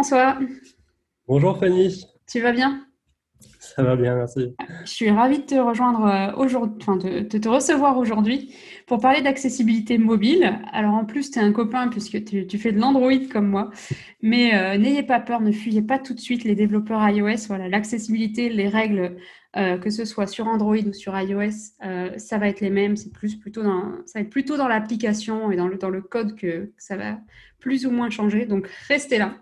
Bonjour 0.00 0.16
François. 0.16 0.38
Bonjour 1.28 1.58
Fanny. 1.58 2.06
Tu 2.26 2.40
vas 2.40 2.52
bien? 2.52 2.86
Ça 3.58 3.82
va 3.82 3.96
bien, 3.96 4.14
merci. 4.14 4.56
Je 4.86 4.90
suis 4.90 5.10
ravie 5.10 5.40
de 5.40 5.44
te 5.44 5.54
rejoindre 5.56 6.06
euh, 6.06 6.42
aujourd'hui, 6.42 6.78
enfin 6.80 6.96
de, 6.96 7.20
te 7.20 7.48
recevoir 7.48 7.98
aujourd'hui 7.98 8.54
pour 8.86 8.98
parler 8.98 9.20
d'accessibilité 9.20 9.98
mobile. 9.98 10.58
Alors 10.72 10.94
en 10.94 11.04
plus, 11.04 11.30
tu 11.30 11.38
es 11.38 11.42
un 11.42 11.52
copain 11.52 11.88
puisque 11.88 12.24
tu, 12.24 12.58
fais 12.58 12.72
de 12.72 12.80
l'Android 12.80 13.28
comme 13.30 13.48
moi. 13.48 13.68
Mais 14.22 14.54
euh, 14.54 14.78
n'ayez 14.78 15.02
pas 15.02 15.20
peur, 15.20 15.42
ne 15.42 15.52
fuyez 15.52 15.82
pas 15.82 15.98
tout 15.98 16.14
de 16.14 16.20
suite 16.20 16.44
les 16.44 16.54
développeurs 16.54 17.06
iOS. 17.06 17.46
Voilà, 17.48 17.68
l'accessibilité, 17.68 18.48
les 18.48 18.68
règles, 18.68 19.18
euh, 19.58 19.76
que 19.76 19.90
ce 19.90 20.06
soit 20.06 20.26
sur 20.26 20.46
Android 20.46 20.78
ou 20.78 20.94
sur 20.94 21.12
iOS, 21.20 21.74
ça 22.16 22.38
va 22.38 22.48
être 22.48 22.62
les 22.62 22.70
mêmes. 22.70 22.96
C'est 22.96 23.12
plus 23.12 23.36
plutôt 23.36 23.62
dans, 23.62 23.98
ça 24.06 24.18
va 24.18 24.22
être 24.22 24.30
plutôt 24.30 24.56
dans 24.56 24.66
l'application 24.66 25.50
et 25.50 25.56
dans 25.56 25.68
le, 25.68 25.76
dans 25.76 25.90
le 25.90 26.00
code 26.00 26.36
que 26.36 26.72
ça 26.78 26.96
va 26.96 27.18
plus 27.58 27.84
ou 27.84 27.90
moins 27.90 28.08
changer. 28.08 28.46
Donc 28.46 28.66
restez 28.88 29.18
là. 29.18 29.34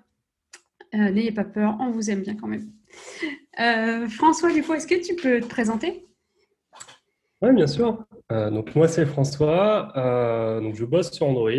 N'ayez 0.93 1.33
pas 1.33 1.45
peur, 1.45 1.77
on 1.81 1.91
vous 1.91 2.11
aime 2.11 2.23
bien 2.23 2.35
quand 2.35 2.49
même. 2.49 2.71
François, 4.09 4.53
du 4.53 4.63
coup, 4.63 4.75
est-ce 4.75 4.87
que 4.87 5.05
tu 5.05 5.15
peux 5.15 5.41
te 5.41 5.47
présenter? 5.47 6.09
Oui, 7.41 7.53
bien 7.53 7.67
sûr. 7.69 8.05
Euh, 8.33 8.51
donc 8.51 8.75
moi, 8.75 8.89
c'est 8.89 9.07
François. 9.07 9.93
Euh, 9.97 10.61
donc 10.61 10.75
je 10.75 10.85
bosse 10.85 11.13
sur 11.13 11.27
Android 11.27 11.51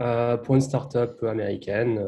euh, 0.00 0.36
pour 0.38 0.54
une 0.54 0.60
startup 0.62 1.22
américaine 1.22 2.02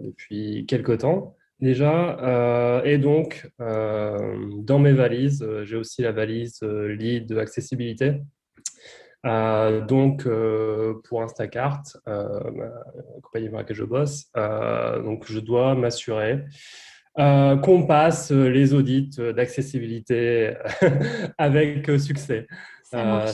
depuis 0.00 0.66
quelques 0.66 0.98
temps 0.98 1.36
déjà. 1.60 2.82
et 2.84 2.98
donc, 2.98 3.48
dans 3.58 4.78
mes 4.78 4.92
valises, 4.92 5.46
j'ai 5.62 5.76
aussi 5.76 6.02
la 6.02 6.12
valise 6.12 6.60
lead 6.62 7.32
accessibilité. 7.32 8.20
Donc, 9.24 10.26
pour 11.04 11.22
Instacart, 11.22 11.82
la 12.06 12.72
compagnie 13.22 13.48
pour 13.48 13.58
laquelle 13.58 13.76
je 13.76 13.84
bosse, 13.84 14.30
donc 14.34 15.24
je 15.26 15.40
dois 15.40 15.74
m'assurer 15.74 16.44
euh, 17.18 17.58
qu'on 17.58 17.86
passe 17.86 18.30
les 18.30 18.72
audits 18.72 19.10
d'accessibilité 19.36 20.54
avec 21.38 21.90
succès. 21.98 22.46
Euh, 22.94 23.30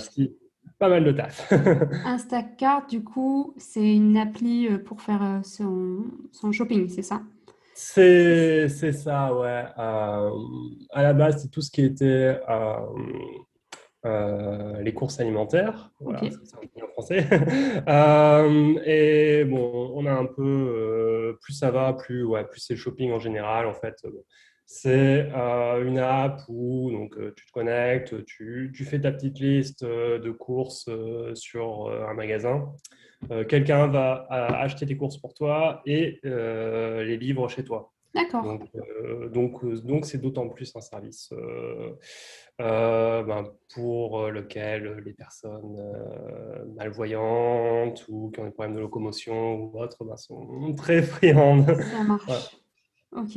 pas 0.80 0.88
mal 0.88 1.04
de 1.04 1.12
taf. 1.12 1.52
Instacart, 2.04 2.88
du 2.88 3.04
coup, 3.04 3.54
c'est 3.56 3.94
une 3.94 4.16
appli 4.16 4.66
euh, 4.66 4.78
pour 4.78 5.00
faire 5.00 5.40
son, 5.44 6.06
son 6.32 6.50
shopping, 6.50 6.88
c'est 6.88 7.02
ça? 7.02 7.22
C'est 7.74 8.68
ça, 8.68 9.32
ouais. 9.36 9.64
à 9.76 11.02
la 11.02 11.12
base, 11.12 11.42
c'est 11.42 11.48
tout 11.48 11.60
ce 11.60 11.70
qui 11.70 11.82
était 11.82 12.36
euh, 14.06 14.80
les 14.80 14.94
courses 14.94 15.18
alimentaires, 15.18 15.90
voilà, 16.00 16.20
c'est 16.20 16.82
en 16.82 16.88
français. 16.88 17.26
euh, 17.88 18.80
et 18.84 19.44
bon, 19.44 19.92
on 19.94 20.06
a 20.06 20.12
un 20.12 20.26
peu, 20.26 20.42
euh, 20.42 21.38
plus 21.42 21.52
ça 21.52 21.70
va, 21.70 21.92
plus, 21.92 22.24
ouais, 22.24 22.44
plus 22.44 22.60
c'est 22.60 22.76
shopping 22.76 23.10
en 23.10 23.18
général, 23.18 23.66
en 23.66 23.74
fait. 23.74 23.96
C'est 24.66 25.30
une 25.30 25.98
app 25.98 26.42
où 26.48 26.90
donc, 26.92 27.16
tu 27.34 27.46
te 27.46 27.52
connectes, 27.52 28.24
tu, 28.26 28.70
tu, 28.74 28.84
fais 28.84 29.00
ta 29.00 29.10
petite 29.10 29.40
liste 29.40 29.82
de 29.82 30.30
courses 30.30 30.90
sur 31.32 31.90
un 31.90 32.12
magasin. 32.12 32.70
Quelqu'un 33.48 33.86
va 33.86 34.26
acheter 34.28 34.84
tes 34.84 34.96
courses 34.98 35.16
pour 35.16 35.32
toi 35.32 35.80
et 35.86 36.20
les 36.22 37.16
livre 37.16 37.48
chez 37.48 37.64
toi. 37.64 37.94
D'accord. 38.14 38.42
Donc, 38.42 38.68
donc, 39.32 39.64
donc, 39.84 40.06
c'est 40.06 40.18
d'autant 40.18 40.48
plus 40.48 40.74
un 40.74 40.80
service 40.80 41.30
euh, 41.32 41.92
ben, 42.58 43.44
pour 43.72 44.20
euh, 44.20 44.30
lequel 44.30 45.02
les 45.04 45.12
personnes 45.12 45.76
euh, 45.78 46.64
malvoyantes 46.76 48.04
ou 48.08 48.30
qui 48.30 48.40
ont 48.40 48.44
des 48.44 48.50
problèmes 48.50 48.74
de 48.74 48.80
locomotion 48.80 49.56
ou 49.56 49.80
autres 49.80 50.04
ben, 50.04 50.16
sont 50.16 50.74
très 50.76 51.02
friandes. 51.02 51.66
Ça 51.66 52.02
marche. 52.02 52.56
Ok. 53.12 53.36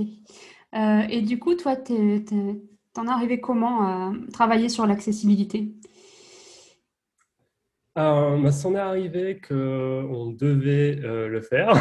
et 1.10 1.22
du 1.22 1.40
coup, 1.40 1.56
toi, 1.56 1.76
t'en 1.76 3.06
es 3.06 3.10
arrivé 3.10 3.40
comment 3.40 3.84
à 3.84 4.14
travailler 4.34 4.70
sur 4.70 4.86
l'accessibilité? 4.86 5.72
Euh, 7.98 8.42
ben, 8.42 8.52
c'en 8.52 8.74
est 8.74 8.80
arrivé 8.80 9.40
qu'on 9.40 10.32
devait 10.32 10.96
le 10.96 11.42
faire, 11.42 11.74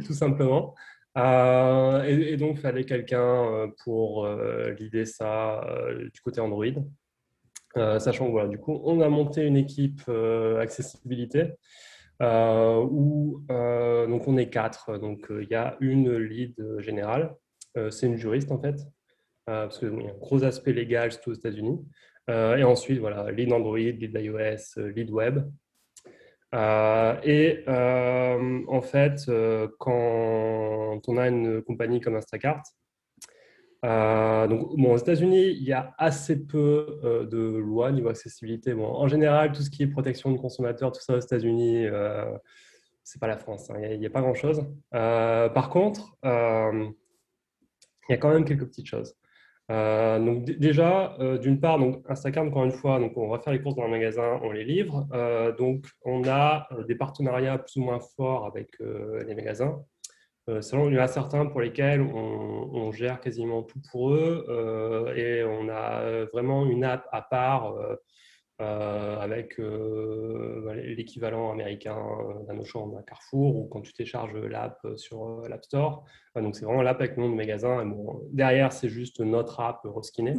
tout 0.06 0.14
simplement. 0.14 0.74
Euh, 1.16 2.02
et, 2.02 2.36
donc, 2.36 2.56
il 2.56 2.60
fallait 2.60 2.84
quelqu'un 2.84 3.44
euh, 3.44 3.68
pour 3.84 4.26
euh, 4.26 4.74
ça 5.04 5.64
du 6.12 6.20
côté 6.20 6.40
Android. 6.40 6.66
sachant 7.98 8.26
que 8.26 8.32
voilà, 8.32 8.48
du 8.48 8.58
coup, 8.58 8.80
on 8.84 9.00
a 9.00 9.08
monté 9.08 9.42
une 9.44 9.56
équipe 9.56 10.02
accessibilité 10.60 11.52
où 12.20 13.44
donc 13.48 14.28
on 14.28 14.36
est 14.36 14.48
quatre. 14.48 14.98
Donc, 14.98 15.26
il 15.30 15.48
y 15.48 15.54
a 15.54 15.76
une 15.80 16.16
lead 16.16 16.56
générale. 16.78 17.34
c'est 17.90 18.06
une 18.06 18.16
juriste 18.16 18.50
en 18.52 18.60
fait, 18.60 18.76
parce 19.46 19.78
qu'il 19.78 19.88
y 19.88 20.06
a 20.06 20.10
un 20.10 20.18
gros 20.18 20.44
aspect 20.44 20.72
légal, 20.72 21.12
surtout 21.12 21.30
aux 21.30 21.34
États-Unis. 21.34 21.80
et 22.28 22.64
ensuite, 22.64 22.98
voilà, 23.00 23.30
lead 23.30 23.52
Android, 23.52 23.78
lead 23.78 24.14
iOS, 24.14 24.80
lead 24.94 25.10
web. 25.10 25.44
Euh, 26.54 27.16
et 27.24 27.64
euh, 27.68 28.62
en 28.68 28.80
fait, 28.80 29.28
euh, 29.28 29.68
quand 29.78 31.00
on 31.08 31.16
a 31.16 31.28
une 31.28 31.62
compagnie 31.62 32.00
comme 32.00 32.14
Instacart, 32.16 32.62
donc, 33.82 34.70
aux 34.78 34.96
États-Unis, 34.96 35.48
il 35.50 35.64
y 35.64 35.72
a 35.74 35.94
assez 35.98 36.46
peu 36.46 37.26
de 37.30 37.58
lois 37.58 37.92
niveau 37.92 38.08
accessibilité. 38.08 38.72
Bon, 38.72 38.86
en 38.86 39.08
général, 39.08 39.52
tout 39.52 39.60
ce 39.60 39.68
qui 39.68 39.82
est 39.82 39.86
protection 39.86 40.32
de 40.32 40.38
consommateurs, 40.38 40.90
tout 40.90 41.02
ça 41.02 41.14
aux 41.14 41.20
États-Unis, 41.20 41.86
c'est 43.02 43.20
pas 43.20 43.26
la 43.26 43.36
France. 43.36 43.68
Hein, 43.68 43.76
il 43.82 44.00
n'y 44.00 44.06
a, 44.06 44.10
pas 44.10 44.22
grand-chose. 44.22 44.64
par 44.90 45.68
contre, 45.68 46.16
il 46.24 46.94
y 48.08 48.14
a 48.14 48.16
quand 48.16 48.32
même 48.32 48.46
quelques 48.46 48.64
petites 48.64 48.86
choses. 48.86 49.14
Euh, 49.70 50.18
donc 50.18 50.44
déjà, 50.44 51.16
euh, 51.20 51.38
d'une 51.38 51.58
part, 51.58 51.78
donc 51.78 52.04
Instacart, 52.08 52.44
encore 52.44 52.64
une 52.64 52.72
fois, 52.72 52.98
donc 52.98 53.16
on 53.16 53.28
va 53.28 53.38
faire 53.38 53.52
les 53.52 53.62
courses 53.62 53.76
dans 53.76 53.84
un 53.84 53.88
magasin, 53.88 54.40
on 54.42 54.52
les 54.52 54.64
livre. 54.64 55.06
Euh, 55.12 55.52
donc 55.52 55.86
on 56.04 56.26
a 56.28 56.68
des 56.86 56.94
partenariats 56.94 57.58
plus 57.58 57.80
ou 57.80 57.84
moins 57.84 58.00
forts 58.16 58.46
avec 58.46 58.78
les 58.80 59.34
magasins. 59.34 59.82
selon, 60.60 60.88
il 60.90 60.94
y 60.94 60.98
en 60.98 61.02
a 61.02 61.08
certains 61.08 61.46
pour 61.46 61.60
lesquels 61.60 62.02
on, 62.02 62.70
on 62.72 62.92
gère 62.92 63.20
quasiment 63.20 63.62
tout 63.62 63.80
pour 63.90 64.12
eux 64.12 64.44
et 65.16 65.44
on 65.44 65.68
a 65.70 66.24
vraiment 66.32 66.66
une 66.66 66.84
app 66.84 67.06
à 67.12 67.22
part 67.22 67.74
euh, 68.60 69.18
avec 69.18 69.58
euh, 69.58 70.62
bah, 70.64 70.76
l'équivalent 70.76 71.50
américain 71.50 71.98
euh, 71.98 72.46
d'un 72.46 72.56
Auchan, 72.60 72.86
d'un 72.86 73.02
Carrefour, 73.02 73.56
ou 73.56 73.66
quand 73.66 73.80
tu 73.80 73.92
télécharges 73.92 74.32
l'app 74.32 74.78
sur 74.94 75.40
l'App 75.48 75.64
Store. 75.64 76.04
donc, 76.36 76.54
c'est 76.54 76.64
vraiment 76.64 76.82
l'app 76.82 77.00
avec 77.00 77.16
le 77.16 77.24
nom 77.24 77.30
de 77.30 77.34
magasin. 77.34 77.84
bon, 77.84 78.22
derrière, 78.30 78.72
c'est 78.72 78.88
juste 78.88 79.18
notre 79.18 79.58
app 79.58 79.80
reskinée. 79.84 80.34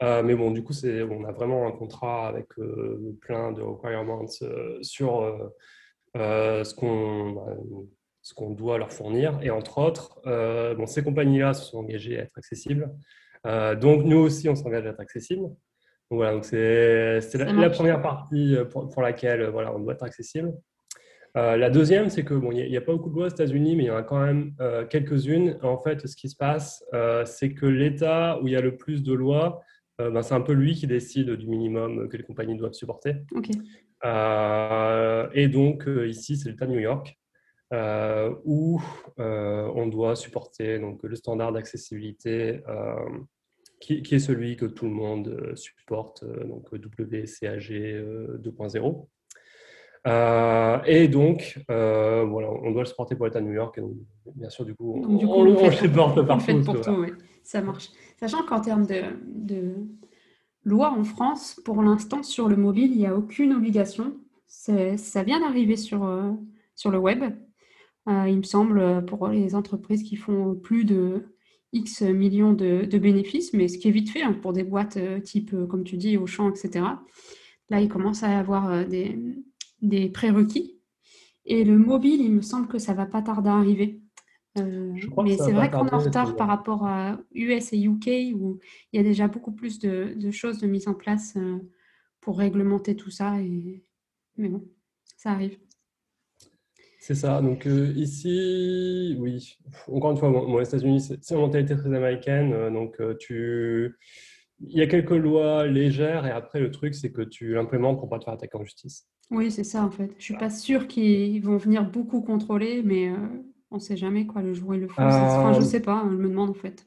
mais 0.00 0.36
bon, 0.36 0.52
du 0.52 0.62
coup, 0.62 0.72
on 0.84 1.24
a 1.24 1.32
vraiment 1.32 1.66
un 1.66 1.72
contrat 1.72 2.28
avec 2.28 2.46
plein 3.20 3.50
de 3.50 3.60
requirements 3.60 4.24
sur 4.80 5.50
ce 6.14 6.74
qu'on 6.74 7.32
bah, 7.32 7.56
ce 8.24 8.34
qu'on 8.34 8.50
doit 8.50 8.78
leur 8.78 8.92
fournir. 8.92 9.40
Et 9.42 9.50
entre 9.50 9.78
autres, 9.78 10.22
bon, 10.76 10.86
ces 10.86 11.02
compagnies-là 11.02 11.54
se 11.54 11.64
sont 11.64 11.78
engagées 11.78 12.20
à 12.20 12.22
être 12.22 12.38
accessibles. 12.38 12.88
donc, 13.44 14.04
nous 14.04 14.18
aussi, 14.18 14.48
on 14.48 14.54
s'engage 14.54 14.86
à 14.86 14.90
être 14.90 15.00
accessible 15.00 15.50
voilà, 16.16 16.32
donc 16.32 16.44
c'est 16.44 17.34
la, 17.34 17.70
première 17.70 18.02
partie 18.02 18.56
euh, 18.56 18.64
pour, 18.64 19.00
laquelle 19.00 19.42
euh, 19.42 19.50
voilà, 19.50 19.74
on 19.74 19.78
doit 19.78 19.94
être 19.94 20.02
accessible. 20.02 20.52
Euh, 21.38 21.56
la 21.56 21.70
deuxième, 21.70 22.10
c'est 22.10 22.24
que 22.24 22.34
bon, 22.34 22.52
il 22.52 22.68
n'y 22.68 22.76
a, 22.76 22.80
pas 22.82 22.92
beaucoup 22.92 23.08
de 23.08 23.14
lois 23.14 23.26
aux 23.26 23.30
États-Unis, 23.30 23.76
mais 23.76 23.84
il 23.84 23.86
y 23.86 23.90
en 23.90 23.96
a 23.96 24.02
quand 24.02 24.20
même 24.20 24.54
quelques-unes. 24.90 25.58
En 25.62 25.78
fait, 25.78 26.06
ce 26.06 26.14
qui 26.14 26.28
se 26.28 26.36
passe, 26.36 26.84
c'est 27.24 27.54
que 27.54 27.64
l'État 27.64 28.38
où 28.42 28.48
il 28.48 28.52
y 28.52 28.56
a 28.56 28.60
le 28.60 28.76
plus 28.76 29.02
de 29.02 29.14
lois, 29.14 29.62
ben, 29.98 30.20
c'est 30.20 30.34
un 30.34 30.42
peu 30.42 30.52
lui 30.52 30.74
qui 30.74 30.86
décide 30.86 31.30
du 31.30 31.46
minimum 31.46 32.06
que 32.10 32.18
les 32.18 32.22
compagnies 32.22 32.58
doivent 32.58 32.74
supporter. 32.74 33.16
et 34.04 35.48
donc 35.48 35.88
ici, 36.06 36.36
c'est 36.36 36.50
l'État 36.50 36.66
de 36.66 36.72
New 36.72 36.80
York. 36.80 37.18
où 38.44 38.82
on 39.16 39.86
doit 39.86 40.16
supporter 40.16 40.78
donc, 40.80 41.02
le 41.02 41.16
standard 41.16 41.52
d'accessibilité 41.52 42.60
qui, 43.82 44.14
est 44.14 44.18
celui 44.20 44.56
que 44.56 44.66
tout 44.66 44.84
le 44.84 44.92
monde 44.92 45.28
euh, 45.28 45.56
supporte, 45.56 46.22
euh, 46.22 46.44
donc 46.44 46.72
WCAG 46.72 47.70
2.0. 48.40 49.06
Euh, 50.04 50.78
et 50.86 51.08
donc, 51.08 51.58
voilà, 51.68 52.50
on 52.50 52.70
doit 52.70 52.82
le 52.82 52.86
supporter 52.86 53.16
pour 53.16 53.26
l'État 53.26 53.40
de 53.40 53.46
New 53.46 53.52
York. 53.52 53.80
bien 54.34 54.50
sûr, 54.50 54.64
du 54.64 54.74
coup, 54.74 55.02
on, 55.04 55.44
le 55.44 55.72
supporte 55.72 56.22
partout. 56.26 56.62
pour 56.64 56.80
tout, 56.80 57.06
Ça 57.42 57.60
marche. 57.60 57.90
Sachant 58.18 58.44
qu'en 58.44 58.60
termes 58.60 58.86
de, 58.86 59.02
de, 59.26 59.74
loi 60.64 60.92
en 60.92 61.04
France, 61.04 61.60
pour 61.64 61.82
l'instant, 61.82 62.22
sur 62.22 62.48
le 62.48 62.56
mobile, 62.56 62.92
il 62.92 62.98
n'y 62.98 63.06
a 63.06 63.16
aucune 63.16 63.52
obligation. 63.52 64.14
Ça 64.46 65.22
vient 65.22 65.40
d'arriver 65.40 65.76
sur, 65.76 66.08
sur 66.74 66.90
le 66.90 66.98
web. 66.98 67.22
il 68.08 68.36
me 68.36 68.42
semble, 68.42 69.04
pour 69.06 69.28
les 69.28 69.54
entreprises 69.54 70.02
qui 70.02 70.16
font 70.16 70.54
plus 70.54 70.84
de 70.84 71.31
X 71.72 72.02
millions 72.02 72.52
de, 72.52 72.84
bénéfices, 72.98 73.52
mais 73.52 73.68
ce 73.68 73.78
qui 73.78 73.88
est 73.88 73.92
vite 73.92 74.10
fait 74.10 74.22
hein, 74.22 74.34
pour 74.34 74.52
des 74.52 74.64
boîtes 74.64 74.98
euh, 74.98 75.20
type, 75.20 75.54
euh, 75.54 75.66
comme 75.66 75.84
tu 75.84 75.96
dis, 75.96 76.16
Auchan, 76.18 76.50
etc. 76.50 76.84
Là, 77.70 77.80
il 77.80 77.88
commence 77.88 78.22
à 78.22 78.38
avoir 78.38 78.70
euh, 78.70 78.84
des, 78.84 79.18
des 79.80 80.10
prérequis. 80.10 80.78
Et 81.46 81.64
le 81.64 81.78
mobile, 81.78 82.20
il 82.20 82.32
me 82.32 82.42
semble 82.42 82.68
que 82.68 82.78
ça 82.78 82.92
va 82.92 83.06
pas 83.06 83.22
tarder 83.22 83.48
à 83.48 83.56
arriver. 83.56 84.00
mais 84.56 85.36
c'est 85.38 85.52
vrai 85.52 85.70
qu'on 85.70 85.86
est 85.86 85.94
en 85.94 85.98
retard 85.98 86.36
par 86.36 86.46
rapport 86.46 86.86
à 86.86 87.18
US 87.32 87.72
et 87.72 87.82
UK 87.82 88.36
où 88.36 88.58
il 88.92 88.96
y 88.96 88.98
a 88.98 89.02
déjà 89.02 89.26
beaucoup 89.26 89.52
plus 89.52 89.78
de, 89.78 90.12
de 90.14 90.30
choses 90.30 90.58
de 90.58 90.66
mise 90.66 90.86
en 90.86 90.94
place 90.94 91.36
pour 92.20 92.38
réglementer 92.38 92.94
tout 92.94 93.10
ça. 93.10 93.40
Et... 93.40 93.82
Mais 94.36 94.50
bon, 94.50 94.62
ça 95.16 95.30
arrive. 95.32 95.58
C'est 97.04 97.16
ça. 97.16 97.42
Donc 97.42 97.66
ici, 97.96 99.16
oui, 99.18 99.58
encore 99.88 100.12
une 100.12 100.16
fois, 100.16 100.30
bon, 100.30 100.56
les 100.58 100.68
États-Unis, 100.68 101.00
c'est 101.00 101.34
une 101.34 101.40
mentalité 101.40 101.76
très 101.76 101.92
américaine. 101.92 102.72
donc 102.72 102.96
tu 103.18 103.96
il 104.68 104.78
y 104.78 104.82
a 104.82 104.86
quelques 104.86 105.10
lois 105.10 105.66
légères 105.66 106.26
et 106.26 106.30
après 106.30 106.60
le 106.60 106.70
truc 106.70 106.94
c'est 106.94 107.10
que 107.10 107.22
tu 107.22 107.54
l'implémentes 107.54 107.98
pour 107.98 108.08
pas 108.08 108.18
te 108.18 108.24
faire 108.24 108.34
attaquer 108.34 108.56
en 108.56 108.64
justice. 108.64 109.08
Oui, 109.30 109.50
c'est 109.50 109.64
ça 109.64 109.84
en 109.84 109.90
fait. 109.90 110.14
Je 110.18 110.24
suis 110.24 110.36
pas 110.36 110.50
sûre 110.50 110.86
qu'ils 110.86 111.42
vont 111.42 111.56
venir 111.56 111.88
beaucoup 111.90 112.20
contrôler, 112.20 112.82
mais 112.84 113.08
euh, 113.08 113.16
on 113.70 113.76
ne 113.76 113.80
sait 113.80 113.96
jamais 113.96 114.26
quoi 114.26 114.42
le 114.42 114.52
jour 114.52 114.70
où 114.70 114.74
ils 114.74 114.80
le 114.80 114.88
font. 114.88 115.02
Enfin, 115.02 115.52
je 115.54 115.58
euh, 115.58 115.62
sais 115.62 115.80
pas, 115.80 116.06
je 116.10 116.16
me 116.16 116.28
demande 116.28 116.50
en 116.50 116.54
fait. 116.54 116.86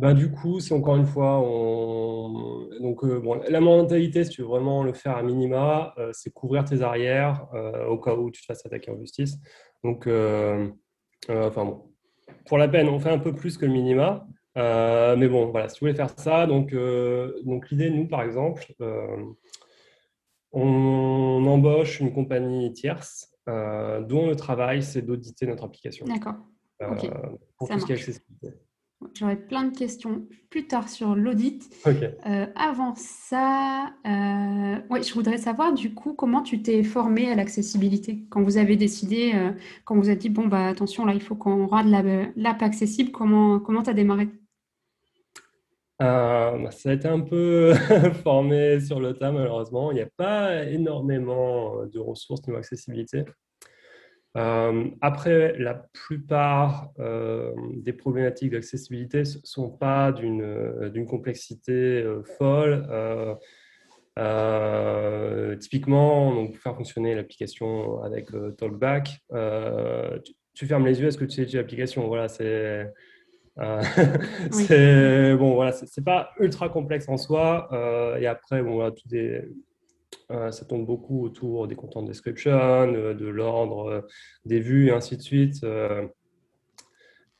Bah, 0.00 0.14
du 0.14 0.30
coup, 0.30 0.60
c'est 0.60 0.72
encore 0.72 0.96
une 0.96 1.04
fois, 1.04 1.40
on... 1.40 2.68
donc 2.80 3.04
euh, 3.04 3.20
bon, 3.20 3.40
la 3.48 3.60
mentalité, 3.60 4.24
si 4.24 4.30
tu 4.30 4.42
veux 4.42 4.48
vraiment 4.48 4.82
le 4.82 4.94
faire 4.94 5.16
à 5.16 5.22
minima, 5.22 5.94
c'est 6.12 6.32
couvrir 6.32 6.64
tes 6.64 6.80
arrières 6.80 7.46
au 7.88 7.98
cas 7.98 8.14
où 8.14 8.30
tu 8.30 8.40
te 8.40 8.46
fasses 8.46 8.64
attaquer 8.64 8.90
en 8.90 8.98
justice. 8.98 9.36
Donc, 9.84 10.08
enfin 11.28 11.64
bon, 11.64 11.90
pour 12.46 12.58
la 12.58 12.68
peine, 12.68 12.88
on 12.88 12.98
fait 12.98 13.10
un 13.10 13.18
peu 13.18 13.34
plus 13.34 13.58
que 13.58 13.66
le 13.66 13.72
minima. 13.72 14.26
Euh, 14.56 15.16
mais 15.16 15.28
bon, 15.28 15.50
voilà, 15.50 15.68
si 15.68 15.76
tu 15.76 15.80
voulais 15.80 15.94
faire 15.94 16.10
ça, 16.18 16.46
donc, 16.46 16.72
euh, 16.72 17.40
donc 17.44 17.70
l'idée, 17.70 17.90
nous, 17.90 18.08
par 18.08 18.22
exemple, 18.22 18.64
euh, 18.80 19.24
on 20.52 21.44
embauche 21.46 22.00
une 22.00 22.12
compagnie 22.12 22.72
tierce 22.72 23.26
dont 23.46 24.28
le 24.28 24.34
travail, 24.36 24.80
c'est 24.82 25.02
d'auditer 25.02 25.44
notre 25.46 25.64
application. 25.64 26.06
D'accord. 26.06 26.36
Pour 27.58 27.68
tout 27.68 27.80
ce 27.80 27.84
qui 27.84 27.92
est 27.92 27.96
accessibilité. 27.96 28.52
J'aurais 29.14 29.36
plein 29.36 29.64
de 29.64 29.76
questions 29.76 30.26
plus 30.50 30.66
tard 30.66 30.88
sur 30.88 31.14
l'audit. 31.14 31.68
avant 32.54 32.94
ça, 32.96 33.92
ouais, 34.04 35.02
je 35.02 35.14
voudrais 35.14 35.38
savoir 35.38 35.72
du 35.72 35.94
coup 35.94 36.12
comment 36.12 36.42
tu 36.42 36.62
t'es 36.62 36.82
formé 36.82 37.30
à 37.30 37.34
l'accessibilité. 37.34 38.18
Quand 38.28 38.42
vous 38.42 38.58
avez 38.58 38.76
décidé, 38.76 39.32
quand 39.84 39.96
vous 39.96 40.08
avez 40.08 40.18
dit, 40.18 40.28
bon, 40.28 40.48
bah, 40.48 40.66
attention, 40.66 41.06
là, 41.06 41.14
il 41.14 41.22
faut 41.22 41.34
qu'on 41.34 41.66
rade 41.66 41.86
l'app 42.36 42.62
accessible, 42.62 43.10
comment 43.10 43.82
tu 43.82 43.90
as 43.90 43.94
démarré? 43.94 44.28
Euh, 46.00 46.56
bah, 46.56 46.70
ça 46.70 46.90
a 46.90 46.92
été 46.94 47.08
un 47.08 47.20
peu 47.20 47.74
formé 48.22 48.80
sur 48.80 49.00
le 49.00 49.12
tas, 49.12 49.32
malheureusement. 49.32 49.90
Il 49.90 49.96
n'y 49.96 50.00
a 50.00 50.08
pas 50.16 50.64
énormément 50.64 51.84
de 51.84 51.98
ressources 51.98 52.46
niveau 52.46 52.58
accessibilité. 52.58 53.24
Euh, 54.36 54.88
après, 55.00 55.58
la 55.58 55.74
plupart 55.74 56.92
euh, 57.00 57.52
des 57.76 57.92
problématiques 57.92 58.52
d'accessibilité 58.52 59.20
ne 59.20 59.24
sont 59.24 59.70
pas 59.70 60.12
d'une 60.12 61.06
complexité 61.06 62.04
folle. 62.38 62.86
typiquement, 65.60 66.34
donc, 66.34 66.52
pour 66.52 66.62
faire 66.62 66.76
fonctionner 66.76 67.14
l'application 67.14 68.02
avec 68.02 68.28
Talkback, 68.56 69.20
tu, 70.24 70.32
tu, 70.54 70.66
fermes 70.66 70.86
les 70.86 71.00
yeux, 71.00 71.08
est-ce 71.08 71.18
que 71.18 71.24
tu 71.24 71.44
sais 71.44 71.56
l'application? 71.56 72.06
Voilà, 72.06 72.28
c'est 72.28 72.86
euh, 73.58 73.82
bon, 75.36 75.54
voilà, 75.54 75.72
c'est 75.72 76.04
pas 76.04 76.30
ultra 76.38 76.68
complexe 76.68 77.08
en 77.08 77.16
soi. 77.16 77.68
Euh, 77.72 78.16
et 78.16 78.26
après, 78.26 78.62
bon, 78.62 78.74
voilà, 78.74 78.90
tout 78.92 79.02
euh, 79.12 79.42
ça 80.50 80.64
tourne 80.64 80.86
beaucoup 80.86 81.24
autour 81.24 81.66
des 81.66 81.74
content 81.74 82.02
description, 82.02 82.86
de 82.90 83.26
l'ordre 83.26 84.06
des 84.44 84.60
vues 84.60 84.88
et 84.88 84.92
ainsi 84.92 85.16
de 85.16 85.22
suite. 85.22 85.64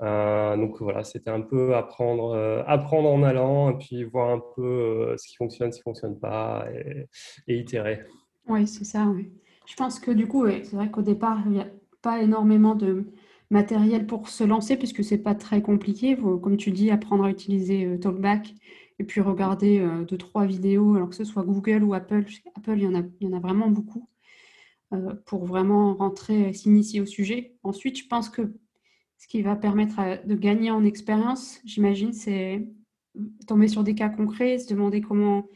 donc 0.01 0.81
voilà, 0.81 1.05
c'était 1.05 1.31
un 1.31 1.41
peu 1.41 1.75
apprendre, 1.75 2.65
apprendre 2.67 3.09
en 3.11 3.23
allant 3.23 3.71
et 3.71 3.79
puis 3.79 4.05
voir 4.05 4.31
un 4.31 4.43
peu 4.57 5.15
ce 5.17 5.29
qui 5.29 5.37
fonctionne, 5.37 5.73
ce 5.73 5.79
qui 5.79 5.83
ne 5.83 5.93
fonctionne 5.93 6.19
pas 6.19 6.67
et, 7.47 7.59
itérer. 7.59 8.03
Oui, 8.49 8.67
c'est 8.67 8.85
ça. 8.85 9.07
Oui. 9.07 9.31
Je 9.67 9.77
pense 9.77 10.01
que 10.01 10.11
du 10.11 10.27
coup, 10.27 10.47
c'est 10.49 10.75
vrai 10.75 10.91
qu'au 10.91 11.03
départ, 11.03 11.43
il 11.47 11.53
n'y 11.53 11.61
a 11.61 11.69
pas 12.03 12.21
énormément 12.21 12.75
de, 12.75 13.05
matériel 13.51 14.07
pour 14.07 14.29
se 14.29 14.45
lancer 14.45 14.77
puisque 14.77 15.05
c'est 15.05 15.19
pas 15.19 15.35
très 15.35 15.61
compliqué. 15.63 16.17
Comme 16.17 16.57
tu 16.57 16.71
dis, 16.71 16.91
apprendre 16.91 17.25
à 17.25 17.31
utiliser 17.31 17.85
euh, 17.85 17.99
Talkback 17.99 18.55
et 19.01 19.05
puis 19.05 19.23
regarder 19.23 19.81
euh, 19.81 20.05
deux, 20.05 20.19
trois 20.19 20.45
vidéos, 20.45 20.95
alors 20.95 21.09
que 21.09 21.15
ce 21.15 21.25
soit 21.25 21.43
Google 21.43 21.83
ou 21.83 21.95
Apple. 21.95 22.27
Apple, 22.55 22.75
il 22.77 22.83
y 22.83 22.87
en 22.87 22.95
a, 22.95 23.03
y 23.23 23.27
en 23.27 23.33
a 23.33 23.41
vraiment 23.41 23.71
beaucoup 23.71 24.07
euh, 24.93 25.15
pour 25.25 25.47
vraiment 25.47 25.95
rentrer, 25.95 26.53
s'initier 26.53 27.01
au 27.01 27.07
sujet. 27.07 27.57
Ensuite, 27.63 27.99
je 27.99 28.07
pense 28.07 28.29
que 28.29 28.43
ce 29.17 29.27
qui 29.27 29.41
va 29.41 29.57
permettre 29.57 30.27
de 30.27 30.35
gagner 30.35 30.71
en 30.71 30.85
expérience, 30.85 31.61
j'imagine, 31.65 32.13
c'est 32.13 32.69
tomber 33.47 33.69
sur 33.69 33.85
des 33.85 33.95
cas 33.95 34.11
concrets, 34.11 34.59
se 34.59 34.69
demander 34.69 35.01
comment, 35.01 35.47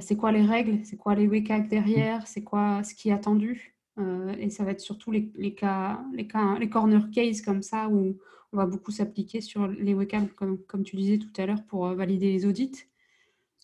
c'est 0.00 0.16
quoi 0.16 0.30
les 0.30 0.44
règles, 0.44 0.84
c'est 0.84 0.96
quoi 0.96 1.14
les 1.14 1.26
WCAG 1.26 1.68
derrière, 1.68 2.26
c'est 2.26 2.42
quoi 2.42 2.82
ce 2.84 2.94
qui 2.94 3.08
est 3.10 3.12
attendu. 3.12 3.76
Euh, 3.98 4.34
et 4.38 4.50
ça 4.50 4.64
va 4.64 4.72
être 4.72 4.80
surtout 4.80 5.10
les, 5.10 5.32
les, 5.34 5.54
cas, 5.54 6.00
les, 6.12 6.26
cas, 6.26 6.58
les 6.58 6.68
corner 6.68 7.10
cases 7.10 7.42
comme 7.42 7.62
ça 7.62 7.88
où 7.88 8.16
on 8.56 8.60
va 8.60 8.66
beaucoup 8.66 8.90
s'appliquer 8.90 9.40
sur 9.40 9.66
les 9.68 9.94
webcams, 9.94 10.28
comme, 10.28 10.82
tu 10.84 10.96
disais 10.96 11.18
tout 11.18 11.30
à 11.40 11.46
l'heure, 11.46 11.64
pour 11.68 11.86
euh, 11.86 11.94
valider 11.94 12.32
les 12.32 12.46
audits. 12.46 12.84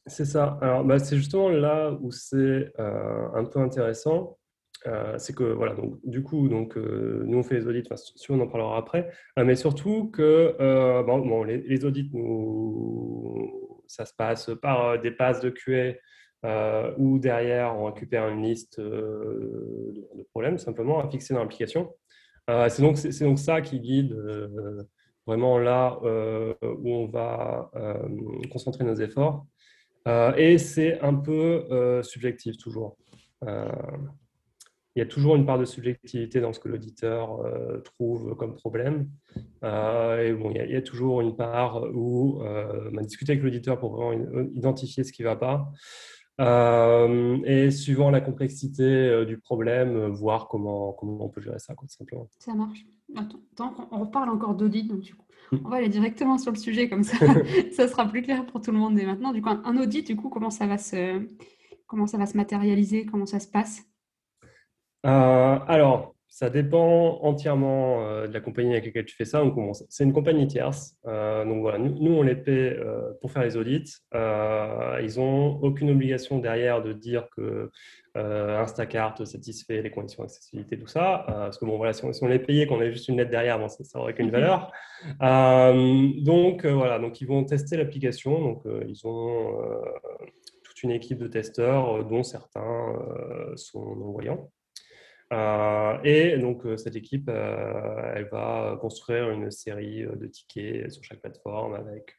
C'est 0.06 0.24
ça. 0.24 0.58
Alors, 0.60 0.84
bah, 0.84 0.98
c'est 0.98 1.16
justement 1.16 1.48
là 1.48 1.96
où 2.00 2.10
c'est 2.10 2.72
euh, 2.78 3.28
un 3.34 3.44
peu 3.44 3.60
intéressant. 3.60 4.38
c'est 5.16 5.34
que, 5.34 5.44
voilà, 5.44 5.74
donc, 5.74 5.98
du 6.04 6.22
coup, 6.22 6.48
donc, 6.48 6.76
nous, 6.76 7.38
on 7.38 7.42
fait 7.42 7.54
les 7.54 7.66
audits, 7.66 7.88
si 8.16 8.30
on 8.32 8.40
en 8.40 8.48
parlera 8.48 8.76
après, 8.76 9.10
mais 9.36 9.54
surtout 9.54 10.10
que 10.10 10.56
bon, 11.06 11.44
les, 11.44 11.84
audits, 11.84 12.10
nous, 12.12 13.82
ça 13.86 14.04
se 14.04 14.12
passe 14.12 14.50
par 14.60 15.00
des 15.00 15.12
passes 15.12 15.40
de 15.40 15.50
QA 15.50 15.94
euh, 16.44 16.92
ou 16.98 17.18
derrière, 17.18 17.76
on 17.76 17.84
récupère 17.84 18.28
une 18.28 18.42
liste 18.42 18.80
euh, 18.80 19.92
de, 20.14 20.22
problèmes 20.24 20.58
simplement 20.58 21.00
à 21.00 21.08
fixer 21.08 21.34
dans 21.34 21.40
l'application. 21.40 21.94
Euh, 22.50 22.68
c'est 22.68 22.82
donc, 22.82 22.96
donc, 23.20 23.38
ça 23.38 23.60
qui 23.60 23.80
guide 23.80 24.16
vraiment 25.26 25.58
là 25.58 25.98
où 26.02 26.90
on 26.90 27.06
va 27.06 27.70
concentrer 28.50 28.84
nos 28.84 28.94
efforts. 28.94 29.46
et 30.36 30.58
c'est 30.58 31.00
un 31.00 31.14
peu 31.14 32.02
subjectif 32.02 32.56
toujours. 32.58 32.96
il 33.42 34.98
y 34.98 35.00
a 35.00 35.06
toujours 35.06 35.36
une 35.36 35.46
part 35.46 35.58
de 35.58 35.64
subjectivité 35.64 36.40
dans 36.40 36.52
ce 36.52 36.58
que 36.58 36.68
l'auditeur 36.68 37.38
trouve 37.84 38.34
comme 38.34 38.56
problème. 38.56 39.08
et 39.62 40.32
bon, 40.32 40.50
il 40.50 40.70
y, 40.70 40.76
a, 40.76 40.82
toujours 40.82 41.20
une 41.20 41.36
part 41.36 41.84
où 41.94 42.42
on 42.42 42.96
a 42.96 43.02
discuté 43.02 43.32
avec 43.32 43.44
l'auditeur 43.44 43.78
pour 43.78 43.94
vraiment 43.94 44.48
identifier 44.54 45.04
ce 45.04 45.12
qui 45.12 45.22
ne 45.22 45.28
va 45.28 45.36
pas. 45.36 45.70
Euh, 46.40 47.38
et 47.44 47.70
suivant 47.70 48.10
la 48.10 48.20
complexité 48.20 48.82
euh, 48.82 49.24
du 49.24 49.38
problème, 49.38 49.96
euh, 49.96 50.08
voir 50.08 50.48
comment, 50.48 50.92
comment 50.92 51.26
on 51.26 51.28
peut 51.28 51.42
gérer 51.42 51.58
ça, 51.58 51.74
tout 51.74 51.86
simplement. 51.88 52.26
Ça 52.38 52.54
marche. 52.54 52.86
Attends, 53.14 53.40
on 53.90 53.98
reparle 53.98 54.30
encore 54.30 54.54
d'audit, 54.54 54.88
donc 54.88 55.00
du 55.00 55.14
coup, 55.14 55.26
hmm. 55.52 55.58
on 55.64 55.68
va 55.68 55.76
aller 55.76 55.90
directement 55.90 56.38
sur 56.38 56.50
le 56.50 56.56
sujet, 56.56 56.88
comme 56.88 57.04
ça, 57.04 57.18
ça 57.72 57.86
sera 57.86 58.06
plus 58.06 58.22
clair 58.22 58.46
pour 58.46 58.62
tout 58.62 58.72
le 58.72 58.78
monde 58.78 58.94
dès 58.94 59.04
maintenant. 59.04 59.32
Du 59.32 59.42
coup, 59.42 59.50
un 59.50 59.76
audit, 59.76 60.06
du 60.06 60.16
coup, 60.16 60.30
comment 60.30 60.50
ça 60.50 60.66
va 60.66 60.78
se, 60.78 61.20
comment 61.86 62.06
ça 62.06 62.16
va 62.16 62.24
se 62.24 62.36
matérialiser, 62.36 63.04
comment 63.04 63.26
ça 63.26 63.38
se 63.38 63.48
passe? 63.48 63.82
Alors, 65.04 66.11
ça 66.32 66.48
dépend 66.48 67.18
entièrement 67.20 68.06
euh, 68.06 68.26
de 68.26 68.32
la 68.32 68.40
compagnie 68.40 68.72
avec 68.72 68.86
laquelle 68.86 69.04
tu 69.04 69.14
fais 69.14 69.26
ça. 69.26 69.42
C'est 69.90 70.04
une 70.04 70.14
compagnie 70.14 70.46
tierce. 70.46 70.96
Euh, 71.06 71.44
donc 71.44 71.60
voilà, 71.60 71.76
nous, 71.76 72.10
on 72.10 72.22
les 72.22 72.36
paie 72.36 72.74
euh, 72.74 73.12
pour 73.20 73.30
faire 73.30 73.42
les 73.42 73.58
audits. 73.58 73.98
ils 74.14 75.12
n'ont 75.18 75.60
aucune 75.60 75.90
obligation 75.90 76.38
derrière 76.38 76.82
de 76.82 76.94
dire 76.94 77.28
que 77.36 77.70
Instacart 78.14 79.26
satisfait 79.26 79.82
les 79.82 79.90
conditions 79.90 80.22
d'accessibilité, 80.22 80.78
tout 80.78 80.86
ça. 80.86 81.24
parce 81.26 81.58
que 81.58 81.66
bon, 81.66 81.76
voilà, 81.76 81.92
si 81.92 82.02
on, 82.04 82.26
les 82.26 82.38
payait, 82.38 82.66
qu'on 82.66 82.80
avait 82.80 82.92
juste 82.92 83.08
une 83.08 83.18
lettre 83.18 83.30
derrière, 83.30 83.58
bon, 83.58 83.68
ça 83.68 83.82
n'aurait 83.98 84.14
qu'une 84.14 84.26
mhm. 84.26 84.32
valeur. 84.32 84.72
donc 85.20 86.64
voilà, 86.64 86.98
donc 86.98 87.20
ils 87.20 87.26
vont 87.28 87.44
tester 87.44 87.76
l'application. 87.76 88.40
Donc 88.40 88.62
ils 88.88 89.06
ont 89.06 89.82
toute 90.62 90.82
une 90.82 90.92
équipe 90.92 91.18
de 91.18 91.28
testeurs, 91.28 92.06
dont 92.06 92.22
certains 92.22 92.94
sont 93.56 93.96
non-voyants. 93.96 94.50
Euh, 95.32 95.98
et 96.04 96.36
donc, 96.38 96.66
euh, 96.66 96.76
cette 96.76 96.96
équipe, 96.96 97.28
euh, 97.28 98.12
elle 98.14 98.26
va 98.26 98.76
construire 98.80 99.30
une 99.30 99.50
série 99.50 100.04
de 100.04 100.26
tickets 100.26 100.90
sur 100.90 101.02
chaque 101.02 101.20
plateforme 101.20 101.74
avec, 101.74 102.14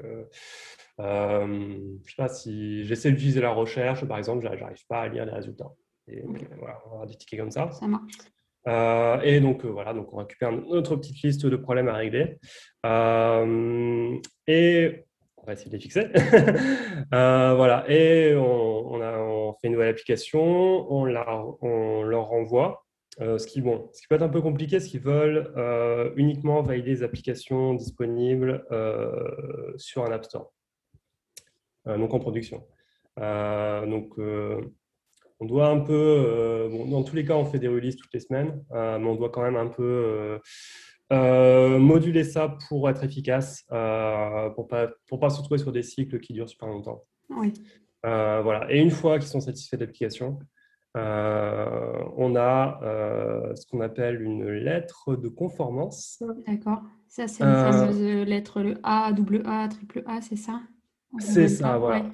je 1.00 2.10
sais 2.10 2.16
pas 2.18 2.30
si 2.30 2.86
j'essaie 2.86 3.12
d'utiliser 3.12 3.42
la 3.42 3.52
recherche, 3.52 4.06
par 4.06 4.18
exemple, 4.18 4.48
j'arrive 4.58 4.86
pas 4.88 5.02
à 5.02 5.08
lire 5.08 5.26
les 5.26 5.32
résultats. 5.32 5.72
Et 6.08 6.24
voilà, 6.58 6.80
on 6.92 7.00
va 7.00 7.06
des 7.06 7.16
tickets 7.16 7.40
comme 7.40 7.52
ça. 7.52 7.72
Ça 7.72 7.88
marche. 7.88 8.14
et 9.24 9.40
donc, 9.40 9.64
voilà, 9.66 9.94
donc 9.94 10.12
on 10.12 10.18
récupère 10.18 10.52
notre 10.52 10.96
petite 10.96 11.22
liste 11.22 11.46
de 11.46 11.56
problèmes 11.56 11.90
à 11.90 11.94
régler. 11.94 12.40
et 14.48 15.06
on 15.38 15.46
va 15.46 15.54
essayer 15.54 15.70
de 15.70 15.76
les 15.76 15.82
fixer. 15.82 16.08
voilà, 17.12 17.86
et 17.90 18.36
on, 18.36 19.02
a, 19.02 19.20
on, 19.20 19.54
fait 19.54 19.68
une 19.68 19.74
nouvelle 19.74 19.90
application, 19.90 20.92
on, 20.92 21.06
la, 21.06 21.46
on 21.62 22.02
leur 22.04 22.28
renvoie 22.28 22.84
ce, 23.20 23.46
qui, 23.46 23.62
bon, 23.62 23.90
ce 23.94 24.02
qui 24.02 24.08
peut 24.08 24.16
être 24.16 24.24
un 24.24 24.30
peu 24.30 24.42
compliqué, 24.42 24.80
c'est 24.80 24.90
qu'ils 24.90 25.02
veulent 25.02 25.54
uniquement 26.16 26.62
valider 26.62 26.92
les 26.92 27.04
applications 27.04 27.74
disponibles 27.74 28.66
sur 29.78 30.04
un 30.04 30.12
App 30.12 30.26
Store, 30.26 30.52
donc 31.86 32.14
en 32.14 32.20
production. 32.20 32.66
donc, 33.18 34.18
on 35.40 35.46
doit 35.46 35.68
un 35.68 35.80
peu, 35.80 36.70
dans 36.90 37.04
tous 37.04 37.16
les 37.16 37.26
cas, 37.26 37.36
on 37.36 37.46
fait 37.46 37.60
des 37.60 37.68
releases 37.68 37.98
toutes 37.98 38.14
les 38.14 38.20
semaines, 38.20 38.64
mais 38.72 39.06
on 39.06 39.16
doit 39.16 39.30
quand 39.30 39.44
même 39.44 39.58
un 39.58 39.68
peu 39.68 40.40
moduler 41.12 42.24
ça 42.24 42.58
pour 42.68 42.90
être 42.90 43.04
efficace, 43.04 43.64
pour 43.68 43.76
ne 43.76 44.68
pas, 44.68 44.90
pour 45.08 45.20
pas 45.20 45.30
se 45.30 45.38
retrouver 45.38 45.60
sur 45.60 45.72
des 45.72 45.84
cycles 45.84 46.20
qui 46.20 46.34
durent 46.34 46.50
super 46.50 46.70
longtemps. 46.70 47.04
Oui. 47.30 47.54
voilà. 48.04 48.66
Et 48.72 48.80
une 48.80 48.92
fois 48.92 49.20
qu'ils 49.20 49.30
sont 49.30 49.42
satisfaits 49.42 49.76
de 49.76 49.82
l'application, 49.82 50.40
euh, 50.96 52.04
on 52.18 52.36
a 52.36 52.80
euh, 52.84 53.56
ce 53.56 53.66
qu'on 53.68 53.82
appelle 53.82 54.22
une 54.22 54.48
lettre 54.50 55.16
de 55.16 55.28
conformance. 55.28 56.24
D'accord. 56.48 56.82
Ça, 57.08 57.28
c'est 57.28 57.44
une 57.44 57.50
euh, 57.50 57.72
fameuse 57.72 58.28
lettre, 58.28 58.62
le 58.62 58.76
A, 58.84 59.12
double 59.12 59.42
A, 59.46 59.68
triple 59.68 60.04
A, 60.06 60.22
c'est 60.22 60.36
ça? 60.36 60.62
C'est 61.20 61.48
ça, 61.48 61.78
voilà. 61.78 62.06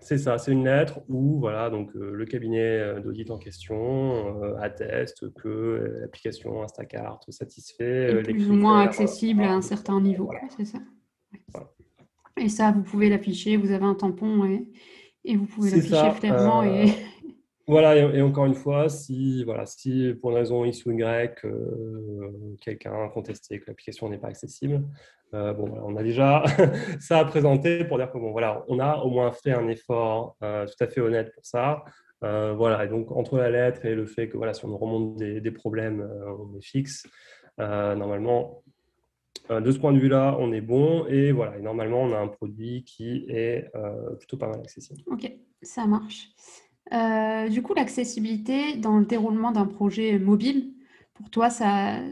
C'est 0.00 0.18
ça, 0.18 0.38
c'est 0.38 0.52
une 0.52 0.64
lettre 0.64 1.00
où 1.08 1.38
voilà, 1.38 1.68
donc, 1.68 1.90
le 1.94 2.24
cabinet 2.24 3.00
d'audit 3.02 3.30
en 3.30 3.38
question 3.38 4.42
atteste 4.58 5.32
que 5.34 5.98
l'application 6.00 6.62
Instacart 6.62 7.20
satisfait 7.28 8.14
les 8.14 8.22
plus 8.22 8.50
ou 8.50 8.54
moins 8.54 8.80
accessible 8.80 9.42
à 9.42 9.52
un 9.52 9.60
certain 9.60 10.00
niveau, 10.00 10.30
c'est 10.56 10.64
ça. 10.64 10.78
Et 12.38 12.48
ça, 12.48 12.72
vous 12.72 12.82
pouvez 12.82 13.10
l'afficher, 13.10 13.58
vous 13.58 13.72
avez 13.72 13.84
un 13.84 13.94
tampon 13.94 14.46
et, 14.46 14.70
et 15.24 15.36
vous 15.36 15.44
pouvez 15.44 15.70
l'afficher 15.70 16.18
clairement. 16.18 16.62
Et... 16.62 16.94
Voilà, 17.70 17.94
et, 17.94 18.20
encore 18.20 18.46
une 18.46 18.54
fois, 18.54 18.88
si, 18.88 19.44
voilà, 19.44 19.64
si 19.64 20.12
pour 20.20 20.32
une 20.32 20.38
raison 20.38 20.64
X 20.64 20.84
ou 20.86 20.90
Y, 20.90 21.44
euh, 21.44 22.56
quelqu'un 22.60 23.04
a 23.04 23.08
contesté 23.08 23.60
que 23.60 23.66
l'application 23.68 24.08
n'est 24.08 24.18
pas 24.18 24.26
accessible, 24.26 24.82
euh, 25.34 25.52
bon, 25.52 25.72
on 25.84 25.94
a 25.94 26.02
déjà 26.02 26.42
ça 26.98 27.20
à 27.20 27.24
présenter 27.24 27.84
pour 27.84 27.98
dire 27.98 28.10
que 28.10 28.18
bon, 28.18 28.32
voilà, 28.32 28.64
on 28.66 28.80
a 28.80 28.96
au 28.96 29.10
moins 29.10 29.30
fait 29.30 29.52
un 29.52 29.68
effort 29.68 30.36
euh, 30.42 30.66
tout 30.66 30.82
à 30.82 30.88
fait 30.88 31.00
honnête 31.00 31.32
pour 31.32 31.46
ça. 31.46 31.84
voilà, 32.20 32.84
et 32.84 32.88
donc 32.88 33.12
entre 33.12 33.38
la 33.38 33.50
lettre 33.50 33.84
et 33.84 33.94
le 33.94 34.04
fait 34.04 34.28
que 34.28 34.36
voilà, 34.36 34.52
si 34.52 34.64
on 34.64 34.76
remonte 34.76 35.14
des, 35.14 35.40
des 35.40 35.52
problèmes, 35.52 36.00
on 36.26 36.58
est 36.58 36.64
fixe. 36.64 37.06
normalement, 37.56 38.64
de 39.48 39.70
ce 39.70 39.78
point 39.78 39.92
de 39.92 40.00
vue-là, 40.00 40.36
on 40.40 40.52
est 40.52 40.60
bon 40.60 41.06
et 41.06 41.30
voilà, 41.30 41.56
et 41.56 41.62
normalement, 41.62 42.02
on 42.02 42.12
a 42.12 42.18
un 42.18 42.26
produit 42.26 42.82
qui 42.82 43.26
est 43.28 43.70
plutôt 44.18 44.38
pas 44.38 44.48
mal 44.48 44.58
accessible. 44.58 45.02
Ok, 45.06 45.32
ça 45.62 45.86
marche. 45.86 46.30
Euh, 46.92 47.48
du 47.48 47.62
coup, 47.62 47.74
l'accessibilité 47.74 48.76
dans 48.76 48.98
le 48.98 49.06
déroulement 49.06 49.52
d'un 49.52 49.66
projet 49.66 50.18
mobile, 50.18 50.72
pour 51.14 51.30
toi, 51.30 51.50
ça, 51.50 52.02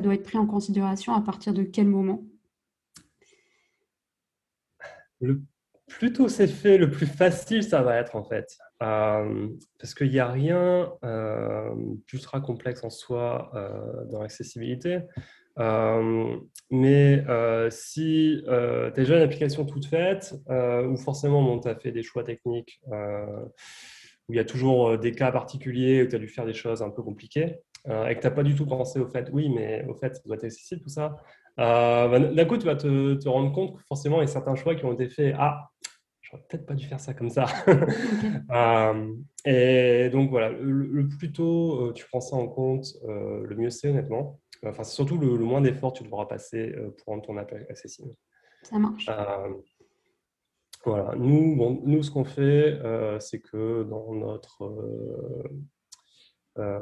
doit 0.00 0.14
être 0.14 0.22
pris 0.22 0.38
en 0.38 0.46
considération 0.46 1.14
à 1.14 1.20
partir 1.20 1.52
de 1.54 1.62
quel 1.62 1.88
moment? 1.88 2.22
Le 5.20 5.42
plus 5.88 6.12
tôt 6.12 6.28
c'est 6.28 6.46
fait, 6.46 6.76
le 6.76 6.90
plus 6.90 7.06
facile 7.06 7.62
ça 7.64 7.82
va 7.82 7.96
être 7.96 8.14
en 8.14 8.22
fait. 8.22 8.56
Euh, 8.82 9.48
parce 9.80 9.94
qu'il 9.94 10.10
n'y 10.10 10.20
a 10.20 10.28
rien 10.28 10.92
euh, 11.02 11.74
d'ultra 12.06 12.40
complexe 12.40 12.84
en 12.84 12.90
soi 12.90 13.50
dans 14.10 14.20
l'accessibilité. 14.20 15.00
mais 16.70 17.24
si 17.70 18.42
tu 18.44 18.50
as 18.50 18.90
déjà 18.90 19.16
une 19.16 19.22
application 19.22 19.64
toute 19.64 19.86
faite, 19.86 20.34
ou 20.48 20.96
forcément 20.96 21.58
tu 21.58 21.68
as 21.68 21.74
fait 21.74 21.90
des 21.90 22.04
choix 22.04 22.22
techniques 22.22 22.80
où 24.28 24.34
il 24.34 24.36
y 24.36 24.40
a 24.40 24.44
toujours 24.44 24.90
euh, 24.90 24.96
des 24.98 25.12
cas 25.12 25.32
particuliers 25.32 26.02
où 26.02 26.08
tu 26.08 26.16
as 26.16 26.18
dû 26.18 26.28
faire 26.28 26.46
des 26.46 26.54
choses 26.54 26.82
un 26.82 26.90
peu 26.90 27.02
compliquées 27.02 27.56
euh, 27.88 28.06
et 28.06 28.14
que 28.14 28.20
tu 28.20 28.26
n'as 28.26 28.32
pas 28.32 28.42
du 28.42 28.54
tout 28.54 28.66
pensé 28.66 29.00
au 29.00 29.06
fait, 29.06 29.30
oui, 29.32 29.48
mais 29.48 29.84
au 29.88 29.94
fait, 29.94 30.16
ça 30.16 30.22
doit 30.26 30.36
être 30.36 30.44
accessible 30.44 30.82
tout 30.82 30.90
ça. 30.90 31.16
Euh, 31.58 32.08
bah, 32.08 32.18
d'un 32.18 32.44
coup, 32.44 32.58
tu 32.58 32.66
vas 32.66 32.76
te, 32.76 33.28
rendre 33.28 33.52
compte 33.52 33.76
que 33.76 33.82
forcément, 33.88 34.18
il 34.18 34.20
y 34.20 34.24
a 34.24 34.28
certains 34.28 34.54
choix 34.54 34.74
qui 34.74 34.84
ont 34.84 34.92
été 34.92 35.08
faits. 35.08 35.34
Ah, 35.38 35.70
j'aurais 36.20 36.42
peut-être 36.48 36.66
pas 36.66 36.74
dû 36.74 36.86
faire 36.86 37.00
ça 37.00 37.14
comme 37.14 37.30
ça. 37.30 37.46
et 39.44 40.10
donc 40.10 40.30
voilà, 40.30 40.50
le, 40.50 41.08
plus 41.08 41.32
tôt 41.32 41.92
tu 41.94 42.04
prends 42.06 42.20
ça 42.20 42.36
en 42.36 42.48
compte, 42.48 42.86
le 43.06 43.54
mieux 43.56 43.70
c'est 43.70 43.88
honnêtement. 43.88 44.38
Enfin, 44.66 44.84
c'est 44.84 44.94
surtout 44.94 45.18
le, 45.18 45.38
moins 45.38 45.60
d'efforts 45.62 45.94
que 45.94 45.98
tu 45.98 46.04
devras 46.04 46.26
passer 46.26 46.74
pour 46.98 47.14
rendre 47.14 47.24
ton 47.24 47.36
app 47.38 47.52
accessible. 47.70 48.10
Ça 48.62 48.78
marche. 48.78 49.08
Voilà, 50.88 51.14
nous, 51.16 51.54
bon, 51.54 51.82
nous 51.84 52.02
ce 52.02 52.10
qu'on 52.10 52.24
fait, 52.24 52.80
euh, 52.82 53.20
c'est 53.20 53.40
que 53.40 53.82
dans 53.82 54.14
notre 54.14 54.64
euh, 54.64 55.42
euh, 56.58 56.80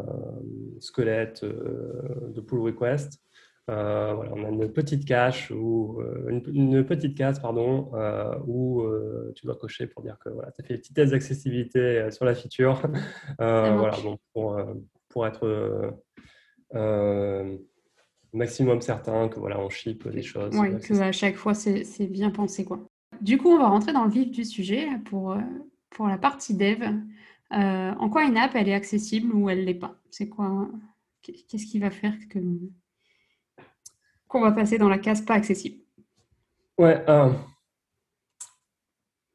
squelette 0.78 1.44
de 1.44 2.40
pull 2.40 2.60
request, 2.60 3.20
voilà, 3.66 4.30
on 4.32 4.44
a 4.44 4.48
une 4.48 4.72
petite 4.72 5.04
cache 5.04 5.50
ou 5.50 6.00
une, 6.28 6.84
petite 6.86 7.18
case 7.18 7.40
pardon 7.40 7.90
où 8.46 8.86
tu 9.34 9.44
dois 9.44 9.56
cocher 9.56 9.88
pour 9.88 10.02
dire 10.02 10.18
que 10.24 10.28
voilà, 10.28 10.52
tu 10.52 10.62
as 10.62 10.64
fait 10.64 10.74
des 10.74 10.78
petites 10.78 10.94
tests 10.94 11.10
d'accessibilité 11.10 12.08
sur 12.12 12.24
la 12.26 12.36
feature. 12.36 12.80
voilà, 13.40 13.96
bon, 14.04 14.18
pour, 14.32 14.56
pour 15.08 15.26
être 15.26 15.96
maximum 18.32 18.80
certain 18.80 19.28
que 19.28 19.40
voilà, 19.40 19.58
on 19.58 19.68
ship 19.68 20.06
des 20.08 20.22
choses. 20.22 20.56
Oui, 20.56 20.78
que 20.78 20.94
à 21.00 21.10
chaque 21.10 21.34
fois 21.34 21.54
c'est 21.54 22.06
bien 22.06 22.30
pensé 22.30 22.64
quoi. 22.64 22.85
Du 23.20 23.38
coup, 23.38 23.48
on 23.48 23.58
va 23.58 23.68
rentrer 23.68 23.92
dans 23.92 24.04
le 24.04 24.10
vif 24.10 24.30
du 24.30 24.44
sujet 24.44 24.88
pour, 25.06 25.32
euh, 25.32 25.40
pour 25.90 26.06
la 26.06 26.18
partie 26.18 26.54
dev. 26.54 26.82
Euh, 27.52 27.92
en 27.98 28.08
quoi 28.10 28.24
une 28.24 28.36
app, 28.36 28.52
elle 28.54 28.68
est 28.68 28.74
accessible 28.74 29.32
ou 29.34 29.48
elle 29.48 29.60
ne 29.60 29.64
l'est 29.64 29.74
pas? 29.74 29.96
C'est 30.10 30.28
quoi 30.28 30.68
Qu'est-ce 31.22 31.66
qui 31.66 31.78
va 31.78 31.90
faire 31.90 32.14
que 32.30 32.38
qu'on 34.28 34.40
va 34.40 34.52
passer 34.52 34.78
dans 34.78 34.88
la 34.88 34.98
case 34.98 35.22
pas 35.22 35.34
accessible? 35.34 35.78
Ouais. 36.78 37.04
Euh, 37.08 37.30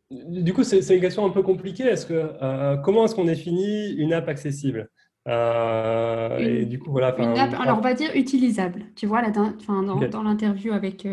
du 0.09 0.53
coup, 0.53 0.63
c'est 0.63 0.79
une 0.93 1.01
question 1.01 1.25
un 1.25 1.29
peu 1.29 1.41
compliquée. 1.41 1.83
Est-ce 1.83 2.05
que 2.05 2.81
comment 2.83 3.05
est-ce 3.05 3.15
qu'on 3.15 3.25
définit 3.25 3.91
une 3.93 4.13
app 4.13 4.27
accessible? 4.27 4.89
Et 5.27 6.65
du 6.65 6.79
coup, 6.79 6.91
voilà. 6.91 7.07
alors, 7.07 7.77
on 7.77 7.81
va 7.81 7.93
dire 7.93 8.11
utilisable. 8.15 8.85
Tu 8.95 9.05
vois, 9.05 9.21
là, 9.21 9.31
dans, 9.31 9.51
dans 9.81 10.23
l'interview 10.23 10.73
avec 10.73 11.05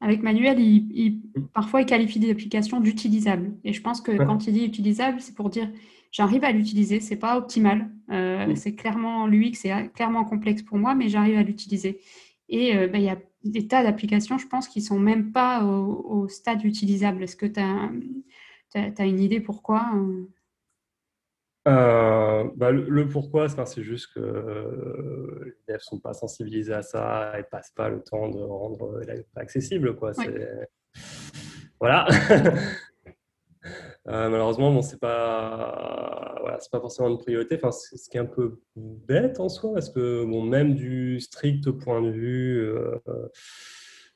avec 0.00 0.22
Manuel, 0.22 0.58
il, 0.58 1.20
parfois, 1.52 1.82
il 1.82 1.86
qualifie 1.86 2.18
des 2.18 2.30
applications 2.30 2.80
d'utilisables. 2.80 3.52
Et 3.64 3.72
je 3.74 3.82
pense 3.82 4.00
que 4.00 4.12
quand 4.12 4.46
il 4.46 4.54
dit 4.54 4.64
utilisable, 4.64 5.20
c'est 5.20 5.34
pour 5.34 5.50
dire 5.50 5.70
j'arrive 6.10 6.42
à 6.42 6.52
l'utiliser, 6.52 7.00
c'est 7.00 7.16
pas 7.16 7.36
optimal. 7.36 7.90
Euh, 8.10 8.54
c'est 8.56 8.74
clairement 8.74 9.26
l'UX, 9.26 9.54
c'est 9.54 9.92
clairement 9.92 10.24
complexe 10.24 10.62
pour 10.62 10.78
moi, 10.78 10.94
mais 10.94 11.08
j'arrive 11.08 11.36
à 11.36 11.42
l'utiliser. 11.42 12.00
Et 12.48 12.76
euh, 12.76 12.88
ben, 12.88 12.98
il 12.98 13.04
y 13.04 13.10
a 13.10 13.18
des 13.44 13.66
tas 13.66 13.82
d'applications, 13.82 14.38
je 14.38 14.46
pense, 14.46 14.68
qui 14.68 14.80
sont 14.80 14.98
même 14.98 15.32
pas 15.32 15.64
au, 15.64 16.28
stade 16.28 16.64
utilisable. 16.64 17.22
Est-ce 17.22 17.36
que 17.36 17.46
tu 17.46 17.60
as, 17.60 17.90
as, 18.74 19.06
une 19.06 19.20
idée 19.20 19.40
pourquoi 19.40 19.92
euh? 21.68 22.00
Euh, 22.40 22.50
bah, 22.56 22.70
le, 22.70 23.08
pourquoi, 23.08 23.48
c'est 23.48 23.82
juste 23.82 24.14
que 24.14 24.20
euh, 24.20 25.40
les 25.44 25.74
devs 25.74 25.76
ne 25.76 25.78
sont 25.78 25.98
pas 25.98 26.14
sensibilisés 26.14 26.74
à 26.74 26.82
ça 26.82 27.32
et 27.34 27.38
ne 27.38 27.42
passent 27.44 27.72
pas 27.74 27.88
le 27.88 28.02
temps 28.02 28.28
de 28.28 28.40
rendre 28.40 29.00
accessible. 29.36 29.96
Quoi. 29.96 30.12
Voilà. 31.80 32.06
Euh, 34.08 34.30
malheureusement, 34.30 34.72
bon, 34.72 34.80
ce 34.80 34.92
n'est 34.92 34.98
pas, 34.98 36.34
voilà, 36.40 36.58
pas 36.72 36.80
forcément 36.80 37.10
une 37.10 37.18
priorité. 37.18 37.56
Enfin, 37.56 37.70
c'est 37.70 37.98
ce 37.98 38.08
qui 38.08 38.16
est 38.16 38.20
un 38.20 38.24
peu 38.24 38.58
bête 38.74 39.38
en 39.38 39.50
soi, 39.50 39.74
parce 39.74 39.90
que 39.90 40.24
bon, 40.24 40.42
même 40.42 40.74
du 40.74 41.20
strict 41.20 41.70
point 41.70 42.00
de 42.00 42.10
vue 42.10 42.58
euh, 42.60 42.98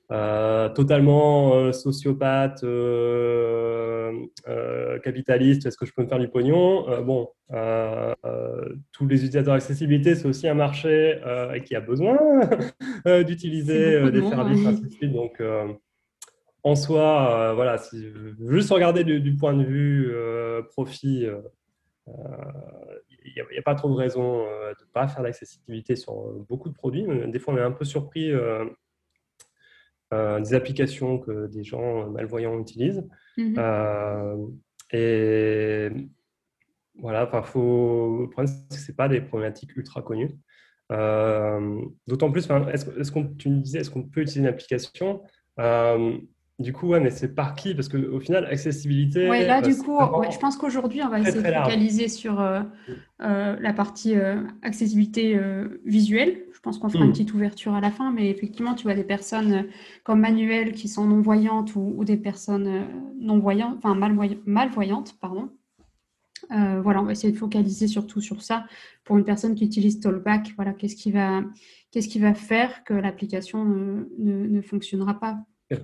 totalement 0.08 1.54
euh, 1.54 1.72
sociopathe, 1.72 2.62
euh, 2.64 4.12
capitaliste, 5.02 5.66
est-ce 5.66 5.76
que 5.76 5.86
je 5.86 5.92
peux 5.92 6.02
me 6.02 6.08
faire 6.08 6.18
du 6.18 6.28
pognon? 6.28 6.86
Bon, 7.02 7.28
tous 8.92 9.06
les 9.06 9.16
utilisateurs 9.16 9.54
d'accessibilité, 9.54 10.14
c'est 10.14 10.28
aussi 10.28 10.48
un 10.48 10.54
marché 10.54 11.20
qui 11.64 11.74
a 11.74 11.80
besoin 11.80 12.18
d'utiliser 13.26 14.10
des 14.10 14.22
services 14.22 14.66
accessibles. 14.66 15.12
Donc, 15.12 15.42
en 16.62 16.74
soi, 16.74 17.52
voilà, 17.54 17.78
si, 17.78 18.08
juste 18.48 18.70
regarder 18.70 19.04
du, 19.04 19.36
point 19.36 19.54
de 19.54 19.64
vue 19.64 20.14
profit, 20.70 21.26
il 22.06 23.32
n'y 23.52 23.58
a, 23.58 23.62
pas 23.62 23.74
trop 23.74 23.88
de 23.88 23.94
raison 23.94 24.44
de 24.44 24.84
ne 24.84 24.92
pas 24.92 25.08
faire 25.08 25.22
d'accessibilité 25.22 25.96
sur 25.96 26.14
beaucoup 26.48 26.68
de 26.68 26.74
produits. 26.74 27.06
Des 27.28 27.38
fois, 27.38 27.54
on 27.54 27.56
est 27.56 27.62
un 27.62 27.72
peu 27.72 27.84
surpris 27.84 28.30
euh, 28.30 28.64
des 30.12 30.54
applications 30.54 31.18
que 31.18 31.46
des 31.48 31.64
gens 31.64 32.08
malvoyants 32.10 32.58
utilisent. 32.58 33.04
Mhm. 33.36 33.54
Euh, 33.58 34.36
et 34.92 35.88
voilà, 36.96 37.26
faut... 37.42 38.20
le 38.22 38.30
problème, 38.30 38.54
c'est 38.70 38.76
que 38.76 38.82
ce 38.82 38.92
pas 38.92 39.08
des 39.08 39.20
problématiques 39.20 39.76
ultra 39.76 40.02
connues. 40.02 40.30
Euh, 40.92 41.80
d'autant 42.06 42.30
plus, 42.30 42.48
est-ce, 42.72 42.90
est 42.90 43.10
qu'on, 43.10 43.26
tu 43.34 43.48
me 43.48 43.60
disais, 43.60 43.80
est-ce 43.80 43.90
qu'on 43.90 44.04
peut 44.04 44.20
utiliser 44.20 44.40
une 44.40 44.46
application? 44.46 45.22
Du 46.60 46.72
coup, 46.72 46.86
ouais, 46.86 47.00
mais 47.00 47.10
c'est 47.10 47.34
par 47.34 47.56
qui? 47.56 47.74
Parce 47.74 47.88
qu'au 47.88 48.20
final, 48.20 48.46
accessibilité. 48.46 49.28
Oui, 49.28 49.44
là, 49.44 49.60
du 49.60 49.74
coup, 49.74 49.98
je 50.30 50.38
pense 50.38 50.56
qu'aujourd'hui, 50.56 51.02
on 51.02 51.08
va 51.08 51.18
essayer 51.18 51.42
de 51.42 51.52
focaliser 51.52 52.06
sur 52.06 52.40
la 53.18 53.72
partie 53.72 54.14
accessibilité 54.62 55.40
visuelle. 55.84 56.43
Je 56.64 56.70
pense 56.70 56.78
qu'on 56.78 56.88
fera 56.88 57.04
une 57.04 57.10
hmm. 57.10 57.12
petite 57.12 57.34
ouverture 57.34 57.74
à 57.74 57.82
la 57.82 57.90
fin, 57.90 58.10
mais 58.10 58.30
effectivement, 58.30 58.74
tu 58.74 58.84
vois 58.84 58.94
des 58.94 59.04
personnes 59.04 59.66
comme 60.02 60.20
Manuel 60.20 60.72
qui 60.72 60.88
sont 60.88 61.04
non-voyantes 61.04 61.76
ou, 61.76 62.02
des 62.06 62.16
personnes 62.16 62.86
non-voyantes, 63.20 63.76
enfin 63.76 63.94
malvoyantes, 64.46 65.14
pardon. 65.20 65.50
voilà, 66.48 67.02
on 67.02 67.04
va 67.04 67.12
essayer 67.12 67.34
de 67.34 67.36
focaliser 67.36 67.86
surtout 67.86 68.22
sur 68.22 68.40
ça. 68.40 68.64
Pour 69.04 69.18
une 69.18 69.24
personne 69.24 69.54
qui 69.54 69.66
utilise 69.66 70.00
Tollback, 70.00 70.54
voilà, 70.56 70.72
qu'est-ce 70.72 70.96
qui 70.96 71.12
va, 71.12 71.42
qu'est-ce 71.90 72.08
qui 72.08 72.18
va 72.18 72.32
faire 72.32 72.82
que 72.84 72.94
l'application 72.94 73.62
ne, 73.66 74.06
ne, 74.46 74.62
fonctionnera 74.62 75.20
pas? 75.20 75.36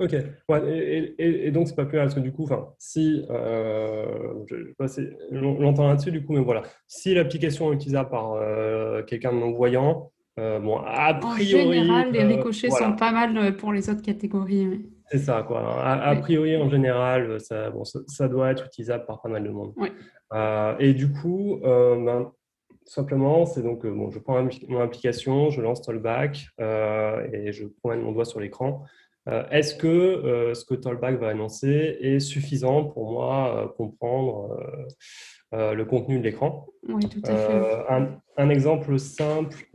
Ok, 0.00 0.14
ouais, 0.48 1.14
et, 1.18 1.50
donc 1.50 1.66
c'est 1.66 1.74
pas 1.74 1.84
plus 1.84 1.96
mal 1.96 2.06
parce 2.06 2.14
que 2.14 2.20
du 2.20 2.30
coup, 2.30 2.44
enfin, 2.44 2.72
si, 2.78 3.24
euh, 3.30 4.44
je, 4.46 5.34
longtemps 5.34 5.88
là-dessus 5.88 6.12
du 6.12 6.24
coup, 6.24 6.34
mais 6.34 6.40
voilà, 6.40 6.62
si 6.86 7.14
l'application 7.14 7.72
est 7.72 7.74
utilisable 7.74 8.08
par 8.08 8.34
euh, 8.34 9.02
quelqu'un 9.02 9.32
de 9.32 9.38
non-voyant, 9.38 10.12
euh, 10.38 10.58
bon, 10.58 10.78
a 10.78 11.14
priori... 11.14 11.80
En 11.80 11.82
général, 11.82 12.12
les 12.12 12.24
ricochets 12.24 12.70
sont 12.70 12.94
pas 12.94 13.12
mal 13.12 13.56
pour 13.56 13.72
les 13.72 13.90
autres 13.90 14.02
catégories. 14.02 14.86
C'est 15.10 15.18
ça, 15.18 15.42
quoi. 15.46 15.82
A, 15.84 16.16
priori, 16.16 16.56
en 16.56 16.70
général, 16.70 17.40
ça, 17.40 17.70
bon, 17.70 17.84
ça, 17.84 18.28
doit 18.28 18.50
être 18.50 18.66
utilisable 18.66 19.06
par 19.06 19.20
pas 19.20 19.28
mal 19.28 19.42
de 19.42 19.50
monde. 19.50 19.74
et 20.78 20.94
du 20.94 21.10
coup, 21.12 21.60
ben, 21.62 22.30
simplement, 22.84 23.46
c'est 23.46 23.62
donc, 23.62 23.86
bon, 23.86 24.10
je 24.10 24.18
prends 24.18 24.46
mon 24.68 24.80
application, 24.80 25.50
je 25.50 25.60
lance 25.60 25.82
Tollback 25.82 26.48
et 26.58 27.52
je 27.52 27.66
promène 27.82 28.02
mon 28.02 28.12
doigt 28.12 28.24
sur 28.24 28.40
l'écran. 28.40 28.84
Euh, 29.28 29.44
est-ce 29.50 29.74
que 29.74 29.86
euh, 29.86 30.54
ce 30.54 30.64
que 30.64 30.74
Tollback 30.74 31.18
va 31.18 31.28
annoncer 31.28 31.98
est 32.00 32.20
suffisant 32.20 32.84
pour 32.84 33.12
moi 33.12 33.74
euh, 35.54 35.74
le 35.74 35.84
contenu 35.84 36.18
de 36.18 36.24
l'écran 36.24 36.66
Oui, 36.88 37.08
tout 37.08 37.22
à 37.24 37.36
fait. 37.36 38.20
Un, 38.36 38.50
exemple 38.50 38.98
simple 38.98 39.66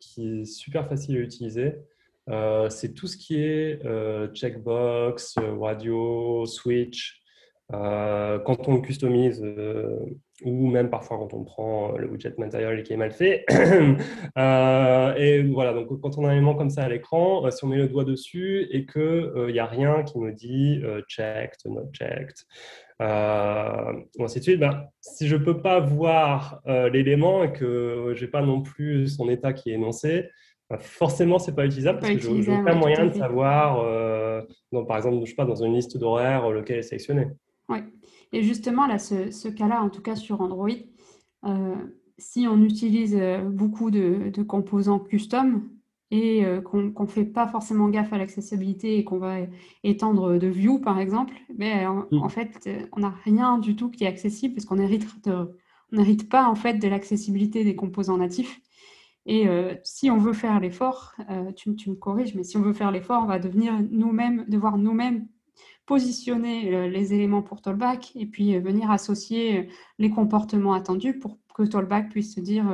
qui 0.00 0.40
est 0.40 0.44
super 0.44 0.88
facile 0.88 1.16
à 1.16 1.20
utiliser, 1.20 1.74
c'est 2.68 2.94
tout 2.94 3.06
ce 3.06 3.16
qui 3.16 3.40
est 3.40 3.80
checkbox, 4.34 5.36
radio, 5.60 6.46
switch. 6.46 7.22
quand 7.70 8.68
on 8.68 8.80
customise, 8.80 9.42
ou 10.44 10.68
même 10.68 10.88
parfois 10.88 11.18
quand 11.18 11.34
on 11.34 11.44
prend 11.44 11.96
le 11.96 12.08
widget 12.08 12.34
matériel 12.38 12.82
qui 12.82 12.92
est 12.92 12.96
mal 12.96 13.12
fait. 13.12 13.44
Euh, 14.36 15.14
et 15.16 15.42
voilà, 15.42 15.72
donc 15.72 16.00
quand 16.00 16.16
on 16.18 16.24
a 16.24 16.28
un 16.28 16.32
élément 16.32 16.54
comme 16.54 16.70
ça 16.70 16.84
à 16.84 16.88
l'écran, 16.88 17.44
euh, 17.44 17.50
si 17.50 17.64
on 17.64 17.68
met 17.68 17.76
le 17.76 17.88
doigt 17.88 18.04
dessus 18.04 18.68
et 18.70 18.86
qu'il 18.86 19.02
n'y 19.02 19.58
euh, 19.58 19.62
a 19.62 19.66
rien 19.66 20.02
qui 20.04 20.18
me 20.18 20.32
dit 20.32 20.80
checked, 21.08 21.58
not 21.66 21.90
checked, 21.92 22.36
ou 23.00 24.24
ainsi 24.24 24.38
de 24.38 24.44
suite, 24.44 24.60
ben, 24.60 24.84
si 25.00 25.26
je 25.26 25.36
ne 25.36 25.44
peux 25.44 25.60
pas 25.60 25.80
voir 25.80 26.60
l'élément 26.92 27.42
et 27.42 27.52
que 27.52 28.12
je 28.14 28.24
n'ai 28.24 28.30
pas 28.30 28.42
non 28.42 28.62
plus 28.62 29.08
son 29.08 29.28
état 29.28 29.52
qui 29.52 29.70
est 29.70 29.74
énoncé, 29.74 30.28
ben, 30.70 30.78
forcément, 30.78 31.38
ce 31.38 31.50
n'est 31.50 31.56
pas 31.56 31.66
utilisable 31.66 31.98
parce 32.00 32.12
que 32.12 32.20
je 32.20 32.30
n'ai 32.30 32.60
aucun 32.60 32.74
moyen 32.74 33.06
de 33.06 33.14
savoir, 33.14 33.84
par 34.86 34.96
exemple, 34.96 35.24
je 35.24 35.30
sais 35.30 35.36
pas, 35.36 35.46
dans 35.46 35.64
une 35.64 35.74
liste 35.74 35.96
d'horaires, 35.96 36.48
lequel 36.50 36.78
est 36.78 36.82
sélectionné. 36.82 37.26
Oui. 37.68 37.78
Et 38.32 38.42
justement, 38.42 38.86
là, 38.86 38.98
ce, 38.98 39.48
cas-là, 39.48 39.82
en 39.82 39.88
tout 39.88 40.02
cas 40.02 40.16
sur 40.16 40.40
Android, 40.40 40.70
euh, 41.44 41.74
si 42.18 42.46
on 42.46 42.62
utilise 42.62 43.16
euh, 43.16 43.42
beaucoup 43.42 43.90
de, 43.90 44.30
composants 44.42 44.98
custom 44.98 45.68
et 46.10 46.44
euh, 46.44 46.60
qu'on 46.60 46.92
ne 46.98 47.06
fait 47.06 47.24
pas 47.24 47.46
forcément 47.46 47.88
gaffe 47.88 48.12
à 48.12 48.18
l'accessibilité 48.18 48.98
et 48.98 49.04
qu'on 49.04 49.18
va 49.18 49.38
étendre 49.84 50.38
de 50.38 50.46
view, 50.46 50.78
par 50.78 50.98
exemple, 50.98 51.34
ben, 51.54 52.06
en, 52.10 52.26
mm. 52.26 52.28
fait, 52.28 52.88
on 52.92 53.00
n'a 53.00 53.14
rien 53.24 53.58
du 53.58 53.76
tout 53.76 53.90
qui 53.90 54.04
est 54.04 54.08
accessible 54.08 54.54
parce 54.54 54.64
qu'on 54.64 54.76
n'hérite 54.76 56.28
pas 56.28 56.48
en 56.48 56.54
fait 56.54 56.74
de 56.74 56.88
l'accessibilité 56.88 57.64
des 57.64 57.76
composants 57.76 58.18
natifs. 58.18 58.60
Et 59.30 59.46
si 59.82 60.10
on 60.10 60.16
veut 60.16 60.32
faire 60.32 60.58
l'effort, 60.58 61.14
tu, 61.54 61.76
tu, 61.76 61.90
me 61.90 61.96
corriges, 61.96 62.34
mais 62.34 62.44
si 62.44 62.56
on 62.56 62.62
veut 62.62 62.72
faire 62.72 62.90
l'effort, 62.90 63.22
on 63.22 63.26
va 63.26 63.38
devenir 63.38 63.74
nous-mêmes, 63.90 64.46
devoir 64.48 64.78
nous-mêmes 64.78 65.28
positionner 65.88 66.74
euh, 66.74 66.86
les 66.86 67.14
éléments 67.14 67.40
pour 67.40 67.62
Tollback 67.62 68.12
et 68.14 68.26
puis 68.26 68.54
euh, 68.54 68.60
venir 68.60 68.90
associer 68.90 69.58
euh, 69.58 69.62
les 69.98 70.10
comportements 70.10 70.74
attendus 70.74 71.18
pour 71.18 71.38
que 71.54 71.62
Tollback 71.62 72.10
puisse 72.10 72.34
se 72.34 72.40
dire 72.40 72.66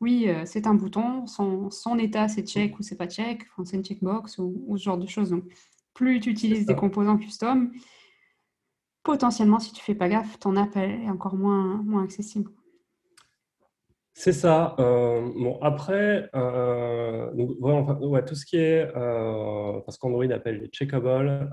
oui, 0.00 0.28
c'est 0.46 0.66
un 0.66 0.74
bouton, 0.74 1.28
son, 1.28 1.70
son 1.70 1.96
état 1.96 2.26
c'est 2.26 2.44
check 2.44 2.76
ou 2.76 2.82
c'est 2.82 2.96
pas 2.96 3.06
check, 3.06 3.44
enfin, 3.52 3.64
c'est 3.64 3.76
une 3.76 3.84
checkbox 3.84 4.38
ou, 4.38 4.76
ce 4.76 4.82
genre 4.82 4.98
de 4.98 5.06
choses. 5.06 5.30
Donc, 5.30 5.44
plus 5.94 6.18
tu 6.18 6.30
utilises 6.30 6.66
des 6.66 6.74
composants 6.74 7.18
custom, 7.18 7.70
potentiellement, 9.04 9.60
si 9.60 9.72
tu 9.72 9.80
fais 9.80 9.94
pas 9.94 10.08
gaffe, 10.08 10.40
ton 10.40 10.56
app 10.56 10.76
est 10.76 11.08
encore 11.08 11.36
moins, 11.36 11.80
moins 11.84 12.02
accessible. 12.02 12.50
C'est 14.18 14.32
ça. 14.32 14.74
Euh, 14.78 15.30
bon, 15.36 15.58
après, 15.60 16.30
euh, 16.34 17.30
tout 18.26 18.34
ce 18.34 18.46
qui 18.46 18.56
est, 18.56 18.90
euh, 18.96 19.78
parce 19.84 19.98
qu'Android 19.98 20.24
appelle 20.32 20.58
les 20.58 20.68
checkables, 20.68 21.50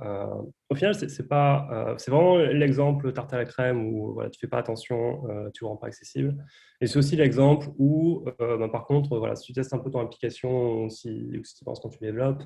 au 0.70 0.76
final, 0.76 0.96
c'est 0.96 1.28
pas, 1.28 1.98
vraiment 2.08 2.38
l'exemple 2.38 3.12
tarte 3.12 3.34
à 3.34 3.38
la 3.38 3.44
crème 3.44 3.86
où 3.94 4.14
voilà, 4.14 4.30
tu 4.30 4.40
fais 4.40 4.48
pas 4.48 4.60
attention, 4.60 5.24
tu 5.54 5.66
ne 5.66 5.70
rends 5.70 5.76
pas 5.76 5.88
accessible. 5.88 6.38
Et 6.80 6.88
c'est 6.88 6.98
aussi 6.98 7.18
l'exemple 7.18 7.68
où, 7.78 8.24
ben, 8.40 8.70
par 8.70 8.86
contre, 8.86 9.18
voilà, 9.18 9.36
si 9.36 9.48
tu 9.48 9.54
testes 9.54 9.74
un 9.74 9.80
peu 9.80 9.92
ton 9.92 10.00
application, 10.00 10.88
si, 10.88 11.32
si 11.44 11.56
tu 11.56 11.66
penses 11.66 11.82
quand 11.82 11.90
tu 11.90 12.00
développes, 12.00 12.44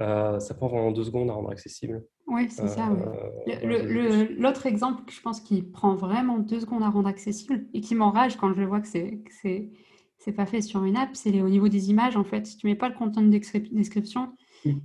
euh, 0.00 0.40
ça 0.40 0.54
prend 0.54 0.68
vraiment 0.68 0.90
deux 0.90 1.04
secondes 1.04 1.30
à 1.30 1.34
rendre 1.34 1.50
accessible. 1.50 2.04
Oui, 2.26 2.48
c'est 2.48 2.68
ça. 2.68 2.88
Euh, 3.48 4.26
l'autre 4.38 4.66
exemple 4.66 5.04
que 5.04 5.12
je 5.12 5.20
pense 5.20 5.40
qui 5.40 5.62
prend 5.62 5.94
vraiment 5.94 6.38
deux 6.38 6.60
secondes 6.60 6.82
à 6.82 6.88
rendre 6.88 7.08
accessible 7.08 7.66
et 7.74 7.80
qui 7.80 7.94
m'enrage 7.94 8.36
quand 8.36 8.52
je 8.54 8.62
vois 8.62 8.80
que 8.80 8.88
c'est 8.88 9.22
c'est 10.18 10.32
pas 10.32 10.46
fait 10.46 10.60
sur 10.60 10.84
une 10.84 10.96
app, 10.96 11.10
c'est 11.14 11.42
au 11.42 11.48
niveau 11.48 11.68
des 11.68 11.90
images. 11.90 12.16
En 12.16 12.22
fait, 12.22 12.46
si 12.46 12.56
tu 12.56 12.68
mets 12.68 12.76
pas 12.76 12.88
le 12.88 12.94
contenu 12.94 13.26
de 13.26 13.38
description 13.72 14.32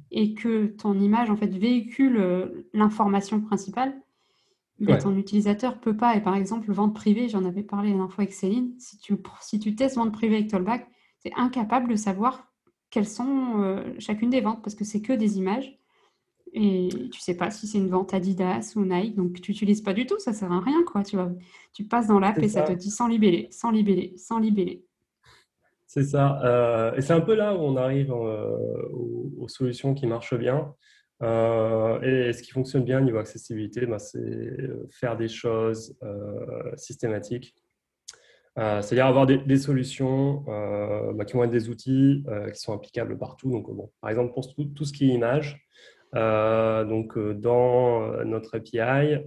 et 0.10 0.34
que 0.34 0.66
ton 0.66 1.00
image 1.00 1.30
en 1.30 1.36
fait 1.36 1.56
véhicule 1.56 2.18
euh, 2.18 2.68
l'information 2.74 3.40
principale, 3.40 4.02
ton 5.00 5.16
utilisateur 5.16 5.80
peut 5.80 5.96
pas. 5.96 6.16
Et 6.16 6.22
par 6.22 6.36
exemple, 6.36 6.72
vente 6.72 6.96
privée, 6.96 7.30
j'en 7.30 7.46
avais 7.46 7.64
parlé 7.64 7.90
la 7.90 7.96
dernière 7.96 8.12
fois 8.12 8.24
avec 8.24 8.34
Céline. 8.34 8.74
Si 8.80 8.98
tu, 8.98 9.16
si 9.42 9.60
tu 9.60 9.76
testes 9.76 9.96
vente 9.96 10.12
privée 10.12 10.38
avec 10.38 10.50
Tollback, 10.50 10.88
c'est 11.20 11.32
incapable 11.36 11.90
de 11.90 11.96
savoir 11.96 12.47
quelles 12.90 13.08
sont 13.08 13.62
euh, 13.62 13.84
chacune 14.00 14.30
des 14.30 14.42
ventes 14.42 14.62
parce 14.64 14.76
que 14.76 14.86
c'est 14.86 15.02
que 15.02 15.14
des 15.14 15.38
images. 15.38 15.78
Et 16.54 16.88
tu 17.12 17.20
sais 17.20 17.36
pas 17.36 17.52
si 17.52 17.68
c'est 17.68 17.78
une 17.78 17.90
vente 17.90 18.14
Adidas 18.14 18.74
ou 18.76 18.86
Nike, 18.86 19.16
donc 19.16 19.42
tu 19.42 19.52
n'utilises 19.52 19.82
pas 19.82 19.94
du 19.94 20.06
tout, 20.06 20.18
ça 20.18 20.34
sert 20.34 20.52
à 20.52 20.62
rien. 20.62 20.84
quoi. 20.86 21.04
Tu, 21.04 21.18
vas, 21.18 21.30
tu 21.74 21.84
passes 21.84 22.08
dans 22.08 22.20
l'app 22.20 22.40
et 22.40 22.48
ça. 22.48 22.64
te 22.64 22.72
dit 22.72 22.90
sans 22.90 23.08
libellé, 23.08 23.48
sans 23.52 23.70
libellé, 23.70 24.14
sans 24.18 24.40
libellé. 24.40 24.84
C'est 25.86 26.04
ça. 26.04 26.42
Euh, 26.44 26.96
et 26.96 27.02
c'est 27.02 27.14
un 27.14 27.22
peu 27.22 27.36
là 27.36 27.56
où 27.56 27.60
on 27.60 27.76
arrive 27.76 28.12
euh, 28.12 28.58
aux, 28.94 29.48
solutions 29.48 29.94
qui 29.94 30.08
marchent 30.08 30.38
bien. 30.38 30.74
et 31.22 32.34
ce 32.34 32.42
qui 32.42 32.52
fonctionne 32.52 32.84
bien 32.84 33.00
au 33.00 33.04
niveau 33.04 33.18
accessibilité, 33.18 33.86
bah, 33.86 34.00
c'est 34.00 34.58
faire 34.90 35.18
des 35.18 35.28
choses 35.28 35.98
systématiques 36.78 37.54
euh, 38.58 38.82
c'est-à-dire 38.82 39.06
avoir 39.06 39.28
des, 39.28 39.58
solutions 39.58 40.44
euh, 40.48 41.14
bah, 41.14 41.26
qui 41.26 41.34
vont 41.34 41.44
être 41.44 41.52
des 41.52 41.70
outils 41.70 42.24
euh, 42.28 42.50
qui 42.50 42.60
sont 42.60 42.74
applicables 42.74 43.18
partout. 43.18 43.52
Donc, 43.52 43.70
bon, 43.70 43.92
par 44.02 44.10
exemple, 44.10 44.34
pour 44.34 44.48
tout, 44.56 44.86
ce 44.86 44.94
qui 44.94 45.10
est 45.10 45.14
image, 45.14 45.64
donc 46.14 47.20
dans 47.20 48.24
notre 48.24 48.58
API, 48.58 49.24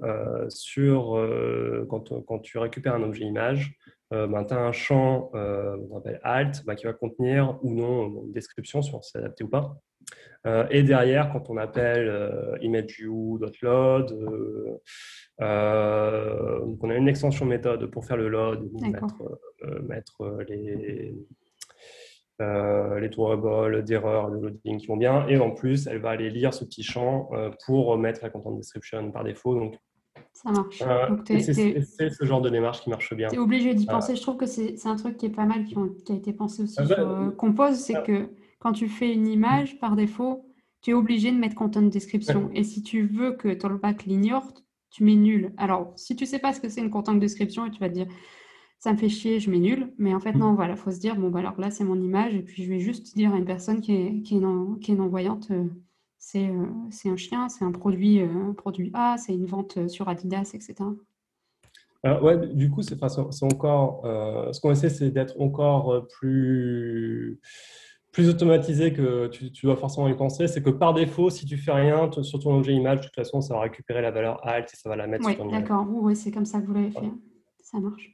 sur, 0.48 1.28
quand, 1.88 2.38
tu 2.40 2.58
récupères 2.58 2.94
un 2.94 3.02
objet 3.02 3.24
image, 3.24 3.76
ben, 4.10 4.44
tu 4.44 4.54
as 4.54 4.58
un 4.58 4.72
champ 4.72 5.30
qu'on 5.32 5.98
appelle 5.98 6.18
alt 6.24 6.64
bah, 6.66 6.74
qui 6.74 6.86
va 6.86 6.92
contenir 6.92 7.58
ou 7.62 7.72
non 7.72 8.24
une 8.24 8.32
description 8.32 8.82
si 8.82 8.92
c'est 9.02 9.18
adapté 9.18 9.44
ou 9.44 9.48
pas. 9.48 9.76
Et 10.70 10.82
derrière, 10.82 11.30
quand 11.32 11.50
on 11.50 11.56
appelle 11.58 12.58
imageview.load, 12.62 14.16
euh, 15.40 16.60
donc 16.60 16.78
on 16.82 16.90
a 16.90 16.94
une 16.94 17.08
extension 17.08 17.46
méthode 17.46 17.86
pour 17.86 18.04
faire 18.04 18.16
le 18.16 18.28
load, 18.28 18.68
mettre, 18.82 19.06
mettre, 19.88 20.20
euh, 20.20 20.44
les, 20.48 21.14
euh, 22.42 23.00
les 23.00 23.10
trouvables 23.10 23.82
d'erreurs, 23.84 24.30
de 24.30 24.38
loading 24.38 24.78
qui 24.78 24.86
vont 24.86 24.96
bien. 24.96 25.26
Et 25.28 25.38
en 25.38 25.50
plus, 25.50 25.86
elle 25.86 25.98
va 25.98 26.10
aller 26.10 26.30
lire 26.30 26.52
ce 26.52 26.64
petit 26.64 26.82
champ 26.82 27.30
pour 27.64 27.96
mettre 27.96 28.20
la 28.22 28.30
content 28.30 28.52
description 28.52 29.10
par 29.10 29.24
défaut. 29.24 29.54
Donc, 29.54 29.76
ça 30.32 30.50
marche. 30.50 30.82
c'est 31.26 32.10
ce 32.10 32.24
genre 32.24 32.42
de 32.42 32.50
démarche 32.50 32.82
qui 32.82 32.90
marche 32.90 33.14
bien. 33.14 33.28
Tu 33.28 33.36
es 33.36 33.38
obligé 33.38 33.74
d'y 33.74 33.86
penser. 33.86 34.16
Je 34.16 34.22
trouve 34.22 34.36
que 34.36 34.46
c'est 34.46 34.86
un 34.86 34.96
truc 34.96 35.16
qui 35.16 35.26
est 35.26 35.30
pas 35.30 35.46
mal, 35.46 35.64
qui, 35.64 35.74
qui 36.04 36.12
a 36.12 36.16
été 36.16 36.32
pensé 36.32 36.62
aussi 36.62 36.76
ah 36.78 36.84
bah, 36.84 36.94
sur 36.96 37.36
Compose, 37.36 37.76
c'est 37.76 38.02
que 38.02 38.28
quand 38.60 38.72
tu 38.72 38.88
fais 38.88 39.12
une 39.12 39.26
image, 39.26 39.80
par 39.80 39.96
défaut, 39.96 40.46
tu 40.82 40.90
es 40.90 40.94
obligé 40.94 41.32
de 41.32 41.36
mettre 41.36 41.56
content 41.56 41.82
description. 41.82 42.50
Et 42.54 42.62
si 42.62 42.82
tu 42.82 43.06
veux 43.06 43.32
que 43.32 43.52
Tollback 43.52 44.04
l'ignore, 44.04 44.52
tu 44.90 45.02
mets 45.02 45.16
nul. 45.16 45.52
Alors, 45.56 45.92
si 45.96 46.14
tu 46.14 46.26
sais 46.26 46.38
pas 46.38 46.52
ce 46.52 46.60
que 46.60 46.68
c'est 46.68 46.80
une 46.80 46.90
content 46.90 47.14
description 47.14 47.66
et 47.66 47.70
tu 47.70 47.80
vas 47.80 47.88
te 47.88 47.94
dire 47.94 48.06
ça 48.78 48.92
me 48.92 48.98
fait 48.98 49.08
chier, 49.08 49.40
je 49.40 49.50
mets 49.50 49.58
nul. 49.58 49.92
Mais 49.98 50.14
en 50.14 50.20
fait, 50.20 50.32
non, 50.32 50.54
voilà, 50.54 50.76
faut 50.76 50.90
se 50.90 51.00
dire 51.00 51.16
bon, 51.16 51.30
bah, 51.30 51.40
alors 51.40 51.60
là, 51.60 51.70
c'est 51.70 51.84
mon 51.84 52.00
image 52.00 52.34
et 52.34 52.42
puis 52.42 52.62
je 52.64 52.70
vais 52.70 52.78
juste 52.78 53.16
dire 53.16 53.34
à 53.34 53.38
une 53.38 53.44
personne 53.44 53.80
qui 53.80 53.92
est, 53.92 54.22
qui 54.22 54.36
est, 54.36 54.40
non, 54.40 54.76
qui 54.76 54.92
est 54.92 54.94
non-voyante 54.94 55.50
euh, 55.50 55.64
c'est 56.90 57.08
un 57.08 57.16
chien, 57.16 57.48
c'est 57.48 57.64
un 57.64 57.72
produit, 57.72 58.20
un 58.20 58.52
produit 58.52 58.90
A, 58.92 59.16
c'est 59.16 59.32
une 59.32 59.46
vente 59.46 59.88
sur 59.88 60.08
Adidas, 60.08 60.50
etc. 60.52 60.74
Alors, 62.02 62.22
ouais, 62.22 62.46
du 62.54 62.70
coup, 62.70 62.82
c'est 62.82 63.02
encore. 63.02 64.02
ce 64.52 64.60
qu'on 64.60 64.70
essaie, 64.70 64.90
c'est 64.90 65.10
d'être 65.10 65.40
encore 65.40 66.06
plus 66.08 67.40
plus 68.12 68.28
automatisé 68.28 68.92
que 68.92 69.28
tu, 69.28 69.50
dois 69.62 69.76
forcément 69.76 70.08
y 70.08 70.16
penser, 70.16 70.48
c'est 70.48 70.62
que 70.62 70.70
par 70.70 70.94
défaut, 70.94 71.30
si 71.30 71.46
tu 71.46 71.56
fais 71.56 71.72
rien 71.72 72.10
sur 72.22 72.40
ton 72.40 72.56
objet 72.56 72.72
image, 72.72 72.98
de 72.98 73.04
toute 73.04 73.14
façon, 73.14 73.40
ça 73.40 73.54
va 73.54 73.60
récupérer 73.60 74.02
la 74.02 74.10
valeur 74.10 74.44
alt 74.46 74.68
et 74.72 74.76
ça 74.76 74.88
va 74.88 74.96
la 74.96 75.06
mettre 75.06 75.24
sur 75.28 75.36
ton 75.36 75.50
D'accord, 75.50 75.86
oui, 75.88 76.16
c'est 76.16 76.30
comme 76.30 76.44
ça 76.44 76.60
que 76.60 76.66
vous 76.66 76.74
l'avez 76.74 76.90
fait. 76.90 77.10
Ça 77.62 77.78
marche. 77.78 78.10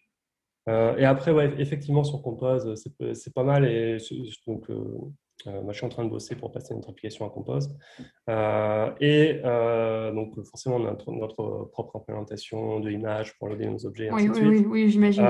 Euh, 0.69 0.97
et 0.97 1.05
après, 1.05 1.31
ouais, 1.31 1.55
effectivement, 1.59 2.05
sur 2.05 2.23
Compose, 2.23 2.75
c'est 3.15 3.35
pas 3.35 3.45
mal. 3.45 3.65
Et 3.65 3.99
donc, 4.47 4.69
euh, 4.69 4.85
euh, 5.47 5.63
moi, 5.63 5.73
je 5.73 5.79
suis 5.79 5.87
en 5.87 5.91
train 5.91 6.05
de 6.05 6.11
bosser 6.11 6.35
pour 6.35 6.51
passer 6.51 6.75
notre 6.75 6.91
application 6.91 7.25
à 7.25 7.31
Compose. 7.31 7.71
et 9.01 9.41
donc, 10.15 10.43
forcément, 10.45 10.79
notre, 10.79 11.13
notre 11.13 11.71
propre 11.73 11.97
implémentation 11.97 12.81
de 12.81 12.91
image 12.91 13.39
pour 13.39 13.49
loader 13.49 13.69
nos 13.69 13.87
objets. 13.87 14.11
Oui, 14.13 14.29
oui, 14.29 14.41
oui, 14.43 14.67
oui 14.69 14.91
j'imagine. 14.91 15.25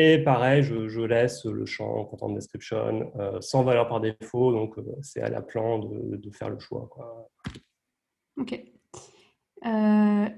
Et 0.00 0.18
pareil, 0.18 0.62
je, 0.62 1.00
laisse 1.00 1.44
le 1.44 1.66
champ 1.66 2.04
content 2.04 2.28
description 2.28 3.12
euh, 3.18 3.40
sans 3.40 3.64
valeur 3.64 3.88
par 3.88 4.00
défaut, 4.00 4.52
donc 4.52 4.78
euh, 4.78 4.84
c'est 5.02 5.20
à 5.20 5.28
la 5.28 5.42
plan 5.42 5.80
de, 5.80 6.30
faire 6.30 6.50
le 6.50 6.60
choix. 6.60 6.88
Ok. 8.36 8.62
Euh, 9.66 10.28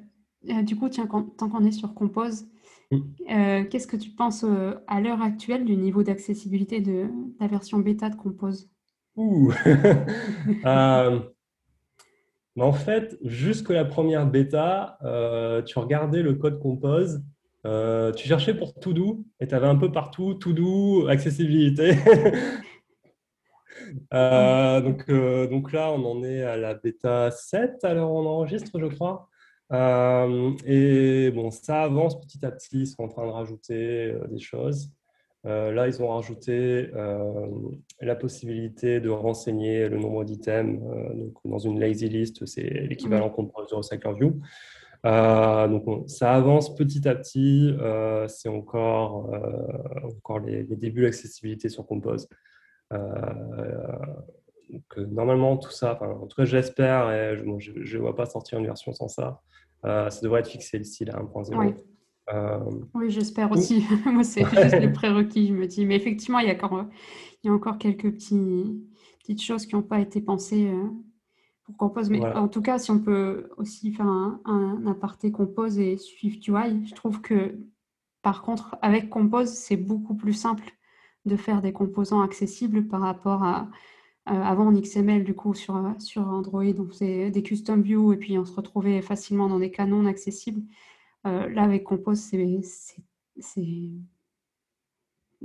du 0.63 0.77
coup, 0.77 0.89
tiens, 0.89 1.07
tant 1.37 1.51
qu'on 1.51 1.67
est 1.67 1.73
sur 1.73 1.93
Compose, 1.93 2.47
mm. 2.91 3.67
qu'est-ce 3.69 3.87
que 3.87 3.99
tu 3.99 4.09
penses 4.09 4.47
à 4.87 5.01
l'heure 5.03 5.21
actuelle 5.21 5.67
du 5.67 5.77
niveau 5.77 6.03
d'accessibilité 6.03 6.81
de, 6.81 7.11
la 7.39 7.47
version 7.47 7.81
bêta 7.81 8.09
de 8.09 8.17
Compose? 8.17 8.71
Ouh 9.17 9.53
En 12.59 12.73
fait, 12.73 13.19
jusque 13.23 13.69
la 13.69 13.85
première 13.85 14.27
bêta, 14.27 14.97
tu 15.67 15.79
regardais 15.79 16.23
le 16.23 16.33
code 16.33 16.59
Compose 16.61 17.23
euh, 17.67 18.13
tu 18.13 18.27
cherchais 18.27 18.55
pour 18.55 18.75
tout 18.75 18.93
doux 18.93 19.27
et 19.39 19.47
tu 19.47 19.55
avais 19.55 19.67
un 19.67 19.77
peu 19.77 19.93
partout 19.93 20.35
tout 20.35 20.53
doux, 20.53 21.07
accessibilité. 21.09 21.93
Euh, 24.15 24.81
donc, 24.81 25.05
euh, 25.09 25.49
donc 25.49 25.73
là, 25.73 25.91
on 25.91 26.05
en 26.05 26.23
est 26.23 26.43
à 26.43 26.57
la 26.57 26.75
bêta 26.75 27.33
7, 27.33 27.83
alors 27.83 28.13
on 28.13 28.25
enregistre, 28.25 28.79
je 28.79 28.87
crois. 28.87 29.29
et 29.73 31.33
bon, 31.35 31.51
ça 31.51 31.83
avance 31.83 32.21
petit 32.21 32.45
à 32.45 32.53
petit, 32.53 32.83
ils 32.83 32.87
sont 32.87 33.03
en 33.03 33.09
train 33.09 33.27
de 33.27 33.33
rajouter 33.33 34.15
des 34.31 34.39
choses. 34.39 34.93
là, 35.43 35.89
ils 35.89 36.01
ont 36.01 36.09
rajouté 36.09 36.91
la 38.01 38.15
possibilité 38.15 39.01
de 39.01 39.09
renseigner 39.09 39.89
le 39.89 39.99
nombre 39.99 40.23
d'items 40.23 40.79
donc 41.17 41.35
dans 41.45 41.59
une 41.59 41.81
lazy 41.81 42.09
list, 42.09 42.47
c'est 42.47 42.69
l'équivalent 42.89 43.31
qu'on 43.31 43.47
prend 43.47 43.67
sur 43.67 43.83
Cycler 43.83 44.13
View. 44.15 44.41
Euh, 45.07 45.67
donc 45.67 46.09
ça 46.09 46.35
avance 46.35 46.75
petit 46.75 47.09
à 47.09 47.15
petit. 47.15 47.75
Euh, 47.81 48.29
c'est 48.29 48.49
encore, 48.49 49.33
euh, 49.33 50.09
encore 50.19 50.41
les, 50.41 50.65
débuts 50.65 51.03
d'accessibilité 51.03 51.69
sur 51.69 51.87
Compose. 51.87 52.29
Donc, 52.91 54.99
normalement, 54.99 55.57
tout 55.57 55.71
ça, 55.71 55.99
en 56.01 56.27
tout 56.27 56.37
cas, 56.37 56.45
j'espère, 56.45 57.11
et 57.11 57.37
je 57.37 57.97
ne 57.97 58.01
vois 58.01 58.15
pas 58.15 58.27
sortir 58.27 58.59
une 58.59 58.67
version 58.67 58.93
sans 58.93 59.09
ça. 59.09 59.41
ça 59.83 60.09
devrait 60.23 60.41
être 60.41 60.49
fixé 60.49 60.79
d'ici 60.79 61.05
là 61.05 61.15
1.0. 61.15 61.57
Oui. 61.57 61.75
oui, 62.95 63.11
j'espère 63.11 63.51
aussi. 63.51 63.85
Moi, 64.07 64.23
c'est 64.23 64.45
juste 64.45 64.79
les 64.79 64.89
prérequis, 64.93 65.49
je 65.49 65.55
me 65.55 65.67
dis. 65.67 65.87
Mais 65.87 65.97
effectivement, 65.97 66.39
il 66.39 66.49
y 66.49 66.51
a 66.51 66.55
encore, 66.55 66.85
il 67.43 67.49
y 67.49 67.51
a 67.51 67.53
encore 67.53 67.79
quelques 67.79 68.13
petits, 68.13 68.81
petites 69.21 69.43
choses 69.43 69.67
qui 69.67 69.75
n'ont 69.75 69.83
pas 69.83 69.99
été 69.99 70.21
pensées 70.21 70.71
Compose. 71.77 72.11
Mais 72.11 72.25
en 72.25 72.49
tout 72.49 72.63
cas, 72.63 72.79
si 72.79 72.91
on 72.91 72.99
peut 72.99 73.51
aussi 73.57 73.93
faire 73.93 74.07
un, 74.07 74.87
aparté 74.87 75.33
Compose 75.33 75.79
et 75.79 75.97
Swift 75.97 76.47
UI, 76.49 76.87
je 76.87 76.95
trouve 76.95 77.21
que 77.21 77.59
par 78.23 78.43
contre, 78.43 78.77
avec 78.83 79.09
Compose, 79.09 79.49
c'est 79.49 79.77
beaucoup 79.77 80.15
plus 80.15 80.35
simple 80.35 80.73
de 81.27 81.37
faire 81.37 81.63
des 81.63 81.73
composants 81.73 82.23
accessibles 82.23 82.87
par 82.87 83.01
rapport 83.01 83.43
à 83.43 83.69
euh, 84.29 84.33
avant 84.33 84.67
en 84.67 84.73
XML, 84.73 85.25
du 85.25 85.35
coup, 85.35 85.55
sur, 85.55 85.83
sur 85.99 86.29
Android, 86.29 86.63
on 86.79 86.87
faisait 86.87 87.31
des 87.31 87.43
custom 87.43 87.83
views 87.83 88.13
et 88.13 88.17
puis 88.17 88.39
on 88.39 88.45
se 88.45 88.55
retrouvait 88.55 89.01
facilement 89.03 89.49
dans 89.49 89.59
des 89.59 89.71
canons 89.71 90.07
accessibles. 90.07 90.63
Euh, 91.27 91.49
là, 91.49 91.63
avec 91.63 91.85
Compose, 91.85 92.19
c'est. 92.21 92.51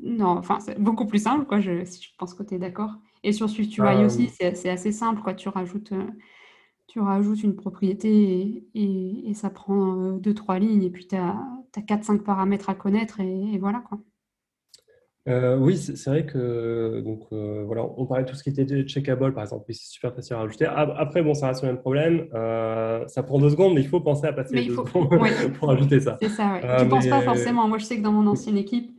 Non, 0.02 0.38
enfin, 0.38 0.60
c'est 0.60 0.80
beaucoup 0.80 1.06
plus 1.08 1.20
simple, 1.20 1.46
quoi, 1.46 1.62
je, 1.62 1.86
je 1.86 2.10
pense 2.18 2.34
que 2.34 2.44
tu 2.44 2.56
es 2.56 2.60
d'accord. 2.60 2.96
Et 3.26 3.34
sur 3.34 3.50
SwiftUI 3.50 3.82
UI 3.82 4.06
aussi, 4.06 4.30
euh, 4.44 4.52
c'est 4.54 4.70
assez 4.70 4.92
simple. 4.92 5.22
Quoi. 5.24 5.34
Tu, 5.34 5.50
rajoutes, 5.50 5.92
euh, 5.94 6.06
tu 6.88 7.00
rajoutes 7.00 7.42
une 7.42 7.56
propriété 7.56 8.64
et, 8.76 9.34
ça 9.34 9.50
prend 9.50 10.00
euh, 10.00 10.12
deux, 10.20 10.36
trois 10.36 10.60
lignes. 10.60 10.84
Et 10.84 10.92
puis, 10.92 11.08
tu 11.08 11.16
as, 11.16 11.36
as 11.76 11.82
4-5 11.82 12.20
paramètres 12.20 12.70
à 12.70 12.76
connaître 12.76 13.20
et, 13.20 13.58
voilà. 13.58 13.82
Quoi. 13.90 13.98
oui, 15.58 15.76
c'est 15.76 16.08
vrai 16.08 16.28
que 16.28 17.02
donc 17.04 17.24
voilà, 17.32 17.84
on 17.98 18.06
parlait 18.06 18.26
de 18.26 18.30
tout 18.30 18.36
ce 18.36 18.44
qui 18.44 18.52
était 18.52 18.84
checkable 18.84 19.34
par 19.34 19.44
exemple, 19.44 19.66
c'est 19.70 19.74
super 19.74 20.14
facile 20.14 20.36
à 20.36 20.40
rajouter. 20.40 20.66
Après, 20.66 21.24
bon, 21.24 21.34
ça 21.34 21.48
reste 21.48 21.64
le 21.64 21.70
même 21.70 21.80
problème. 21.80 22.28
ça 23.08 23.24
prend 23.24 23.40
deux 23.40 23.50
secondes, 23.50 23.74
mais 23.74 23.82
il 23.82 23.88
faut 23.88 24.02
penser 24.02 24.28
à 24.28 24.34
passer 24.34 24.68
deux 24.68 24.76
secondes 24.76 25.10
pour 25.60 25.72
ajouter 25.72 26.00
ça. 26.00 26.18
C'est 26.22 26.30
ça. 26.30 26.54
Ouais. 26.54 26.78
tu 26.78 26.86
ne 26.86 26.90
penses 26.90 27.08
pas 27.08 27.22
forcément. 27.22 27.68
Moi, 27.68 27.80
je 27.80 27.86
sais 27.86 27.98
que 27.98 28.04
dans 28.04 28.12
mon 28.12 28.28
ancienne 28.28 28.58
équipe, 28.58 28.95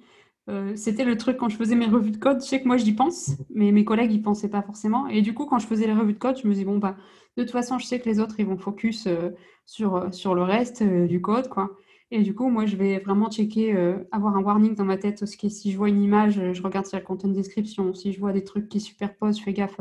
euh, 0.49 0.77
c'était 0.77 1.05
le 1.05 1.17
truc 1.17 1.39
quand 1.39 1.49
je 1.49 1.57
faisais 1.57 1.75
mes 1.75 1.87
revues 1.87 2.13
de 2.13 2.19
code. 2.19 2.41
Je 2.41 2.47
sais 2.47 2.61
que 2.61 2.69
moi, 2.69 2.77
j'y 2.77 2.93
pense, 2.93 3.33
mais 3.55 3.73
mes 3.73 3.85
collègues, 3.85 4.13
ils 4.13 4.23
pensaient 4.23 4.49
pas 4.49 4.63
forcément. 4.63 5.09
Et 5.09 5.23
du 5.23 5.35
coup, 5.35 5.47
quand 5.47 5.59
je 5.59 5.67
faisais 5.67 5.87
les 5.87 5.93
revues 5.93 6.13
de 6.13 6.19
code, 6.19 6.39
je 6.41 6.47
me 6.47 6.53
disais, 6.53 6.65
bon, 6.65 6.79
bah, 6.79 6.97
de 7.37 7.43
toute 7.43 7.53
façon, 7.53 7.79
je 7.79 7.87
sais 7.87 7.99
que 7.99 8.09
les 8.09 8.21
autres, 8.21 8.37
ils 8.39 8.47
vont 8.47 8.57
focus 8.57 9.07
euh, 9.07 9.31
sur, 9.65 9.97
euh, 9.97 10.11
sur 10.13 10.35
le 10.35 10.43
reste 10.43 10.83
du 10.83 11.21
code, 11.21 11.49
quoi. 11.49 11.71
Et 12.13 12.23
du 12.23 12.37
coup, 12.37 12.49
moi, 12.49 12.67
je 12.67 12.77
vais 12.77 13.01
vraiment 13.01 13.29
checker, 13.29 13.77
avoir 14.13 14.37
un 14.37 14.41
warning 14.41 14.77
dans 14.77 14.85
ma 14.85 14.97
tête. 14.97 15.27
Ce 15.27 15.37
qui 15.37 15.51
si 15.51 15.73
je 15.73 15.77
vois 15.77 15.89
une 15.89 16.01
image, 16.01 16.41
je 16.53 16.63
regarde 16.63 16.87
sur 16.87 16.97
la 16.97 17.03
content 17.03 17.27
description. 17.27 17.93
Si 17.95 18.13
je 18.13 18.21
vois 18.21 18.33
des 18.33 18.45
trucs 18.45 18.69
qui 18.69 18.79
superposent, 18.79 19.39
je 19.39 19.43
fais 19.43 19.53
gaffe 19.53 19.81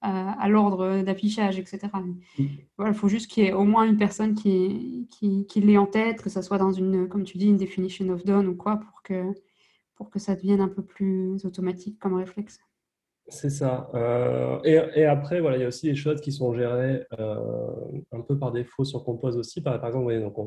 à, 0.00 0.48
l'ordre 0.48 1.02
d'affichage, 1.02 1.58
etc. 1.58 1.80
Voilà, 2.78 2.92
il 2.92 2.96
faut 2.96 3.08
juste 3.08 3.30
qu'il 3.30 3.44
y 3.44 3.48
ait 3.48 3.52
au 3.52 3.64
moins 3.64 3.84
une 3.84 3.98
personne 3.98 4.34
qui, 4.34 5.06
qui, 5.10 5.44
qui 5.46 5.60
l'ait 5.60 5.76
en 5.76 5.84
tête, 5.84 6.22
que 6.22 6.30
ça 6.30 6.40
soit 6.40 6.56
dans 6.56 6.72
une, 6.72 7.08
comme 7.08 7.24
tu 7.24 7.36
dis, 7.36 7.48
une 7.48 7.58
definition 7.58 8.08
of 8.08 8.24
done 8.24 8.48
ou 8.48 8.54
quoi, 8.54 8.78
pour 8.78 9.02
que 9.02 9.34
pour 10.00 10.08
que 10.08 10.18
ça 10.18 10.34
devienne 10.34 10.62
un 10.62 10.68
peu 10.68 10.82
plus 10.82 11.44
automatique 11.44 11.98
comme 11.98 12.14
réflexe. 12.14 12.58
C'est 13.28 13.50
ça. 13.50 13.90
Euh, 13.92 14.58
et, 14.64 15.04
après, 15.04 15.42
voilà, 15.42 15.58
il 15.58 15.60
y 15.60 15.64
a 15.64 15.68
aussi 15.68 15.88
des 15.88 15.94
choses 15.94 16.22
qui 16.22 16.32
sont 16.32 16.54
gérées 16.54 17.04
euh, 17.18 17.36
un 18.10 18.22
peu 18.22 18.38
par 18.38 18.50
défaut 18.50 18.82
sur 18.82 19.04
Compose 19.04 19.36
aussi. 19.36 19.60
Par, 19.60 19.74
exemple, 19.86 20.18
donc 20.18 20.38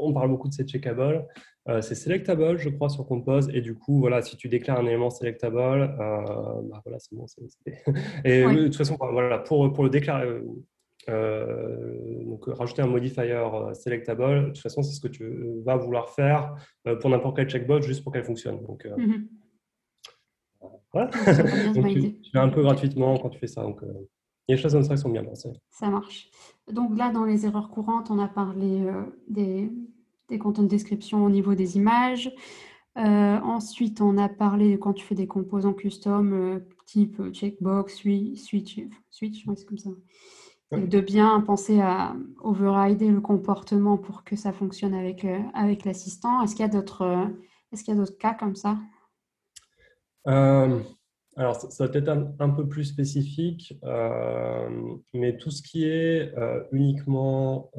on, 0.00 0.14
parle 0.14 0.30
beaucoup 0.30 0.48
de 0.48 0.54
ces 0.54 0.64
checkables. 0.64 1.26
Euh, 1.68 1.82
c'est 1.82 1.94
selectable, 1.94 2.56
je 2.56 2.70
crois, 2.70 2.88
sur 2.88 3.06
Compose. 3.06 3.50
Et 3.52 3.60
du 3.60 3.74
coup, 3.74 4.00
voilà, 4.00 4.22
si 4.22 4.38
tu 4.38 4.48
déclares 4.48 4.80
un 4.80 4.86
élément 4.86 5.10
selectable, 5.10 5.58
bah, 5.98 6.80
voilà, 6.82 6.98
c'est 6.98 7.14
bon. 7.14 7.26
Et 8.24 8.42
de 8.42 8.64
toute 8.64 8.76
façon, 8.76 8.96
voilà, 8.98 9.36
pour, 9.36 9.70
pour 9.74 9.84
le 9.84 9.90
déclarer, 9.90 10.24
euh, 10.24 10.46
donc, 11.08 12.44
rajouter 12.46 12.82
un 12.82 12.86
modifier 12.86 13.32
euh, 13.32 13.74
selectable, 13.74 14.22
de 14.22 14.46
toute 14.48 14.58
façon, 14.58 14.82
c'est 14.82 14.92
ce 14.92 15.00
que 15.00 15.08
tu 15.08 15.62
vas 15.64 15.76
vouloir 15.76 16.10
faire 16.10 16.54
euh, 16.86 16.96
pour 16.96 17.10
n'importe 17.10 17.36
quel 17.36 17.48
checkbox 17.48 17.86
juste 17.86 18.02
pour 18.02 18.12
qu'elle 18.12 18.24
fonctionne. 18.24 18.62
Donc, 18.64 18.86
voilà. 20.92 21.08
tu, 21.12 22.30
fais 22.32 22.38
un 22.38 22.48
peu 22.48 22.62
gratuitement 22.62 23.18
quand 23.18 23.30
tu 23.30 23.38
fais 23.38 23.46
ça. 23.46 23.62
Donc, 23.62 23.80
il 23.82 24.52
y 24.52 24.52
a 24.52 24.56
des 24.56 24.62
choses 24.62 24.72
comme 24.72 24.82
ça 24.82 24.94
qui 24.94 25.00
sont 25.00 25.10
bien 25.10 25.24
pensées. 25.24 25.52
Ça 25.70 25.88
marche. 25.90 26.30
Donc 26.72 26.96
là, 26.96 27.10
dans 27.10 27.24
les 27.24 27.46
erreurs 27.46 27.70
courantes, 27.70 28.10
on 28.10 28.18
a 28.18 28.28
parlé 28.28 28.84
des, 29.28 29.70
des 30.28 30.38
contenus 30.38 30.68
de 30.68 30.70
description 30.70 31.24
au 31.24 31.30
niveau 31.30 31.54
des 31.54 31.76
images. 31.76 32.30
ensuite, 32.96 34.00
on 34.00 34.16
a 34.16 34.28
parlé 34.28 34.78
quand 34.78 34.94
tu 34.94 35.04
fais 35.04 35.14
des 35.14 35.26
composants 35.26 35.74
custom, 35.74 36.62
type 36.86 37.32
checkbox, 37.32 37.96
switch, 37.96 38.40
switch, 38.40 38.80
switch 39.10 39.44
c'est 39.54 39.66
comme 39.66 39.78
ça 39.78 39.90
de 40.72 41.00
bien 41.00 41.40
penser 41.40 41.80
à 41.80 42.14
overrider 42.40 43.08
le 43.08 43.20
comportement 43.20 43.96
pour 43.96 44.24
que 44.24 44.36
ça 44.36 44.52
fonctionne 44.52 44.94
avec, 44.94 45.24
euh, 45.24 45.38
avec 45.54 45.84
l'assistant. 45.84 46.42
Est-ce 46.42 46.54
qu'il 46.54 46.64
y 46.64 46.68
a 46.68 46.72
d'autres 46.72 47.02
euh, 47.02 47.24
est-ce 47.72 47.84
qu'il 47.84 47.94
y 47.94 47.96
a 47.96 48.00
d'autres 48.00 48.18
cas 48.18 48.34
comme 48.34 48.54
ça? 48.54 48.76
Euh, 50.26 50.80
Alors, 51.36 51.56
ça, 51.56 51.84
va 51.84 51.90
peut-être 51.90 52.08
un, 52.08 52.50
peu 52.50 52.66
plus 52.66 52.84
spécifique, 52.84 53.78
mais 55.12 55.36
tout 55.36 55.50
ce 55.50 55.62
qui 55.62 55.84
est 55.84 56.32
uniquement 56.72 57.70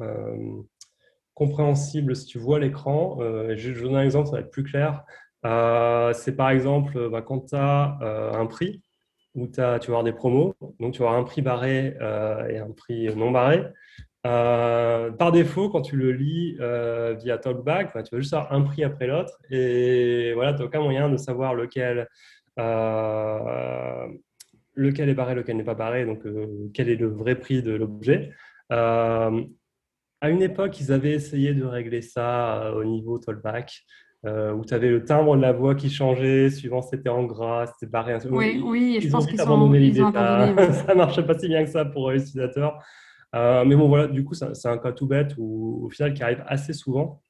compréhensible 1.34 2.14
si 2.14 2.26
tu 2.26 2.38
vois 2.38 2.60
l'écran, 2.60 3.18
je, 3.20 3.74
je 3.74 3.82
donne 3.82 3.96
un 3.96 4.04
exemple, 4.04 4.26
ça 4.26 4.36
va 4.36 4.40
être 4.40 4.50
plus 4.50 4.62
clair. 4.62 5.04
c'est 6.14 6.36
par 6.36 6.50
exemple 6.50 7.10
bah, 7.10 7.22
quand 7.22 7.46
tu 7.48 7.56
as 7.56 7.98
un 8.32 8.46
prix 8.46 8.80
où 9.34 9.46
tu 9.46 9.60
vas 9.60 9.74
avoir 9.74 10.04
des 10.04 10.12
promos. 10.12 10.54
Donc, 10.78 10.94
tu 10.94 11.00
vas 11.00 11.08
avoir 11.08 11.20
un 11.20 11.24
prix 11.24 11.42
barré 11.42 11.96
euh, 12.00 12.48
et 12.48 12.58
un 12.58 12.70
prix 12.70 13.14
non 13.14 13.30
barré. 13.30 13.64
Euh, 14.26 15.10
par 15.12 15.32
défaut, 15.32 15.70
quand 15.70 15.82
tu 15.82 15.96
le 15.96 16.12
lis 16.12 16.56
euh, 16.60 17.14
via 17.14 17.38
Talkback, 17.38 17.94
bah, 17.94 18.02
tu 18.02 18.14
vas 18.14 18.20
juste 18.20 18.34
avoir 18.34 18.52
un 18.52 18.62
prix 18.62 18.84
après 18.84 19.06
l'autre. 19.06 19.38
Et 19.50 20.32
voilà, 20.34 20.52
tu 20.52 20.60
n'as 20.60 20.66
aucun 20.66 20.80
moyen 20.80 21.08
de 21.08 21.16
savoir 21.16 21.54
lequel, 21.54 22.08
lequel 24.74 25.08
est 25.08 25.14
barré, 25.14 25.34
lequel 25.34 25.56
n'est 25.56 25.64
pas 25.64 25.74
barré, 25.74 26.04
donc 26.04 26.22
quel 26.74 26.88
est 26.90 26.96
le 26.96 27.08
vrai 27.08 27.36
prix 27.36 27.62
de 27.62 27.72
l'objet. 27.72 28.32
à 28.68 29.30
une 30.22 30.42
époque, 30.42 30.78
ils 30.80 30.92
avaient 30.92 31.12
essayé 31.12 31.54
de 31.54 31.64
régler 31.64 32.02
ça 32.02 32.72
au 32.74 32.84
niveau 32.84 33.18
tollback. 33.18 33.84
Euh, 34.26 34.52
où 34.52 34.66
tu 34.66 34.74
avais 34.74 34.90
le 34.90 35.02
timbre 35.02 35.34
de 35.34 35.40
la 35.40 35.52
voix 35.52 35.74
qui 35.74 35.88
changeait 35.88 36.50
suivant 36.50 36.82
c'était 36.82 37.08
en 37.08 37.24
gras, 37.24 37.66
c'était 37.68 37.90
barré. 37.90 38.18
Oui, 38.30 38.60
oui, 38.62 38.98
je 39.00 39.08
pense 39.08 39.24
qu'ils 39.24 39.36
ils 39.36 39.40
ont 39.40 39.44
abandonné. 39.46 40.72
ça 40.86 40.94
marchait 40.94 41.24
pas 41.24 41.38
si 41.38 41.48
bien 41.48 41.64
que 41.64 41.70
ça 41.70 41.86
pour 41.86 42.10
les 42.10 42.20
utilisateurs. 42.20 42.78
Euh, 43.34 43.64
mais 43.64 43.74
bon, 43.76 43.88
voilà, 43.88 44.08
du 44.08 44.22
coup, 44.22 44.34
c'est 44.34 44.68
un 44.68 44.76
cas 44.76 44.92
tout 44.92 45.06
bête 45.06 45.34
où, 45.38 45.86
au 45.86 45.88
final, 45.88 46.12
qui 46.12 46.22
arrive 46.22 46.44
assez 46.46 46.74
souvent. 46.74 47.22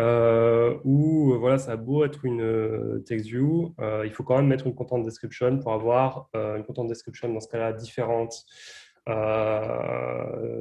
Euh, 0.00 0.78
où 0.82 1.34
voilà, 1.38 1.58
ça 1.58 1.72
a 1.72 1.76
beau 1.76 2.04
être 2.04 2.24
une 2.24 3.02
text 3.06 3.26
view, 3.26 3.74
il 4.04 4.10
faut 4.10 4.24
quand 4.24 4.36
même 4.36 4.48
mettre 4.48 4.66
une 4.66 4.74
content 4.74 4.98
description 4.98 5.58
pour 5.58 5.72
avoir 5.72 6.28
une 6.34 6.64
content 6.64 6.86
description 6.86 7.32
dans 7.32 7.40
ce 7.40 7.48
cas-là 7.48 7.72
différente 7.72 8.34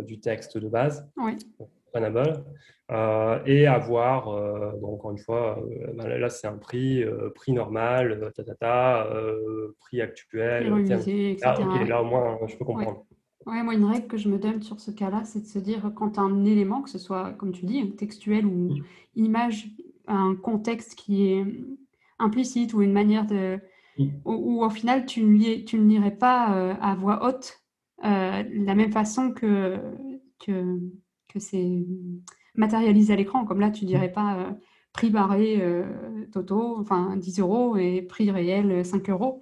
du 0.06 0.20
texte 0.20 0.60
de 0.60 0.68
base. 0.68 1.10
Oui. 1.18 1.38
Euh, 2.92 3.40
et 3.46 3.68
avoir, 3.68 4.30
euh, 4.30 4.72
encore 4.84 5.12
une 5.12 5.20
fois, 5.20 5.60
euh, 5.60 5.94
ben 5.94 6.08
là 6.08 6.30
c'est 6.30 6.48
un 6.48 6.58
prix, 6.58 7.04
prix 7.36 7.52
normal, 7.52 8.32
ta, 8.60 9.08
prix 9.80 10.02
actuel. 10.02 10.74
Ah, 11.44 11.56
ok, 11.60 11.88
là 11.88 12.02
au 12.02 12.06
moins 12.06 12.40
je 12.48 12.56
peux 12.58 12.66
comprendre. 12.66 13.06
Ouais. 13.46 13.62
moi 13.62 13.76
une 13.76 13.86
règle 13.86 14.08
que 14.08 14.18
je 14.18 14.28
me 14.28 14.40
donne 14.40 14.64
sur 14.64 14.80
ce 14.80 14.90
cas-là, 14.90 15.24
c'est 15.24 15.42
de 15.42 15.46
se 15.46 15.60
dire 15.60 15.92
quand 15.96 16.18
un 16.18 16.46
élément, 16.46 16.82
que 16.82 16.90
ce 16.90 16.98
soit 16.98 17.34
comme 17.34 17.52
tu 17.52 17.66
dis, 17.66 17.96
textuel 17.96 18.48
ou 18.48 18.74
mm. 18.74 18.84
image, 19.18 19.68
un 20.08 20.36
contexte 20.36 20.96
qui 20.96 21.32
est 21.32 21.46
implicite 22.18 22.74
ou 22.74 22.82
une 22.82 22.94
manière 22.94 23.28
de. 23.28 23.60
Mm. 24.00 24.08
Où, 24.26 24.64
au 24.64 24.70
final 24.72 25.06
tu 25.06 25.24
ne, 25.24 25.64
tu 25.64 25.78
ne 25.78 25.88
lirais 25.88 26.18
pas 26.18 26.76
à 26.82 26.96
voix 26.96 27.28
haute 27.28 27.60
la 28.02 28.76
même 28.76 28.92
façon 28.92 29.32
que, 29.32 29.78
que, 30.40 30.80
que 31.30 31.40
c'est 31.40 31.86
matérialisé 32.56 33.14
à 33.14 33.16
l'écran. 33.16 33.46
Comme 33.46 33.62
là, 33.62 33.72
tu 33.72 33.86
dirais 33.86 34.12
pas 34.12 34.38
euh, 34.38 34.52
prix 34.94 35.10
barré 35.10 35.62
euh, 35.62 35.86
Toto, 36.32 36.78
enfin 36.80 37.16
10 37.16 37.40
euros 37.40 37.78
et 37.78 38.02
prix 38.02 38.32
réel 38.32 38.86
5 38.86 39.10
euros. 39.10 39.42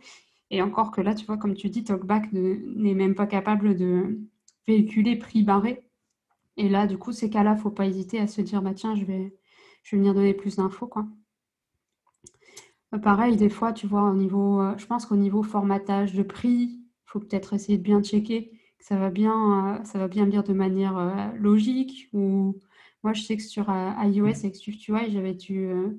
Et 0.52 0.62
encore 0.62 0.92
que 0.92 1.02
là, 1.02 1.16
tu 1.16 1.26
vois, 1.26 1.38
comme 1.38 1.56
tu 1.56 1.70
dis, 1.70 1.84
Talkback 1.84 2.32
n'est 2.32 2.94
même 2.94 3.16
pas 3.16 3.28
capable 3.28 3.76
de 3.76 4.20
véhiculer 4.68 5.18
prix 5.18 5.44
barré. 5.44 5.84
Et 6.58 6.70
là, 6.70 6.88
du 6.88 6.98
coup, 6.98 7.12
ces 7.12 7.30
cas-là, 7.30 7.56
faut 7.56 7.72
pas 7.72 7.86
hésiter 7.86 8.20
à 8.20 8.28
se 8.28 8.42
dire, 8.42 8.62
bah 8.62 8.74
tiens, 8.74 8.96
je 8.96 9.06
vais, 9.06 9.36
je 9.84 9.96
vais 9.96 10.00
venir 10.00 10.14
donner 10.14 10.34
plus 10.34 10.56
d'infos, 10.58 10.88
quoi. 10.88 11.06
Euh, 12.94 12.98
pareil, 13.00 13.36
des 13.38 13.50
fois, 13.50 13.74
tu 13.74 13.88
vois, 13.88 14.10
au 14.10 14.14
niveau, 14.16 14.62
je 14.78 14.86
pense 14.86 15.06
qu'au 15.06 15.18
niveau 15.18 15.44
formatage 15.44 16.14
de 16.14 16.24
prix, 16.24 16.80
il 16.80 16.86
faut 17.06 17.20
peut-être 17.20 17.54
essayer 17.54 17.78
de 17.78 17.84
bien 17.84 18.02
checker 18.02 18.57
ça 18.80 18.98
va 18.98 19.10
bien, 19.10 19.82
ça 19.84 20.00
va 20.00 20.08
bien 20.08 20.26
lire 20.26 20.44
de 20.44 20.54
manière 20.54 21.34
logique 21.38 22.10
ou 22.14 22.60
moi, 23.04 23.14
je 23.14 23.22
sais 23.22 23.38
que 23.38 23.44
sur 23.44 23.70
euh, 23.70 23.92
iOS 24.04 24.40
avec 24.40 24.56
SwiftUI, 24.56 25.12
j'avais 25.12 25.34
dû 25.34 25.68
euh, 25.68 25.92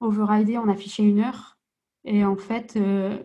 overrider, 0.00 0.58
on 0.58 0.68
affichait 0.68 1.02
une 1.02 1.20
heure. 1.20 1.58
Et 2.04 2.24
en 2.24 2.36
fait, 2.36 2.76
euh, 2.76 3.18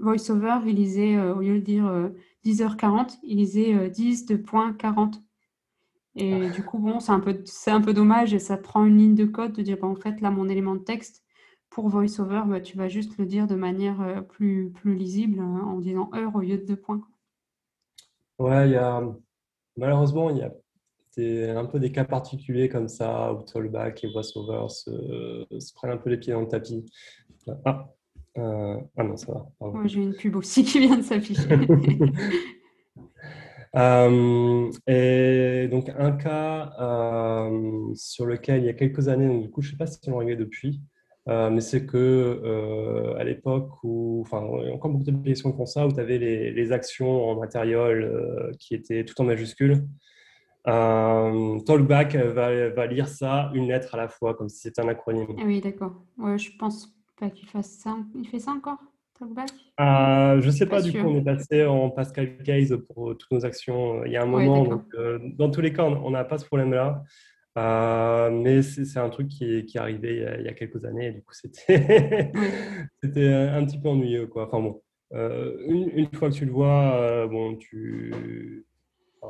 VoiceOver, 0.00 0.58
il 0.66 0.74
lisait, 0.74 1.18
au 1.18 1.40
lieu 1.40 1.60
de 1.60 1.64
dire 1.64 2.10
10h40, 2.44 3.18
il 3.22 3.38
lisait 3.38 3.88
10 3.88 4.26
de 4.26 4.36
point 4.36 4.72
40. 4.72 5.22
Et 6.16 6.46
ah. 6.46 6.50
du 6.50 6.64
coup, 6.64 6.78
bon, 6.78 7.00
c'est 7.00 7.12
un, 7.12 7.20
peu, 7.20 7.42
un 7.66 7.80
peu 7.80 7.94
dommage 7.94 8.34
et 8.34 8.38
ça 8.38 8.56
prend 8.56 8.84
une 8.84 8.98
ligne 8.98 9.14
de 9.14 9.24
code 9.24 9.52
de 9.52 9.62
dire, 9.62 9.78
bah, 9.80 9.86
en 9.86 9.94
fait, 9.94 10.20
là, 10.20 10.30
mon 10.30 10.48
élément 10.48 10.74
de 10.74 10.80
texte, 10.80 11.22
pour 11.70 11.88
VoiceOver, 11.88 12.42
bah, 12.46 12.60
tu 12.60 12.76
vas 12.76 12.88
juste 12.88 13.16
le 13.18 13.24
dire 13.24 13.46
de 13.46 13.54
manière 13.54 14.24
plus, 14.28 14.70
plus 14.70 14.94
lisible 14.94 15.40
en 15.40 15.78
disant 15.78 16.10
heure 16.14 16.34
au 16.34 16.40
lieu 16.40 16.58
de 16.58 16.66
deux 16.66 16.76
points. 16.76 17.02
Ouais, 18.42 18.68
il 18.68 18.72
y 18.72 18.76
a, 18.76 19.02
malheureusement, 19.76 20.30
il 20.30 20.38
y 20.38 20.42
a 20.42 20.52
c'est 21.12 21.50
un 21.50 21.66
peu 21.66 21.78
des 21.78 21.92
cas 21.92 22.04
particuliers 22.04 22.70
comme 22.70 22.88
ça, 22.88 23.34
où 23.34 23.42
Tollback 23.42 24.02
et 24.02 24.08
VoiceOver 24.10 24.68
se, 24.70 25.46
se 25.58 25.74
prennent 25.74 25.90
un 25.90 25.98
peu 25.98 26.08
les 26.08 26.16
pieds 26.16 26.32
dans 26.32 26.40
le 26.40 26.48
tapis. 26.48 26.86
Ah, 27.66 27.92
euh, 28.38 28.80
ah 28.96 29.04
non, 29.04 29.16
ça 29.18 29.30
va. 29.30 29.46
Moi, 29.60 29.86
j'ai 29.86 30.00
une 30.00 30.14
pub 30.14 30.36
aussi 30.36 30.64
qui 30.64 30.80
vient 30.80 30.96
de 30.96 31.02
s'afficher. 31.02 31.42
Euh, 33.74 34.70
et 34.86 35.66
donc, 35.68 35.88
un 35.96 36.12
cas 36.12 36.74
euh, 36.78 37.94
sur 37.94 38.26
lequel 38.26 38.60
il 38.60 38.66
y 38.66 38.68
a 38.68 38.74
quelques 38.74 39.08
années, 39.08 39.26
donc 39.26 39.40
du 39.44 39.50
coup, 39.50 39.62
je 39.62 39.68
ne 39.68 39.70
sais 39.70 39.78
pas 39.78 39.86
si 39.86 39.98
on 40.10 40.18
réglé 40.18 40.36
depuis, 40.36 40.82
mais 41.26 41.60
c'est 41.60 41.86
que 41.86 43.14
à 43.18 43.24
l'époque 43.24 43.70
où, 43.82 44.22
enfin, 44.22 44.44
il 44.62 44.68
y 44.68 44.70
a 44.70 44.74
encore 44.74 44.90
beaucoup 44.90 45.04
d'applications 45.04 45.50
qui 45.50 45.56
font 45.56 45.66
ça, 45.66 45.86
où 45.86 45.92
tu 45.92 46.00
avais 46.00 46.18
les, 46.18 46.50
les, 46.50 46.72
actions 46.72 47.30
en 47.30 47.38
matériel 47.38 48.52
qui 48.58 48.74
étaient 48.74 49.04
tout 49.04 49.20
en 49.20 49.24
majuscules. 49.24 49.84
Euh, 50.68 51.58
Talkback 51.60 52.14
va, 52.14 52.86
lire 52.86 53.08
ça 53.08 53.50
une 53.54 53.68
lettre 53.68 53.94
à 53.94 53.98
la 53.98 54.08
fois, 54.08 54.34
comme 54.34 54.48
si 54.48 54.58
c'était 54.58 54.80
un 54.80 54.88
acronyme. 54.88 55.26
Ah 55.38 55.42
oui, 55.44 55.60
d'accord. 55.60 55.92
Ouais, 56.18 56.38
je 56.38 56.56
pense 56.56 56.94
pas 57.18 57.30
qu'il 57.30 57.48
fasse 57.48 57.70
ça. 57.70 57.96
Il 58.14 58.26
fait 58.28 58.38
ça 58.38 58.52
encore, 58.52 58.78
Talkback? 59.18 59.50
Euh, 59.80 60.40
Je 60.40 60.50
sais 60.50 60.66
pas, 60.66 60.80
du 60.80 60.92
coup, 60.92 61.06
on 61.06 61.16
est 61.16 61.24
passé 61.24 61.64
en 61.64 61.90
Pascal 61.90 62.36
Case 62.44 62.76
pour 62.88 63.16
toutes 63.16 63.30
nos 63.32 63.44
actions 63.44 64.00
euh, 64.00 64.06
il 64.06 64.12
y 64.12 64.16
a 64.16 64.22
un 64.22 64.26
moment. 64.26 64.64
donc, 64.64 64.84
euh, 64.94 65.18
dans 65.36 65.50
tous 65.50 65.60
les 65.60 65.72
cas, 65.72 65.84
on 65.84 66.10
n'a 66.10 66.24
pas 66.24 66.38
ce 66.38 66.46
problème-là. 66.46 67.02
Mais 67.56 68.62
c'est 68.62 68.98
un 68.98 69.10
truc 69.10 69.28
qui 69.28 69.44
est, 69.44 69.64
qui 69.64 69.76
est 69.76 69.80
arrivé 69.80 70.36
il 70.38 70.44
y, 70.44 70.48
a, 70.48 70.54
quelques 70.54 70.84
années. 70.84 71.08
Et 71.08 71.12
du 71.12 71.22
coup, 71.22 71.34
c'était 71.34 71.74
un 71.74 73.64
petit 73.64 73.78
peu 73.78 73.88
ennuyeux. 73.88 74.26
Quoi. 74.26 74.46
Enfin 74.46 74.60
bon, 74.60 74.82
une, 75.12 75.90
une, 75.94 76.08
fois 76.14 76.30
que 76.30 76.34
tu 76.34 76.46
le 76.46 76.52
vois, 76.52 77.26
bon, 77.28 77.56
tu 77.56 78.64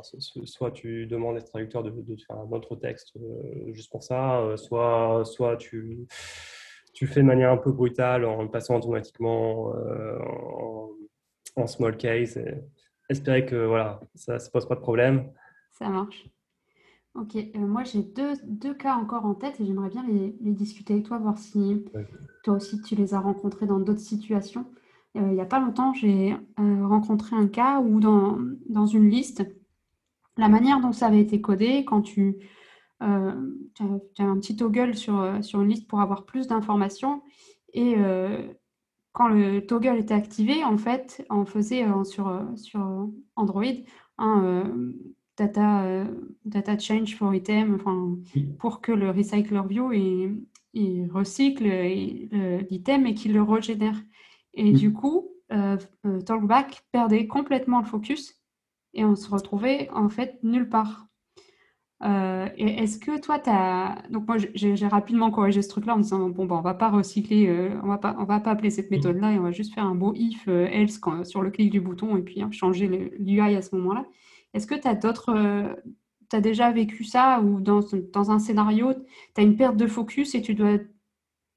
soit 0.01 0.71
tu 0.71 1.05
demandes 1.05 1.37
à 1.37 1.41
traducteur 1.41 1.83
de, 1.83 1.91
de, 1.91 2.15
faire 2.15 2.37
un 2.37 2.51
autre 2.51 2.75
texte 2.75 3.15
euh, 3.17 3.73
juste 3.73 3.91
pour 3.91 4.03
ça, 4.03 4.39
euh, 4.39 4.57
soit, 4.57 5.23
soit 5.25 5.57
tu, 5.57 6.07
tu 6.93 7.05
fais 7.07 7.21
de 7.21 7.25
manière 7.25 7.51
un 7.51 7.57
peu 7.57 7.71
brutale 7.71 8.25
en 8.25 8.41
le 8.41 8.49
passant 8.49 8.77
automatiquement 8.77 9.73
euh, 9.75 10.17
en, 11.55 11.67
small 11.67 11.97
case. 11.97 12.37
Et 12.37 12.55
espérer 13.09 13.45
que 13.45 13.65
voilà, 13.65 13.99
ça 14.15 14.35
ne 14.35 14.49
pose 14.51 14.67
pas 14.67 14.75
de 14.75 14.81
problème. 14.81 15.31
Ça 15.71 15.89
marche. 15.89 16.25
Ok, 17.15 17.37
moi 17.55 17.83
j'ai 17.83 18.01
deux, 18.01 18.33
deux, 18.43 18.73
cas 18.73 18.95
encore 18.95 19.25
en 19.25 19.35
tête 19.35 19.59
et 19.61 19.65
j'aimerais 19.65 19.89
bien 19.89 20.03
les, 20.07 20.35
les, 20.41 20.51
discuter 20.51 20.93
avec 20.93 21.05
toi, 21.05 21.19
voir 21.19 21.37
si 21.37 21.85
toi 22.43 22.55
aussi 22.55 22.81
tu 22.81 22.95
les 22.95 23.13
as 23.13 23.19
rencontrés 23.19 23.67
dans 23.67 23.79
d'autres 23.79 23.99
situations. 23.99 24.65
il 25.13 25.21
n'y 25.27 25.39
a 25.39 25.45
pas 25.45 25.59
longtemps, 25.59 25.93
j'ai 25.93 26.35
rencontré 26.57 27.35
un 27.35 27.47
cas 27.47 27.79
où 27.81 27.99
dans, 27.99 28.39
dans 28.67 28.87
une 28.87 29.09
liste, 29.09 29.45
la 30.37 30.49
manière 30.49 30.81
dont 30.81 30.91
ça 30.91 31.05
avait 31.07 31.21
été 31.21 31.39
codé, 31.39 31.85
quand 31.85 32.01
tu, 32.01 32.39
euh, 33.03 33.31
as, 33.79 34.23
un 34.23 34.39
petit 34.39 34.55
toggle 34.55 34.95
sur, 34.95 35.19
euh, 35.19 35.41
sur 35.41 35.61
une 35.61 35.69
liste 35.69 35.87
pour 35.87 36.01
avoir 36.01 36.25
plus 36.25 36.47
d'informations, 36.47 37.21
et 37.73 37.95
euh, 37.97 38.53
quand 39.11 39.27
le 39.27 39.59
toggle 39.65 39.97
était 39.97 40.15
activé, 40.15 40.63
en 40.63 40.77
fait, 40.79 41.23
on 41.29 41.45
faisait 41.45 41.85
sur, 42.05 42.43
sur 42.55 43.09
Android 43.35 43.63
un 44.17 44.63
data, 45.37 46.05
data 46.45 46.77
change 46.77 47.15
for 47.15 47.33
item, 47.33 47.75
enfin, 47.75 48.17
pour 48.59 48.81
que 48.81 48.91
le 48.91 49.09
recycler 49.09 49.61
view 49.67 49.91
il, 50.73 51.09
recycle 51.11 51.65
l'item 52.69 53.05
et 53.05 53.13
qu'il 53.13 53.33
le 53.33 53.43
régénère. 53.43 54.01
Et 54.53 54.71
du 54.71 54.93
coup, 54.93 55.29
Talkback 56.25 56.83
perdait 56.91 57.27
complètement 57.27 57.79
le 57.79 57.85
focus 57.85 58.43
et 58.93 59.03
on 59.05 59.15
se 59.15 59.29
retrouvait 59.29 59.89
en 59.91 60.09
fait 60.09 60.39
nulle 60.43 60.69
part. 60.69 61.07
Euh, 62.03 62.49
est-ce 62.57 62.99
que 62.99 63.19
toi, 63.19 63.39
tu 63.39 63.49
as... 63.49 64.03
Donc 64.09 64.27
moi, 64.27 64.37
j'ai 64.53 64.87
rapidement 64.87 65.31
corrigé 65.31 65.61
ce 65.61 65.69
truc-là 65.69 65.95
en 65.95 65.99
disant, 65.99 66.29
bon, 66.29 66.45
bah, 66.45 66.55
on 66.57 66.61
va 66.61 66.73
pas 66.73 66.89
recycler, 66.89 67.47
euh, 67.47 67.79
on 67.81 67.87
va 67.87 67.97
pas, 67.97 68.15
on 68.19 68.25
va 68.25 68.39
pas 68.41 68.51
appeler 68.51 68.71
cette 68.71 68.91
méthode-là 68.91 69.31
et 69.31 69.39
on 69.39 69.43
va 69.43 69.51
juste 69.51 69.73
faire 69.73 69.85
un 69.85 69.95
beau 69.95 70.13
if, 70.15 70.47
euh, 70.47 70.67
else 70.67 70.99
sur 71.23 71.41
le 71.41 71.49
clic 71.49 71.71
du 71.71 71.79
bouton 71.79 72.17
et 72.17 72.21
puis 72.21 72.41
hein, 72.41 72.51
changer 72.51 72.87
l'UI 73.17 73.39
à 73.39 73.61
ce 73.61 73.75
moment-là. 73.75 74.05
Est-ce 74.53 74.67
que 74.67 74.75
tu 74.75 74.87
as 74.87 74.95
d'autres... 74.95 75.33
tu 76.29 76.35
as 76.35 76.41
déjà 76.41 76.71
vécu 76.71 77.03
ça 77.03 77.41
ou 77.41 77.59
dans, 77.59 77.81
dans 78.11 78.31
un 78.31 78.39
scénario, 78.39 78.93
tu 79.35 79.41
as 79.41 79.43
une 79.43 79.55
perte 79.57 79.77
de 79.77 79.87
focus 79.87 80.35
et 80.35 80.41
tu 80.41 80.53
dois 80.53 80.77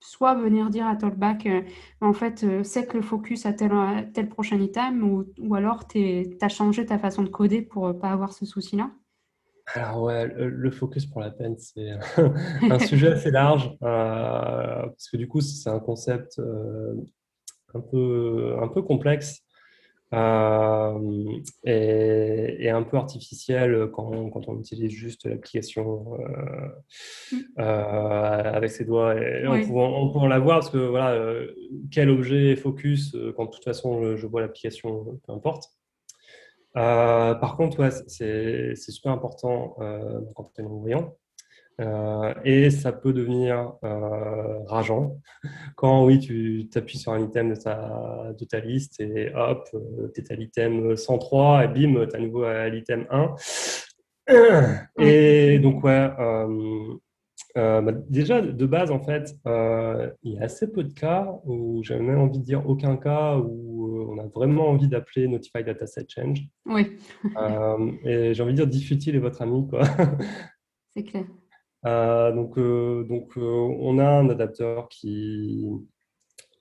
soit 0.06 0.34
venir 0.34 0.70
dire 0.70 0.86
à 0.86 0.96
Talkback, 0.96 1.46
euh, 1.46 1.62
en 2.00 2.12
fait, 2.12 2.44
euh, 2.44 2.62
c'est 2.62 2.86
que 2.86 2.96
le 2.96 3.02
focus 3.02 3.46
à 3.46 3.52
tel, 3.52 3.72
tel 4.14 4.28
prochain 4.28 4.60
item, 4.60 5.02
ou, 5.02 5.24
ou 5.38 5.54
alors 5.54 5.86
tu 5.88 6.36
as 6.40 6.48
changé 6.48 6.86
ta 6.86 6.98
façon 6.98 7.22
de 7.22 7.28
coder 7.28 7.62
pour 7.62 7.88
ne 7.88 7.92
euh, 7.92 7.98
pas 7.98 8.10
avoir 8.10 8.32
ce 8.32 8.46
souci-là? 8.46 8.90
Alors 9.74 10.02
ouais, 10.02 10.28
le, 10.28 10.70
focus 10.70 11.06
pour 11.06 11.20
la 11.20 11.30
peine, 11.30 11.56
c'est 11.58 11.90
un 12.70 12.78
sujet 12.78 13.08
assez 13.08 13.32
large, 13.32 13.76
parce 13.80 15.10
que 15.10 15.16
du 15.16 15.26
coup, 15.26 15.40
c'est 15.40 15.68
un 15.68 15.80
concept 15.80 16.40
un, 17.74 17.80
peu, 17.80 18.54
un 18.62 18.68
peu 18.68 18.82
complexe. 18.82 19.42
Euh, 20.14 21.40
et, 21.64 22.70
un 22.70 22.82
peu 22.82 22.96
artificiel 22.96 23.90
quand, 23.92 24.30
quand 24.30 24.48
on 24.48 24.58
utilise 24.60 24.90
juste 24.90 25.26
l'application 25.26 26.16
mm. 27.32 27.58
avec 27.58 28.70
ses 28.70 28.84
doigts 28.84 29.14
et 29.16 29.46
en, 29.46 29.60
pouvant, 30.08 30.28
la 30.28 30.38
voir 30.38 30.60
parce 30.60 30.70
que 30.70 30.78
voilà 30.78 31.18
quel 31.90 32.10
objet 32.10 32.54
focus 32.54 33.16
quand 33.36 33.46
de 33.46 33.50
toute 33.50 33.64
façon 33.64 34.16
je 34.16 34.26
vois 34.26 34.42
l'application 34.42 35.18
peu 35.26 35.32
importe 35.32 35.70
par 36.74 37.56
contre 37.56 37.80
ouais, 37.80 37.90
c'est 38.06 38.74
super 38.76 39.12
important 39.12 39.76
quand 40.34 40.50
on 40.58 40.62
est 40.62 40.62
non-voyant 40.62 41.16
euh, 41.78 42.32
et 42.44 42.70
ça 42.70 42.90
peut 42.90 43.12
devenir 43.12 43.74
euh, 43.84 44.62
rageant 44.64 45.20
quand, 45.76 46.06
oui, 46.06 46.18
tu 46.18 46.68
t'appuies 46.70 46.98
sur 46.98 47.12
un 47.12 47.20
item 47.20 47.50
de 47.50 47.56
ta, 47.56 48.32
de 48.38 48.44
ta 48.46 48.60
liste 48.60 48.98
et 49.00 49.30
hop, 49.34 49.68
euh, 49.74 50.10
tu 50.14 50.22
es 50.22 50.32
à 50.32 50.36
l'item 50.36 50.96
103 50.96 51.64
et 51.64 51.68
bim, 51.68 52.06
tu 52.06 52.12
es 52.12 52.16
à 52.16 52.18
nouveau 52.18 52.44
à 52.44 52.68
l'item 52.68 53.06
1. 53.10 53.34
Et 54.98 55.60
donc, 55.60 55.84
ouais, 55.84 56.10
bah, 57.54 57.92
déjà, 58.08 58.40
de 58.40 58.66
base, 58.66 58.90
en 58.90 58.98
fait, 58.98 59.36
il 60.24 60.32
y 60.32 60.38
a 60.38 60.42
assez 60.42 60.72
peu 60.72 60.82
de 60.82 60.92
cas 60.92 61.32
où 61.44 61.80
j'ai 61.84 61.96
même 62.00 62.18
envie 62.18 62.40
de 62.40 62.44
dire 62.44 62.68
aucun 62.68 62.96
cas 62.96 63.36
où 63.36 64.10
on 64.10 64.18
a 64.18 64.26
vraiment 64.26 64.68
envie 64.68 64.88
d'appeler 64.88 65.28
Notify 65.28 65.62
Dataset 65.62 66.06
Change. 66.08 66.40
Oui. 66.64 66.98
et 68.04 68.34
j'ai 68.34 68.42
envie 68.42 68.52
de 68.52 68.56
dire 68.56 68.66
diffutile 68.66 69.14
est 69.14 69.20
votre 69.20 69.42
ami, 69.42 69.68
quoi. 69.68 69.82
C'est 70.96 71.04
clair. 71.04 71.26
Euh, 71.86 72.32
donc, 72.32 72.58
euh, 72.58 73.06
euh, 73.08 73.40
on 73.40 73.98
a 73.98 74.06
un 74.08 74.28
adapteur 74.28 74.88
qui, 74.88 75.64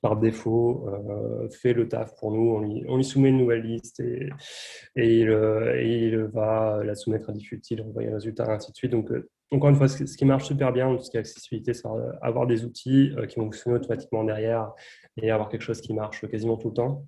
par 0.01 0.17
défaut, 0.17 0.87
fait 1.51 1.73
le 1.73 1.87
taf 1.87 2.15
pour 2.15 2.31
nous. 2.31 2.83
On 2.87 2.97
lui, 2.97 3.03
soumet 3.03 3.29
une 3.29 3.39
nouvelle 3.39 3.63
liste 3.63 4.01
et, 4.01 4.29
il, 4.95 6.29
va 6.33 6.83
la 6.83 6.95
soumettre 6.95 7.29
à 7.29 7.33
diffutile, 7.33 7.81
envoyer 7.81 8.09
le 8.09 8.15
résultat, 8.15 8.51
ainsi 8.51 8.71
de 8.71 8.77
suite. 8.77 8.91
Donc, 8.91 9.11
encore 9.51 9.69
une 9.69 9.75
fois, 9.75 9.87
ce, 9.87 10.03
qui 10.03 10.25
marche 10.25 10.45
super 10.45 10.71
bien, 10.71 10.95
tout 10.95 11.03
ce 11.03 11.09
qui 11.09 11.17
est 11.17 11.21
accessibilité, 11.21 11.73
c'est 11.73 11.87
avoir 12.21 12.45
des 12.45 12.65
outils 12.65 13.11
qui 13.27 13.39
vont 13.39 13.45
fonctionner 13.45 13.77
automatiquement 13.77 14.23
derrière 14.23 14.71
et 15.17 15.31
avoir 15.31 15.49
quelque 15.49 15.63
chose 15.63 15.81
qui 15.81 15.93
marche 15.93 16.27
quasiment 16.27 16.57
tout 16.57 16.69
le 16.69 16.73
temps. 16.75 17.07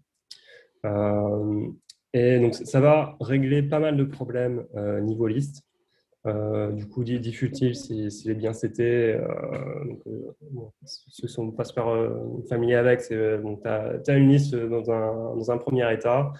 et 2.13 2.39
donc, 2.39 2.55
ça 2.55 2.79
va 2.79 3.15
régler 3.19 3.61
pas 3.61 3.79
mal 3.79 3.95
de 3.95 4.05
problèmes 4.05 4.65
niveau 5.03 5.27
liste. 5.27 5.66
Euh, 6.27 6.71
du 6.71 6.87
coup, 6.87 7.03
diffutile, 7.03 7.75
s'il 7.75 8.31
est 8.31 8.35
bien 8.35 8.53
c'était, 8.53 9.17
euh, 9.19 9.27
euh, 10.07 10.31
ceux 10.85 11.27
qui 11.27 11.33
sont 11.33 11.51
pas 11.51 11.63
super 11.63 11.85
familiers 12.49 12.75
avec, 12.75 13.01
tu 13.07 13.15
as, 13.15 14.17
une 14.17 14.29
liste 14.29 14.55
dans 14.55 15.51
un 15.51 15.57
premier 15.57 15.91
état, 15.93 16.31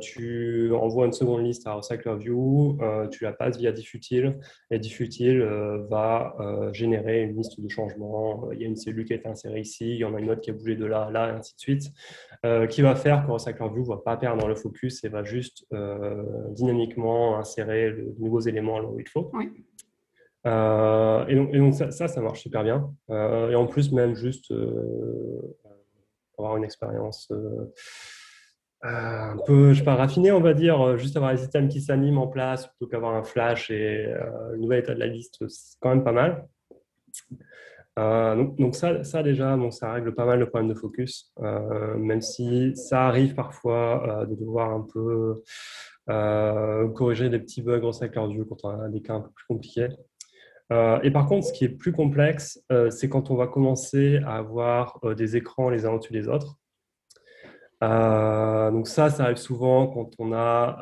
tu 0.00 0.72
envoies 0.72 1.06
une 1.06 1.12
seconde 1.12 1.44
liste 1.44 1.66
à 1.66 1.74
RecyclerView, 1.74 2.78
tu 3.10 3.24
la 3.24 3.32
passes 3.32 3.58
via 3.58 3.72
diffutile, 3.72 4.38
et 4.70 4.78
diffutile 4.78 5.42
va 5.90 6.36
générer 6.72 7.22
une 7.22 7.36
liste 7.36 7.60
de 7.60 7.68
changements. 7.68 8.50
Il 8.52 8.60
y 8.60 8.64
a 8.64 8.68
une 8.68 8.76
cellule 8.76 9.04
qui 9.04 9.12
a 9.12 9.16
été 9.16 9.28
insérée 9.28 9.60
ici, 9.60 9.90
il 9.90 9.98
y 9.98 10.04
en 10.04 10.14
a 10.14 10.20
une 10.20 10.30
autre 10.30 10.40
qui 10.40 10.50
a 10.50 10.52
bougé 10.52 10.76
de 10.76 10.86
là 10.86 11.04
à 11.04 11.10
là, 11.10 11.28
et 11.28 11.32
ainsi 11.32 11.54
de 11.54 11.60
suite, 11.60 11.92
qui 12.70 12.82
va 12.82 12.94
faire 12.94 13.26
que 13.26 13.32
RecyclerView 13.32 13.82
ne 13.82 13.88
va 13.88 13.96
pas 13.98 14.16
perdre 14.16 14.46
le 14.46 14.54
focus 14.54 15.02
et 15.04 15.08
va 15.08 15.24
juste 15.24 15.66
dynamiquement 16.50 17.38
insérer 17.38 17.90
de 17.92 18.14
nouveaux 18.18 18.40
éléments 18.40 18.78
là 18.78 18.88
où 18.88 18.98
il 18.98 19.08
faut. 19.08 19.30
Euh, 20.46 21.26
et, 21.26 21.34
donc, 21.34 21.74
ça, 21.74 21.90
ça, 21.90 22.20
marche 22.20 22.42
super 22.42 22.62
bien. 22.62 22.92
Euh, 23.10 23.50
et 23.50 23.54
en 23.54 23.66
plus, 23.66 23.92
même 23.92 24.14
juste 24.14 24.50
euh, 24.50 25.56
avoir 26.38 26.56
une 26.56 26.64
expérience 26.64 27.32
un 28.82 29.36
peu, 29.46 29.72
je 29.72 29.78
sais 29.78 29.84
pas, 29.84 29.96
raffinée, 29.96 30.30
on 30.30 30.40
va 30.40 30.54
dire, 30.54 30.96
juste 30.98 31.16
avoir 31.16 31.32
les 31.32 31.38
systèmes 31.38 31.68
qui 31.68 31.80
s'animent 31.80 32.18
en 32.18 32.28
place 32.28 32.66
plutôt 32.66 32.86
qu'avoir 32.86 33.14
un 33.14 33.24
flash 33.24 33.70
et 33.70 34.06
une 34.54 34.60
nouvel 34.60 34.80
état 34.80 34.94
de 34.94 35.00
la 35.00 35.06
liste, 35.06 35.46
c'est 35.48 35.76
quand 35.80 35.90
même 35.90 36.04
pas 36.04 36.12
mal. 36.12 36.46
donc, 37.96 38.56
donc 38.56 38.76
ça, 38.76 39.02
ça, 39.02 39.22
déjà, 39.22 39.56
bon, 39.56 39.70
ça 39.72 39.92
règle 39.92 40.14
pas 40.14 40.24
mal 40.24 40.38
le 40.38 40.48
problème 40.48 40.68
de 40.68 40.78
focus, 40.78 41.32
même 41.40 42.22
si 42.22 42.76
ça 42.76 43.06
arrive 43.06 43.34
parfois 43.34 44.26
de 44.28 44.34
devoir 44.36 44.70
un 44.70 44.86
peu 44.92 45.42
euh, 46.10 46.88
corriger 46.88 47.28
des 47.28 47.38
petits 47.38 47.60
bugs 47.60 47.82
en 47.82 48.28
du 48.28 48.44
quand 48.46 48.64
on 48.64 48.80
a 48.80 48.88
des 48.88 49.02
cas 49.02 49.14
un 49.14 49.20
peu 49.20 49.30
plus 49.30 49.44
compliqués. 49.46 49.88
Euh, 50.72 50.98
et 51.02 51.10
par 51.10 51.26
contre, 51.26 51.46
ce 51.46 51.52
qui 51.52 51.64
est 51.64 51.68
plus 51.68 51.92
complexe, 51.92 52.62
euh, 52.72 52.88
c'est 52.90 53.10
quand 53.10 53.30
on 53.30 53.36
va 53.36 53.46
commencer 53.46 54.20
à 54.26 54.36
avoir 54.36 55.00
des 55.16 55.36
écrans 55.36 55.68
les 55.68 55.84
uns 55.84 55.90
au-dessus 55.90 56.14
des 56.14 56.28
autres. 56.28 56.57
Donc 57.80 58.88
ça, 58.88 59.10
ça 59.10 59.24
arrive 59.24 59.36
souvent 59.36 59.86
quand 59.86 60.10
on 60.18 60.32
a 60.32 60.78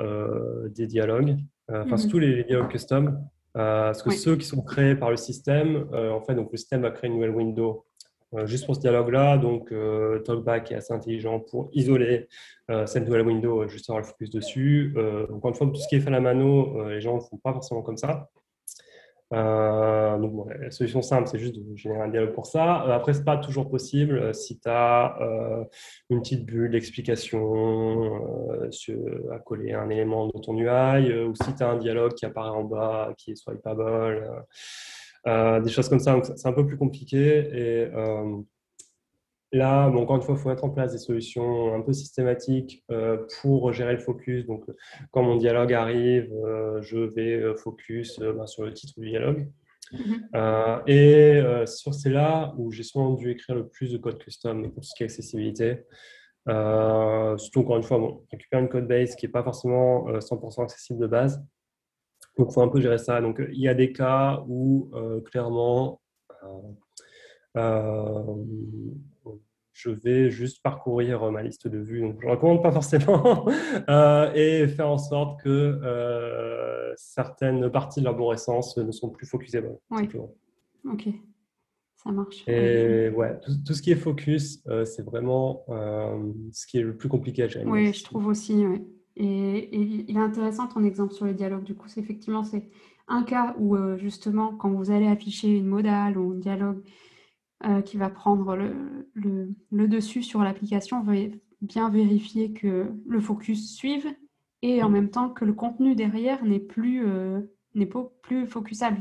des 0.75 0.87
dialogues, 0.87 1.37
enfin 1.69 1.97
surtout 1.97 2.17
mhm. 2.17 2.23
les, 2.23 2.45
dialogues 2.45 2.69
custom, 2.69 3.21
parce 3.55 4.03
que 4.03 4.11
ceux 4.11 4.37
qui 4.37 4.47
sont 4.47 4.63
créés 4.63 4.95
par 4.95 5.11
le 5.11 5.17
système, 5.17 5.87
en 5.93 6.21
fait, 6.23 6.35
donc 6.35 6.51
le 6.53 6.59
système 6.59 6.83
va 6.83 6.91
créer 6.91 7.09
une 7.09 7.17
nouvelle 7.17 7.35
window 7.35 7.87
euh, 8.35 8.47
juste 8.47 8.67
pour 8.67 8.75
ce 8.75 8.81
dialogue-là. 8.81 9.39
Donc, 9.39 9.73
euh, 9.73 10.19
Talkback 10.21 10.73
est 10.73 10.77
assez 10.77 10.93
intelligent 10.93 11.41
pour 11.41 11.69
isoler 11.73 12.29
euh, 12.71 12.87
cette 12.87 13.05
nouvelle 13.05 13.27
window, 13.27 13.69
juste 13.69 13.89
avoir 13.89 14.03
le 14.03 14.07
focus 14.07 14.31
dessus. 14.31 14.95
encore 15.33 15.51
une 15.51 15.57
fois, 15.57 15.67
tout 15.69 15.77
ce 15.77 15.89
qui 15.89 15.97
est 15.97 16.01
fait 16.01 16.09
à 16.09 16.13
la 16.13 16.21
mano, 16.21 16.89
les 16.89 17.01
gens 17.01 17.17
ne 17.17 17.21
font 17.21 17.39
pas 17.39 17.53
forcément 17.53 17.83
comme 17.83 17.97
ça. 17.97 18.29
Donc, 19.33 20.49
la 20.61 20.71
solution 20.71 21.03
simple, 21.03 21.29
c'est 21.29 21.39
juste 21.39 21.57
de 21.57 21.77
générer 21.77 22.03
un 22.03 22.09
dialogue 22.09 22.33
pour 22.33 22.47
ça. 22.47 22.83
après, 22.95 23.13
ce 23.13 23.19
n'est 23.19 23.25
pas 23.25 23.39
toujours 23.39 23.69
possible 23.69 24.35
si 24.35 24.59
tu 24.59 24.69
as 24.69 25.17
une 26.11 26.21
petite 26.21 26.47
bulle 26.47 26.71
d'explication 26.71 28.21
à 29.33 29.39
coller 29.41 29.73
un 29.73 29.91
élément 29.91 30.29
de 30.29 30.39
ton 30.39 30.57
UI 30.57 31.25
ou 31.25 31.35
si 31.35 31.55
tu 31.55 31.63
as 31.63 31.69
un 31.69 31.77
dialogue 31.77 32.15
qui 32.15 32.25
apparaît 32.25 32.51
en 32.51 32.65
bas, 32.65 33.13
qui 33.19 33.33
est 33.33 33.37
swipeable. 33.37 34.45
Euh, 35.27 35.61
des 35.61 35.71
choses 35.71 35.89
comme 35.89 35.99
ça. 35.99 36.17
c'est 36.23 36.49
un 36.49 36.53
peu 36.53 36.67
plus 36.67 36.77
compliqué. 36.77 37.39
Et 37.53 37.89
euh, 39.55 39.59
là, 39.59 39.89
encore 39.89 40.17
une 40.17 40.23
fois, 40.23 40.35
il 40.37 40.41
faut 40.41 40.49
mettre 40.49 40.65
en 40.65 40.71
place 40.71 40.93
des 40.93 40.99
solutions 40.99 41.75
un 41.75 41.81
peu 41.81 41.93
systématiques 41.93 42.85
euh, 42.91 43.19
pour 43.41 43.73
gérer 43.73 43.93
le 43.93 43.99
focus. 43.99 44.47
Donc, 44.47 44.65
quand 45.11 45.23
mon 45.23 45.37
dialogue 45.37 45.73
arrive, 45.73 46.31
je 46.81 46.99
vais 46.99 47.55
focus 47.57 48.19
ben, 48.19 48.47
sur 48.47 48.65
le 48.65 48.73
titre 48.73 49.01
du 49.01 49.09
dialogue. 49.09 49.49
Mm-hmm. 49.93 50.83
et 50.89 51.65
sur 51.69 51.95
c'est 51.95 52.11
là 52.11 52.53
où 52.59 52.73
j'ai 52.73 52.83
souvent 52.83 53.13
dû 53.13 53.31
écrire 53.31 53.55
le 53.55 53.69
plus 53.69 53.93
de 53.93 53.99
code 53.99 54.19
custom 54.19 54.65
pour 54.73 54.83
tout 54.83 54.89
ce 54.89 54.95
qui 54.97 55.05
est 55.05 55.07
accessibilité. 55.07 55.85
surtout, 56.47 57.61
encore 57.61 57.77
une 57.77 57.85
fois, 57.85 57.99
bon, 57.99 58.25
récupérer 58.33 58.63
une 58.63 58.69
code 58.69 58.89
base 58.89 59.15
qui 59.15 59.27
n'est 59.27 59.33
pas 59.33 59.45
forcément 59.45 60.09
100% 60.09 60.65
accessible 60.65 60.99
de 61.01 61.07
base. 61.07 61.41
Donc, 62.39 62.49
il 62.51 62.55
faut 62.55 62.63
un 62.63 62.69
peu 62.69 62.81
gérer 62.81 62.99
ça. 62.99 63.21
Donc, 63.21 63.41
il 63.53 63.61
y 63.61 63.69
a 63.69 63.75
des 63.75 63.93
cas 63.93 64.43
où, 64.47 64.91
euh, 64.95 65.21
clairement, 65.23 66.01
euh, 66.43 67.57
euh, 67.57 68.45
je 69.77 69.91
vais 69.91 70.31
juste 70.31 70.63
parcourir 70.63 71.31
ma 71.31 71.43
liste 71.43 71.69
de 71.69 71.79
vues. 71.79 72.01
Donc, 72.01 72.17
je 72.21 72.27
ne 72.27 72.33
recommande 72.33 72.63
pas 72.63 72.73
forcément. 72.73 73.47
et 74.35 74.67
faire 74.69 74.89
en 74.89 74.99
sorte 74.99 75.43
que 75.43 75.81
certaines 76.97 77.71
parties 77.71 78.01
de 78.01 78.07
l'arborescence 78.07 78.79
ne 78.79 78.91
sont 78.91 79.11
plus 79.11 79.27
focusables. 79.27 79.77
Oui. 79.91 80.09
Ok. 80.91 81.09
Ça 81.97 82.11
marche. 82.11 82.45
Et 82.49 83.11
ouais, 83.11 83.39
tout, 83.67 83.75
ce 83.75 83.83
qui 83.83 83.91
est 83.91 83.97
focus, 83.97 84.63
c'est 84.85 85.05
vraiment 85.05 85.65
ce 86.53 86.67
qui 86.67 86.79
est 86.79 86.83
le 86.83 86.97
plus 86.97 87.09
compliqué 87.09 87.43
à 87.43 87.49
gérer. 87.49 87.67
Oui, 87.67 87.93
je 87.93 88.03
trouve 88.03 88.29
aussi. 88.29 88.65
Et, 89.17 89.77
il 89.77 90.17
est 90.17 90.21
intéressant 90.21 90.67
ton 90.67 90.85
exemple 90.85 91.15
sur 91.15 91.25
le 91.25 91.35
dialogue. 91.35 91.65
Du 91.65 91.75
coup, 91.75 91.89
c'est 91.89 92.01
effectivement, 92.01 92.45
c'est 92.45 92.69
un 93.09 93.23
cas 93.23 93.55
où 93.59 93.77
euh, 93.77 93.97
justement, 93.97 94.55
quand 94.55 94.71
vous 94.71 94.91
allez 94.91 95.07
afficher 95.07 95.49
une 95.49 95.67
modale 95.67 96.19
ou 96.19 96.33
un 96.33 96.39
dialogue 96.39 96.83
euh, 97.65 97.81
qui 97.81 97.97
va 97.97 98.11
prendre 98.11 98.57
le, 98.57 99.55
le, 99.71 99.89
dessus 99.89 100.23
sur 100.23 100.43
l'application, 100.43 101.03
va 101.03 101.15
bien 101.63 101.89
vérifier 101.89 102.53
que 102.53 102.87
le 103.07 103.21
focus 103.21 103.75
suive 103.75 104.07
et 104.63 104.83
en 104.83 104.89
même 104.89 105.11
temps 105.11 105.31
que 105.31 105.45
le 105.45 105.53
contenu 105.53 105.95
derrière 105.95 106.45
n'est 106.45 106.61
plus, 106.61 107.07
euh, 107.07 107.41
n'est 107.75 107.87
pas 107.87 108.11
plus 108.23 108.47
focusable. 108.47 109.01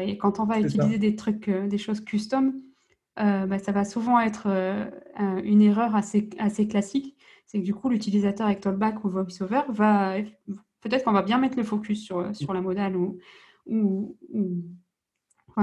et 0.00 0.18
quand 0.18 0.40
on 0.40 0.44
va 0.44 0.60
utiliser 0.60 0.98
des 0.98 1.16
trucs, 1.16 1.48
des 1.48 1.78
choses 1.78 2.00
custom, 2.00 2.54
bah, 3.16 3.58
ça 3.58 3.72
va 3.72 3.84
souvent 3.84 4.20
être 4.20 4.48
une 5.44 5.62
erreur 5.62 5.94
assez, 5.94 6.30
assez 6.38 6.66
classique 6.68 7.16
c'est 7.50 7.58
que 7.58 7.64
du 7.64 7.74
coup, 7.74 7.88
l'utilisateur 7.88 8.46
avec 8.46 8.60
Talkback 8.60 9.04
ou 9.04 9.08
VoiceOver 9.08 9.62
va. 9.70 10.14
Peut-être 10.82 11.04
qu'on 11.04 11.12
va 11.12 11.22
bien 11.22 11.36
mettre 11.36 11.56
le 11.56 11.64
focus 11.64 12.04
sur, 12.04 12.34
sur 12.34 12.54
la 12.54 12.60
modale 12.60 12.96
ou, 12.96 13.18
ou, 13.66 14.16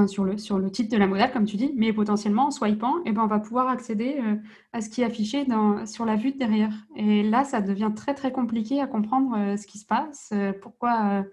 sur, 0.08 0.24
le, 0.24 0.72
titre 0.72 0.92
de 0.92 0.98
la 0.98 1.08
modale, 1.08 1.32
comme 1.32 1.46
tu 1.46 1.58
dis, 1.58 1.74
mais 1.76 1.94
potentiellement 1.94 2.48
en 2.48 2.52
swipant, 2.52 2.96
eh 3.06 3.12
ben, 3.12 3.22
on 3.24 3.28
va 3.28 3.40
pouvoir 3.40 3.68
accéder 3.68 4.18
euh, 4.20 4.36
à 4.74 4.82
ce 4.82 4.90
qui 4.90 5.02
est 5.02 5.06
affiché 5.06 5.46
sur 5.86 6.06
la 6.06 6.16
vue 6.16 6.32
de 6.32 6.38
derrière. 6.38 6.74
Et 6.96 7.24
là, 7.24 7.44
ça 7.44 7.62
devient 7.62 7.92
très 7.96 8.14
très 8.14 8.32
compliqué 8.32 8.82
à 8.82 8.88
comprendre 8.88 9.36
euh, 9.38 9.58
ce 9.58 9.68
qui 9.68 9.78
se 9.78 9.86
passe, 9.86 10.30
euh, 10.34 10.54
pourquoi, 10.62 11.24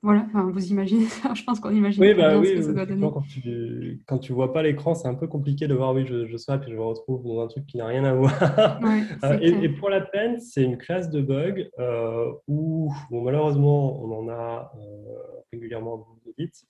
Voilà, 0.00 0.26
vous 0.32 0.66
imaginez 0.66 1.04
ça, 1.06 1.34
je 1.34 1.42
pense 1.42 1.58
qu'on 1.58 1.70
imagine 1.70 2.00
oui, 2.00 2.14
bah, 2.14 2.28
bien 2.28 2.38
oui, 2.38 2.48
ce 2.48 2.54
que 2.54 2.62
ça 2.62 2.72
doit 2.72 2.86
donner. 2.86 3.10
Quand 3.12 3.22
tu, 3.22 4.00
quand 4.06 4.18
tu 4.18 4.32
vois 4.32 4.52
pas 4.52 4.62
l'écran, 4.62 4.94
c'est 4.94 5.08
un 5.08 5.14
peu 5.14 5.26
compliqué 5.26 5.66
de 5.66 5.74
voir, 5.74 5.92
oui, 5.92 6.06
je, 6.06 6.26
je 6.26 6.36
swipe 6.36 6.62
et 6.68 6.70
je 6.70 6.76
me 6.76 6.82
retrouve 6.82 7.24
dans 7.24 7.40
un 7.40 7.48
truc 7.48 7.66
qui 7.66 7.78
n'a 7.78 7.86
rien 7.86 8.04
à 8.04 8.14
voir. 8.14 8.80
Euh, 9.24 9.38
et, 9.40 9.68
pour 9.68 9.90
la 9.90 10.00
peine, 10.00 10.38
c'est 10.38 10.62
une 10.62 10.78
classe 10.78 11.10
de 11.10 11.20
bugs 11.20 11.68
euh, 11.80 12.32
où, 12.46 12.92
bon, 13.10 13.22
malheureusement, 13.22 14.00
on 14.00 14.20
en 14.20 14.28
a 14.28 14.72
euh, 14.76 15.42
régulièrement, 15.52 16.06
vous 16.24 16.32
dites. 16.38 16.64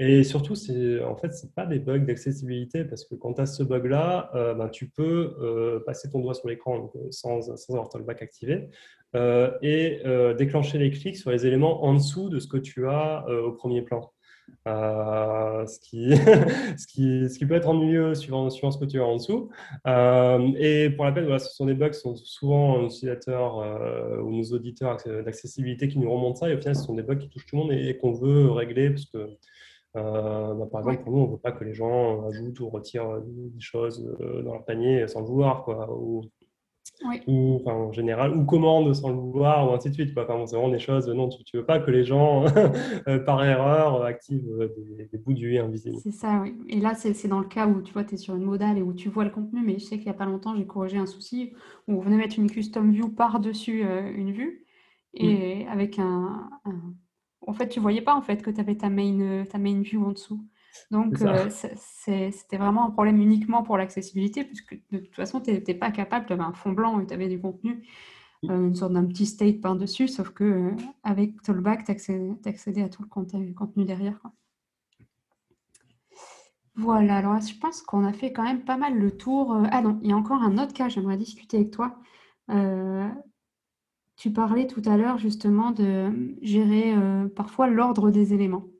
Et 0.00 0.24
surtout, 0.24 0.54
en 0.54 1.16
fait, 1.16 1.32
c'est 1.34 1.54
pas 1.54 1.66
des 1.66 1.78
bugs 1.78 2.00
d'accessibilité 2.00 2.84
parce 2.84 3.04
que 3.04 3.14
quand 3.14 3.34
tu 3.34 3.42
as 3.42 3.46
ce 3.46 3.62
bug-là, 3.62 4.30
ben, 4.58 4.68
tu 4.68 4.88
peux 4.88 5.82
passer 5.86 6.10
ton 6.10 6.18
doigt 6.18 6.34
sur 6.34 6.48
l'écran 6.48 6.90
sans, 7.10 7.56
sans 7.56 7.74
avoir 7.74 7.88
Talkback 7.90 8.22
activé. 8.22 8.68
Euh, 9.14 9.50
et 9.60 10.00
euh, 10.06 10.32
déclencher 10.34 10.78
les 10.78 10.90
clics 10.90 11.16
sur 11.16 11.30
les 11.30 11.46
éléments 11.46 11.84
en 11.84 11.94
dessous 11.94 12.30
de 12.30 12.40
ce 12.40 12.46
que 12.46 12.56
tu 12.56 12.88
as 12.88 13.26
euh, 13.28 13.42
au 13.42 13.52
premier 13.52 13.82
plan. 13.82 14.10
ce, 14.64 15.78
qui, 15.80 16.16
ce, 16.78 16.86
qui, 16.86 17.28
ce 17.28 17.38
qui 17.38 17.46
peut 17.46 17.54
être 17.54 17.68
ennuyeux 17.68 18.14
suivant, 18.14 18.48
suivant 18.48 18.70
ce 18.70 18.78
que 18.78 18.86
tu 18.86 19.00
as 19.00 19.04
en 19.04 19.16
dessous. 19.16 19.50
et 19.86 20.90
pour 20.90 21.04
la 21.04 21.12
peine, 21.12 21.24
voilà, 21.24 21.38
ce 21.38 21.54
sont 21.54 21.66
des 21.66 21.74
bugs 21.74 21.90
qui 21.90 22.00
sont 22.00 22.16
souvent 22.16 22.80
nos 22.80 22.88
utilisateurs 22.88 23.58
ou 24.24 24.30
nos 24.30 24.44
auditeurs 24.44 24.96
d'accessibilité 25.24 25.88
qui 25.88 25.98
nous 25.98 26.10
remontent 26.10 26.36
ça. 26.36 26.48
Et 26.48 26.54
au 26.54 26.58
final, 26.58 26.76
ce 26.76 26.84
sont 26.84 26.94
des 26.94 27.02
bugs 27.02 27.16
qui 27.16 27.28
touchent 27.28 27.46
tout 27.46 27.56
le 27.56 27.62
monde 27.62 27.72
et, 27.72 27.96
qu'on 27.98 28.12
veut 28.12 28.50
régler 28.50 28.90
parce 28.90 29.06
que 29.06 29.36
bah, 29.94 30.68
par 30.70 30.80
exemple, 30.80 31.04
pour 31.04 31.12
nous, 31.12 31.18
on 31.18 31.26
ne 31.26 31.32
veut 31.32 31.38
pas 31.38 31.52
que 31.52 31.64
les 31.64 31.74
gens 31.74 32.26
ajoutent 32.26 32.60
ou 32.60 32.70
retirent 32.70 33.20
des 33.22 33.60
choses 33.60 34.02
dans 34.44 34.52
leur 34.52 34.64
panier 34.64 35.06
sans 35.06 35.20
le 35.20 35.26
vouloir. 35.26 35.64
Quoi, 35.64 35.90
ou, 35.94 36.22
ou 37.26 37.60
enfin, 37.60 37.76
en 37.76 37.92
général, 37.92 38.36
ou 38.36 38.44
commande 38.44 38.92
sans 38.94 39.10
le 39.10 39.16
vouloir, 39.16 39.70
ou 39.70 39.74
ainsi 39.74 39.88
de 39.90 39.94
suite. 39.94 40.14
Quoi. 40.14 40.24
Enfin, 40.24 40.46
c'est 40.46 40.56
vraiment 40.56 40.72
des 40.72 40.78
choses, 40.78 41.08
non, 41.08 41.28
tu 41.28 41.56
ne 41.56 41.60
veux 41.60 41.66
pas 41.66 41.78
que 41.78 41.90
les 41.90 42.04
gens, 42.04 42.44
euh, 43.08 43.18
par 43.18 43.44
erreur, 43.44 44.02
activent 44.04 44.48
euh, 44.60 44.68
des, 45.10 45.18
bouts 45.18 45.32
d'UI 45.32 45.58
invisibles. 45.58 45.98
C'est 46.02 46.10
ça, 46.10 46.40
oui. 46.42 46.54
Et 46.68 46.80
là, 46.80 46.94
c'est 46.94 47.28
dans 47.28 47.40
le 47.40 47.46
cas 47.46 47.66
où 47.66 47.82
tu 47.82 47.92
vois, 47.92 48.04
tu 48.04 48.14
es 48.14 48.18
sur 48.18 48.34
une 48.34 48.44
modale 48.44 48.78
et 48.78 48.82
où 48.82 48.92
tu 48.92 49.08
vois 49.08 49.24
le 49.24 49.30
contenu, 49.30 49.60
mais 49.64 49.74
je 49.74 49.84
sais 49.84 49.96
qu'il 49.96 50.06
n'y 50.06 50.10
a 50.10 50.14
pas 50.14 50.26
longtemps, 50.26 50.56
j'ai 50.56 50.66
corrigé 50.66 50.98
un 50.98 51.06
souci 51.06 51.52
où 51.88 51.94
on 51.94 52.00
venait 52.00 52.16
mettre 52.16 52.38
une 52.38 52.50
custom 52.50 52.92
view 52.92 53.08
par-dessus 53.08 53.84
euh, 53.84 54.12
une 54.14 54.32
vue, 54.32 54.66
et 55.14 55.66
avec 55.66 55.98
un, 55.98 56.48
En 57.46 57.52
fait, 57.52 57.68
tu 57.68 57.80
voyais 57.80 58.00
pas 58.00 58.14
en 58.14 58.22
fait 58.22 58.42
que 58.42 58.50
tu 58.50 58.60
avais 58.60 58.76
ta 58.76 58.88
main, 58.88 59.44
ta 59.44 59.58
main 59.58 59.82
view 59.82 60.02
en 60.04 60.12
dessous. 60.12 60.42
Donc, 60.90 61.20
euh, 61.22 61.48
c'était 61.50 62.56
vraiment 62.56 62.86
un 62.86 62.90
problème 62.90 63.20
uniquement 63.20 63.62
pour 63.62 63.76
l'accessibilité, 63.76 64.44
puisque 64.44 64.80
de 64.90 64.98
toute 64.98 65.14
façon, 65.14 65.40
tu 65.40 65.50
n'étais 65.50 65.74
pas 65.74 65.90
capable, 65.90 66.26
tu 66.26 66.32
avais 66.32 66.42
un 66.42 66.52
fond 66.52 66.72
blanc 66.72 67.00
et 67.00 67.06
tu 67.06 67.14
avais 67.14 67.28
du 67.28 67.40
contenu, 67.40 67.86
euh, 68.44 68.68
une 68.68 68.74
sorte 68.74 68.92
d'un 68.92 69.04
petit 69.04 69.26
state 69.26 69.60
par-dessus, 69.60 70.08
sauf 70.08 70.30
que 70.30 70.44
euh, 70.44 70.70
avec 71.02 71.42
Tollback, 71.42 71.84
tu 71.84 71.90
accédais, 72.48 72.82
à 72.82 72.88
tout 72.88 73.02
le 73.02 73.08
contenu, 73.08 73.84
derrière. 73.84 74.20
Voilà, 76.74 77.16
alors 77.16 77.38
je 77.38 77.54
pense 77.58 77.82
qu'on 77.82 78.04
a 78.04 78.14
fait 78.14 78.32
quand 78.32 78.44
même 78.44 78.64
pas 78.64 78.78
mal 78.78 78.98
le 78.98 79.14
tour. 79.14 79.54
Ah 79.70 79.82
non, 79.82 79.98
il 80.02 80.08
y 80.08 80.12
a 80.12 80.16
encore 80.16 80.42
un 80.42 80.56
autre 80.56 80.72
cas, 80.72 80.88
j'aimerais 80.88 81.18
discuter 81.18 81.58
avec 81.58 81.70
toi. 81.70 81.98
tu 84.16 84.32
parlais 84.32 84.66
tout 84.66 84.82
à 84.86 84.96
l'heure 84.96 85.18
justement 85.18 85.70
de 85.70 86.34
gérer 86.40 86.94
parfois 87.36 87.66
l'ordre 87.66 88.10
des 88.10 88.32
éléments. 88.32 88.71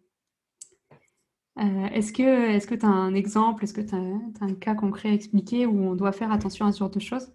Euh, 1.58 1.86
est-ce 1.92 2.12
que 2.12 2.74
tu 2.74 2.86
as 2.86 2.88
un 2.88 3.14
exemple, 3.14 3.64
est-ce 3.64 3.74
que 3.74 3.82
tu 3.82 3.94
as, 3.94 4.44
un 4.44 4.54
cas 4.54 4.74
concret 4.74 5.10
à 5.10 5.12
expliquer 5.12 5.66
où 5.66 5.84
on 5.84 5.94
doit 5.94 6.12
faire 6.12 6.32
attention 6.32 6.66
à 6.66 6.72
ce 6.72 6.78
genre 6.78 6.90
de 6.90 7.00
choses? 7.00 7.30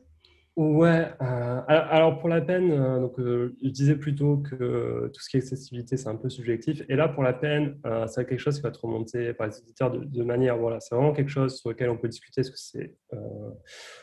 Ouais, 0.55 1.07
euh, 1.21 1.61
alors 1.67 2.17
pour 2.17 2.29
la 2.29 2.41
peine, 2.41 2.71
euh, 2.71 2.99
donc, 2.99 3.13
je 3.19 3.69
disais 3.69 3.95
plutôt 3.95 4.37
que 4.37 5.11
tout 5.13 5.21
ce 5.21 5.29
qui 5.29 5.37
est 5.37 5.41
accessibilité, 5.41 5.97
c'est 5.97 6.09
un 6.09 6.15
peu 6.15 6.29
subjectif. 6.29 6.81
Et 6.89 6.95
là, 6.95 7.07
pour 7.07 7.21
la 7.21 7.33
peine, 7.33 7.77
c'est 8.07 8.27
quelque 8.27 8.39
chose 8.39 8.55
qui 8.55 8.63
va 8.63 8.69
être 8.69 8.83
remonté 8.83 9.33
par 9.33 9.45
les 9.47 9.59
éditeurs 9.59 9.91
de, 9.91 10.23
manière, 10.23 10.57
voilà, 10.57 10.79
c'est 10.79 10.95
vraiment 10.95 11.13
quelque 11.13 11.29
chose 11.29 11.59
sur 11.59 11.69
lequel 11.69 11.91
on 11.91 11.97
peut 11.97 12.07
discuter, 12.07 12.41
parce 12.41 12.49
que 12.49 12.57
c'est 12.57 12.95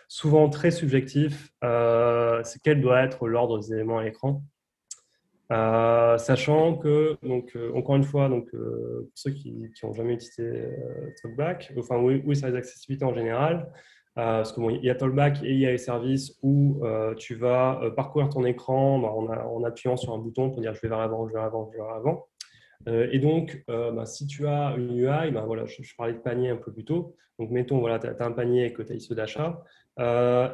souvent 0.07 0.49
très 0.49 0.71
subjectif. 0.71 1.51
c'est 1.61 2.63
quel 2.63 2.81
doit 2.81 3.03
être 3.03 3.27
l'ordre 3.27 3.59
des 3.59 3.73
éléments 3.73 3.99
à 3.99 4.05
l'écran. 4.05 4.45
Euh, 5.53 6.17
sachant 6.17 6.77
que, 6.77 7.19
donc, 7.23 7.55
euh, 7.55 7.73
encore 7.75 7.97
une 7.97 8.05
fois, 8.05 8.29
donc, 8.29 8.49
euh, 8.55 9.03
pour 9.03 9.13
ceux 9.15 9.31
qui 9.31 9.71
n'ont 9.83 9.93
jamais 9.93 10.15
utilisé 10.15 10.69
Talkback, 11.23 11.73
enfin 11.79 11.99
oui, 11.99 12.23
c'est 12.35 12.49
les 12.51 12.57
accessibilités 12.57 13.05
en 13.05 13.15
général, 13.15 13.71
parce 14.15 14.53
qu'il 14.53 14.63
bon, 14.63 14.71
y 14.71 14.89
a 14.89 14.95
Talkback 14.95 15.43
et 15.43 15.51
il 15.51 15.59
y 15.59 15.67
a 15.67 15.71
les 15.71 15.79
services 15.79 16.39
où 16.43 16.83
tu 17.19 17.35
vas 17.35 17.81
parcourir 17.97 18.29
ton 18.29 18.45
écran 18.45 18.99
bah, 19.01 19.13
en, 19.13 19.65
appuyant 19.65 19.97
sur 19.97 20.15
un 20.15 20.19
bouton 20.19 20.51
pour 20.51 20.61
dire 20.61 20.75
je 20.75 20.81
vais 20.81 20.89
vers 20.89 21.01
avant, 21.01 21.27
je 21.27 21.35
vais 21.35 21.39
vers 21.39 21.47
avant, 21.47 21.71
je 21.71 21.77
vais 21.77 21.85
vers 21.85 21.95
avant. 21.95 22.27
et 22.87 23.19
donc, 23.19 23.65
bah, 23.69 24.07
si 24.07 24.27
tu 24.27 24.47
as 24.47 24.75
une 24.79 24.97
UI, 24.97 25.31
bah, 25.33 25.45
voilà, 25.47 25.67
je, 25.67 25.83
parlais 25.97 26.15
de 26.15 26.19
panier 26.19 26.51
un 26.51 26.57
peu 26.57 26.73
plus 26.73 26.85
tôt. 26.85 27.17
Donc, 27.41 27.51
mettons, 27.51 27.81
voilà, 27.81 27.99
tu 27.99 28.07
as, 28.07 28.25
un 28.25 28.33
panier 28.33 28.73
que 28.73 28.83
tu 28.83 28.93
as 28.93 28.95
issu 28.95 29.15
d'achat 29.15 29.63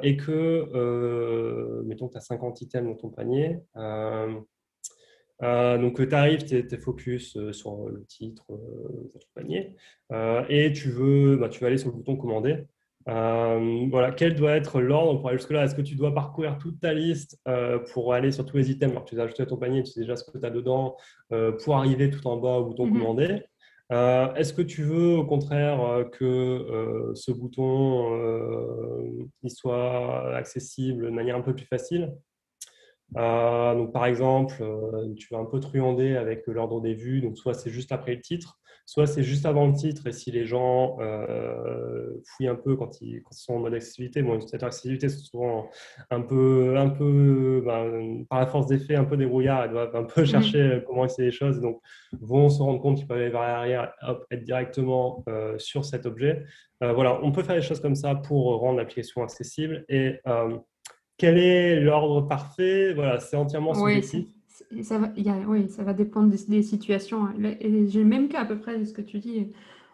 et 0.02 0.16
que, 0.16 1.82
mettons, 1.84 2.08
tu 2.08 2.16
as 2.16 2.20
50 2.20 2.62
items 2.62 2.88
dans 2.88 2.96
ton 2.96 3.10
panier. 3.10 3.60
Euh, 5.42 5.78
donc, 5.78 5.96
tu 5.96 6.14
arrives, 6.14 6.44
tu 6.44 6.56
es, 6.56 6.78
focus 6.78 7.36
euh, 7.36 7.52
sur 7.52 7.88
le 7.88 8.04
titre 8.04 8.44
euh, 8.50 9.10
de 9.14 9.20
panier 9.34 9.76
et 10.48 10.72
tu 10.72 10.90
veux, 10.90 11.36
bah, 11.36 11.48
tu 11.48 11.60
vas 11.60 11.68
aller 11.68 11.78
sur 11.78 11.90
le 11.90 11.94
bouton 11.94 12.16
commander. 12.16 12.64
voilà, 13.06 14.12
quel 14.12 14.34
doit 14.34 14.56
être 14.56 14.80
l'ordre 14.80 15.20
pour 15.20 15.28
aller 15.28 15.38
jusque-là? 15.38 15.64
Est-ce 15.64 15.74
que 15.74 15.82
tu 15.82 15.94
dois 15.94 16.12
parcourir 16.14 16.58
toute 16.58 16.80
ta 16.80 16.92
liste 16.92 17.38
pour 17.92 18.12
aller 18.12 18.32
sur 18.32 18.44
tous 18.44 18.56
les 18.56 18.70
items? 18.70 18.92
Alors, 18.92 19.04
tu 19.04 19.18
as 19.18 19.22
ajouté 19.22 19.42
à 19.42 19.46
ton 19.46 19.56
panier, 19.56 19.82
tu 19.82 19.92
sais 19.92 20.00
déjà 20.00 20.16
ce 20.16 20.24
que 20.24 20.36
tu 20.36 20.44
as 20.44 20.50
dedans 20.50 20.96
pour 21.62 21.76
arriver 21.76 22.10
tout 22.10 22.26
en 22.26 22.36
bas 22.36 22.58
au 22.58 22.64
bouton 22.64 22.86
mhm. 22.86 22.92
commander. 22.92 23.42
Est-ce 23.90 24.52
que 24.52 24.62
tu 24.62 24.82
veux 24.82 25.16
au 25.16 25.24
contraire 25.24 26.06
que 26.12 27.12
ce 27.14 27.30
bouton 27.30 28.10
il 29.44 29.50
soit 29.50 30.34
accessible 30.36 31.04
de 31.04 31.10
manière 31.10 31.36
un 31.36 31.42
peu 31.42 31.54
plus 31.54 31.66
facile? 31.66 32.12
Euh, 33.16 33.74
donc, 33.74 33.92
par 33.92 34.06
exemple, 34.06 34.56
euh, 34.60 35.12
tu 35.16 35.28
vas 35.32 35.40
un 35.40 35.44
peu 35.44 35.60
truander 35.60 36.16
avec 36.16 36.46
l'ordre 36.46 36.80
des 36.80 36.94
vues. 36.94 37.20
Donc, 37.20 37.36
soit 37.36 37.54
c'est 37.54 37.70
juste 37.70 37.92
après 37.92 38.14
le 38.14 38.20
titre, 38.20 38.58
soit 38.86 39.06
c'est 39.06 39.22
juste 39.22 39.46
avant 39.46 39.66
le 39.66 39.72
titre. 39.72 40.06
Et 40.06 40.12
si 40.12 40.30
les 40.30 40.46
gens 40.46 40.98
euh, 41.00 42.20
fouillent 42.26 42.48
un 42.48 42.54
peu 42.54 42.76
quand 42.76 43.00
ils, 43.00 43.22
sont 43.32 43.54
en 43.54 43.58
mode 43.58 43.74
accessibilité, 43.74 44.22
bon, 44.22 44.40
cette 44.40 44.62
accessibilité, 44.62 45.08
c'est 45.08 45.18
souvent 45.18 45.68
un 46.10 46.20
peu, 46.20 46.76
un 46.76 46.90
peu 46.90 47.62
ben, 47.66 48.24
par 48.28 48.40
la 48.40 48.46
force 48.46 48.66
des 48.66 48.78
faits, 48.78 48.96
un 48.96 49.04
peu 49.04 49.16
débrouillard. 49.16 49.64
Elles 49.64 49.70
doivent 49.72 49.96
un 49.96 50.04
peu 50.04 50.24
chercher 50.24 50.82
comment 50.86 51.04
essayer 51.04 51.26
les 51.30 51.34
choses. 51.34 51.60
Donc, 51.60 51.80
vont 52.20 52.48
se 52.48 52.62
rendre 52.62 52.80
compte 52.80 52.98
qu'ils 52.98 53.06
peuvent 53.06 53.18
aller 53.18 53.30
vers 53.30 53.42
l'arrière, 53.42 53.92
être 54.30 54.44
directement 54.44 55.24
sur 55.58 55.84
cet 55.84 56.06
objet. 56.06 56.44
voilà, 56.80 57.20
on 57.22 57.32
peut 57.32 57.42
faire 57.42 57.56
des 57.56 57.62
choses 57.62 57.80
comme 57.80 57.96
ça 57.96 58.14
pour 58.14 58.60
rendre 58.60 58.78
l'application 58.78 59.22
accessible. 59.22 59.84
Et 59.88 60.20
quel 61.20 61.36
est 61.36 61.78
l'ordre 61.78 62.22
parfait 62.26 62.94
Voilà, 62.94 63.20
c'est 63.20 63.36
entièrement 63.36 63.74
subjectif. 63.74 64.26
Oui, 64.72 64.84
ça 64.84 64.98
va, 64.98 65.12
oui, 65.46 65.68
ça 65.68 65.84
va 65.84 65.92
dépendre 65.92 66.30
des, 66.30 66.62
situations. 66.62 67.28
J'ai 67.38 67.98
le 67.98 68.04
même 68.04 68.28
cas 68.28 68.40
à 68.40 68.44
peu 68.46 68.58
près 68.58 68.78
de 68.78 68.84
ce 68.84 68.94
que 68.94 69.02
tu 69.02 69.18
dis. 69.18 69.48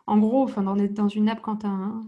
En 0.07 0.19
gros, 0.19 0.45
enfin, 0.45 0.63
dans, 0.63 0.77
dans 0.77 1.09
une 1.09 1.29
app, 1.29 1.41
quand 1.43 1.57
tu 1.57 1.67
as 1.67 1.71
un, 1.71 2.03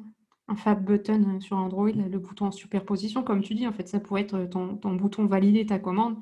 Fab 0.56 0.84
Button 0.84 1.40
sur 1.40 1.56
Android, 1.56 1.90
le 1.90 2.18
bouton 2.18 2.46
en 2.46 2.50
superposition, 2.52 3.22
comme 3.24 3.42
tu 3.42 3.54
dis, 3.54 3.66
en 3.66 3.72
fait, 3.72 3.88
ça 3.88 3.98
pourrait 3.98 4.22
être 4.22 4.44
ton, 4.44 4.76
ton 4.76 4.94
bouton 4.94 5.26
valider 5.26 5.66
ta 5.66 5.80
commande. 5.80 6.16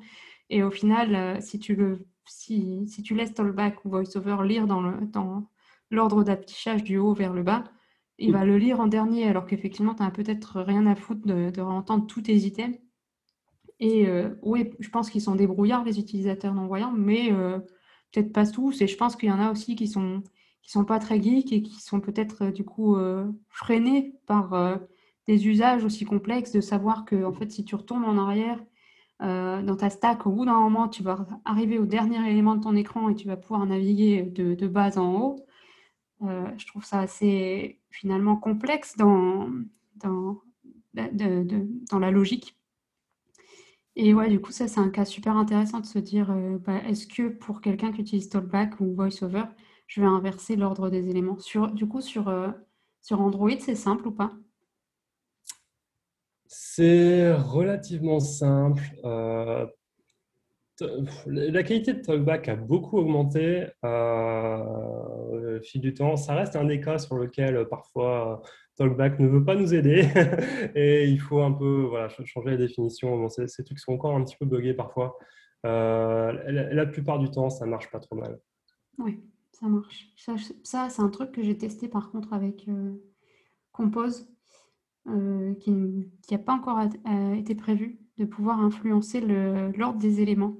Et 0.49 0.63
au 0.63 0.71
final, 0.71 1.15
euh, 1.15 1.37
si 1.39 1.59
tu, 1.59 1.75
le, 1.75 2.05
si, 2.25 2.87
si 2.87 3.03
tu 3.03 3.13
laisses 3.13 3.35
Tollback 3.35 3.85
ou 3.85 3.89
VoiceOver 3.89 4.37
lire 4.43 4.65
dans 4.65 4.81
l'ordre 5.91 6.23
d'affichage 6.23 6.83
du 6.83 6.97
haut 6.97 7.13
vers 7.13 7.33
le 7.33 7.43
bas, 7.43 7.63
il 8.17 8.31
va 8.33 8.43
le 8.43 8.57
lire 8.57 8.79
en 8.79 8.87
dernier, 8.87 9.27
alors 9.27 9.45
qu'effectivement, 9.45 9.93
tu 9.93 10.01
n'as 10.01 10.11
peut-être 10.11 10.61
rien 10.61 10.87
à 10.87 10.95
foutre 10.95 11.25
de, 11.25 11.51
de 11.51 11.61
entendre 11.61 12.07
tous 12.07 12.23
tes 12.23 12.35
items. 12.35 12.75
Et 13.79 14.07
euh, 14.07 14.29
oui, 14.41 14.71
je 14.79 14.89
pense 14.89 15.09
qu'ils 15.09 15.21
sont 15.21 15.35
débrouillards, 15.35 15.83
les 15.83 15.99
utilisateurs 15.99 16.53
non-voyants, 16.53 16.91
mais 16.91 17.31
euh, 17.31 17.59
peut-être 18.11 18.33
pas 18.33 18.45
tous. 18.45 18.81
Et 18.81 18.87
je 18.87 18.97
pense 18.97 19.15
qu'il 19.15 19.29
y 19.29 19.31
en 19.31 19.39
a 19.39 19.51
aussi 19.51 19.75
qui 19.75 19.87
sont, 19.87 20.23
qui 20.63 20.71
sont 20.71 20.85
pas 20.85 20.99
très 20.99 21.21
geeks 21.21 21.51
et 21.53 21.61
qui 21.61 21.79
sont 21.81 22.01
peut-être 22.01 22.45
euh, 22.45 22.51
du 22.51 22.65
coup 22.65 22.97
freinés 23.49 24.15
par 24.25 24.79
des 25.27 25.47
usages 25.47 25.83
aussi 25.85 26.05
complexes, 26.05 26.51
de 26.51 26.61
savoir 26.61 27.05
que 27.05 27.23
en 27.23 27.33
fait, 27.33 27.51
si 27.51 27.65
tu 27.65 27.75
retournes 27.75 28.05
en 28.05 28.17
arrière 28.17 28.63
dans 29.19 29.75
ta 29.75 29.89
stack, 29.89 30.27
au 30.27 30.31
bout 30.31 30.45
d'un 30.45 30.59
moment, 30.59 30.87
tu 30.87 31.03
vas 31.03 31.25
arriver 31.45 31.79
au 31.79 31.85
dernier 31.85 32.19
élément 32.29 32.55
de 32.55 32.63
ton 32.63 32.75
écran 32.75 33.09
et 33.09 33.15
tu 33.15 33.27
vas 33.27 33.37
pouvoir 33.37 33.65
naviguer 33.65 34.23
de, 34.23 34.53
de 34.53 34.67
bas 34.67 34.97
en 34.97 35.13
haut. 35.19 35.45
je 36.21 36.65
trouve 36.67 36.85
ça 36.85 36.99
assez 36.99 37.79
finalement 37.89 38.37
complexe 38.37 38.95
dans, 38.95 39.49
dans, 39.95 40.41
dans 40.93 41.99
la 41.99 42.11
logique. 42.11 42.56
Et 43.99 44.13
ouais, 44.13 44.29
du 44.29 44.39
coup, 44.39 44.51
ça, 44.51 44.67
c'est 44.67 44.79
un 44.79 44.91
cas 44.91 45.05
super 45.05 45.35
intéressant 45.35 45.79
de 45.79 45.85
se 45.87 45.97
dire, 45.97 46.29
euh, 46.29 46.59
bah, 46.59 46.83
est-ce 46.87 47.07
que 47.07 47.29
pour 47.29 47.61
quelqu'un 47.61 47.91
qui 47.91 48.01
utilise 48.01 48.29
Talkback 48.29 48.79
ou 48.79 48.93
VoiceOver, 48.93 49.45
je 49.87 50.01
vais 50.01 50.07
inverser 50.07 50.55
l'ordre 50.55 50.91
des 50.91 51.09
éléments 51.09 51.39
sur, 51.39 51.71
Du 51.71 51.87
coup, 51.87 52.01
sur, 52.01 52.27
euh, 52.27 52.49
sur 53.01 53.19
Android, 53.21 53.49
c'est 53.59 53.73
simple 53.73 54.07
ou 54.07 54.11
pas? 54.11 54.33
C'est 56.45 57.33
relativement 57.33 58.19
simple. 58.19 58.83
Euh, 59.03 59.65
la 61.25 61.63
qualité 61.63 61.93
de 61.93 62.01
Talkback 62.01 62.49
a 62.49 62.55
beaucoup 62.55 62.99
augmenté 62.99 63.65
au 63.81 65.59
fil 65.63 65.81
du 65.81 65.95
temps. 65.95 66.15
Ça 66.17 66.35
reste 66.35 66.55
un 66.55 66.65
des 66.65 66.79
cas 66.79 66.99
sur 66.99 67.15
lequel 67.15 67.67
parfois 67.67 68.43
Talkback 68.77 69.19
ne 69.19 69.27
veut 69.27 69.43
pas 69.43 69.55
nous 69.55 69.73
aider 69.73 70.07
et 70.75 71.07
il 71.07 71.19
faut 71.19 71.41
un 71.41 71.51
peu 71.51 71.85
voilà, 71.89 72.09
changer 72.09 72.51
la 72.51 72.57
définition. 72.57 73.17
Bon, 73.17 73.27
ces, 73.29 73.47
trucs 73.63 73.79
sont 73.79 73.93
encore 73.93 74.15
un 74.15 74.23
petit 74.23 74.37
peu 74.37 74.45
buggés 74.45 74.73
parfois. 74.73 75.17
Euh, 75.65 76.31
la, 76.71 76.85
plupart 76.85 77.19
du 77.19 77.29
temps, 77.29 77.49
ça 77.49 77.65
marche 77.65 77.89
pas 77.91 77.99
trop 77.99 78.15
mal. 78.15 78.39
Oui, 78.99 79.19
ça 79.51 79.67
marche. 79.67 80.13
Ça, 80.63 80.89
c'est 80.89 81.01
un 81.01 81.09
truc 81.09 81.31
que 81.31 81.41
j'ai 81.41 81.57
testé 81.57 81.87
par 81.87 82.11
contre 82.11 82.33
avec 82.33 82.67
euh, 82.67 82.93
Compose, 83.71 84.29
euh, 85.07 85.55
qui 85.55 85.71
n'a 86.31 86.37
pas 86.37 86.53
encore 86.53 86.79
été 87.35 87.55
prévu, 87.55 87.99
de 88.17 88.25
pouvoir 88.25 88.59
influencer 88.59 89.21
l'ordre 89.21 89.99
des 89.99 90.21
éléments. 90.21 90.55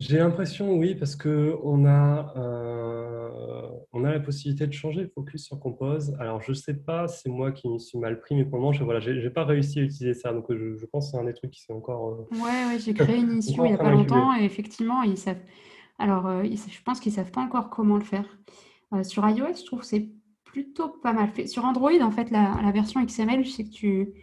J'ai 0.00 0.16
l'impression, 0.16 0.72
oui, 0.78 0.94
parce 0.94 1.14
qu'on 1.14 1.84
a, 1.84 2.32
euh, 2.34 3.68
on 3.92 4.02
a 4.04 4.10
la 4.10 4.20
possibilité 4.20 4.66
de 4.66 4.72
changer 4.72 5.02
le 5.02 5.08
focus 5.08 5.44
sur 5.44 5.60
Compose. 5.60 6.16
Alors, 6.18 6.40
je 6.40 6.52
ne 6.52 6.54
sais 6.54 6.72
pas, 6.72 7.06
c'est 7.06 7.28
moi 7.28 7.52
qui 7.52 7.68
me 7.68 7.78
suis 7.78 7.98
mal 7.98 8.18
pris, 8.18 8.34
mais 8.34 8.46
pour 8.46 8.56
le 8.56 8.60
moment, 8.62 8.72
je 8.72 8.78
n'ai 8.78 8.86
voilà, 8.86 9.30
pas 9.30 9.44
réussi 9.44 9.78
à 9.78 9.82
utiliser 9.82 10.14
ça. 10.14 10.32
Donc, 10.32 10.46
je, 10.48 10.86
pense 10.86 11.06
que 11.06 11.10
c'est 11.10 11.18
un 11.18 11.24
des 11.24 11.34
trucs 11.34 11.50
qui 11.50 11.60
sont 11.60 11.74
encore. 11.74 12.14
Euh, 12.14 12.28
oui, 12.32 12.40
ouais, 12.40 12.78
j'ai 12.78 12.94
créé 12.94 13.18
une 13.18 13.32
issue 13.38 13.56
il 13.58 13.62
n'y 13.64 13.72
a 13.74 13.76
pas 13.76 13.90
longtemps 13.90 14.34
et 14.34 14.44
effectivement, 14.44 15.02
ils 15.02 15.18
savent. 15.18 15.42
Alors, 15.98 16.26
euh, 16.26 16.44
je 16.44 16.82
pense 16.82 16.98
qu'ils 16.98 17.12
ne 17.12 17.16
savent 17.16 17.30
pas 17.30 17.42
encore 17.42 17.68
comment 17.68 17.98
le 17.98 18.04
faire. 18.04 18.24
sur 19.02 19.28
iOS, 19.28 19.56
je 19.60 19.66
trouve 19.66 19.80
que 19.80 19.86
c'est 19.86 20.08
plutôt 20.44 20.88
pas 20.88 21.12
mal 21.12 21.28
fait. 21.28 21.46
Sur 21.46 21.66
Android, 21.66 21.92
en 22.00 22.10
fait, 22.10 22.30
la, 22.30 22.58
la 22.64 22.72
version 22.72 23.04
XML, 23.04 23.44
je 23.44 23.50
sais 23.50 23.64
que 23.64 23.70
tu 23.70 24.14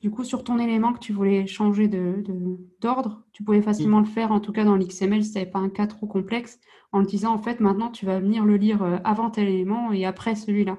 du 0.00 0.10
coup, 0.10 0.22
sur 0.22 0.44
ton 0.44 0.58
élément 0.58 0.92
que 0.92 1.00
tu 1.00 1.12
voulais 1.12 1.46
changer 1.46 1.88
d'ordre, 1.88 3.10
de, 3.10 3.22
tu 3.32 3.42
pouvais 3.42 3.62
facilement 3.62 3.98
le 3.98 4.06
faire, 4.06 4.30
en 4.30 4.38
tout 4.38 4.52
cas 4.52 4.64
dans 4.64 4.76
l'XML, 4.76 5.24
si 5.24 5.32
tu 5.32 5.38
n'avais 5.38 5.50
pas 5.50 5.58
un 5.58 5.70
cas 5.70 5.88
trop 5.88 6.06
complexe, 6.06 6.60
en 6.92 7.00
le 7.00 7.06
disant, 7.06 7.32
en 7.32 7.38
fait, 7.38 7.58
maintenant, 7.58 7.90
tu 7.90 8.06
vas 8.06 8.20
venir 8.20 8.44
le 8.44 8.56
lire 8.56 8.82
euh, 8.82 8.98
avant 9.02 9.30
tel 9.30 9.48
élément 9.48 9.92
et 9.92 10.04
après 10.04 10.36
celui-là. 10.36 10.78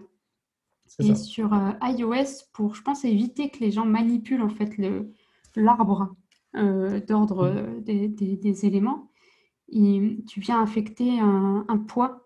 Et 1.00 1.16
sur 1.16 1.54
euh, 1.54 1.72
iOS, 1.84 2.46
pour, 2.54 2.76
je 2.76 2.82
pense, 2.82 3.04
éviter 3.04 3.50
que 3.50 3.60
les 3.60 3.72
gens 3.72 3.86
manipulent, 3.86 4.42
en 4.42 4.50
fait, 4.50 4.72
l'arbre 5.56 6.16
euh, 6.56 7.00
d'ordre 7.02 7.52
mm. 7.52 7.82
des, 7.84 8.66
éléments, 8.66 9.12
tu 9.72 10.40
viens 10.40 10.62
affecter 10.64 11.20
un, 11.20 11.78
poids 11.88 12.26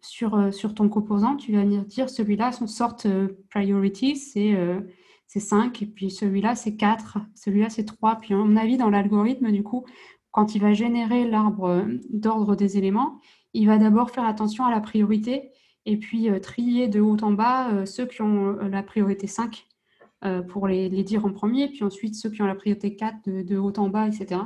sur, 0.00 0.52
sur 0.52 0.74
ton 0.74 0.88
composant. 0.88 1.36
Tu 1.36 1.52
vas 1.52 1.62
venir 1.62 1.84
dire, 1.84 2.10
celui-là, 2.10 2.50
son 2.52 2.66
sort 2.66 2.96
priority, 3.50 4.16
c'est 4.16 4.56
c'est 5.32 5.40
5, 5.40 5.80
et 5.80 5.86
puis 5.86 6.10
celui-là, 6.10 6.54
c'est 6.54 6.76
4, 6.76 7.16
celui-là, 7.34 7.70
c'est 7.70 7.86
3. 7.86 8.16
Puis, 8.16 8.34
à 8.34 8.36
mon 8.36 8.54
avis, 8.54 8.76
dans 8.76 8.90
l'algorithme, 8.90 9.50
du 9.50 9.62
coup, 9.62 9.86
quand 10.30 10.54
il 10.54 10.60
va 10.60 10.74
générer 10.74 11.26
l'arbre 11.26 11.68
euh, 11.70 11.84
d'ordre 12.10 12.54
des 12.54 12.76
éléments, 12.76 13.18
il 13.54 13.66
va 13.66 13.78
d'abord 13.78 14.10
faire 14.10 14.26
attention 14.26 14.66
à 14.66 14.70
la 14.70 14.80
priorité 14.80 15.50
et 15.86 15.96
puis 15.96 16.28
euh, 16.28 16.38
trier 16.38 16.86
de 16.86 17.00
haut 17.00 17.16
en 17.22 17.32
bas 17.32 17.72
euh, 17.72 17.86
ceux 17.86 18.04
qui 18.04 18.20
ont 18.20 18.56
la 18.56 18.82
priorité 18.82 19.26
5 19.26 19.66
pour 20.48 20.68
les, 20.68 20.88
dire 21.02 21.24
en 21.24 21.32
premier, 21.32 21.68
puis 21.68 21.82
ensuite 21.82 22.14
ceux 22.14 22.30
qui 22.30 22.42
ont 22.42 22.46
la 22.46 22.54
priorité 22.54 22.94
4 22.94 23.24
de, 23.26 23.56
haut 23.56 23.72
en 23.76 23.88
bas, 23.88 24.06
etc. 24.06 24.42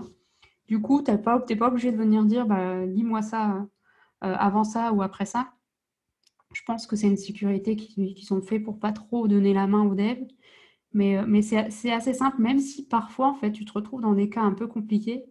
Du 0.69 0.81
coup, 0.81 1.03
tu 1.03 1.11
n'es 1.11 1.19
pas, 1.19 1.39
pas, 1.41 1.69
obligé 1.69 1.93
de 1.93 1.99
venir 1.99 2.25
dire 2.25 2.47
bah, 2.47 2.87
lis-moi 2.87 3.21
ça 3.21 3.67
avant 4.23 4.65
ça 4.65 4.95
ou 4.95 5.03
après 5.03 5.27
ça. 5.27 5.53
Je 6.55 6.63
pense 6.67 6.87
que 6.87 6.97
c'est 6.97 7.09
une 7.09 7.19
sécurité 7.19 7.77
qui, 7.77 8.15
qui 8.15 8.25
sont 8.25 8.41
faits 8.41 8.65
pour 8.65 8.79
pas 8.79 8.93
trop 8.93 9.29
donner 9.29 9.53
la 9.53 9.67
main 9.67 9.85
aux 9.85 9.95
devs. 9.95 10.27
Mais, 10.97 11.19
euh, 11.19 11.25
mais 11.29 11.43
c'est 11.43 11.93
assez 11.93 12.15
simple, 12.15 12.41
même 12.41 12.59
si 12.59 12.89
parfois, 12.89 13.29
en 13.29 13.35
fait, 13.35 13.53
tu 13.53 13.67
te 13.67 13.73
retrouves 13.75 14.01
dans 14.01 14.15
des 14.15 14.31
cas 14.31 14.41
un 14.41 14.55
peu 14.55 14.67
compliqués 14.67 15.27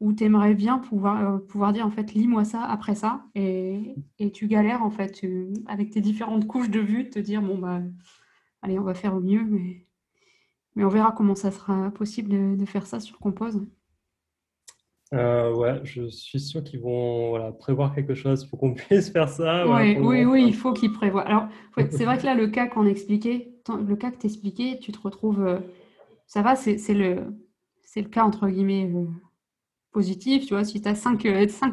où 0.00 0.14
tu 0.14 0.24
aimerais 0.24 0.54
bien 0.54 0.78
pouvoir, 0.78 1.34
euh, 1.34 1.38
pouvoir 1.38 1.74
dire, 1.74 1.86
en 1.86 1.90
fait, 1.90 2.14
lis-moi 2.14 2.44
ça 2.44 2.62
après 2.62 2.94
ça. 2.94 3.22
Et, 3.34 3.94
et, 4.18 4.32
tu 4.32 4.48
galères, 4.48 4.82
en 4.82 4.90
fait, 4.90 5.20
avec 5.66 5.90
tes 5.90 6.00
différentes 6.00 6.46
couches 6.46 6.70
de 6.70 6.80
vue, 6.80 7.10
te 7.10 7.18
dire, 7.18 7.42
bon, 7.42 7.58
bah, 7.58 7.82
allez, 8.62 8.78
on 8.78 8.84
va 8.84 8.94
faire 8.94 9.14
au 9.14 9.20
mieux. 9.20 9.44
Mais, 9.44 9.86
mais 10.76 10.84
on 10.84 10.88
verra 10.88 11.12
comment 11.12 11.34
ça 11.34 11.50
sera 11.50 11.90
possible 11.90 12.30
de, 12.30 12.56
de 12.56 12.64
faire 12.64 12.86
ça 12.86 12.98
sur 12.98 13.18
Compose. 13.18 13.66
Euh, 15.12 15.54
ouais, 15.54 15.78
je 15.84 16.08
suis 16.08 16.40
sûr 16.40 16.64
qu'ils 16.64 16.80
vont 16.80 17.28
voilà, 17.28 17.52
prévoir 17.52 17.94
quelque 17.94 18.14
chose 18.14 18.46
pour 18.46 18.58
qu'on 18.58 18.72
puisse 18.74 19.10
faire 19.10 19.28
ça. 19.28 19.68
oui, 19.68 20.24
oui, 20.24 20.44
il 20.46 20.54
faut 20.54 20.72
qu'ils 20.72 20.92
prévoient. 20.92 21.26
Alors, 21.26 21.48
c'est 21.90 22.06
vrai 22.06 22.16
que 22.16 22.24
là, 22.24 22.34
le 22.34 22.48
cas 22.48 22.66
qu'on 22.66 22.86
expliquait, 22.86 23.51
le 23.68 23.96
cas 23.96 24.10
que 24.10 24.18
tu 24.18 24.26
expliquais, 24.26 24.78
tu 24.80 24.92
te 24.92 25.00
retrouves. 25.00 25.44
Euh, 25.44 25.58
ça 26.26 26.42
va, 26.42 26.56
c'est 26.56 26.94
le, 26.94 27.34
le 27.96 28.02
cas 28.02 28.24
entre 28.24 28.48
guillemets 28.48 28.90
euh, 28.94 29.04
positif. 29.92 30.46
Tu 30.46 30.54
vois, 30.54 30.64
si 30.64 30.80
tu 30.80 30.88
as 30.88 30.94
5, 30.94 31.24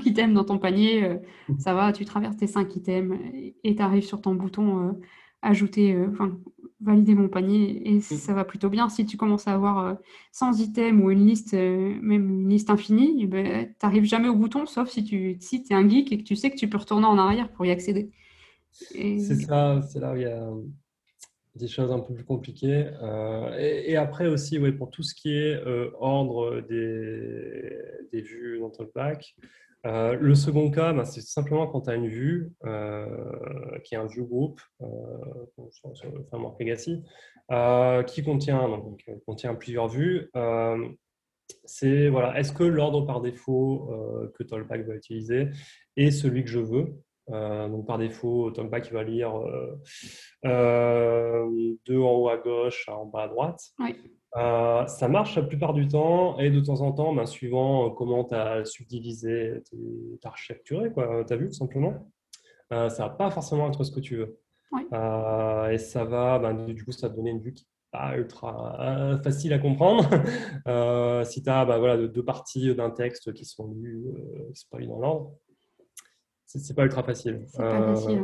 items 0.06 0.34
dans 0.34 0.44
ton 0.44 0.60
panier, 0.60 1.18
ça 1.60 1.74
va, 1.74 1.94
tu 1.94 2.04
traverses 2.06 2.38
tes 2.38 2.48
5 2.48 2.76
items 2.76 3.18
et 3.64 3.76
tu 3.76 3.82
arrives 3.82 4.04
sur 4.04 4.22
ton 4.22 4.36
bouton 4.36 5.00
ajouter, 5.42 5.96
valider 6.82 7.14
mon 7.14 7.28
panier 7.28 7.90
et 7.90 7.98
mmh. 7.98 8.02
ça 8.02 8.34
va 8.34 8.46
plutôt 8.46 8.70
bien. 8.70 8.90
Si 8.90 9.06
tu 9.06 9.18
commences 9.18 9.48
à 9.48 9.54
avoir 9.54 9.98
100 10.32 10.48
euh, 10.48 10.64
items 10.64 11.04
ou 11.04 11.12
une 11.12 11.26
liste, 11.26 11.54
euh, 11.54 11.98
même 12.02 12.30
une 12.30 12.50
liste 12.50 12.70
infinie, 12.70 13.20
eh 13.22 13.28
ben, 13.28 13.68
tu 13.68 13.86
n'arrives 13.86 14.06
jamais 14.06 14.30
au 14.30 14.36
bouton, 14.36 14.66
sauf 14.66 14.90
si 14.90 15.04
tu 15.04 15.38
si 15.40 15.64
es 15.70 15.74
un 15.74 15.88
geek 15.88 16.12
et 16.12 16.18
que 16.18 16.24
tu 16.24 16.36
sais 16.36 16.50
que 16.50 16.56
tu 16.56 16.70
peux 16.70 16.78
retourner 16.78 17.06
en 17.06 17.18
arrière 17.18 17.52
pour 17.52 17.66
y 17.66 17.72
accéder. 17.72 18.12
C'est 18.72 19.20
ça, 19.20 19.82
c'est 19.82 20.00
là 20.00 20.14
où 20.14 20.16
il 20.16 20.22
y 20.22 20.26
a 20.26 20.50
des 21.56 21.68
choses 21.68 21.92
un 21.92 22.00
peu 22.00 22.14
plus 22.14 22.24
compliquées. 22.24 22.88
Euh, 23.02 23.58
et, 23.58 23.96
après 23.98 24.28
aussi, 24.28 24.60
ouais, 24.60 24.72
pour 24.72 24.90
tout 24.90 25.04
ce 25.04 25.14
qui 25.14 25.36
est 25.36 25.62
ordre 26.00 26.62
des, 26.62 27.78
des 28.12 28.22
vues 28.22 28.60
dans 28.60 28.70
Talkback, 28.70 29.36
euh, 29.86 30.18
le 30.20 30.36
second 30.36 30.72
cas, 30.72 30.92
bah, 30.92 31.06
c'est 31.06 31.22
simplement 31.22 31.68
quand 31.68 31.82
tu 31.82 31.90
as 31.90 31.96
une 31.96 32.08
vue 32.08 32.52
euh, 32.66 33.80
qui 33.84 33.96
est 33.96 33.98
un 33.98 34.08
view 34.08 34.26
group 34.26 34.60
euh, 34.82 34.86
sur, 35.72 36.12
le 36.12 36.24
framework 36.26 36.60
Legacy 36.60 37.04
qui 38.08 38.24
contient, 38.24 38.68
donc, 38.68 39.06
contient 39.26 39.56
plusieurs 39.56 39.88
vues. 39.88 40.30
c'est 41.66 42.10
voilà, 42.10 42.38
est-ce 42.40 42.52
que 42.52 42.64
l'ordre 42.64 43.06
par 43.06 43.22
défaut 43.22 43.90
que 44.36 44.44
Talkback 44.44 44.86
va 44.86 44.96
utiliser 44.96 45.48
est 45.98 46.12
celui 46.12 46.44
que 46.44 46.50
je 46.50 46.60
veux? 46.60 47.02
Donc 47.30 47.86
par 47.86 47.98
défaut, 47.98 48.52
Talkback 48.52 48.92
va 48.92 49.04
lire 49.04 49.34
deux 50.44 52.00
en 52.00 52.12
haut 52.12 52.30
à 52.30 52.38
gauche, 52.38 52.90
en 52.90 53.06
bas 53.06 53.24
à 53.24 53.28
droite. 53.28 53.62
Oui. 53.80 53.96
Euh, 54.38 54.86
ça 54.86 55.08
marche 55.08 55.36
la 55.36 55.42
plupart 55.42 55.74
du 55.74 55.88
temps 55.88 56.38
et 56.38 56.52
de 56.52 56.60
temps 56.60 56.82
en 56.82 56.92
temps, 56.92 57.14
ben, 57.14 57.26
suivant 57.26 57.88
euh, 57.88 57.90
comment 57.90 58.24
tu 58.26 58.36
as 58.36 58.64
subdivisé, 58.64 59.64
tu 59.68 59.78
as 60.24 60.28
architecturé, 60.28 60.92
tu 60.94 61.34
as 61.34 61.36
vu 61.36 61.48
tout 61.48 61.54
simplement, 61.54 62.12
euh, 62.72 62.90
ça 62.90 63.08
va 63.08 63.10
pas 63.10 63.32
forcément 63.32 63.68
être 63.70 63.84
ce 63.84 63.92
que 63.92 64.00
tu 64.00 64.18
veux. 64.18 64.40
et 65.72 65.78
ça 65.80 66.04
va, 66.04 66.38
ben, 66.38 66.68
du 66.68 66.86
coup, 66.86 66.92
ça 66.92 67.08
va 67.08 67.14
te 67.14 67.18
donner 67.18 67.32
une 67.32 67.40
vue 67.40 67.56
qui 67.56 67.64
n'est 67.64 68.00
pas 68.00 68.18
ultra 68.18 69.20
facile 69.24 69.52
à 69.54 69.58
comprendre. 69.60 70.04
si 71.26 71.42
tu 71.42 71.50
as 71.50 71.66
ben, 71.66 71.80
voilà, 71.80 71.98
deux 71.98 72.24
parties 72.24 72.76
d'un 72.76 72.92
texte 72.92 73.34
qui 73.34 73.46
sont 73.46 73.68
lues, 73.68 74.06
qui 74.54 74.62
sont 74.62 74.68
pas 74.70 74.78
lues 74.78 74.88
dans 74.88 75.00
l'ordre, 75.00 75.32
c'est 76.58 76.74
pas 76.74 76.84
ultra 76.84 77.04
facile. 77.04 77.46
C'est 77.48 77.60
pas 77.60 77.94
facile, 77.94 78.24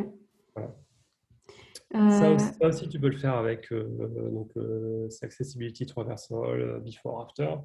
euh, 1.94 2.38
ça, 2.38 2.68
aussi, 2.68 2.90
tu 2.90 3.00
peux 3.00 3.10
le 3.10 3.18
faire 3.18 3.36
avec 3.36 3.72
euh, 3.72 4.30
donc, 4.32 4.50
euh, 4.58 5.08
Accessibility 5.22 5.86
Traversal 5.86 6.82
Before 6.84 7.22
After. 7.22 7.56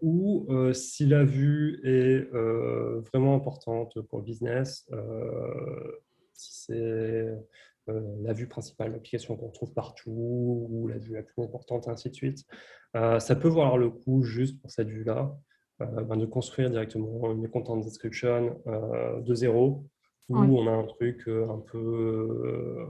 ou 0.00 0.48
si 0.72 1.06
la 1.06 1.24
vue 1.24 1.80
est 1.84 2.28
vraiment 2.32 3.36
importante 3.36 4.00
pour 4.00 4.18
le 4.18 4.24
business, 4.24 4.88
si 6.32 6.54
c'est 6.64 7.28
la 7.86 8.32
vue 8.32 8.48
principale, 8.48 8.92
l'application 8.92 9.36
qu'on 9.36 9.50
trouve 9.50 9.74
partout, 9.74 10.66
ou 10.70 10.88
la 10.88 10.98
vue 10.98 11.14
la 11.14 11.22
plus 11.22 11.42
importante, 11.42 11.86
ainsi 11.88 12.08
de 12.08 12.14
suite, 12.14 12.46
ça 12.94 13.36
peut 13.36 13.48
valoir 13.48 13.76
le 13.76 13.90
coup 13.90 14.22
juste 14.22 14.60
pour 14.60 14.70
cette 14.70 14.88
vue-là. 14.88 15.36
Ben, 15.86 16.16
de 16.16 16.26
construire 16.26 16.70
directement 16.70 17.32
une 17.32 17.48
content 17.48 17.76
description 17.76 18.60
de 18.66 19.34
zéro 19.34 19.84
où 20.28 20.58
on 20.58 20.66
a 20.66 20.70
un 20.70 20.84
truc 20.84 21.22
euh, 21.28 21.48
un 21.50 21.58
peu, 21.58 21.78
euh, 21.78 22.86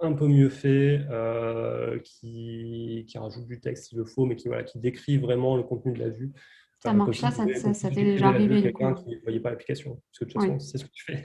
un 0.00 0.12
peu 0.12 0.26
mieux 0.26 0.48
fait, 0.48 1.00
euh, 1.10 1.98
qui, 2.00 3.04
qui, 3.08 3.18
rajoute 3.18 3.46
du 3.46 3.60
texte 3.60 3.88
s'il 3.88 3.98
le 3.98 4.04
faut, 4.04 4.26
mais 4.26 4.36
qui, 4.36 4.48
voilà, 4.48 4.64
qui 4.64 4.78
décrit 4.78 5.18
vraiment 5.18 5.56
le 5.56 5.62
contenu 5.62 5.92
de 5.92 5.98
la 5.98 6.08
vue. 6.08 6.32
Ça 6.80 6.92
marche, 6.92 7.18
ça, 7.18 7.30
ça, 7.30 7.74
ça, 7.74 7.90
t'est 7.90 8.04
déjà 8.04 8.28
arrivé. 8.28 8.62
Quelqu'un 8.62 8.94
qui 8.94 9.10
ne 9.10 9.20
voyait 9.22 9.40
pas 9.40 9.50
l'application, 9.50 9.94
parce 9.94 10.18
que 10.20 10.24
de 10.24 10.30
toute 10.30 10.40
façon, 10.40 10.58
c'est 10.60 10.78
ce 10.78 10.84
que 10.84 10.90
tu 10.92 11.04
fais. 11.04 11.22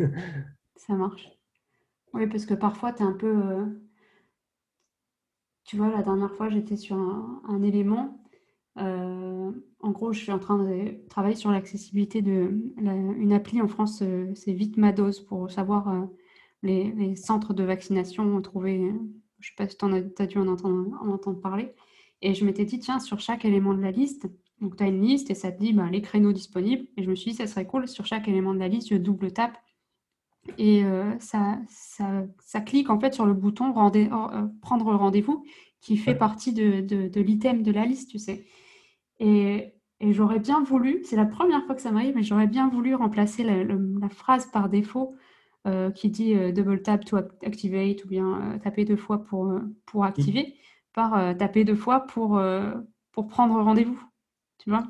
ça 0.76 0.94
marche. 0.94 1.30
Oui, 2.14 2.28
parce 2.28 2.46
que 2.46 2.56
parfois, 2.56 2.92
tu 2.92 3.04
es 3.04 3.06
un 3.06 3.14
peu. 3.14 3.66
Tu 5.66 5.78
vois, 5.78 5.92
la 5.92 6.02
dernière 6.02 6.34
fois, 6.34 6.50
j'étais 6.50 6.76
sur 6.76 6.96
un, 6.96 7.42
un 7.48 7.62
élément 7.62 8.23
euh, 8.80 9.52
en 9.82 9.92
gros, 9.92 10.14
je 10.14 10.20
suis 10.20 10.32
en 10.32 10.40
train 10.40 10.58
de 10.58 11.08
travailler 11.10 11.36
sur 11.36 11.52
l'accessibilité 11.52 12.22
d'une 12.22 13.34
appli 13.34 13.62
en 13.62 13.68
France, 13.68 14.02
euh, 14.02 14.32
c'est 14.36 14.54
Vitmados, 14.54 15.20
pour 15.28 15.52
savoir 15.52 15.90
euh, 15.90 16.06
les, 16.64 17.16
centres 17.16 17.54
de 17.54 17.64
vaccination 17.64 18.42
trouvés. 18.42 18.80
Je 18.80 18.86
ne 18.86 18.98
sais 19.42 19.56
pas 19.58 19.68
si 19.68 19.78
tu 19.78 20.22
as, 20.22 20.28
dû 20.28 20.38
en 20.38 20.48
entendre, 20.48 20.98
en 21.02 21.10
entendre, 21.10 21.40
parler. 21.40 21.74
Et 22.22 22.34
je 22.34 22.46
m'étais 22.46 22.66
dit, 22.66 22.80
tiens, 22.80 23.00
sur 23.00 23.20
chaque 23.20 23.46
élément 23.46 23.74
de 23.74 23.82
la 23.82 23.92
liste, 23.92 24.28
Donc, 24.62 24.78
tu 24.78 24.84
as 24.84 24.88
une 24.88 25.02
liste 25.02 25.30
et 25.30 25.36
ça 25.36 25.52
te 25.52 25.60
dit 25.60 25.74
ben, 25.74 25.90
les 25.90 26.02
créneaux 26.02 26.32
disponibles. 26.32 26.88
Et 26.98 27.04
je 27.04 27.10
me 27.10 27.16
suis 27.16 27.32
dit, 27.32 27.38
ça 27.38 27.48
serait 27.48 27.68
cool, 27.68 27.88
sur 27.88 28.06
chaque 28.06 28.28
élément 28.28 28.54
de 28.54 28.60
la 28.60 28.70
liste, 28.70 28.90
je 28.90 28.96
double 28.96 29.34
tape. 29.34 29.58
Et 30.58 30.84
euh, 30.84 31.18
ça, 31.20 31.60
ça, 31.70 32.62
clique 32.62 32.90
en 32.90 33.00
fait 33.00 33.14
sur 33.14 33.26
le 33.26 33.34
bouton 33.34 33.72
rendez, 33.72 34.10
prendre 34.62 34.94
rendez-vous 34.94 35.46
qui 35.80 35.98
fait 35.98 36.16
partie 36.16 36.54
de, 36.54 36.82
de, 36.82 37.22
l'item 37.22 37.64
de 37.64 37.72
la 37.72 37.86
liste, 37.86 38.10
tu 38.10 38.20
sais. 38.20 38.46
Et, 39.20 39.74
et 40.00 40.14
j'aurais 40.14 40.40
bien 40.40 40.64
voulu, 40.64 41.02
c'est 41.04 41.16
la 41.16 41.26
première 41.26 41.66
fois 41.66 41.76
que 41.76 41.82
ça 41.82 41.92
m'arrive, 41.92 42.16
mais 42.16 42.24
j'aurais 42.24 42.48
bien 42.48 42.70
voulu 42.70 42.96
remplacer 42.96 43.44
la, 43.44 43.64
la 43.64 44.10
phrase 44.10 44.48
par 44.48 44.70
défaut 44.70 45.16
euh, 45.68 45.92
qui 45.92 46.10
dit 46.10 46.36
double 46.52 46.82
tap 46.82 47.06
to 47.06 47.18
activate 47.18 48.04
ou 48.04 48.08
bien 48.08 48.60
taper 48.64 48.86
deux 48.86 48.98
fois 48.98 49.24
pour, 49.24 49.54
pour 49.86 50.04
activer, 50.04 50.56
par 50.94 51.38
taper 51.38 51.64
deux 51.64 51.76
fois 51.76 52.02
pour, 52.02 52.42
pour 53.12 53.28
prendre 53.28 53.62
rendez-vous 53.62 54.02
tu 54.64 54.70
vois. 54.70 54.84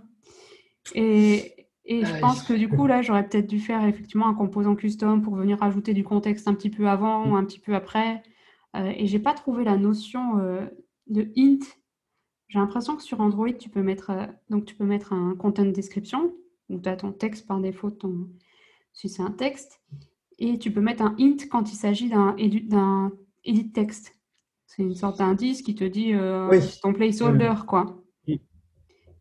Et, 0.93 1.67
et 1.85 2.05
je 2.05 2.19
pense 2.19 2.43
que 2.43 2.53
du 2.53 2.69
coup, 2.69 2.87
là, 2.87 3.01
j'aurais 3.01 3.27
peut-être 3.27 3.47
dû 3.47 3.59
faire 3.59 3.85
effectivement 3.85 4.27
un 4.27 4.33
composant 4.33 4.75
custom 4.75 5.21
pour 5.21 5.35
venir 5.35 5.59
rajouter 5.59 5.93
du 5.93 6.03
contexte 6.03 6.47
un 6.47 6.53
petit 6.53 6.69
peu 6.69 6.87
avant 6.87 7.29
ou 7.29 7.35
un 7.35 7.43
petit 7.43 7.59
peu 7.59 7.75
après. 7.75 8.23
Euh, 8.75 8.91
et 8.95 9.07
j'ai 9.07 9.19
pas 9.19 9.33
trouvé 9.33 9.63
la 9.63 9.77
notion 9.77 10.39
euh, 10.39 10.65
de 11.07 11.31
int. 11.37 11.65
J'ai 12.53 12.59
l'impression 12.59 12.95
que 12.95 13.01
sur 13.01 13.19
Android, 13.19 13.51
tu 13.51 13.67
peux 13.67 13.81
mettre, 13.81 14.11
euh, 14.11 14.27
donc 14.51 14.65
tu 14.65 14.75
peux 14.75 14.85
mettre 14.85 15.11
un 15.11 15.33
content 15.33 15.65
description, 15.65 16.35
où 16.69 16.79
tu 16.79 16.87
as 16.87 16.95
ton 16.95 17.11
texte 17.11 17.47
par 17.47 17.59
défaut, 17.59 17.89
ton, 17.89 18.29
si 18.91 19.09
c'est 19.09 19.23
un 19.23 19.31
texte, 19.31 19.81
et 20.37 20.59
tu 20.59 20.69
peux 20.69 20.79
mettre 20.79 21.01
un 21.01 21.15
int 21.19 21.47
quand 21.49 21.71
il 21.71 21.75
s'agit 21.75 22.09
d'un 22.09 22.35
edit 23.43 23.71
texte. 23.71 24.19
C'est 24.67 24.83
une 24.83 24.93
sorte 24.93 25.17
d'indice 25.17 25.63
qui 25.63 25.73
te 25.73 25.83
dit 25.83 26.13
ton 26.83 26.93
placeholder, 26.93 27.65
quoi. 27.67 28.03
Et 28.27 28.39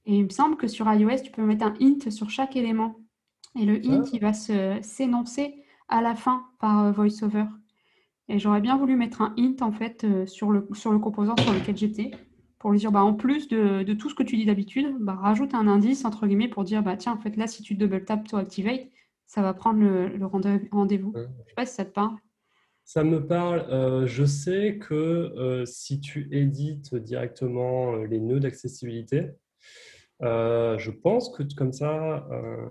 il 0.05 0.25
me 0.25 0.29
semble 0.29 0.59
que 0.59 0.67
sur 0.67 0.93
iOS, 0.93 1.23
tu 1.25 1.33
peux 1.33 1.43
mettre 1.43 1.65
un 1.65 1.75
int 1.81 2.11
sur 2.11 2.29
chaque 2.29 2.55
élément. 2.55 3.01
Et 3.59 3.65
le 3.65 3.77
int, 3.77 4.03
ah. 4.05 4.11
il 4.13 4.21
va 4.21 4.35
s'énoncer 4.35 5.55
à 5.89 6.03
la 6.03 6.15
fin 6.15 6.45
par 6.59 6.85
euh, 6.85 6.93
VoiceOver. 6.93 7.47
Et 8.29 8.39
j'aurais 8.39 8.61
bien 8.61 8.77
voulu 8.77 8.95
mettre 8.95 9.23
un 9.23 9.35
int 9.39 9.57
en 9.63 9.73
fait 9.73 10.05
euh, 10.05 10.27
sur, 10.27 10.51
le, 10.51 10.69
sur 10.75 10.93
le 10.93 10.99
composant 10.99 11.37
sur 11.39 11.53
lequel 11.53 11.79
j'étais 11.79 12.11
pour 12.63 12.71
lui 12.71 12.79
dire 12.79 12.93
bah, 12.93 13.03
en 13.03 13.13
plus 13.13 13.49
de, 13.49 13.83
de, 13.83 13.93
tout 13.93 14.09
ce 14.09 14.15
que 14.15 14.23
tu 14.23 14.37
dis 14.37 14.47
d'habitude, 14.47 14.97
bah, 15.01 15.19
rajoute 15.21 15.53
un 15.53 15.67
indice 15.67 16.05
entre 16.05 16.27
guillemets 16.27 16.49
pour 16.49 16.63
dire 16.63 16.83
bah 16.83 16.97
tiens 16.97 17.13
en 17.13 17.19
fait 17.19 17.37
là 17.37 17.49
si 17.49 17.63
tu 17.63 17.75
double 17.75 18.05
tap 18.05 18.27
to 18.27 18.37
activate, 18.37 18.89
ça 19.27 19.43
va 19.43 19.53
prendre 19.53 19.81
le, 19.81 20.09
le 20.09 20.27
rendez-vous. 20.27 21.13
Je 21.15 21.21
ne 21.21 21.27
sais 21.27 21.55
pas 21.57 21.67
si 21.67 21.75
ça 21.75 21.85
te 21.85 21.91
parle. 21.91 22.17
Ça 22.85 23.03
me 23.03 23.27
parle. 23.27 23.67
Euh, 23.69 24.07
je 24.07 24.25
sais 24.25 24.79
que 24.79 25.65
si 25.67 26.01
tu 26.01 26.29
édites 26.31 26.95
directement 26.95 27.97
les 27.97 28.21
nœuds 28.21 28.41
d'accessibilité, 28.41 29.31
euh, 30.23 30.79
je 30.79 30.93
pense 30.93 31.31
que 31.31 31.43
comme 31.57 31.73
ça, 31.73 32.29
euh, 32.31 32.69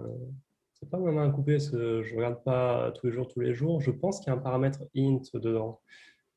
c'est 0.74 0.90
pas 0.90 1.00
ma 1.00 1.12
main 1.12 1.28
à 1.28 1.32
couper 1.32 1.54
parce 1.54 1.70
que 1.70 2.02
je 2.02 2.16
regarde 2.16 2.42
pas 2.44 2.92
tous 2.96 3.08
les 3.08 3.12
jours, 3.12 3.28
tous 3.28 3.42
les 3.42 3.54
jours. 3.54 3.82
Je 3.82 3.92
pense 3.92 4.20
qu'il 4.20 4.28
y 4.28 4.30
a 4.30 4.40
un 4.40 4.42
paramètre 4.42 4.80
int 4.96 5.22
dedans. 5.34 5.82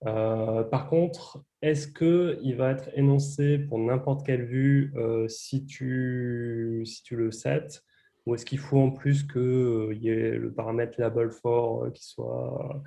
Euh, 0.07 0.65
par 0.65 0.89
contre, 0.89 1.43
est-ce 1.65 1.89
qu'il 1.89 2.57
va 2.57 2.73
être 2.73 2.91
énoncé 2.95 3.59
pour 3.59 3.79
n'importe 3.79 4.25
quelle 4.27 4.45
vue 4.45 4.93
si, 5.29 5.65
tu, 5.65 6.83
si 6.85 7.03
tu 7.03 7.17
le 7.17 7.31
sets 7.31 7.81
ou 8.27 8.35
est-ce 8.35 8.47
qu'il 8.47 8.59
faut 8.59 8.79
en 8.79 8.91
plus 8.91 9.23
qu'il 9.23 9.99
y 10.01 10.09
ait 10.09 10.39
le 10.39 10.53
paramètre 10.53 10.99
label 10.99 11.31
for 11.31 11.93
qui 11.93 12.05
soit 12.05 12.83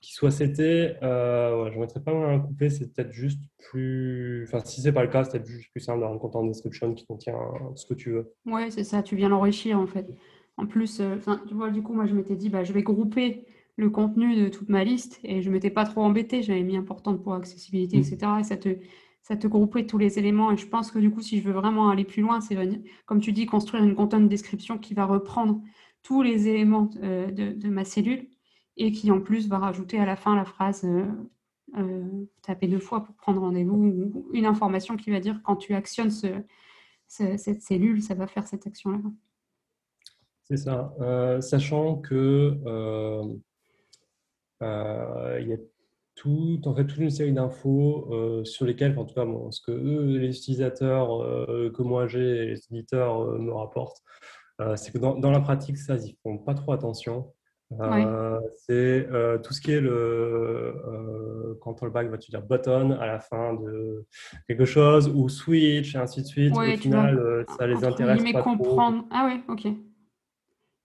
qui 0.00 0.12
soit 0.12 0.30
seté, 0.30 0.94
euh, 1.02 1.70
je 1.70 1.74
ne 1.74 1.80
mettrais 1.80 2.00
pas 2.00 2.12
un 2.12 2.38
coupé, 2.38 2.70
c'est 2.70 2.92
peut-être 2.92 3.12
juste 3.12 3.42
plus. 3.58 4.44
Enfin, 4.46 4.64
si 4.64 4.80
c'est 4.80 4.92
pas 4.92 5.02
le 5.02 5.08
cas, 5.08 5.24
c'est 5.24 5.32
peut-être 5.32 5.48
juste 5.48 5.70
plus 5.72 5.80
simple 5.80 6.00
d'avoir 6.00 6.16
un 6.16 6.18
content 6.20 6.44
description 6.44 6.94
qui 6.94 7.04
contient 7.04 7.38
ce 7.74 7.84
que 7.84 7.94
tu 7.94 8.12
veux. 8.12 8.32
Ouais, 8.46 8.70
c'est 8.70 8.84
ça, 8.84 9.02
tu 9.02 9.16
viens 9.16 9.28
l'enrichir 9.28 9.78
en 9.78 9.86
fait. 9.86 10.06
En 10.56 10.66
plus, 10.66 11.00
euh, 11.00 11.16
tu 11.46 11.54
vois, 11.54 11.70
du 11.70 11.82
coup, 11.82 11.94
moi 11.94 12.06
je 12.06 12.14
m'étais 12.14 12.36
dit, 12.36 12.48
bah, 12.48 12.64
je 12.64 12.72
vais 12.72 12.82
grouper 12.82 13.46
le 13.78 13.88
contenu 13.88 14.36
de 14.36 14.48
toute 14.50 14.68
ma 14.68 14.84
liste 14.84 15.18
et 15.24 15.40
je 15.40 15.48
ne 15.48 15.54
m'étais 15.54 15.70
pas 15.70 15.86
trop 15.86 16.02
embêté, 16.02 16.42
j'avais 16.42 16.62
mis 16.62 16.76
importante 16.76 17.22
pour 17.22 17.32
accessibilité, 17.32 17.96
mm. 17.96 18.00
etc. 18.00 18.32
Et 18.40 18.44
ça 18.44 18.58
te, 18.58 18.76
ça 19.22 19.36
te 19.36 19.46
groupait 19.46 19.86
tous 19.86 19.96
les 19.96 20.18
éléments. 20.18 20.52
Et 20.52 20.58
je 20.58 20.66
pense 20.66 20.90
que 20.90 20.98
du 20.98 21.10
coup, 21.10 21.22
si 21.22 21.40
je 21.40 21.44
veux 21.44 21.54
vraiment 21.54 21.88
aller 21.88 22.04
plus 22.04 22.20
loin, 22.20 22.42
c'est 22.42 22.56
comme 23.06 23.20
tu 23.20 23.32
dis, 23.32 23.46
construire 23.46 23.82
une 23.82 23.94
content 23.94 24.20
description 24.20 24.76
qui 24.76 24.92
va 24.92 25.06
reprendre 25.06 25.62
tous 26.02 26.22
les 26.22 26.48
éléments 26.48 26.90
euh, 27.02 27.30
de 27.30 27.68
ma 27.68 27.84
cellule 27.84 28.28
et 28.78 28.92
qui 28.92 29.10
en 29.10 29.20
plus 29.20 29.48
va 29.48 29.58
rajouter 29.58 29.98
à 29.98 30.06
la 30.06 30.16
fin 30.16 30.34
la 30.34 30.44
phrase 30.44 30.84
euh, 30.84 31.04
euh, 31.76 32.24
taper 32.42 32.68
deux 32.68 32.78
fois 32.78 33.04
pour 33.04 33.14
prendre 33.16 33.40
rendez-vous 33.40 33.74
ou 33.74 34.30
une 34.32 34.46
information 34.46 34.96
qui 34.96 35.10
va 35.10 35.20
dire 35.20 35.40
quand 35.42 35.56
tu 35.56 35.74
actionnes 35.74 36.10
cette 37.08 37.62
cellule, 37.62 38.02
ça 38.02 38.14
va 38.14 38.26
faire 38.26 38.46
cette 38.46 38.66
action-là. 38.66 38.98
C'est 40.44 40.56
ça. 40.56 40.94
Euh, 41.00 41.40
sachant 41.42 41.96
que 41.96 42.56
il 44.60 45.48
y 45.48 45.52
a 45.52 45.56
tout, 46.14 46.60
en 46.64 46.74
fait, 46.74 46.84
toute 46.84 46.98
une 46.98 47.10
série 47.10 47.32
d'infos 47.32 48.42
sur 48.44 48.66
lesquelles, 48.66 48.98
en 48.98 49.04
tout 49.04 49.14
cas, 49.14 49.26
ce 49.50 49.60
que 49.60 49.72
eux, 49.72 50.18
les 50.18 50.36
utilisateurs 50.36 51.08
que 51.72 51.82
moi 51.82 52.06
j'ai, 52.06 52.46
les 52.46 52.60
éditeurs 52.70 53.38
me 53.38 53.52
rapportent, 53.52 54.02
c'est 54.76 54.92
que 54.92 54.98
dans, 54.98 55.16
dans, 55.16 55.30
la 55.30 55.40
pratique, 55.40 55.78
ça, 55.78 55.96
ils 55.96 56.16
font 56.22 56.38
pas 56.38 56.54
trop 56.54 56.72
attention. 56.72 57.32
Euh, 57.80 58.40
c'est 58.66 59.06
euh, 59.10 59.36
tout 59.38 59.52
ce 59.52 59.60
qui 59.60 59.72
est 59.72 59.80
le 59.80 59.90
euh, 59.90 61.54
control 61.60 61.90
back, 61.90 62.08
va-tu 62.08 62.30
dire 62.30 62.42
button 62.42 62.92
à 62.92 63.06
la 63.06 63.20
fin 63.20 63.54
de 63.54 64.06
quelque 64.46 64.64
chose 64.64 65.08
ou 65.14 65.28
switch 65.28 65.94
et 65.94 65.98
ainsi 65.98 66.22
de 66.22 66.26
suite. 66.26 66.56
Au 66.56 66.62
final, 66.76 67.18
euh, 67.18 67.44
ça 67.58 67.66
les 67.66 67.84
intéresse 67.84 68.22
pas 68.32 68.42
comprendre. 68.42 69.02
trop. 69.02 69.08
Ah 69.10 69.26
ouais, 69.26 69.40
ok. 69.48 69.66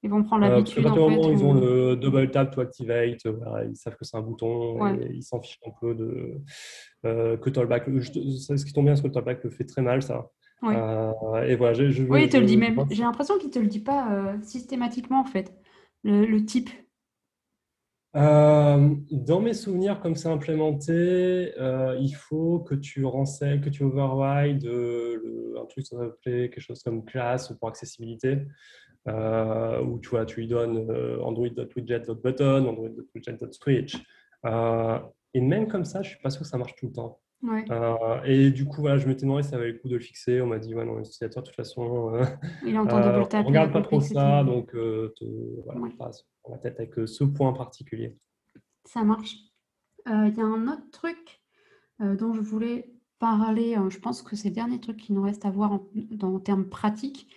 Ils 0.04 0.10
vont 0.10 0.24
prendre 0.24 0.46
l'habitude. 0.46 0.86
à 0.86 0.90
moment 0.90 1.32
ils 1.32 1.44
ont 1.44 1.54
le 1.54 1.96
double 1.96 2.30
tap 2.30 2.54
to 2.54 2.62
activate, 2.62 3.24
ils 3.24 3.76
savent 3.76 3.96
que 3.96 4.04
c'est 4.04 4.18
un 4.18 4.22
bouton 4.22 4.86
et 4.96 5.12
ils 5.14 5.24
s'en 5.24 5.42
fichent 5.42 5.60
un 5.66 5.72
peu 5.80 5.96
de 5.96 6.42
euh, 7.06 7.38
que 7.38 7.50
Tollback. 7.50 7.86
Ce 7.86 8.66
qui 8.66 8.74
tombe 8.74 8.86
bien, 8.86 8.96
c'est 8.96 9.04
que 9.04 9.14
Tollback 9.14 9.44
le 9.44 9.50
fait 9.50 9.66
très 9.66 9.82
mal, 9.82 10.02
ça. 10.02 10.30
et 10.64 11.56
voilà, 11.56 11.74
je, 11.74 12.04
oui, 12.04 12.24
il 12.24 12.30
te 12.30 12.38
le 12.38 12.46
dit 12.46 12.58
même. 12.58 12.86
J'ai 12.92 13.04
l'impression 13.04 13.38
qu'il 13.38 13.50
te 13.50 13.60
le 13.60 13.68
dit 13.68 13.80
pas 13.82 14.34
systématiquement 14.42 15.22
en 15.22 15.26
fait 15.26 15.54
le, 16.04 16.44
type 16.46 16.70
euh, 18.16 18.96
dans 19.12 19.40
mes 19.40 19.54
souvenirs, 19.54 20.00
comme 20.00 20.16
c'est 20.16 20.30
implémenté, 20.30 21.52
euh, 21.58 21.98
il 22.00 22.14
faut 22.14 22.60
que 22.60 22.76
tu 22.76 23.06
renseignes, 23.06 23.60
que 23.60 23.70
tu 23.70 23.84
override 23.84 24.64
le, 24.64 25.56
un 25.60 25.66
truc, 25.66 25.86
ça 25.86 25.98
s'appelait 25.98 26.50
quelque 26.50 26.62
chose 26.62 26.84
comme 26.84 27.04
classe 27.06 27.52
pour 27.60 27.70
accessibilité, 27.70 28.30
euh, 28.34 28.46
où 29.08 30.00
tu 30.00 30.10
vois, 30.10 30.26
tu 30.26 30.42
lui 30.42 30.48
donnes 30.48 30.90
android.widget.button, 31.22 32.66
android.widget.switch. 32.68 33.98
et 35.34 35.42
même 35.42 35.68
comme 35.68 35.86
ça, 35.86 36.02
je 36.02 36.10
suis 36.10 36.22
pas 36.22 36.30
sûr 36.30 36.42
que 36.42 36.48
ça 36.48 36.58
marche 36.58 36.76
tout 36.76 36.88
le 36.88 36.94
temps. 36.94 37.20
Euh, 37.46 38.22
et 38.24 38.52
du 38.52 38.66
coup, 38.66 38.82
voilà, 38.82 38.98
je 38.98 39.08
m'étais 39.08 39.24
demandé 39.24 39.44
si 39.44 39.50
ça 39.50 39.58
valait 39.58 39.74
le 39.74 39.80
coup 39.80 39.90
de 39.90 39.96
le 39.96 40.00
fixer. 40.00 40.42
On 40.42 40.48
m'a 40.48 40.60
dit, 40.60 40.74
ouais, 40.74 40.86
non, 40.86 40.98
l'utilisateur, 40.98 41.44
de 41.44 41.48
toute 41.48 41.56
façon, 41.56 42.16
euh, 42.16 42.24
il 42.66 42.78
entend 42.78 42.98
euh, 43.00 43.24
on 43.34 43.44
regarde 43.44 43.74
pas 43.74 43.82
trop 43.82 44.00
ça, 44.00 44.44
donc 44.44 44.72
te, 44.72 45.64
voilà, 45.66 45.82
pas 45.98 46.12
la 46.50 46.58
tête 46.58 46.80
avec 46.80 46.94
ce 47.06 47.24
point 47.24 47.54
particulier. 47.54 48.18
Ça 48.86 49.04
marche. 49.04 49.36
Il 50.06 50.34
y 50.36 50.42
a 50.42 50.46
un 50.46 50.68
autre 50.68 50.90
truc 50.92 51.42
dont 52.00 52.34
je 52.34 52.42
voulais 52.42 52.92
parler. 53.20 53.78
je 53.90 54.00
pense 54.00 54.22
que 54.22 54.36
c'est 54.36 54.50
le 54.50 54.56
dernier 54.56 54.80
truc 54.80 54.98
qui 54.98 55.14
nous 55.14 55.22
reste 55.22 55.46
à 55.46 55.50
voir 55.50 55.74
en, 55.74 55.88
dans, 56.12 56.40
termes 56.40 56.68
pratiques. 56.68 57.28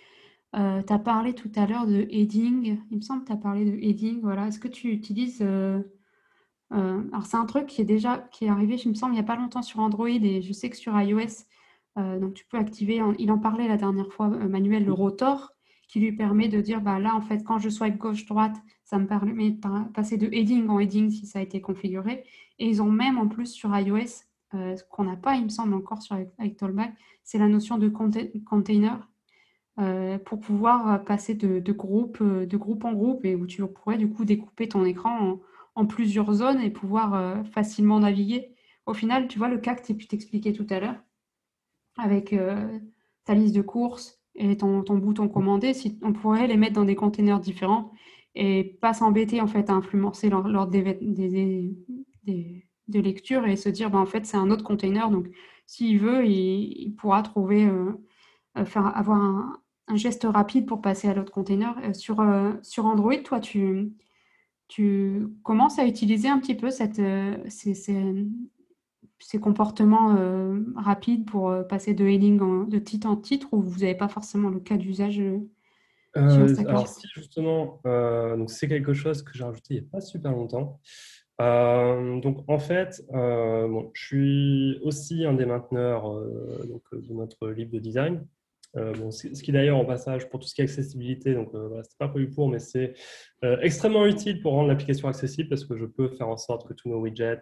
Tu 0.57 0.93
as 0.93 0.99
parlé 0.99 1.33
tout 1.33 1.51
à 1.55 1.67
l'heure 1.67 1.85
de 1.85 2.07
heading. 2.09 2.79
Il 2.91 2.97
me 2.97 3.01
semble 3.01 3.21
que 3.21 3.27
tu 3.27 3.33
as 3.33 3.37
parlé 3.37 3.63
de 3.63 3.77
heading. 3.77 4.21
Voilà. 4.21 4.47
Est-ce 4.47 4.59
que 4.59 4.67
tu 4.67 4.89
utilises 4.89 5.43
euh, 6.73 7.03
alors 7.11 7.25
c'est 7.25 7.37
un 7.37 7.45
truc 7.45 7.67
qui 7.67 7.81
est 7.81 7.85
déjà 7.85 8.17
qui 8.31 8.45
est 8.45 8.49
arrivé, 8.49 8.77
je 8.77 8.89
me 8.89 8.93
semble, 8.93 9.13
il 9.13 9.15
n'y 9.15 9.21
a 9.21 9.23
pas 9.23 9.37
longtemps 9.37 9.61
sur 9.61 9.79
Android 9.79 10.07
et 10.09 10.41
je 10.41 10.53
sais 10.53 10.69
que 10.69 10.75
sur 10.75 10.99
iOS, 10.99 11.45
euh, 11.97 12.19
donc 12.19 12.33
tu 12.33 12.45
peux 12.45 12.57
activer, 12.57 13.01
il 13.19 13.31
en 13.31 13.39
parlait 13.39 13.67
la 13.67 13.77
dernière 13.77 14.11
fois, 14.11 14.27
euh, 14.27 14.49
Manuel, 14.49 14.85
le 14.85 14.93
rotor, 14.93 15.53
qui 15.87 15.99
lui 15.99 16.11
permet 16.11 16.49
de 16.49 16.59
dire, 16.59 16.81
bah 16.81 16.99
là 16.99 17.15
en 17.15 17.21
fait, 17.21 17.43
quand 17.43 17.57
je 17.59 17.69
swipe 17.69 17.97
gauche-droite, 17.97 18.57
ça 18.83 18.97
me 18.99 19.07
permet 19.07 19.51
de 19.51 19.91
passer 19.93 20.17
de 20.17 20.27
heading 20.27 20.67
en 20.67 20.79
heading 20.79 21.09
si 21.09 21.25
ça 21.25 21.39
a 21.39 21.41
été 21.41 21.61
configuré. 21.61 22.25
Et 22.59 22.67
ils 22.67 22.81
ont 22.81 22.91
même 22.91 23.17
en 23.17 23.27
plus 23.27 23.47
sur 23.47 23.75
iOS, 23.77 24.23
ce 24.53 24.83
qu'on 24.89 25.05
n'a 25.05 25.15
pas, 25.15 25.35
il 25.35 25.45
me 25.45 25.49
semble, 25.49 25.73
encore 25.73 26.01
sur, 26.01 26.15
avec 26.37 26.57
Tollback, 26.57 26.93
c'est 27.23 27.37
la 27.37 27.47
notion 27.47 27.77
de 27.77 27.89
container. 27.89 29.09
Pour 30.25 30.39
pouvoir 30.39 31.03
passer 31.03 31.35
de, 31.35 31.71
groupe, 31.71 32.23
de 32.23 32.57
groupe 32.57 32.83
en 32.83 32.93
groupe 32.93 33.25
et 33.25 33.35
où 33.35 33.45
tu 33.45 33.65
pourrais 33.67 33.97
du 33.97 34.09
coup 34.09 34.25
découper 34.25 34.67
ton 34.67 34.83
écran 34.85 35.39
en, 35.75 35.85
plusieurs 35.85 36.33
zones 36.33 36.59
et 36.59 36.71
pouvoir 36.71 37.13
euh, 37.13 37.43
facilement 37.43 37.99
naviguer. 37.99 38.55
Au 38.87 38.93
final, 38.93 39.27
tu 39.27 39.37
vois 39.37 39.49
le 39.49 39.59
cas 39.59 39.75
que 39.75 39.85
tu 39.85 39.93
pu 39.93 40.07
t'expliquer 40.07 40.51
tout 40.51 40.65
à 40.71 40.79
l'heure, 40.79 40.95
avec 41.97 42.33
euh, 42.33 42.79
ta 43.25 43.35
liste 43.35 43.55
de 43.55 43.61
courses 43.61 44.19
et 44.35 44.57
ton, 44.57 44.81
ton, 44.83 44.97
bouton 44.97 45.27
commandé, 45.27 45.73
si, 45.73 45.99
on 46.01 46.13
pourrait 46.13 46.47
les 46.47 46.57
mettre 46.57 46.73
dans 46.73 46.85
des 46.85 46.95
containers 46.95 47.39
différents 47.39 47.91
et 48.33 48.77
pas 48.81 48.93
s'embêter 48.93 49.41
en 49.41 49.47
fait 49.47 49.69
à 49.69 49.73
influencer 49.73 50.29
l'ordre 50.29 50.67
des, 50.67 50.81
des, 50.83 51.75
des, 52.87 53.01
lectures 53.01 53.45
et 53.45 53.55
se 53.55 53.69
dire 53.69 53.89
bah, 53.89 53.99
en 53.99 54.05
fait 54.05 54.25
c'est 54.25 54.37
un 54.37 54.51
autre 54.51 54.63
container 54.63 55.09
donc 55.09 55.27
s'il 55.65 55.97
veut 55.99 56.25
il, 56.25 56.93
pourra 56.95 57.23
trouver 57.23 57.65
euh, 57.65 57.93
faire 58.65 58.95
avoir 58.95 59.59
geste 59.95 60.25
rapide 60.25 60.65
pour 60.65 60.81
passer 60.81 61.07
à 61.07 61.13
l'autre 61.13 61.31
container. 61.31 61.75
sur, 61.93 62.23
sur 62.61 62.85
Android, 62.85 63.17
toi, 63.23 63.39
tu, 63.39 63.93
tu 64.67 65.27
commences 65.43 65.79
à 65.79 65.85
utiliser 65.85 66.27
un 66.27 66.39
petit 66.39 66.55
peu 66.55 66.69
cette, 66.69 67.01
ces, 67.47 67.73
ces, 67.73 69.39
comportements 69.39 70.17
rapides 70.75 71.25
pour 71.25 71.53
passer 71.69 71.93
de 71.93 72.05
heading 72.05 72.67
de 72.67 72.79
titre 72.79 73.07
en 73.07 73.15
titre 73.15 73.47
ou 73.53 73.61
vous 73.61 73.79
n'avez 73.79 73.95
pas 73.95 74.09
forcément 74.09 74.49
le 74.49 74.59
cas 74.59 74.77
d'usage 74.77 75.21
alors 76.13 76.87
si 76.87 77.07
justement, 77.13 77.79
donc 77.83 78.49
c'est 78.49 78.67
quelque 78.67 78.93
chose 78.93 79.21
que 79.21 79.31
j'ai 79.33 79.43
rajouté 79.43 79.75
il 79.75 79.81
n'y 79.81 79.87
a 79.87 79.89
pas 79.91 80.01
super 80.01 80.31
longtemps. 80.31 80.79
Euh, 81.39 82.19
donc 82.19 82.43
en 82.47 82.57
fait, 82.57 83.03
euh, 83.13 83.67
bon, 83.67 83.91
je 83.93 84.05
suis 84.05 84.79
aussi 84.83 85.23
un 85.25 85.33
des 85.33 85.45
mainteneurs 85.45 86.11
euh, 86.11 86.65
donc, 86.67 86.81
de 86.91 87.13
notre 87.13 87.49
livre 87.49 87.71
de 87.71 87.79
design. 87.79 88.25
Bon, 88.75 89.09
ce 89.09 89.27
qui 89.41 89.51
d'ailleurs 89.51 89.77
en 89.77 89.85
passage 89.85 90.29
pour 90.29 90.39
tout 90.39 90.47
ce 90.47 90.53
qui 90.53 90.61
est 90.61 90.65
accessibilité, 90.65 91.33
donc 91.33 91.49
voilà, 91.51 91.83
c'est 91.83 91.97
pas 91.97 92.07
prévu 92.07 92.29
pour, 92.29 92.47
mais 92.47 92.59
c'est 92.59 92.93
extrêmement 93.61 94.05
utile 94.05 94.39
pour 94.41 94.53
rendre 94.53 94.67
l'application 94.67 95.07
accessible 95.07 95.49
parce 95.49 95.65
que 95.65 95.75
je 95.75 95.85
peux 95.85 96.09
faire 96.09 96.29
en 96.29 96.37
sorte 96.37 96.67
que 96.67 96.73
tous 96.73 96.87
nos 96.87 96.99
widgets 96.99 97.39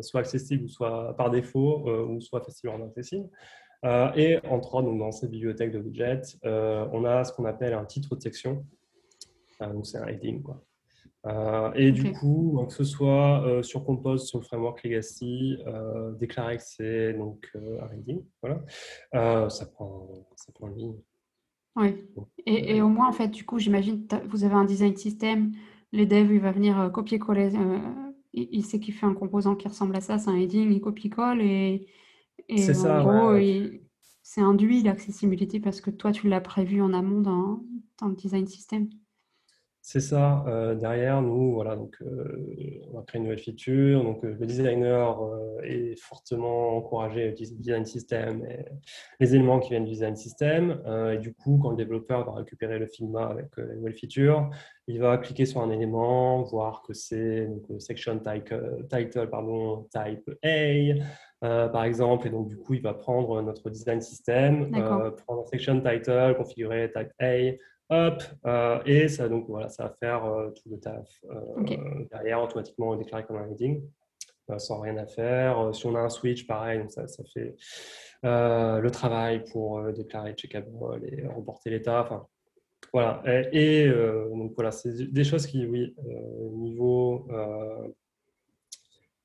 soient 0.00 0.20
accessibles 0.20 0.64
ou 0.64 0.68
soit 0.68 1.14
par 1.16 1.30
défaut 1.30 1.88
ou 2.08 2.20
soit 2.20 2.40
facilement 2.40 2.84
accessibles. 2.84 3.28
et 4.16 4.40
entre 4.48 4.74
autres, 4.74 4.92
dans 4.92 5.12
cette 5.12 5.30
bibliothèque 5.30 5.70
de 5.70 5.78
widgets, 5.78 6.38
on 6.42 7.04
a 7.04 7.22
ce 7.22 7.32
qu'on 7.32 7.44
appelle 7.44 7.74
un 7.74 7.84
titre 7.84 8.16
de 8.16 8.22
section. 8.22 8.66
donc 9.60 9.86
c'est 9.86 9.98
un 9.98 10.08
heading 10.08 10.42
quoi. 10.42 10.60
Euh, 11.26 11.72
et 11.74 11.90
du 11.90 12.12
coup, 12.12 12.62
que 12.68 12.74
ce 12.74 12.84
soit 12.84 13.46
euh, 13.46 13.62
sur 13.62 13.84
Compose, 13.84 14.26
sur 14.26 14.40
le 14.40 14.44
framework 14.44 14.82
Legacy, 14.82 15.56
euh, 15.66 16.12
déclarer 16.12 16.58
que 16.58 16.62
c'est 16.64 17.14
donc 17.14 17.50
un 17.54 17.86
reading, 17.86 18.22
voilà, 18.42 19.48
ça 19.48 19.66
prend, 19.66 20.08
ça 20.36 20.52
prend 20.52 20.68
une 20.68 20.76
ligne. 20.76 20.96
Oui. 21.76 22.04
Et, 22.46 22.76
et, 22.76 22.82
au 22.82 22.88
moins, 22.88 23.08
en 23.08 23.12
fait, 23.12 23.28
du 23.28 23.44
coup, 23.44 23.58
j'imagine, 23.58 24.06
vous 24.28 24.44
avez 24.44 24.54
un 24.54 24.64
design 24.64 24.96
system, 24.96 25.52
les 25.92 26.06
devs, 26.06 26.32
il 26.32 26.40
va 26.40 26.52
venir 26.52 26.90
copier-coller, 26.92 27.50
il, 28.32 28.64
sait 28.64 28.78
qu'il 28.78 28.94
fait 28.94 29.06
un 29.06 29.14
composant 29.14 29.56
qui 29.56 29.66
ressemble 29.66 29.96
à 29.96 30.00
ça, 30.00 30.18
c'est 30.18 30.30
un 30.30 30.36
heading, 30.36 30.70
il 30.70 30.80
copie-colle 30.80 31.40
et, 31.40 31.88
et 32.48 32.70
en 32.70 32.74
ça, 32.74 33.00
gros, 33.00 33.36
c'est 34.22 34.40
induit 34.40 34.82
l'accessibilité 34.82 35.58
parce 35.58 35.80
que 35.80 35.90
toi, 35.90 36.12
tu 36.12 36.28
l'as 36.28 36.40
prévu 36.40 36.80
en 36.80 36.92
amont 36.92 37.20
dans, 37.20 37.64
dans 38.00 38.08
le 38.08 38.14
design 38.14 38.46
system. 38.46 38.88
C'est 39.86 40.00
ça. 40.00 40.42
Euh, 40.48 40.74
derrière, 40.74 41.20
nous, 41.20 41.52
voilà, 41.52 41.76
donc, 41.76 41.94
euh, 42.00 42.82
on 42.90 42.96
va 42.96 43.02
créer 43.02 43.18
une 43.18 43.24
nouvelle 43.24 43.38
feature. 43.38 44.02
Donc, 44.02 44.24
euh, 44.24 44.34
le 44.40 44.46
designer 44.46 45.20
est 45.62 46.00
fortement 46.00 46.78
encouragé 46.78 47.24
à 47.24 47.26
utiliser 47.26 47.54
le 47.54 47.60
design 47.60 47.84
system 47.84 48.46
et 48.46 48.64
les 49.20 49.34
éléments 49.34 49.60
qui 49.60 49.68
viennent 49.68 49.84
du 49.84 49.90
design 49.90 50.16
system. 50.16 50.80
et 51.12 51.18
du 51.18 51.34
coup, 51.34 51.58
quand 51.62 51.68
le 51.68 51.76
développeur 51.76 52.24
va 52.24 52.32
récupérer 52.32 52.78
le 52.78 52.86
Figma 52.86 53.26
avec 53.26 53.48
la 53.58 53.74
nouvelle 53.74 53.92
feature, 53.92 54.48
il 54.86 55.00
va 55.00 55.18
cliquer 55.18 55.44
sur 55.44 55.60
un 55.60 55.70
élément, 55.70 56.42
voir 56.44 56.82
que 56.82 56.94
c'est 56.94 57.50
section 57.78 58.18
title, 58.18 58.86
title 58.90 59.28
pardon, 59.28 59.86
type 59.92 60.30
A, 60.42 61.68
par 61.68 61.84
exemple. 61.84 62.26
Et 62.28 62.30
donc, 62.30 62.48
du 62.48 62.56
coup, 62.56 62.72
il 62.72 62.80
va 62.80 62.94
prendre 62.94 63.42
notre 63.42 63.68
design 63.68 64.00
system, 64.00 64.70
prendre 65.26 65.46
section 65.46 65.78
title, 65.82 66.34
configurer 66.38 66.90
type 66.90 67.12
A 67.20 67.58
Hop, 67.90 68.22
euh, 68.46 68.80
et 68.86 69.08
ça, 69.08 69.28
donc, 69.28 69.46
voilà, 69.46 69.68
ça 69.68 69.84
va 69.84 69.90
faire 70.00 70.24
euh, 70.24 70.50
tout 70.50 70.70
le 70.70 70.78
taf 70.78 71.06
euh, 71.30 72.04
derrière, 72.10 72.42
automatiquement 72.42 72.96
déclaré 72.96 73.24
comme 73.24 73.36
un 73.36 73.50
heading, 73.50 73.82
sans 74.56 74.80
rien 74.80 74.96
à 74.96 75.06
faire. 75.06 75.74
si 75.74 75.86
on 75.86 75.94
a 75.94 76.00
un 76.00 76.08
switch, 76.08 76.46
pareil, 76.46 76.78
donc 76.78 76.90
ça, 76.90 77.06
ça, 77.06 77.22
fait 77.24 77.54
le 78.22 78.88
travail 78.88 79.44
pour 79.44 79.82
déclarer 79.92 80.32
checkable 80.32 80.66
et 81.06 81.26
reporter 81.26 81.70
l'état. 81.70 82.02
Enfin, 82.02 82.26
voilà. 82.92 83.22
Et, 83.52 83.88
donc 83.88 84.52
voilà, 84.54 84.70
c'est 84.70 85.12
des 85.12 85.24
choses 85.24 85.46
qui, 85.46 85.66
oui, 85.66 85.94
niveau 86.52 87.26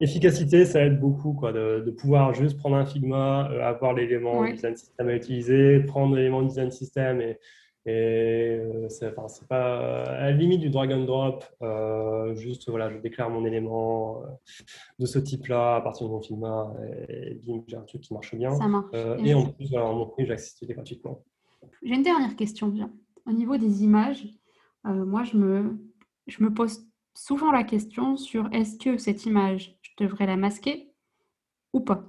efficacité, 0.01 0.63
ça 0.63 0.85
aide 0.85 0.99
beaucoup 0.99 1.33
quoi, 1.33 1.51
de, 1.51 1.83
de, 1.85 1.91
pouvoir 1.91 2.33
juste 2.33 2.57
prendre 2.57 2.77
un 2.77 2.85
Figma, 2.85 3.49
avoir 3.61 3.93
l'élément 3.93 4.45
design 4.45 4.77
system 4.77 5.09
à 5.09 5.15
utiliser, 5.15 5.81
prendre 5.81 6.15
l'élément 6.15 6.41
design 6.41 6.71
system 6.71 7.19
et 7.19 7.37
et 7.85 8.59
euh, 8.59 8.89
c'est 8.89 9.15
pas 9.15 10.03
à 10.03 10.21
la 10.25 10.31
limite 10.31 10.59
du 10.59 10.69
drag 10.69 10.91
and 10.91 11.05
drop, 11.05 11.45
euh, 11.61 12.35
juste 12.35 12.69
voilà, 12.69 12.91
je 12.91 12.97
déclare 12.97 13.29
mon 13.29 13.45
élément 13.45 14.21
euh, 14.21 14.27
de 14.99 15.05
ce 15.05 15.17
type-là 15.17 15.77
à 15.77 15.81
partir 15.81 16.07
de 16.07 16.11
mon 16.11 16.21
Figma 16.21 16.73
et, 17.07 17.35
bim, 17.35 17.63
j'ai 17.67 17.77
un 17.77 17.83
truc 17.83 18.01
qui 18.01 18.13
marche 18.13 18.35
bien. 18.35 18.51
et, 19.23 19.33
en 19.33 19.45
plus, 19.45 19.69
voilà, 19.69 19.91
mon 19.91 20.07
prix, 20.07 20.25
j'accessibilité 20.25 20.73
gratuitement. 20.73 21.23
J'ai 21.81 21.95
une 21.95 22.03
dernière 22.03 22.35
question. 22.35 22.67
Bien. 22.67 22.91
Au 23.25 23.31
niveau 23.31 23.57
des 23.57 23.83
images, 23.83 24.27
moi, 24.83 25.23
je 25.23 25.37
me, 25.37 25.79
je 26.27 26.43
me 26.43 26.53
pose 26.53 26.85
souvent 27.13 27.51
la 27.51 27.63
question 27.63 28.17
sur 28.17 28.49
est-ce 28.51 28.77
que 28.77 28.97
cette 28.97 29.25
image, 29.25 29.77
je 29.81 30.03
devrais 30.03 30.25
la 30.25 30.35
masquer 30.35 30.91
ou 31.73 31.79
pas? 31.79 32.03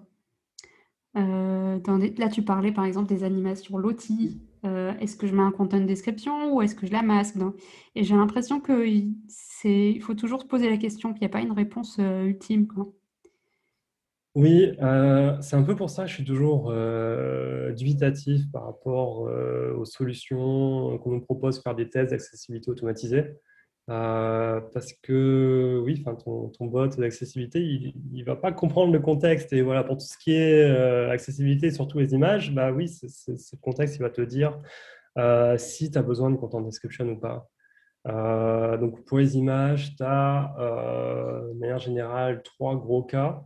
Dans 1.15 1.99
Là, 2.19 2.29
tu 2.29 2.43
parlais 2.43 2.73
par 2.73 2.85
exemple 2.85 3.09
des 3.09 3.23
animations 3.25 3.79
loties 3.79 4.41
euh, 4.65 4.93
est-ce 5.01 5.17
que 5.17 5.27
je 5.27 5.35
mets 5.35 5.43
un 5.43 5.53
content 5.53 5.81
description 5.81 6.55
ou 6.55 6.63
est-ce 6.63 6.75
que 6.75 6.87
je 6.87 6.93
la 6.93 7.03
masque 7.03 7.37
Et 7.95 8.05
j'ai 8.05 8.15
l'impression 8.15 8.61
qu'il 8.61 9.15
il 9.65 10.03
faut 10.03 10.15
toujours 10.15 10.43
se 10.43 10.47
poser 10.47 10.69
la 10.71 10.77
question, 10.77 11.13
qu'il 11.13 11.21
n'y 11.21 11.27
a 11.27 11.31
pas 11.31 11.41
une 11.41 11.53
réponse 11.53 11.99
euh, 11.99 12.25
ultime. 12.25 12.67
Oui, 14.35 14.73
euh, 14.81 15.37
c'est 15.41 15.57
un 15.57 15.63
peu 15.63 15.75
pour 15.75 15.91
ça 15.91 16.05
que 16.05 16.09
je 16.09 16.15
suis 16.15 16.25
toujours 16.25 16.73
dubitatif 17.77 18.43
par 18.53 18.65
rapport 18.65 19.29
aux 19.77 19.85
solutions 19.85 20.99
qu'on 20.99 21.11
nous 21.11 21.21
propose 21.21 21.63
faire 21.63 21.75
des 21.75 21.89
tests 21.89 22.11
d'accessibilité 22.11 22.71
automatisée. 22.71 23.25
Euh, 23.91 24.61
parce 24.73 24.93
que 24.93 25.81
oui, 25.85 26.05
ton, 26.25 26.67
bot 26.67 26.87
d'accessibilité, 26.87 27.61
il 27.61 27.95
ne 28.13 28.25
va 28.25 28.37
pas 28.37 28.53
comprendre 28.53 28.93
le 28.93 29.01
contexte. 29.01 29.53
Et 29.53 29.63
voilà, 29.63 29.83
pour 29.83 29.97
tout 29.97 30.07
ce 30.07 30.17
qui 30.17 30.33
est 30.33 30.63
euh, 30.63 31.11
accessibilité, 31.11 31.71
surtout 31.73 31.99
les 31.99 32.15
images, 32.15 32.55
bah 32.55 32.71
oui, 32.71 32.89
c'est 32.89 33.33
le 33.33 33.61
contexte 33.61 33.97
qui 33.97 34.03
va 34.03 34.11
te 34.11 34.21
dire 34.21 34.57
euh, 35.19 35.59
si 35.59 35.91
tu 35.91 35.99
as 35.99 36.03
besoin 36.03 36.31
de 36.31 36.37
content 36.37 36.61
description 36.61 37.09
ou 37.09 37.19
pas. 37.19 37.49
donc 38.79 39.05
pour 39.07 39.19
les 39.19 39.37
images, 39.37 39.97
tu 39.97 40.05
as 40.05 40.55
de 41.53 41.59
manière 41.59 41.79
générale 41.79 42.43
trois 42.43 42.77
gros 42.77 43.03
cas 43.03 43.43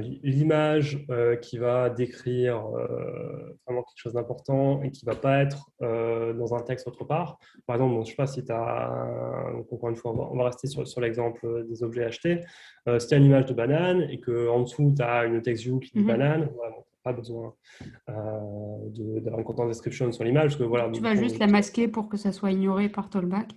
l'image 0.00 1.04
euh, 1.10 1.36
qui 1.36 1.58
va 1.58 1.90
décrire 1.90 2.66
euh, 2.66 3.56
vraiment 3.66 3.82
quelque 3.82 3.98
chose 3.98 4.12
d'important 4.14 4.82
et 4.82 4.90
qui 4.90 5.06
ne 5.06 5.10
va 5.12 5.16
pas 5.16 5.42
être 5.42 5.70
euh, 5.82 6.32
dans 6.32 6.54
un 6.54 6.60
texte 6.60 6.86
autre 6.88 7.04
part. 7.04 7.38
Par 7.66 7.76
exemple, 7.76 7.94
je 7.94 7.98
ne 7.98 8.04
sais 8.04 8.14
pas 8.14 8.26
si 8.26 8.44
tu 8.44 8.52
as, 8.52 9.52
encore 9.72 9.90
une 9.90 9.96
fois, 9.96 10.12
on 10.12 10.36
va, 10.36 10.44
rester 10.44 10.66
sur, 10.66 10.86
sur 10.86 11.00
l'exemple 11.00 11.66
des 11.68 11.82
objets 11.82 12.04
achetés. 12.04 12.40
si 12.98 13.06
tu 13.06 13.14
as 13.14 13.16
une 13.16 13.24
image 13.24 13.46
de 13.46 13.54
banane 13.54 14.02
et 14.10 14.20
qu'en 14.20 14.60
dessous, 14.60 14.92
tu 14.96 15.02
as 15.02 15.24
une 15.24 15.40
text 15.42 15.64
view 15.64 15.78
qui 15.80 15.92
dit 15.92 16.00
mhm. 16.00 16.06
banane, 16.06 16.48
voilà, 16.54 16.76
pas 17.02 17.12
besoin 17.12 17.54
d'avoir 18.08 19.38
une 19.38 19.44
content 19.44 19.66
description 19.66 20.10
sur 20.12 20.24
l'image. 20.24 20.60
Voilà, 20.60 20.90
tu 20.90 21.02
vas 21.02 21.14
juste 21.14 21.38
la 21.38 21.46
masquer 21.46 21.88
pour 21.88 22.08
que 22.08 22.16
ça 22.16 22.32
soit 22.32 22.50
ignoré 22.52 22.88
par 22.88 23.10
Tollback. 23.10 23.52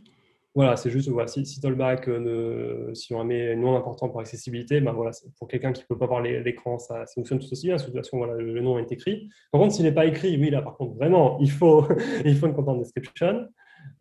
Voilà, 0.55 0.75
c'est 0.75 0.89
juste, 0.89 1.09
voilà, 1.09 1.27
si, 1.27 1.45
si 1.45 1.61
Tollback, 1.61 2.07
euh, 2.07 2.91
si 2.95 3.13
on 3.13 3.23
met 3.23 3.55
non 3.55 3.75
important 3.75 4.09
pour 4.09 4.21
accessibilité, 4.21 4.81
ben 4.81 4.91
voilà, 4.91 5.11
pour 5.37 5.47
quelqu'un 5.47 5.71
qui 5.71 5.83
ne 5.83 5.87
peut 5.87 5.97
pas 5.97 6.07
voir 6.07 6.21
l'écran, 6.21 6.79
ça, 6.79 7.05
fonctionne 7.13 7.39
tout 7.39 7.51
aussi 7.51 7.67
bien. 7.67 7.77
Toute 7.77 7.93
voilà, 8.11 8.33
le, 8.33 8.59
nom 8.59 8.79
est 8.79 8.91
écrit. 8.91 9.29
Par 9.51 9.61
contre, 9.61 9.75
s'il 9.75 9.85
n'est 9.85 9.91
pas 9.91 10.07
écrit, 10.07 10.35
oui, 10.37 10.49
là, 10.49 10.61
par 10.63 10.75
contre, 10.75 10.95
vraiment, 10.95 11.37
il 11.39 11.51
faut, 11.51 11.85
il 12.25 12.35
faut 12.35 12.47
une 12.47 12.55
content 12.55 12.75
description. 12.75 13.47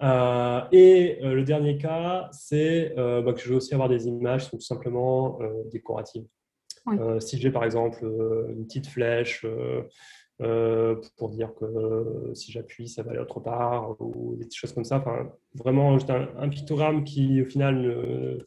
Euh, 0.02 0.60
et 0.72 1.18
euh, 1.22 1.34
le 1.34 1.44
dernier 1.44 1.76
cas, 1.76 2.28
c'est 2.32 2.94
bah, 2.96 3.32
que 3.34 3.40
je 3.40 3.50
veux 3.50 3.56
aussi 3.56 3.74
avoir 3.74 3.90
des 3.90 4.06
images 4.06 4.44
qui 4.44 4.50
sont 4.50 4.56
tout 4.56 4.62
simplement 4.62 5.38
décoratives. 5.70 6.24
si 7.18 7.38
j'ai 7.38 7.50
par 7.50 7.64
exemple 7.64 8.02
une 8.48 8.64
petite 8.64 8.86
flèche 8.86 9.44
euh, 10.42 10.96
pour 11.16 11.30
dire 11.30 11.54
que 11.54 11.64
euh, 11.64 12.34
si 12.34 12.52
j'appuie, 12.52 12.88
ça 12.88 13.02
va 13.02 13.12
aller 13.12 13.20
autre 13.20 13.40
part, 13.40 13.96
ou 14.00 14.36
des 14.36 14.46
choses 14.52 14.72
comme 14.72 14.84
ça. 14.84 14.98
Enfin, 14.98 15.30
vraiment, 15.54 15.94
juste 15.94 16.10
un, 16.10 16.48
pictogramme 16.48 17.04
qui, 17.04 17.40
au 17.40 17.46
final, 17.46 18.44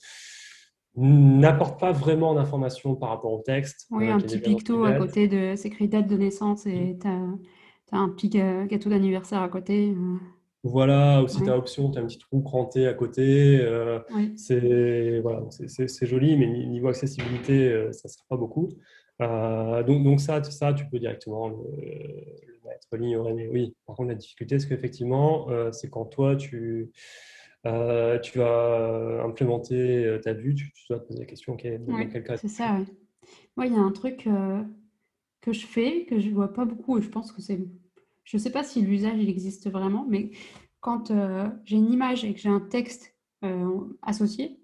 n'apporte 0.95 1.79
pas 1.79 1.91
vraiment 1.91 2.35
d'informations 2.35 2.95
par 2.95 3.09
rapport 3.09 3.33
au 3.33 3.41
texte. 3.41 3.87
Oui, 3.89 4.07
euh, 4.07 4.13
un 4.13 4.19
petit 4.19 4.39
picto 4.39 4.83
à 4.83 4.93
côté 4.93 5.27
de 5.27 5.55
c'est 5.55 5.69
écrit 5.69 5.87
date 5.87 6.07
de 6.07 6.17
naissance 6.17 6.67
et 6.67 6.97
tu 7.01 7.07
as, 7.07 7.97
un 7.97 8.09
petit 8.09 8.29
gâteau 8.29 8.89
d'anniversaire 8.89 9.41
à 9.41 9.49
côté. 9.49 9.95
Voilà, 10.63 11.23
aussi 11.23 11.41
tu 11.41 11.49
as 11.49 11.57
option, 11.57 11.89
tu 11.89 11.97
as 11.97 12.01
un 12.01 12.05
petit 12.05 12.19
trou 12.19 12.41
cranté 12.41 12.85
à 12.85 12.93
côté. 12.93 13.65
C'est 14.35 15.21
voilà, 15.21 15.41
joli, 16.01 16.37
mais 16.37 16.47
niveau 16.67 16.89
accessibilité, 16.89 17.71
ça 17.93 18.07
ne 18.07 18.11
sert 18.11 18.25
pas 18.29 18.37
beaucoup. 18.37 18.69
Euh, 19.21 19.83
donc, 19.83 20.03
donc 20.03 20.19
ça, 20.19 20.43
ça, 20.43 20.73
tu 20.73 20.85
peux 20.85 20.99
directement 20.99 21.49
le, 21.49 21.57
mettre 22.65 22.95
l'ignorer. 22.97 23.33
Mais 23.33 23.47
oui, 23.47 23.75
par 23.85 23.95
contre, 23.95 24.09
la 24.09 24.15
difficulté, 24.15 24.59
c'est 24.59 24.67
qu'effectivement, 24.67 25.49
euh, 25.49 25.71
c'est 25.71 25.89
quand 25.89 26.05
toi, 26.05 26.35
tu, 26.35 26.91
euh, 27.65 28.19
tu 28.19 28.37
vas 28.37 29.23
implémenter 29.23 30.19
ta 30.23 30.33
vue, 30.33 30.55
tu, 30.55 30.71
dois 30.89 30.99
te 30.99 31.07
poser 31.07 31.19
la 31.19 31.25
question, 31.25 31.53
ok, 31.53 31.67
dans 31.85 32.07
quel 32.07 32.23
cas 32.23 32.37
C'est 32.37 32.47
ça, 32.47 32.77
oui. 32.79 32.85
Moi, 33.57 33.67
il 33.67 33.73
y 33.73 33.75
a 33.75 33.81
un 33.81 33.91
truc 33.91 34.27
que 35.41 35.53
je 35.53 35.65
fais, 35.65 36.05
que 36.05 36.19
je 36.19 36.29
ne 36.29 36.33
vois 36.33 36.53
pas 36.53 36.65
beaucoup, 36.65 36.97
et 36.97 37.01
je 37.01 37.09
pense 37.09 37.31
que 37.31 37.41
c'est... 37.41 37.59
je 38.23 38.37
ne 38.37 38.41
sais 38.41 38.51
pas 38.51 38.63
si 38.63 38.81
l'usage 38.81 39.17
il 39.19 39.29
existe 39.29 39.69
vraiment, 39.69 40.05
mais 40.07 40.31
quand 40.79 41.11
j'ai 41.65 41.75
une 41.75 41.91
image 41.91 42.23
et 42.23 42.33
que 42.33 42.39
j'ai 42.39 42.49
un 42.49 42.61
texte 42.61 43.13
associé, 44.01 44.61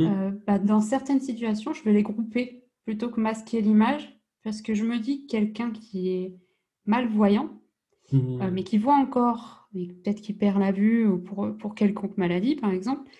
mmh. 0.00 0.30
bah, 0.46 0.58
dans 0.58 0.80
certaines 0.80 1.20
situations, 1.20 1.74
je 1.74 1.84
vais 1.84 1.92
les 1.92 2.02
grouper 2.02 2.63
plutôt 2.84 3.08
que 3.08 3.20
masquer 3.20 3.60
l'image 3.60 4.14
parce 4.42 4.60
que 4.60 4.74
je 4.74 4.84
me 4.84 4.98
dis 4.98 5.26
que 5.26 5.32
quelqu'un 5.32 5.70
qui 5.70 6.10
est 6.10 6.36
malvoyant, 6.86 7.50
mmh. 8.12 8.50
mais 8.52 8.62
qui 8.62 8.78
voit 8.78 8.96
encore, 8.96 9.68
mais 9.72 9.86
peut-être 9.86 10.20
qu'il 10.20 10.36
perd 10.36 10.60
la 10.60 10.70
vue 10.70 11.06
ou 11.06 11.18
pour, 11.18 11.56
pour 11.56 11.74
quelconque 11.74 12.18
maladie, 12.18 12.54
par 12.54 12.70
exemple, 12.70 13.10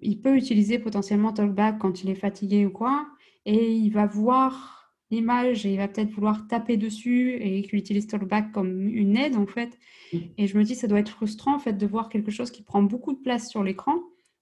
il 0.00 0.20
peut 0.20 0.36
utiliser 0.36 0.78
potentiellement 0.78 1.32
Talkback 1.32 1.78
quand 1.78 2.02
il 2.02 2.10
est 2.10 2.14
fatigué 2.14 2.66
ou 2.66 2.70
quoi, 2.70 3.06
et 3.46 3.72
il 3.72 3.90
va 3.90 4.06
voir 4.06 4.94
l'image 5.10 5.66
et 5.66 5.72
il 5.72 5.76
va 5.76 5.88
peut-être 5.88 6.10
vouloir 6.10 6.46
taper 6.48 6.76
dessus 6.76 7.34
et 7.34 7.62
qu'il 7.62 7.78
utilise 7.78 8.06
Talkback 8.06 8.52
comme 8.52 8.88
une 8.88 9.16
aide 9.16 9.36
en 9.36 9.46
fait. 9.46 9.78
Mm. 10.12 10.18
Et 10.38 10.46
je 10.46 10.58
me 10.58 10.64
dis 10.64 10.74
ça 10.74 10.88
doit 10.88 10.98
être 10.98 11.10
frustrant 11.10 11.54
en 11.54 11.58
fait 11.58 11.74
de 11.74 11.86
voir 11.86 12.08
quelque 12.08 12.30
chose 12.30 12.50
qui 12.50 12.62
prend 12.62 12.82
beaucoup 12.82 13.12
de 13.12 13.20
place 13.20 13.48
sur 13.48 13.62
l'écran, 13.62 13.96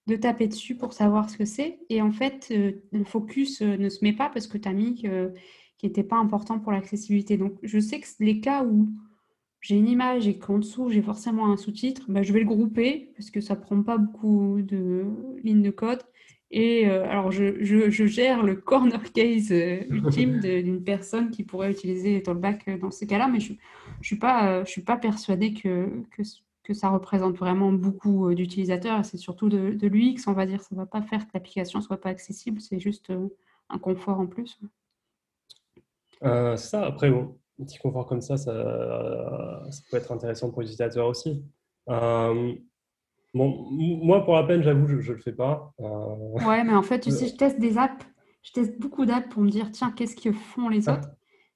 de 0.07 0.17
taper 0.17 0.49
dessus 0.49 0.77
pour 0.77 0.93
savoir 0.93 1.31
ce 1.31 1.37
que 1.37 1.45
c'est, 1.45 1.79
et 1.89 2.03
en 2.03 2.11
fait 2.11 2.49
euh, 2.51 2.73
le 2.93 3.05
focus 3.05 3.63
euh, 3.63 3.77
ne 3.77 3.89
se 3.89 4.05
met 4.05 4.13
pas 4.13 4.29
parce 4.29 4.47
que 4.47 4.59
tu 4.59 4.69
as 4.69 4.73
mis 4.73 5.03
que, 5.03 5.33
qui 5.79 5.87
n'était 5.87 6.03
pas 6.03 6.17
important 6.17 6.59
pour 6.59 6.73
l'accessibilité. 6.73 7.37
Donc 7.37 7.55
je 7.63 7.79
sais 7.79 8.01
que 8.01 8.07
les 8.21 8.41
cas 8.41 8.65
où 8.65 8.89
j'ai 9.61 9.77
une 9.77 9.89
image 9.89 10.27
et 10.27 10.39
qu'en 10.39 10.59
dessous 10.59 10.91
j'ai 10.91 11.03
forcément 11.03 11.53
un 11.53 11.57
sous-titre, 11.57 12.07
bah, 12.09 12.23
je 12.23 12.33
vais 12.33 12.41
le 12.41 12.47
grouper 12.47 13.13
parce 13.17 13.31
que 13.31 13.41
ça 13.41 13.55
prend 13.57 13.83
pas 13.83 13.99
beaucoup 13.99 14.61
de 14.63 15.05
lignes 15.45 15.63
de 15.63 15.71
code. 15.71 16.03
Et 16.53 16.87
euh, 16.87 17.05
alors 17.09 17.33
je, 17.33 17.65
je, 17.65 17.89
je, 17.89 18.05
gère 18.05 18.43
le 18.43 18.55
corner 18.55 19.03
case 19.13 19.51
euh, 19.53 19.81
ultime 19.89 20.39
d'une 20.41 20.85
personne 20.85 21.31
qui 21.31 21.45
pourrait 21.45 21.71
utiliser 21.71 22.23
Tollback 22.23 22.69
euh, 22.69 22.79
dans 22.79 22.91
ces 22.91 23.07
cas-là, 23.07 23.27
mais 23.27 23.41
je 23.41 23.55
ne 23.55 23.59
je 24.03 24.07
suis, 24.07 24.19
pas, 24.19 24.63
je 24.65 24.71
suis 24.71 24.83
pas 24.83 24.99
persuadée 24.99 25.55
que, 25.55 25.89
que, 26.15 26.23
que, 26.63 26.75
ça 26.75 26.91
représente 26.91 27.37
vraiment 27.37 27.73
beaucoup 27.73 28.35
d'utilisateurs. 28.35 29.05
C'est 29.05 29.19
surtout 29.19 29.49
de, 29.49 29.73
de 29.73 29.87
l'UX, 29.89 30.27
on 30.27 30.33
va 30.33 30.47
dire. 30.47 30.63
Ça 30.63 30.75
ne 30.75 30.81
va 30.81 30.87
pas 30.87 31.03
faire 31.03 31.27
que 31.27 31.31
l'application 31.35 31.79
ne 31.79 31.85
soit 31.85 32.01
pas 32.01 32.11
accessible, 32.11 32.61
c'est 32.61 32.81
juste 32.81 33.13
un 33.69 33.79
confort 33.79 34.21
en 34.21 34.27
plus. 34.27 34.61
ça, 36.21 36.87
après, 36.87 37.11
bon, 37.11 37.37
un 37.61 37.65
petit 37.65 37.79
confort 37.79 38.07
comme 38.07 38.21
ça, 38.21 38.37
ça, 38.37 38.53
peut 39.91 39.97
être 39.97 40.13
intéressant 40.13 40.51
pour 40.51 40.61
l'utilisateur 40.61 41.07
aussi. 41.07 41.43
Euh, 41.89 42.55
bon, 43.35 43.67
moi, 43.71 44.25
pour 44.25 44.35
la 44.35 44.45
peine, 44.45 44.63
j'avoue, 44.63 44.87
je 44.87 44.95
ne 44.95 45.17
le 45.17 45.23
fais 45.23 45.33
pas. 45.33 45.73
Euh, 45.81 46.47
ouais, 46.47 46.65
mais 46.65 46.75
en 46.75 46.83
fait, 46.83 47.01
tu 47.01 47.11
sais, 47.13 47.29
je 47.29 47.37
teste 47.37 47.59
des 47.59 47.79
apps, 47.79 48.05
je 48.43 48.53
teste 48.53 48.79
beaucoup 48.79 49.07
d'apps 49.07 49.29
pour 49.29 49.43
me 49.43 49.51
dire, 49.51 49.71
tiens, 49.71 49.93
qu'est-ce 49.93 50.17
que 50.17 50.33
font 50.33 50.69
les 50.69 50.89
autres? 50.89 51.09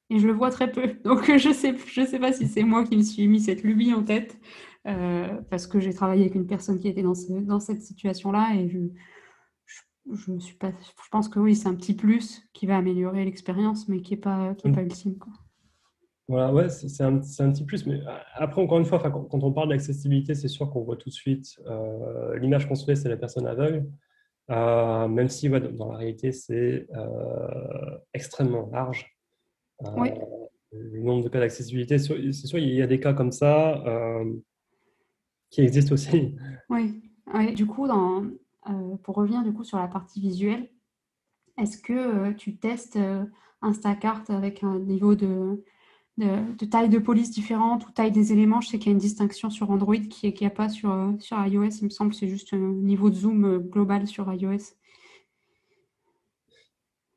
Et 0.08 0.18
je 0.18 0.26
le 0.26 0.32
vois 0.32 0.50
très 0.50 0.70
peu. 0.70 0.94
Donc, 1.04 1.24
je 1.24 1.48
ne 1.48 1.54
sais, 1.54 1.74
je 1.86 2.04
sais 2.04 2.18
pas 2.18 2.32
si 2.32 2.46
c'est 2.46 2.62
moi 2.62 2.84
qui 2.84 2.96
me 2.96 3.02
suis 3.02 3.26
mis 3.26 3.40
cette 3.40 3.62
lubie 3.62 3.92
en 3.92 4.04
tête, 4.04 4.38
euh, 4.86 5.40
parce 5.50 5.66
que 5.66 5.80
j'ai 5.80 5.92
travaillé 5.92 6.22
avec 6.22 6.34
une 6.34 6.46
personne 6.46 6.78
qui 6.78 6.88
était 6.88 7.02
dans, 7.02 7.14
dans 7.42 7.60
cette 7.60 7.82
situation-là 7.82 8.54
et 8.56 8.68
je, 8.68 8.78
je, 10.12 10.38
suis 10.38 10.56
pas, 10.56 10.70
je 10.70 11.08
pense 11.10 11.28
que 11.28 11.38
oui, 11.38 11.56
c'est 11.56 11.68
un 11.68 11.74
petit 11.74 11.94
plus 11.94 12.42
qui 12.52 12.66
va 12.66 12.76
améliorer 12.76 13.24
l'expérience, 13.24 13.88
mais 13.88 14.00
qui 14.00 14.14
n'est 14.14 14.20
pas, 14.20 14.54
qui 14.54 14.68
est 14.68 14.72
pas 14.72 14.82
ultime. 14.82 15.18
Quoi. 15.18 15.32
Voilà, 16.28 16.52
ouais, 16.52 16.68
c'est 16.68 17.04
un, 17.04 17.16
un, 17.16 17.52
petit 17.52 17.64
plus. 17.64 17.86
Mais 17.86 18.00
euh, 18.00 18.18
après, 18.34 18.60
encore 18.60 18.78
une 18.78 18.84
fois, 18.84 18.98
quand, 18.98 19.28
on 19.44 19.52
parle 19.52 19.68
d'accessibilité, 19.68 20.34
c'est 20.34 20.48
sûr 20.48 20.70
qu'on 20.70 20.82
voit 20.82 20.96
tout 20.96 21.08
de 21.08 21.14
suite 21.14 21.56
euh, 21.66 22.36
l'image 22.38 22.68
qu'on 22.68 22.74
se 22.74 22.84
fait, 22.84 22.96
c'est 22.96 23.08
la 23.08 23.16
personne 23.16 23.46
aveugle. 23.46 23.86
Euh, 24.50 25.08
même 25.08 25.28
si 25.28 25.48
dans 25.48 25.90
la 25.90 25.96
réalité, 25.96 26.32
c'est 26.32 26.88
extrêmement 28.12 28.68
large. 28.72 29.16
Le 30.72 31.00
nombre 31.00 31.24
de 31.24 31.28
cas 31.28 31.40
d'accessibilité, 31.40 31.98
c'est 31.98 32.32
sûr, 32.32 32.58
il 32.58 32.74
y 32.74 32.82
a 32.82 32.86
des 32.86 33.00
cas 33.00 33.12
comme 33.12 33.32
ça 33.32 33.82
qui 35.56 35.62
existent 35.62 35.94
aussi. 35.94 36.34
Oui, 36.68 37.02
du 37.54 37.66
coup, 37.66 37.88
dans, 37.88 38.24
pour 39.02 39.16
revenir 39.16 39.42
du 39.42 39.52
coup 39.52 39.64
sur 39.64 39.78
la 39.78 39.88
partie 39.88 40.20
visuelle, 40.20 40.70
est-ce 41.58 41.78
que 41.78 42.32
tu 42.32 42.56
testes 42.58 42.98
Instacart 43.62 44.24
avec 44.28 44.62
un 44.62 44.78
niveau 44.78 45.14
de 45.14 45.64
de, 46.18 46.64
taille 46.64 46.88
de 46.88 46.98
police 46.98 47.30
différente 47.30 47.86
ou 47.86 47.92
taille 47.92 48.12
des 48.12 48.32
éléments? 48.32 48.60
Je 48.60 48.68
sais 48.68 48.78
qu'il 48.78 48.88
y 48.88 48.90
a 48.90 48.92
une 48.92 48.98
distinction 48.98 49.50
sur 49.50 49.70
Android 49.70 49.96
qui 49.96 50.34
n'y 50.40 50.46
a 50.46 50.50
pas 50.50 50.68
sur, 50.68 50.90
euh, 50.90 51.12
sur 51.18 51.36
iOS. 51.44 51.70
Il 51.80 51.84
me 51.84 51.90
semble 51.90 52.14
c'est 52.14 52.28
juste 52.28 52.54
un 52.54 52.58
niveau 52.58 53.10
de 53.10 53.16
zoom 53.16 53.44
euh, 53.44 53.58
global 53.58 54.06
sur 54.06 54.32
iOS. 54.32 54.74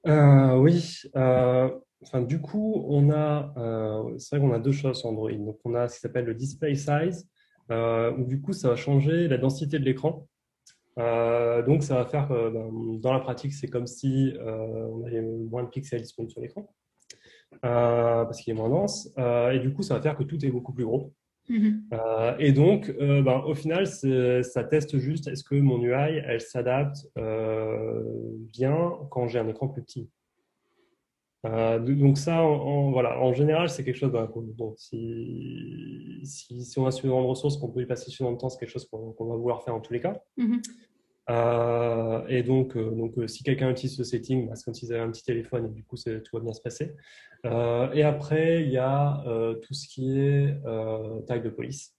Euh, 0.08 0.58
oui. 0.58 1.02
enfin, 1.14 2.22
du 2.22 2.40
coup, 2.42 2.86
on 2.88 3.12
a, 3.12 3.54
c'est 4.18 4.38
vrai 4.38 4.48
qu'on 4.48 4.54
a 4.54 4.60
deux 4.60 4.72
choses 4.72 5.00
sur 5.00 5.10
Android. 5.10 5.32
Donc, 5.32 5.60
on 5.66 5.76
a 5.76 5.88
ce 5.88 5.96
qui 5.96 6.02
s'appelle 6.02 6.26
le 6.26 6.34
display 6.34 6.76
size, 6.76 7.28
où 7.70 8.24
du 8.26 8.42
coup, 8.42 8.54
ça 8.54 8.70
va 8.70 8.76
changer 8.76 9.28
la 9.28 9.38
densité 9.38 9.80
de 9.80 9.86
l'écran. 9.86 10.28
donc, 10.98 11.84
ça 11.84 11.96
va 11.96 12.06
faire 12.06 12.28
que 12.28 12.50
ben, 12.50 13.00
dans 13.00 13.14
la 13.14 13.20
pratique, 13.20 13.54
c'est 13.54 13.68
comme 13.68 13.88
si 13.88 14.34
on 14.40 15.06
avait 15.06 15.22
moins 15.22 15.64
de 15.64 15.70
pixels 15.70 16.02
disponibles 16.02 16.32
sur 16.32 16.42
l'écran. 16.42 16.70
Euh, 17.66 18.24
parce 18.26 18.42
qu'il 18.42 18.52
est 18.52 18.56
moins 18.56 18.70
dense. 18.70 19.12
Euh, 19.18 19.52
et 19.52 19.60
du 19.60 19.74
coup, 19.74 19.82
ça 19.82 19.96
va 19.96 20.02
faire 20.02 20.16
que 20.16 20.24
tout 20.24 20.44
est 20.46 20.52
beaucoup 20.52 20.74
plus 20.74 20.86
gros. 20.86 21.14
Mhm. 21.50 21.84
Euh, 21.94 22.36
et 22.38 22.52
donc, 22.52 22.92
ben, 23.00 23.44
au 23.46 23.56
final, 23.56 23.88
ça 23.88 24.64
teste 24.64 24.98
juste 25.00 25.28
est-ce 25.28 25.44
que 25.44 25.56
mon 25.56 25.82
UI, 25.82 26.22
elle 26.26 26.42
s'adapte 26.42 27.08
bien 28.54 28.92
quand 29.10 29.28
j'ai 29.28 29.40
un 29.40 29.48
écran 29.48 29.68
plus 29.68 29.82
petit. 29.82 30.10
Donc 31.44 32.18
ça, 32.18 32.42
en, 32.44 32.92
voilà, 32.92 33.20
en 33.20 33.34
général, 33.34 33.70
c'est 33.70 33.84
quelque 33.84 33.98
chose. 33.98 34.12
Ben, 34.12 34.30
si, 34.78 36.22
si, 36.24 36.80
on 36.80 36.86
a 36.86 36.92
suffisamment 36.92 37.24
de 37.24 37.28
ressources, 37.28 37.58
qu'on 37.58 37.70
peut 37.70 37.82
y 37.82 37.86
passer 37.86 38.10
suffisamment 38.10 38.34
de 38.34 38.38
temps, 38.40 38.50
c'est 38.50 38.60
quelque 38.60 38.72
chose 38.72 38.88
qu'on 38.90 39.26
va 39.26 39.36
vouloir 39.36 39.64
faire 39.64 39.76
en 39.76 39.80
tous 39.80 39.94
les 39.94 40.02
cas. 40.02 40.22
Mhm. 40.38 40.62
Euh, 41.30 42.26
et 42.28 42.44
donc, 42.44 42.76
euh, 42.76 42.90
donc 42.92 43.18
euh, 43.18 43.28
si 43.28 43.44
quelqu'un 43.44 43.70
utilise 43.70 43.96
ce 43.96 44.04
setting, 44.04 44.48
bah, 44.48 44.56
c'est 44.56 44.66
comme 44.66 44.74
s'ils 44.74 44.92
avaient 44.94 45.04
un 45.04 45.12
petit 45.12 45.24
téléphone 45.24 45.68
et 45.68 45.70
du 45.70 45.84
coup, 45.84 45.96
tout 45.96 46.38
va 46.38 46.40
bien 46.40 46.54
se 46.54 46.62
passer. 46.62 46.96
et 47.46 48.04
après, 48.04 48.64
il 48.64 48.72
y 48.72 48.78
a 48.78 49.24
tout 49.62 49.74
ce 49.74 49.88
qui 49.88 50.20
est 50.20 50.56
taille 51.28 51.42
de 51.42 51.50
police. 51.50 51.96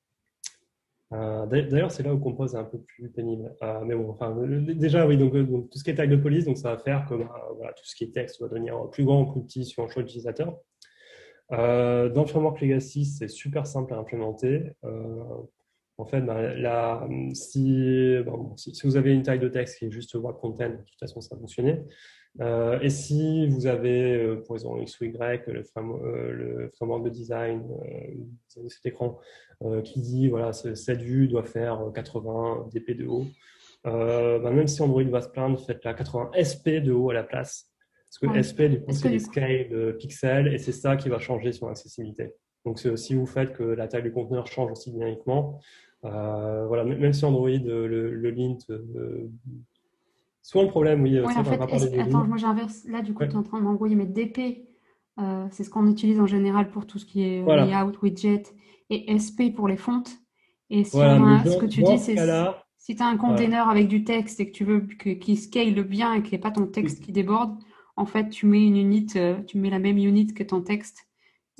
D'ailleurs, 1.10 1.90
c'est 1.90 2.04
là 2.04 2.14
où 2.14 2.18
compose 2.18 2.54
est 2.54 2.58
un 2.58 2.64
peu 2.64 2.78
plus 2.78 3.10
pénible. 3.10 3.52
mais 3.84 3.94
bon, 3.94 4.10
enfin, 4.10 4.36
déjà, 4.74 5.06
oui, 5.06 5.16
donc, 5.16 5.32
tout 5.32 5.78
ce 5.78 5.84
qui 5.84 5.90
est 5.90 5.94
taille 5.96 6.08
de 6.08 6.16
police, 6.16 6.44
donc 6.44 6.58
ça 6.58 6.74
va 6.74 6.78
faire 6.78 7.06
voilà, 7.56 7.72
tout 7.72 7.84
ce 7.84 7.94
qui 7.96 8.04
est 8.04 8.14
texte 8.14 8.40
va 8.40 8.48
devenir 8.48 8.88
plus 8.90 9.04
grand 9.04 9.22
ou 9.22 9.32
plus 9.32 9.42
petit 9.42 9.64
sur 9.64 9.82
un 9.82 9.88
choix 9.88 10.02
d'utilisateur. 10.02 10.56
dans 11.50 12.12
le 12.14 12.26
framework 12.26 12.60
Legacy, 12.60 13.04
c'est 13.04 13.28
super 13.28 13.66
simple 13.66 13.92
à 13.94 13.98
implémenter. 13.98 14.72
En 15.98 16.06
fait, 16.06 16.22
bah, 16.22 17.06
si, 17.34 18.24
si, 18.56 18.86
vous 18.86 18.96
avez 18.96 19.12
une 19.12 19.22
taille 19.22 19.38
de 19.38 19.48
texte 19.48 19.78
qui 19.78 19.86
est 19.86 19.90
juste 19.90 20.14
web 20.14 20.36
content, 20.36 20.70
de 20.70 20.76
toute 20.76 20.98
façon, 20.98 21.20
ça 21.20 21.34
va 21.34 21.40
fonctionner. 21.40 21.82
Euh, 22.40 22.78
et 22.80 22.90
si 22.90 23.48
vous 23.48 23.66
avez, 23.66 24.14
euh, 24.14 24.36
pour 24.36 24.56
exemple, 24.56 24.82
X 24.82 25.00
ou 25.00 25.04
Y, 25.04 25.46
le, 25.48 25.64
euh, 25.76 26.32
le 26.32 26.70
framework 26.74 27.04
de 27.04 27.10
design 27.10 27.66
de 28.56 28.68
cet 28.68 28.86
écran 28.86 29.18
qui 29.84 30.00
dit 30.00 30.28
voilà, 30.28 30.54
cette 30.54 31.02
vue 31.02 31.28
doit 31.28 31.42
faire 31.42 31.82
80 31.94 32.68
dp 32.72 32.94
de 32.94 33.06
haut, 33.06 33.26
bah, 33.84 34.50
même 34.50 34.66
si 34.66 34.80
Android 34.80 35.02
va 35.02 35.20
se 35.20 35.28
plaindre, 35.28 35.60
faites 35.60 35.84
la 35.84 35.92
80 35.92 36.30
SP 36.32 36.80
de 36.80 36.92
haut 36.92 37.10
à 37.10 37.14
la 37.14 37.24
place. 37.24 37.70
Parce 38.06 38.32
que 38.32 38.40
SP, 38.40 38.62
du 38.70 38.80
coup, 38.80 38.92
c'est 38.92 39.10
les 39.10 39.18
scales 39.18 39.96
pixels 39.98 40.48
et 40.48 40.56
c'est 40.56 40.72
ça 40.72 40.96
qui 40.96 41.10
va 41.10 41.18
changer 41.18 41.52
son 41.52 41.68
accessibilité. 41.68 42.32
Donc, 42.64 42.78
si 42.78 43.14
vous 43.14 43.26
faites 43.26 43.52
que 43.52 43.62
la 43.62 43.86
taille 43.86 44.02
du 44.02 44.12
conteneur 44.12 44.46
change 44.46 44.72
aussi 44.72 44.90
dynamiquement, 44.92 45.60
euh, 46.04 46.66
voilà, 46.66 46.84
même 46.84 47.12
si 47.12 47.24
Android, 47.24 47.48
le, 47.48 48.30
lint, 48.30 48.56
euh, 48.70 49.28
souvent 50.50 50.64
le 50.64 50.70
problème, 50.70 51.02
oui. 51.02 51.20
en 51.20 51.44
fait, 51.44 51.60
attends, 51.60 52.24
moi 52.24 52.36
j'inverse. 52.36 52.84
Là, 52.86 53.02
du 53.02 53.14
coup, 53.14 53.24
tu 53.24 53.32
es 53.32 53.36
en 53.36 53.42
train 53.42 53.60
d'envoyer 53.60 53.94
mes 53.94 54.06
DP. 54.06 54.66
c'est 55.50 55.64
ce 55.64 55.70
qu'on 55.70 55.86
utilise 55.86 56.20
en 56.20 56.26
général 56.26 56.70
pour 56.70 56.86
tout 56.86 56.98
ce 56.98 57.06
qui 57.06 57.22
est 57.22 57.44
layout, 57.44 57.92
widget, 58.02 58.42
et 58.90 59.18
SP 59.18 59.54
pour 59.54 59.68
les 59.68 59.76
fontes. 59.76 60.10
Et 60.70 60.84
si 60.84 60.96
ce 60.96 61.58
que 61.58 61.66
tu 61.66 61.82
dis, 61.82 61.98
c'est 61.98 62.16
si 62.78 62.96
tu 62.96 63.02
as 63.02 63.06
un 63.06 63.16
container 63.18 63.68
avec 63.68 63.88
du 63.88 64.04
texte 64.04 64.40
et 64.40 64.46
que 64.46 64.52
tu 64.52 64.64
veux 64.64 64.80
qu'il 64.80 65.38
scale 65.38 65.74
bien 65.84 66.14
et 66.14 66.22
qu'il 66.22 66.30
n'y 66.30 66.36
ait 66.36 66.38
pas 66.38 66.50
ton 66.50 66.66
texte 66.66 67.02
qui 67.04 67.12
déborde, 67.12 67.56
en 67.96 68.06
fait, 68.06 68.30
tu 68.30 68.46
mets 68.46 68.66
une 68.66 68.76
unit, 68.76 69.06
tu 69.46 69.58
mets 69.58 69.70
la 69.70 69.78
même 69.78 69.98
unit 69.98 70.26
que 70.28 70.42
ton 70.42 70.62
texte 70.62 71.06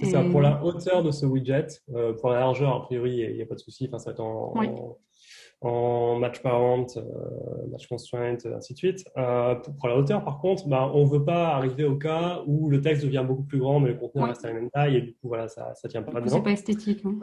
c'est 0.01 0.11
ça, 0.11 0.22
pour 0.22 0.41
la 0.41 0.62
hauteur 0.64 1.03
de 1.03 1.11
ce 1.11 1.26
widget, 1.26 1.66
euh, 1.95 2.14
pour 2.14 2.30
la 2.30 2.41
largeur, 2.41 2.74
a 2.74 2.82
priori, 2.82 3.16
il 3.16 3.36
n'y 3.36 3.43
a, 3.43 3.47
pas 3.47 3.55
de 3.55 3.61
souci. 3.61 3.86
Enfin, 3.86 3.99
ça 3.99 4.11
va 4.11 4.12
être 4.12 4.20
en, 4.20 4.55
match 5.62 6.40
parent, 6.40 6.86
euh, 6.96 7.02
match 7.70 7.86
constraint, 7.86 8.38
ainsi 8.46 8.72
de 8.72 8.78
suite. 8.78 9.04
Euh, 9.18 9.54
pour, 9.54 9.88
la 9.88 9.96
hauteur, 9.96 10.24
par 10.24 10.38
contre, 10.38 10.66
bah, 10.68 10.90
on 10.94 11.04
ne 11.04 11.11
veut 11.11 11.24
pas 11.24 11.48
arriver 11.48 11.84
au 11.84 11.96
cas 11.96 12.42
où 12.46 12.70
le 12.70 12.80
texte 12.80 13.04
devient 13.04 13.24
beaucoup 13.26 13.42
plus 13.42 13.58
grand, 13.58 13.80
mais 13.80 13.90
le 13.90 13.96
contenu 13.96 14.22
reste 14.22 14.44
à 14.44 14.48
la 14.48 14.54
même 14.54 14.70
taille, 14.70 14.96
et 14.96 15.00
du 15.02 15.12
coup, 15.14 15.28
voilà, 15.28 15.48
ça 15.48 15.74
ne 15.84 15.88
tient 15.88 16.02
pas 16.02 16.20
dedans. 16.20 16.36
C'est 16.36 16.42
pas 16.42 16.52
esthétique. 16.52 17.04
Hein. 17.04 17.18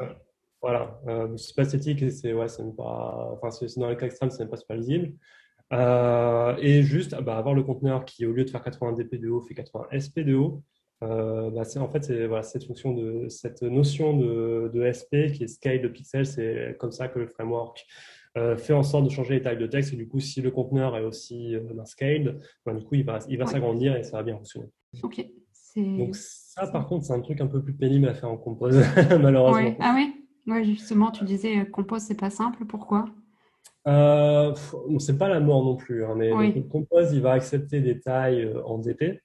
Voilà, 0.61 0.99
c'est 1.38 1.55
pas 1.55 1.63
esthétique, 1.63 2.01
et 2.01 2.09
c'est 2.09 2.33
ouais, 2.33 2.47
pas, 2.75 3.39
enfin, 3.41 3.49
dans 3.77 3.89
les 3.89 3.97
cas 3.97 4.05
extrêmes, 4.05 4.29
c'est 4.29 4.39
même 4.39 4.49
pas 4.49 4.57
super 4.57 4.77
lisible. 4.77 5.13
et 5.71 6.83
juste 6.83 7.19
bah, 7.21 7.38
avoir 7.38 7.55
le 7.55 7.63
conteneur 7.63 8.05
qui, 8.05 8.25
au 8.25 8.33
lieu 8.33 8.45
de 8.45 8.49
faire 8.49 8.63
80 8.63 8.93
dp 8.93 9.19
de 9.19 9.29
haut, 9.29 9.41
fait 9.41 9.55
80 9.55 9.88
sp 9.97 10.19
de 10.21 10.35
haut. 10.35 10.63
bah, 11.01 11.63
en 11.77 11.89
fait 11.89 12.03
c'est 12.03 12.27
voilà, 12.27 12.43
cette 12.43 12.65
fonction 12.65 12.93
de 12.93 13.29
cette 13.29 13.61
notion 13.61 14.17
de, 14.17 14.71
de 14.73 14.91
SP 14.91 15.29
qui 15.33 15.43
est 15.43 15.47
scale 15.47 15.81
de 15.81 15.88
pixels, 15.88 16.25
c'est 16.25 16.75
comme 16.79 16.91
ça 16.91 17.07
que 17.07 17.19
le 17.19 17.27
framework 17.27 17.85
fait 18.57 18.73
en 18.73 18.83
sorte 18.83 19.05
de 19.05 19.09
changer 19.09 19.35
les 19.35 19.41
tailles 19.41 19.57
de 19.57 19.67
texte. 19.67 19.93
Et 19.93 19.95
du 19.97 20.07
coup, 20.07 20.19
si 20.19 20.41
le 20.41 20.51
conteneur 20.51 20.95
est 20.97 21.03
aussi 21.03 21.55
d'un 21.73 21.85
scale, 21.85 22.39
bah, 22.65 22.73
du 22.73 22.83
coup, 22.83 22.95
il 22.95 23.03
va, 23.03 23.19
il 23.29 23.38
va 23.38 23.45
s'agrandir 23.45 23.95
et 23.95 24.03
ça 24.03 24.17
va 24.17 24.23
bien 24.23 24.35
fonctionner. 24.35 24.67
Ok. 25.03 25.25
Donc 25.75 26.15
ça, 26.15 26.65
par 26.67 26.88
contre, 26.88 27.05
c'est 27.05 27.13
un 27.13 27.21
truc 27.21 27.39
un 27.39 27.47
peu 27.47 27.61
plus 27.61 27.73
pénible 27.73 28.07
à 28.07 28.13
faire 28.15 28.31
en 28.31 28.38
compose, 28.38 28.79
malheureusement. 29.21 29.75
Ah 29.79 29.93
oui 29.95 30.13
Ouais, 30.47 30.63
justement, 30.63 31.11
tu 31.11 31.25
disais 31.25 31.65
compose, 31.69 32.01
c'est 32.01 32.19
pas 32.19 32.29
simple. 32.29 32.65
Pourquoi? 32.65 33.05
Euh, 33.88 34.53
c'est 34.99 35.17
pas 35.17 35.29
la 35.29 35.39
mort 35.39 35.63
non 35.63 35.75
plus, 35.75 36.03
hein, 36.03 36.13
mais 36.15 36.29
le 36.29 36.61
Compose, 36.63 37.13
il 37.13 37.21
va 37.21 37.31
accepter 37.31 37.79
des 37.79 37.99
tailles 37.99 38.43
euh, 38.43 38.61
en 38.65 38.79
DP. 38.79 39.21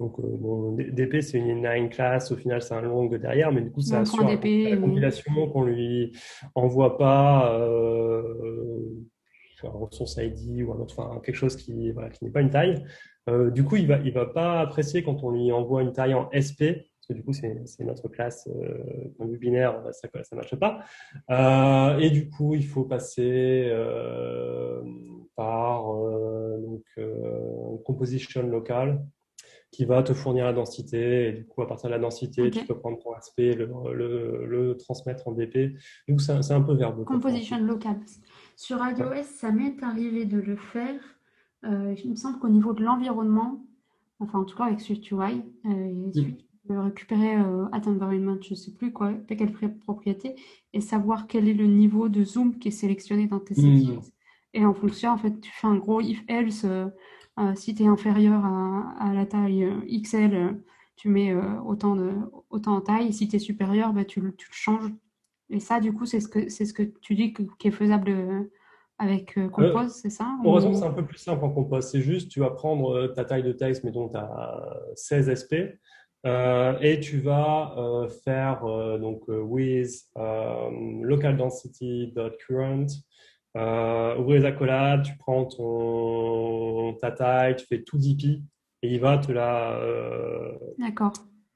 Donc, 0.00 0.18
euh, 0.18 0.90
DP, 0.90 1.20
c'est 1.20 1.38
une 1.38 1.64
inline 1.64 1.88
class. 1.88 2.32
Au 2.32 2.36
final, 2.36 2.60
c'est 2.60 2.74
un 2.74 2.80
long 2.80 3.06
derrière, 3.06 3.52
mais 3.52 3.60
du 3.60 3.70
coup, 3.70 3.80
ça 3.80 4.00
assure 4.00 4.24
DP, 4.24 4.70
la 4.70 4.76
compilation 4.76 5.48
qu'on 5.50 5.62
lui 5.62 6.12
envoie 6.56 6.98
pas 6.98 7.52
euh, 7.52 8.03
un 9.64 9.68
ressource 9.70 10.18
ID 10.18 10.62
ou 10.62 10.72
un 10.72 10.78
autre, 10.78 11.20
quelque 11.22 11.36
chose 11.36 11.56
qui, 11.56 11.92
qui 12.12 12.24
n'est 12.24 12.30
pas 12.30 12.40
une 12.40 12.50
taille. 12.50 12.84
Euh, 13.30 13.50
du 13.50 13.64
coup, 13.64 13.76
il 13.76 13.86
va, 13.86 13.98
il 13.98 14.12
va 14.12 14.26
pas 14.26 14.60
apprécier 14.60 15.02
quand 15.02 15.24
on 15.24 15.30
lui 15.30 15.50
envoie 15.50 15.82
une 15.82 15.92
taille 15.92 16.12
en 16.14 16.28
SP 16.30 16.84
parce 17.04 17.18
que 17.18 17.20
du 17.20 17.24
coup, 17.24 17.32
c'est 17.34 17.84
notre 17.84 18.08
classe 18.08 18.48
euh, 18.48 19.36
binaire, 19.36 19.82
ça 19.92 20.08
ne 20.32 20.36
marche 20.36 20.56
pas. 20.56 20.80
Euh, 21.30 21.98
et 21.98 22.08
du 22.08 22.30
coup, 22.30 22.54
il 22.54 22.64
faut 22.64 22.84
passer 22.84 23.66
euh, 23.68 24.80
par 25.36 25.94
euh, 25.94 26.58
donc, 26.62 26.82
euh, 26.96 27.76
composition 27.84 28.46
locale 28.46 29.04
qui 29.74 29.84
va 29.84 30.02
te 30.02 30.12
fournir 30.12 30.44
la 30.44 30.52
densité. 30.52 31.28
Et 31.28 31.32
du 31.32 31.46
coup, 31.46 31.62
à 31.62 31.66
partir 31.66 31.88
de 31.88 31.94
la 31.94 32.00
densité, 32.00 32.50
tu 32.50 32.64
peux 32.64 32.78
prendre 32.78 32.98
ton 32.98 33.12
aspect, 33.12 33.54
le, 33.54 33.68
le, 33.92 34.46
le 34.46 34.76
transmettre 34.76 35.26
en 35.28 35.32
DP. 35.32 35.76
Donc, 36.08 36.20
c'est 36.20 36.52
un 36.52 36.62
peu 36.62 36.74
verbeux. 36.74 37.04
Composition 37.04 37.58
locale. 37.58 38.00
Sur 38.56 38.78
iOS, 38.78 39.24
ça 39.24 39.50
m'est 39.50 39.82
arrivé 39.82 40.24
de 40.24 40.38
le 40.38 40.56
faire. 40.56 41.00
il 41.64 42.10
me 42.10 42.16
semble 42.16 42.38
qu'au 42.38 42.48
niveau 42.48 42.72
de 42.72 42.84
l'environnement, 42.84 43.64
enfin 44.20 44.38
en 44.40 44.44
tout 44.44 44.56
cas 44.56 44.64
avec 44.64 44.80
SwiftUI, 44.80 45.42
euh, 46.70 46.82
récupérer 46.82 47.36
euh, 47.36 47.66
at 47.72 47.86
environment, 47.86 48.38
je 48.40 48.50
ne 48.50 48.54
sais 48.54 48.72
plus 48.72 48.92
quoi, 48.92 49.12
quelle 49.28 49.52
propriété, 49.80 50.34
et 50.72 50.80
savoir 50.80 51.26
quel 51.26 51.48
est 51.48 51.54
le 51.54 51.66
niveau 51.66 52.08
de 52.08 52.24
zoom 52.24 52.58
qui 52.58 52.68
est 52.68 52.72
sélectionné 52.72 53.26
dans 53.26 53.40
tes 53.40 53.54
settings. 53.54 53.96
Hmm. 53.96 54.00
Et 54.54 54.64
en 54.64 54.72
fonction, 54.72 55.10
en 55.10 55.18
fait, 55.18 55.40
tu 55.40 55.50
fais 55.52 55.66
un 55.66 55.76
gros 55.76 56.00
if 56.00 56.22
else. 56.28 56.64
Euh, 57.38 57.42
euh, 57.42 57.54
si 57.54 57.74
tu 57.74 57.82
es 57.82 57.86
inférieur 57.86 58.44
à, 58.44 58.94
à, 58.98 59.12
la 59.12 59.26
taille 59.26 59.68
XL, 59.88 60.56
tu 60.96 61.08
mets 61.08 61.34
autant, 61.66 61.96
de, 61.96 62.12
autant 62.50 62.76
en 62.76 62.80
taille. 62.80 63.12
Si 63.12 63.28
tu 63.28 63.36
es 63.36 63.38
supérieur, 63.38 63.92
bah, 63.92 64.04
tu, 64.04 64.20
tu, 64.20 64.48
le 64.48 64.52
changes. 64.52 64.92
Et 65.50 65.60
ça, 65.60 65.80
du 65.80 65.92
coup, 65.92 66.06
c'est 66.06 66.20
ce 66.20 66.28
que, 66.28 66.48
c'est 66.48 66.64
ce 66.64 66.72
que 66.72 66.82
tu 66.82 67.14
dis 67.14 67.32
qui 67.32 67.68
est 67.68 67.72
faisable 67.72 68.48
avec 68.98 69.38
Compose, 69.50 69.92
c'est 69.92 70.10
ça 70.10 70.36
Heureusement, 70.44 70.74
c'est 70.74 70.84
un 70.84 70.92
peu 70.92 71.04
plus 71.04 71.18
simple 71.18 71.44
en 71.44 71.50
Compose. 71.50 71.84
C'est 71.84 72.00
juste, 72.00 72.30
tu 72.30 72.38
vas 72.40 72.50
prendre 72.50 73.08
ta 73.08 73.24
taille 73.24 73.42
de 73.42 73.52
texte, 73.52 73.82
mettons, 73.82 74.08
tu 74.08 74.16
as 74.16 74.76
16 74.94 75.34
SP. 75.34 75.54
Euh, 76.26 76.78
et 76.80 77.00
tu 77.00 77.18
vas 77.18 77.74
euh, 77.76 78.08
faire 78.08 78.64
euh, 78.64 78.96
donc 78.96 79.24
with 79.28 80.08
local 80.16 81.36
density 81.36 82.14
current 83.54 84.18
ouvrir 84.18 84.40
les 84.40 84.46
accolades, 84.46 85.02
tu 85.02 85.16
prends 85.16 85.44
ton, 85.44 86.94
ta 87.00 87.10
taille, 87.10 87.56
tu 87.56 87.66
fais 87.66 87.82
tout 87.82 87.98
DP 87.98 88.42
et 88.82 88.94
il 88.94 89.00
va 89.00 89.18
te 89.18 89.32
la, 89.32 89.80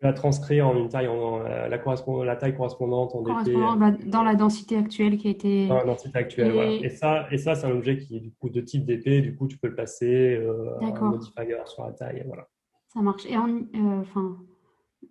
la 0.01 0.13
transcrire 0.13 0.69
en 0.69 0.77
une 0.77 0.89
taille, 0.89 1.09
en, 1.09 1.41
la, 1.41 1.69
la, 1.69 2.37
taille 2.37 2.57
correspondante 2.57 3.15
en 3.15 3.23
DP. 3.23 3.55
Bah, 3.79 3.93
dans 4.07 4.23
la 4.23 4.35
densité 4.35 4.77
actuelle 4.77 5.19
qui 5.19 5.29
a 5.29 5.31
été. 5.31 5.69
Dans 5.69 5.77
la 5.77 5.85
densité 5.85 6.19
actuelle, 6.19 6.49
et... 6.49 6.53
voilà. 6.53 6.71
Et 6.71 6.91
ça, 6.91 7.27
et 7.31 7.39
ça 7.39 7.55
c'est 7.55 7.67
un 7.67 7.73
objet 7.73 7.99
qui 7.99 8.17
est 8.17 8.21
du 8.21 8.33
coup 8.33 8.49
de 8.49 8.61
type 8.61 8.85
DP, 8.85 9.23
du 9.23 9.37
coup 9.37 9.49
tu 9.49 9.59
peux 9.59 9.69
le 9.69 9.75
placer 9.75 10.41
en 10.81 11.05
modifier 11.11 11.57
sur 11.67 11.85
la 11.85 11.93
taille, 11.93 12.23
voilà. 12.27 12.47
Ça 12.93 13.03
marche. 13.03 13.27
Et 13.27 13.37
en, 13.37 13.49
enfin, 14.01 14.39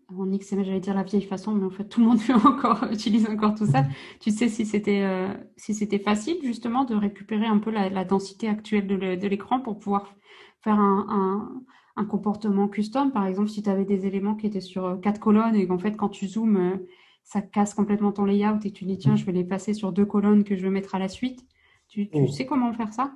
en 0.10 0.26
XML, 0.26 0.66
j'allais 0.66 0.80
dire 0.80 0.94
la 0.94 1.04
vieille 1.04 1.22
façon, 1.22 1.54
mais 1.54 1.66
en 1.66 1.70
fait, 1.70 1.86
tout 1.86 2.00
le 2.00 2.08
monde 2.08 2.20
encore, 2.46 2.86
utilise 2.92 3.28
encore 3.28 3.56
tout 3.56 3.66
ça. 3.66 3.86
tu 4.20 4.32
sais 4.32 4.48
si 4.48 4.66
c'était 4.66 5.04
euh, 5.04 5.34
si 5.58 5.74
c'était 5.74 6.00
facile 6.00 6.38
justement 6.44 6.86
de 6.86 6.96
récupérer 6.96 7.46
un 7.46 7.60
peu 7.60 7.72
la, 7.72 8.06
densité 8.06 8.48
actuelle 8.48 8.88
de 8.88 9.28
l'écran 9.28 9.60
pour 9.60 9.80
pouvoir 9.80 10.16
faire 10.62 10.80
un, 10.80 11.64
un, 11.96 12.06
comportement 12.06 12.68
custom. 12.68 13.12
Par 13.12 13.26
exemple, 13.26 13.50
si 13.50 13.62
tu 13.62 13.70
avais 13.70 13.86
des 13.86 14.06
éléments 14.06 14.36
qui 14.36 14.48
étaient 14.48 14.62
sur 14.62 14.86
euh, 14.86 14.96
quatre 14.96 15.20
colonnes 15.20 15.56
et 15.56 15.68
qu'en 15.68 15.80
fait, 15.80 15.98
quand 15.98 16.10
tu 16.10 16.28
zoomes, 16.28 16.58
euh, 16.58 16.78
ça 17.24 17.42
casse 17.42 17.74
complètement 17.74 18.12
ton 18.12 18.26
layout 18.26 18.60
et 18.64 18.72
tu 18.72 18.86
dis 18.86 18.98
tiens, 18.98 19.16
je 19.16 19.26
vais 19.26 19.34
les 19.34 19.44
passer 19.44 19.74
sur 19.74 19.92
deux 19.92 20.06
colonnes 20.06 20.44
que 20.44 20.56
je 20.56 20.64
vais 20.64 20.70
mettre 20.70 20.96
à 20.96 21.00
la 21.00 21.10
suite. 21.10 21.46
Tu, 21.90 22.10
tu 22.10 22.28
sais 22.28 22.46
comment 22.46 22.72
faire 22.74 22.94
ça? 22.94 23.14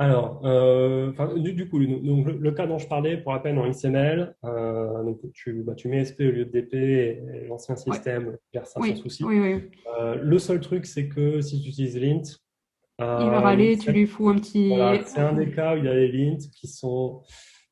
Alors, 0.00 0.40
euh, 0.44 1.10
du, 1.38 1.68
coup, 1.68 1.84
donc, 1.84 2.26
le, 2.26 2.50
cas 2.52 2.68
dont 2.68 2.78
je 2.78 2.86
parlais, 2.86 3.16
pour 3.16 3.36
peine 3.42 3.58
en 3.58 3.68
XML, 3.68 4.32
euh, 4.44 5.02
donc 5.02 5.18
tu, 5.32 5.64
bah, 5.64 5.74
tu 5.74 5.88
mets 5.88 6.04
SP 6.06 6.22
au 6.22 6.30
lieu 6.30 6.44
de 6.44 6.52
DP 6.52 6.74
et, 6.74 7.46
l'ancien 7.48 7.74
système 7.74 8.36
gère 8.54 8.64
ça 8.64 8.80
sans 8.80 8.94
souci. 8.94 9.24
Euh, 9.24 10.14
le 10.22 10.38
seul 10.38 10.60
truc, 10.60 10.86
c'est 10.86 11.08
que 11.08 11.40
si 11.40 11.60
tu 11.60 11.70
utilises 11.70 11.98
lint, 11.98 12.22
il 13.00 13.04
va 13.04 13.40
râler, 13.40 13.76
tu 13.76 13.90
lui 13.90 14.06
fous 14.06 14.28
un 14.28 14.36
petit. 14.36 14.72
c'est 15.06 15.20
un 15.20 15.32
des 15.32 15.50
cas 15.50 15.74
où 15.74 15.78
il 15.78 15.84
y 15.84 15.88
a 15.88 15.94
des 15.94 16.12
lints 16.12 16.48
qui 16.54 16.68
sont 16.68 17.22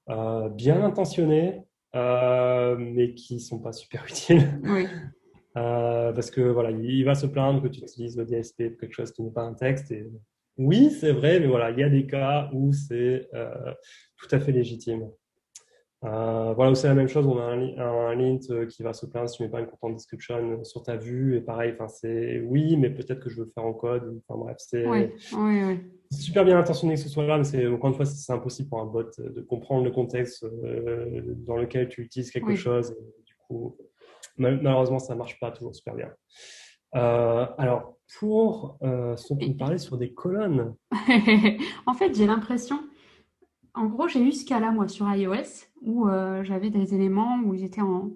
bien 0.09 0.83
intentionnés, 0.83 1.63
mais 1.95 3.15
qui 3.15 3.35
ne 3.35 3.41
sont 3.41 3.61
pas 3.61 3.73
super 3.73 4.05
utiles. 4.09 4.49
parce 5.55 6.33
que 6.33 6.41
voilà, 6.41 6.73
il, 6.73 7.05
va 7.05 7.15
se 7.15 7.27
plaindre 7.27 7.63
que 7.63 7.69
tu 7.69 7.83
utilises 7.83 8.17
le 8.17 8.25
DSP 8.25 8.71
pour 8.71 8.81
quelque 8.81 8.95
chose 8.95 9.13
qui 9.13 9.23
n'est 9.23 9.31
pas 9.31 9.43
un 9.43 9.55
texte 9.55 9.93
et 9.93 10.09
oui, 10.59 10.91
c'est 10.91 11.13
vrai, 11.13 11.39
mais 11.41 11.47
voilà, 11.47 11.71
il 11.71 11.79
y 11.79 11.83
a 11.83 11.89
des 11.89 12.07
cas 12.07 12.49
où 12.53 12.73
c'est 12.73 13.29
euh, 13.35 13.73
tout 14.17 14.29
à 14.31 14.41
fait 14.41 14.53
légitime. 14.53 15.11
Euh, 16.05 16.53
voilà, 16.55 16.75
c'est 16.75 16.89
la 16.89 16.95
même 16.95 17.09
chose, 17.09 17.27
on 17.27 17.39
a 17.39 17.45
un, 17.45 18.15
lint 18.15 18.39
euh, 18.51 18.67
qui 18.67 18.83
va 18.83 18.93
se 18.93 19.07
plaindre 19.07 19.29
si 19.29 19.39
tu 19.39 19.43
mets 19.43 19.49
pas 19.49 19.61
une 19.61 19.67
content 19.67 19.91
description 19.91 20.63
sur 20.63 20.83
ta 20.83 20.97
vue, 20.97 21.37
et 21.37 21.41
pareil, 21.41 21.73
enfin 21.75 21.89
c'est 21.89 22.41
oui, 22.41 22.77
mais 22.77 22.91
peut-être 22.91 23.21
que 23.21 23.31
je 23.31 23.37
veux 23.37 23.45
le 23.47 23.51
faire 23.51 23.65
en 23.65 23.73
code. 23.73 24.21
Enfin 24.29 24.39
bref, 24.39 24.57
c'est 24.59 24.85
super 26.11 26.45
bien 26.45 26.59
intentionné 26.59 26.95
que 26.95 27.01
ce 27.01 27.09
soit 27.09 27.27
là, 27.27 27.39
mais 27.39 27.45
c'est 27.45 27.67
encore 27.67 27.91
une 27.91 27.97
fois, 27.97 28.05
c'est 28.05 28.33
impossible 28.33 28.69
pour 28.69 28.81
un 28.81 28.87
bot 28.87 29.11
de 29.19 29.41
comprendre 29.41 29.85
le 29.85 29.91
contexte 29.91 30.47
dans 31.45 31.57
lequel 31.57 31.89
tu 31.89 32.03
utilises 32.03 32.31
quelque 32.31 32.55
chose. 32.55 32.93
Et, 32.93 33.23
du 33.25 33.35
coup, 33.47 33.77
malheureusement, 34.37 34.99
ça 34.99 35.15
marche 35.15 35.41
pas 35.41 35.51
toujours 35.51 35.75
super 35.75 35.95
bien. 35.95 36.13
Alors, 36.97 37.97
pour 38.19 38.79
euh, 38.83 39.17
ce 39.17 39.35
qu'on 39.35 39.53
parlait 39.55 39.79
sur 39.79 39.99
des 39.99 40.13
colonnes. 40.13 40.75
en 41.87 41.95
fait, 41.95 42.15
j'ai 42.15 42.27
l'impression, 42.27 42.79
en 43.75 43.87
gros, 43.87 44.09
j'ai 44.09 44.23
eu 44.23 44.33
ce 44.33 44.45
cas-là, 44.45 44.71
moi, 44.71 44.89
sur 44.89 45.13
iOS, 45.13 45.67
où 45.83 46.09
euh, 46.09 46.45
j'avais 46.45 46.71
des 46.71 46.95
éléments 46.95 47.41
où 47.45 47.55
ils 47.55 47.65
étaient 47.65 47.83
en, 47.83 48.11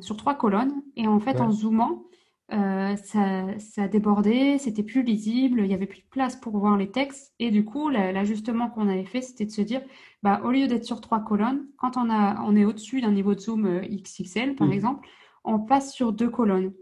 sur 0.00 0.16
trois 0.16 0.34
colonnes, 0.34 0.82
et 0.96 1.06
en 1.06 1.20
fait, 1.20 1.40
en 1.40 1.50
zoomant, 1.50 2.04
euh, 2.52 2.94
ça, 2.96 3.58
ça, 3.58 3.88
débordait, 3.88 4.58
c'était 4.58 4.84
plus 4.84 5.02
lisible, 5.02 5.62
il 5.64 5.70
y 5.70 5.74
avait 5.74 5.86
plus 5.86 6.02
de 6.02 6.08
place 6.08 6.36
pour 6.36 6.56
voir 6.58 6.76
les 6.76 6.90
textes, 6.90 7.34
et 7.38 7.50
du 7.50 7.64
coup, 7.64 7.88
l'ajustement 7.88 8.70
qu'on 8.70 8.88
avait 8.88 9.04
fait, 9.04 9.22
c'était 9.22 9.46
de 9.46 9.50
se 9.50 9.62
dire, 9.62 9.82
bah, 10.22 10.40
au 10.44 10.50
lieu 10.50 10.68
d'être 10.68 10.84
sur 10.84 11.00
trois 11.00 11.20
colonnes, 11.20 11.66
quand 11.78 11.96
on, 11.96 12.10
a, 12.10 12.40
on 12.42 12.54
est 12.54 12.64
au-dessus 12.64 13.00
d'un 13.00 13.12
niveau 13.12 13.34
de 13.34 13.40
zoom 13.40 13.80
XXL, 13.80 14.54
par 14.54 14.68
mmh. 14.68 14.72
exemple, 14.72 15.08
on 15.44 15.60
passe 15.60 15.92
sur 15.92 16.12
deux 16.12 16.30
colonnes. 16.30 16.72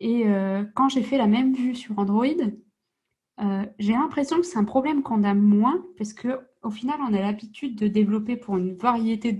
Et 0.00 0.26
euh, 0.26 0.64
quand 0.74 0.88
j'ai 0.88 1.02
fait 1.02 1.18
la 1.18 1.26
même 1.26 1.54
vue 1.54 1.74
sur 1.74 1.98
Android, 1.98 2.26
euh, 3.40 3.66
j'ai 3.78 3.92
l'impression 3.92 4.38
que 4.38 4.46
c'est 4.46 4.58
un 4.58 4.64
problème 4.64 5.02
qu'on 5.02 5.24
a 5.24 5.34
moins 5.34 5.84
parce 5.96 6.12
que 6.12 6.40
au 6.62 6.70
final, 6.70 6.98
on 7.08 7.14
a 7.14 7.20
l'habitude 7.20 7.76
de 7.76 7.86
développer 7.86 8.36
pour 8.36 8.56
une 8.56 8.74
variété 8.74 9.32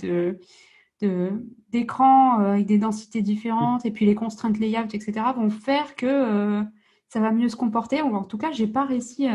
d'écrans 1.70 2.40
euh, 2.40 2.52
avec 2.52 2.66
des 2.66 2.78
densités 2.78 3.22
différentes 3.22 3.84
et 3.84 3.90
puis 3.90 4.06
les 4.06 4.14
contraintes 4.14 4.58
layout, 4.58 4.94
etc. 4.94 5.12
vont 5.36 5.50
faire 5.50 5.96
que 5.96 6.62
ça 7.08 7.20
va 7.20 7.32
mieux 7.32 7.48
se 7.48 7.56
comporter. 7.56 8.02
Ou 8.02 8.14
en 8.14 8.24
tout 8.24 8.38
cas, 8.38 8.52
j'ai 8.52 8.68
pas 8.68 8.84
réussi. 8.84 9.26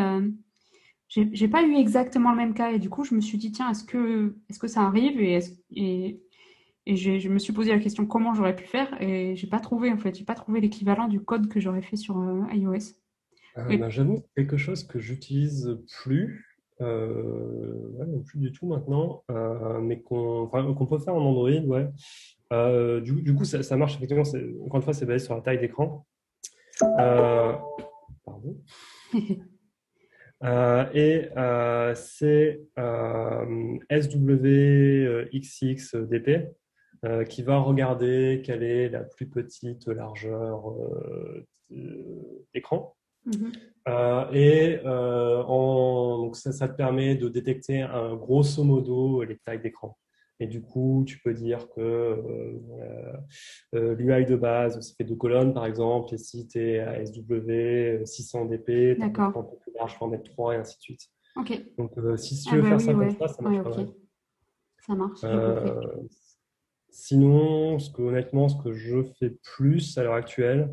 j'ai 1.09 1.47
pas 1.47 1.63
eu 1.63 1.75
exactement 1.75 2.31
le 2.31 2.37
même 2.37 2.53
cas 2.53 2.71
et 2.71 2.79
du 2.79 2.89
coup, 2.89 3.03
je 3.03 3.15
me 3.15 3.21
suis 3.21 3.37
dit 3.37 3.51
tiens, 3.51 3.69
est-ce 3.69 3.83
que 3.83 4.37
est-ce 4.49 4.59
que 4.59 4.67
ça 4.67 4.81
arrive 4.81 5.19
et 6.85 6.95
je 6.95 7.29
me 7.29 7.39
suis 7.39 7.53
posé 7.53 7.71
la 7.71 7.79
question 7.79 8.05
comment 8.05 8.33
j'aurais 8.33 8.55
pu 8.55 8.65
faire 8.65 9.01
et 9.01 9.35
j'ai 9.35 9.47
pas 9.47 9.59
trouvé 9.59 9.91
en 9.91 9.97
fait, 9.97 10.15
j'ai 10.15 10.25
pas 10.25 10.35
trouvé 10.35 10.59
l'équivalent 10.59 11.07
du 11.07 11.21
code 11.21 11.47
que 11.47 11.59
j'aurais 11.59 11.81
fait 11.81 11.95
sur 11.95 12.19
euh, 12.19 12.43
iOS. 12.51 12.95
Euh, 13.57 13.77
bah, 13.77 13.89
J'avoue 13.89 14.25
quelque 14.35 14.57
chose 14.57 14.83
que 14.83 14.99
j'utilise 14.99 15.79
plus, 16.01 16.59
euh, 16.81 18.19
plus 18.25 18.39
du 18.39 18.51
tout 18.51 18.67
maintenant, 18.67 19.23
euh, 19.29 19.79
mais 19.79 20.01
qu'on 20.01 20.49
peut 20.89 20.99
faire 20.99 21.15
en 21.15 21.21
Android, 21.21 21.49
ouais. 21.49 21.87
Du, 23.01 23.21
du, 23.21 23.33
coup, 23.33 23.45
ça, 23.45 23.63
ça 23.63 23.77
marche 23.77 23.95
effectivement. 23.95 24.23
Encore 24.65 24.77
une 24.77 24.83
fois, 24.83 24.93
c'est 24.93 25.07
basé 25.07 25.25
sur 25.25 25.35
la 25.35 25.41
taille 25.41 25.59
d'écran. 25.59 26.05
pardon. 26.79 28.57
et 30.93 31.29
c'est 31.95 32.61
SWXXDP. 33.89 35.49
Qui 37.29 37.43
va 37.43 37.59
regarder 37.59 38.41
quelle 38.45 38.63
est 38.63 38.89
la 38.89 39.01
plus 39.01 39.27
petite 39.27 39.87
largeur 39.87 40.73
d'écran. 42.53 42.95
Mhm. 43.25 43.51
et 44.33 44.79
donc 44.83 46.35
ça, 46.35 46.51
ça, 46.51 46.67
te 46.67 46.75
permet 46.75 47.15
de 47.15 47.29
détecter 47.29 47.81
un, 47.81 48.15
grosso 48.15 48.63
modo 48.63 49.23
les 49.23 49.37
tailles 49.37 49.61
d'écran. 49.61 49.97
Et 50.39 50.47
du 50.47 50.61
coup, 50.61 51.03
tu 51.07 51.19
peux 51.19 51.33
dire 51.33 51.69
que 51.69 51.79
euh, 51.79 53.13
euh, 53.75 53.95
l'UI 53.95 54.25
de 54.25 54.35
base, 54.35 54.79
ça 54.81 54.93
fait 54.97 55.03
deux 55.03 55.15
colonnes, 55.15 55.53
par 55.53 55.65
exemple, 55.65 56.13
et 56.13 56.17
si 56.17 56.47
tu 56.47 56.59
es 56.59 56.79
à 56.79 57.05
SW 57.05 58.03
600 58.05 58.45
dp, 58.45 58.97
tu 58.97 59.03
un 59.03 59.09
peu 59.09 59.57
plus 59.61 59.71
large, 59.73 59.95
faut 59.97 60.05
en 60.05 60.09
mettre 60.09 60.29
3 60.31 60.55
et 60.55 60.57
ainsi 60.57 60.77
de 60.77 60.81
suite. 60.81 61.01
Donc, 61.77 61.97
euh, 61.97 62.17
si, 62.17 62.43
tu 62.43 62.49
ah 62.51 62.55
veux 62.57 62.61
bah 62.61 62.69
faire 62.69 62.81
ça 62.81 62.93
comme 62.93 63.11
ça, 63.11 63.27
ça 63.27 63.41
marche 63.41 63.77
Ça 64.85 64.95
marche. 64.95 65.21
Sinon, 66.93 67.79
ce 67.79 67.89
que, 67.89 68.01
honnêtement, 68.01 68.47
ce 68.47 68.63
que 68.63 68.71
je 68.71 69.03
fais 69.19 69.31
plus 69.31 69.97
à 69.97 70.03
l'heure 70.03 70.13
actuelle, 70.13 70.69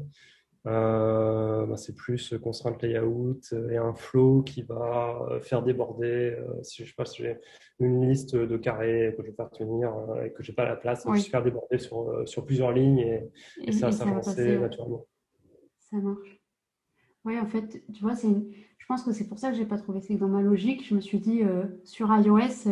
euh, 0.66 1.64
bah, 1.64 1.78
c'est 1.78 1.96
plus 1.96 2.34
contrainte 2.42 2.82
layout 2.82 3.40
et 3.70 3.78
un 3.78 3.94
flow 3.94 4.42
qui 4.42 4.62
va 4.62 5.26
euh, 5.30 5.40
faire 5.40 5.62
déborder. 5.62 6.36
Euh, 6.38 6.62
si 6.62 6.84
je 6.84 6.90
sais 6.90 6.94
pas 6.94 7.06
si 7.06 7.22
j'ai 7.22 7.38
une 7.78 8.06
liste 8.06 8.36
de 8.36 8.56
carrés 8.58 9.14
que 9.16 9.22
je 9.22 9.30
vais 9.30 9.34
faire 9.34 9.50
tenir 9.50 9.90
et 10.22 10.30
que 10.32 10.42
j'ai 10.42 10.52
pas 10.52 10.66
la 10.66 10.76
place, 10.76 11.04
je 11.06 11.12
vais 11.12 11.20
faire 11.20 11.42
déborder 11.42 11.78
sur, 11.78 12.28
sur 12.28 12.44
plusieurs 12.44 12.72
lignes 12.72 13.22
et, 13.62 13.72
ça, 13.72 13.90
ça, 13.90 14.04
va 14.04 14.20
naturellement. 14.58 15.06
Ça 15.78 15.96
marche. 15.96 16.38
Oui, 17.24 17.38
en 17.38 17.46
fait, 17.46 17.82
tu 17.92 18.02
vois, 18.02 18.14
je 18.14 18.86
pense 18.86 19.02
que 19.02 19.12
c'est 19.12 19.28
pour 19.28 19.38
ça 19.38 19.50
que 19.50 19.56
j'ai 19.56 19.66
pas 19.66 19.78
trouvé. 19.78 20.00
C'est 20.02 20.14
que 20.14 20.20
dans 20.20 20.28
ma 20.28 20.42
logique, 20.42 20.86
je 20.86 20.94
me 20.94 21.00
suis 21.00 21.18
dit 21.18 21.40
sur 21.84 22.14
iOS 22.14 22.68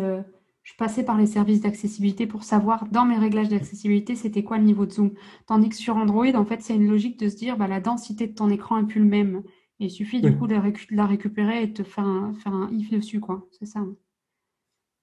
je 0.68 0.74
passais 0.74 1.02
par 1.02 1.16
les 1.16 1.24
services 1.24 1.62
d'accessibilité 1.62 2.26
pour 2.26 2.42
savoir 2.42 2.86
dans 2.92 3.06
mes 3.06 3.16
réglages 3.16 3.48
d'accessibilité 3.48 4.14
c'était 4.14 4.42
quoi 4.44 4.58
le 4.58 4.64
niveau 4.64 4.84
de 4.84 4.92
zoom. 4.92 5.12
Tandis 5.46 5.70
que 5.70 5.74
sur 5.74 5.96
Android, 5.96 6.26
en 6.34 6.44
fait, 6.44 6.60
c'est 6.60 6.74
une 6.74 6.86
logique 6.86 7.18
de 7.18 7.30
se 7.30 7.36
dire 7.36 7.56
bah, 7.56 7.68
la 7.68 7.80
densité 7.80 8.26
de 8.26 8.34
ton 8.34 8.50
écran 8.50 8.78
n'est 8.78 8.86
plus 8.86 9.00
le 9.00 9.06
même. 9.06 9.42
Et 9.80 9.86
il 9.86 9.90
suffit 9.90 10.20
du 10.20 10.36
coup 10.36 10.46
de 10.46 10.52
la, 10.52 11.06
récupérer 11.06 11.62
et 11.62 11.68
de 11.68 11.72
te 11.72 11.82
faire 11.84 12.04
un, 12.04 12.34
faire 12.34 12.52
un 12.52 12.68
if 12.70 12.90
dessus, 12.90 13.18
quoi. 13.18 13.48
C'est 13.52 13.64
ça. 13.64 13.78
Hein. 13.78 13.96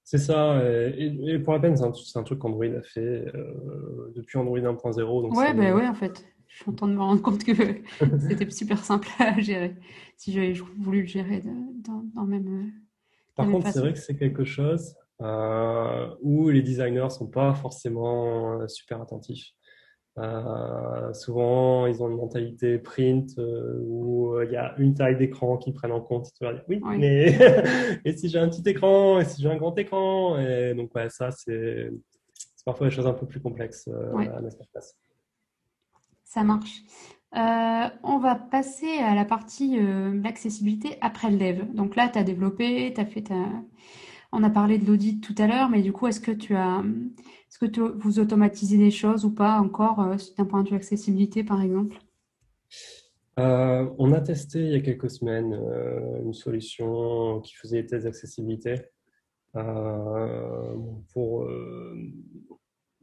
C'est 0.03 0.19
ça. 0.19 0.61
Et, 0.99 1.39
pour 1.39 1.53
la 1.53 1.59
peine, 1.59 1.75
c'est 1.75 2.19
un, 2.19 2.23
truc 2.23 2.37
qu'Android 2.37 2.65
a 2.65 2.81
fait 2.83 3.25
euh, 3.33 4.11
depuis 4.15 4.37
Android 4.37 4.59
1.0. 4.59 5.35
Ouais, 5.35 5.53
bah 5.55 5.73
ouais, 5.73 5.87
en 5.87 5.95
fait. 5.95 6.27
Je 6.47 6.57
suis 6.57 6.65
contente 6.65 6.91
de 6.91 6.95
me 6.95 7.01
rendre 7.01 7.23
compte 7.23 7.43
que 7.43 7.53
c'était 8.19 8.49
super 8.51 8.83
simple 8.83 9.07
à 9.17 9.39
gérer. 9.39 9.75
Si 10.15 10.31
j'avais 10.31 10.53
voulu 10.77 11.01
le 11.01 11.07
gérer 11.07 11.41
dans, 11.41 12.03
dans, 12.13 12.25
même. 12.25 12.47
Euh, 12.47 12.69
Par 13.35 13.49
contre, 13.49 13.71
c'est 13.71 13.79
vrai 13.79 13.93
que 13.93 13.99
c'est 13.99 14.15
quelque 14.15 14.43
chose 14.43 14.93
euh, 14.93 15.04
où 15.19 16.49
les 16.49 16.61
designers 16.61 17.09
sont 17.09 17.27
pas 17.27 17.53
forcément 17.53 18.59
euh, 18.59 18.67
super 18.67 19.01
attentifs. 19.01 19.51
Euh, 20.17 21.13
souvent, 21.13 21.87
ils 21.87 22.01
ont 22.01 22.09
une 22.09 22.15
mentalité 22.15 22.77
print 22.79 23.29
où 23.37 24.39
il 24.41 24.51
y 24.51 24.55
a 24.55 24.73
une 24.77 24.93
taille 24.93 25.17
d'écran 25.17 25.57
qu'ils 25.57 25.73
prennent 25.73 25.91
en 25.91 25.99
compte. 25.99 26.29
oui, 26.69 26.81
mais 26.97 27.37
et 28.05 28.15
si 28.15 28.29
j'ai 28.29 28.39
un 28.39 28.47
petit 28.47 28.67
écran, 28.69 29.19
et 29.19 29.25
si 29.25 29.41
j'ai 29.41 29.49
un 29.49 29.57
grand 29.57 29.77
écran, 29.77 30.39
et 30.39 30.73
donc 30.73 30.95
ouais, 30.95 31.09
ça 31.09 31.31
c'est 31.31 31.91
parfois 32.65 32.87
des 32.87 32.95
choses 32.95 33.07
un 33.07 33.13
peu 33.13 33.27
plus 33.27 33.41
complexes 33.41 33.89
à 33.89 34.41
mettre 34.41 34.61
en 34.61 34.65
place. 34.71 34.95
Ça 36.23 36.43
marche. 36.43 36.83
on 37.33 38.17
va 38.19 38.35
passer 38.35 38.99
à 38.99 39.15
la 39.15 39.25
partie 39.25 39.77
l'accessibilité 40.23 40.97
après 41.01 41.29
le 41.29 41.37
dev. 41.37 41.65
Donc 41.73 41.97
là, 41.97 42.07
tu 42.07 42.19
as 42.19 42.23
développé, 42.23 42.93
tu 42.93 43.01
as 43.01 43.05
fait 43.05 43.23
ta, 43.23 43.35
on 44.35 44.43
a 44.43 44.49
parlé 44.49 44.77
de 44.77 44.85
l'audit 44.85 45.21
tout 45.21 45.35
à 45.37 45.47
l'heure, 45.47 45.69
mais 45.69 45.81
du 45.81 45.93
coup, 45.93 46.07
est-ce 46.07 46.19
que 46.19 46.31
tu 46.31 46.55
as, 46.55 46.83
est-ce 47.49 47.57
que 47.57 47.81
vous 47.81 48.19
automatisez 48.19 48.77
des 48.77 48.91
choses 48.91 49.23
ou 49.23 49.31
pas 49.31 49.59
encore 49.59 50.01
euh, 50.01 50.15
d'un 50.37 50.45
point 50.45 50.61
de 50.61 50.69
vue 50.69 50.75
accessibilité, 50.75 51.43
par 51.43 51.61
exemple? 51.61 51.97
Euh, 53.39 53.87
On 53.97 54.11
a 54.11 54.19
testé 54.19 54.59
il 54.59 54.71
y 54.71 54.75
a 54.75 54.81
quelques 54.81 55.09
semaines 55.09 55.53
euh, 55.53 56.21
une 56.21 56.33
solution 56.33 57.39
qui 57.41 57.53
faisait 57.55 57.81
des 57.81 57.87
tests 57.87 58.03
d'accessibilité. 58.03 58.75
pour 61.13 61.47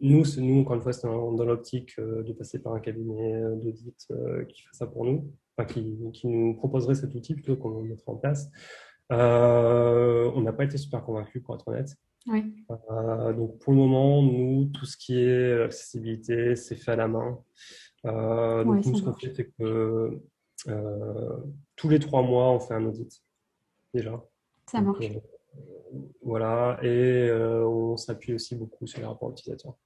nous, 0.01 0.25
nous, 0.37 0.61
encore 0.61 0.75
une 0.75 0.83
fois, 0.83 0.93
c'est 0.93 1.07
dans, 1.07 1.45
l'optique 1.45 1.99
de 1.99 2.33
passer 2.33 2.59
par 2.59 2.75
un 2.75 2.81
cabinet 2.81 3.41
d'audit 3.57 4.07
qui 4.49 4.63
fait 4.63 4.75
ça 4.75 4.87
pour 4.87 5.07
nous, 5.07 5.33
enfin, 5.57 5.67
qui, 5.67 5.97
nous 6.25 6.55
proposerait 6.57 6.95
cet 6.95 7.15
outil 7.15 7.35
plutôt 7.35 7.57
qu'on 7.57 7.83
mettrait 7.83 8.13
en 8.13 8.17
place. 8.17 8.51
Euh, 9.13 10.31
on 10.35 10.41
n'a 10.41 10.53
pas 10.53 10.65
été 10.65 10.79
super 10.79 11.05
convaincus, 11.05 11.43
pour 11.43 11.55
être 11.55 11.69
honnête. 11.69 11.95
Euh, 12.29 13.33
donc 13.33 13.59
pour 13.59 13.73
le 13.73 13.79
moment, 13.79 14.23
nous, 14.23 14.67
tout 14.67 14.87
ce 14.87 14.97
qui 14.97 15.19
est 15.19 15.63
accessibilité, 15.63 16.57
c'est 16.57 16.77
fait 16.77 16.93
à 16.93 16.97
la 16.97 17.09
main. 17.09 17.39
Euh, 18.07 18.65
donc 18.65 18.85
nous, 18.87 18.97
ce 18.97 19.03
qu'on 19.03 19.13
fait, 19.13 19.33
c'est 19.35 19.53
que 19.59 20.21
tous 21.77 21.89
les 21.89 21.99
trois 21.99 22.23
mois, 22.23 22.53
on 22.53 22.61
fait 22.61 22.75
un 22.75 22.85
audit 22.87 23.23
déjà. 23.93 24.25
Ça 24.67 24.81
marche. 24.81 25.05
voilà, 26.23 26.79
et 26.83 27.31
on 27.33 27.97
s'appuie 27.97 28.35
aussi 28.35 28.55
beaucoup 28.55 28.87
sur 28.87 29.01
les 29.01 29.07
rapports 29.07 29.33
utilisateurs. 29.33 29.77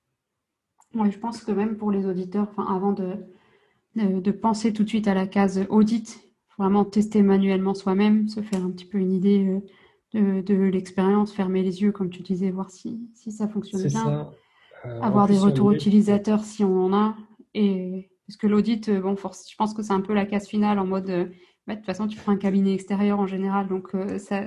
Oui, 0.95 1.11
je 1.11 1.19
pense 1.19 1.43
que 1.43 1.51
même 1.51 1.77
pour 1.77 1.91
les 1.91 2.07
auditeurs, 2.07 2.49
avant 2.59 2.93
de, 2.93 3.17
de, 3.97 4.31
penser 4.31 4.73
tout 4.73 4.85
de 4.85 4.89
suite 4.89 5.09
à 5.09 5.15
la 5.15 5.27
case 5.27 5.67
audit, 5.69 6.26
vraiment 6.59 6.85
tester 6.85 7.23
manuellement 7.23 7.75
soi-même, 7.75 8.29
se 8.29 8.41
faire 8.41 8.65
un 8.65 8.71
petit 8.71 8.87
peu 8.87 8.99
une 8.99 9.13
idée 9.13 9.61
euh, 10.15 10.43
de, 10.43 10.55
l'expérience, 10.55 11.33
fermer 11.33 11.63
les 11.63 11.83
yeux, 11.83 11.93
comme 11.93 12.11
tu 12.11 12.23
disais, 12.23 12.51
voir 12.51 12.71
si, 12.71 13.11
ça 13.15 13.49
fonctionne 13.49 13.87
bien. 13.87 14.31
Euh, 14.85 15.01
avoir 15.01 15.27
des 15.27 15.39
retours 15.39 15.73
utilisateurs 15.73 16.45
si 16.45 16.65
on 16.65 16.87
en 16.87 16.93
a. 16.95 17.17
Et, 17.55 18.11
parce 18.27 18.37
que 18.37 18.47
l'audit, 18.47 18.89
euh, 18.89 19.01
bon, 19.01 19.17
force, 19.17 19.51
je 19.51 19.57
pense 19.57 19.75
que 19.75 19.83
c'est 19.83 19.93
un 19.93 20.01
peu 20.01 20.15
la 20.15 20.25
case 20.25 20.47
finale 20.47 20.79
en 20.79 20.87
mode, 20.87 21.31
bah, 21.67 21.75
de 21.75 21.81
toute 21.81 21.87
façon, 21.87 22.07
tu 22.07 22.17
prends 22.17 22.33
un 22.33 22.37
cabinet 22.37 22.73
extérieur 22.73 23.19
en 23.19 23.27
général, 23.27 23.69
donc 23.69 23.91
ça, 24.19 24.45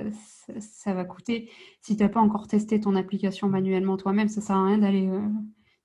ça, 0.60 0.94
va 0.94 1.04
coûter. 1.04 1.50
Si 1.82 1.96
tu 1.96 2.04
n'as 2.04 2.10
pas 2.10 2.22
encore 2.22 2.48
testé 2.48 2.80
ton 2.80 2.96
application 2.96 3.50
manuellement 3.50 3.98
toi-même, 3.98 4.30
ça 4.30 4.40
ne 4.42 4.46
sert 4.46 4.56
à 4.56 4.66
rien 4.66 4.78
d'aller 4.78 5.10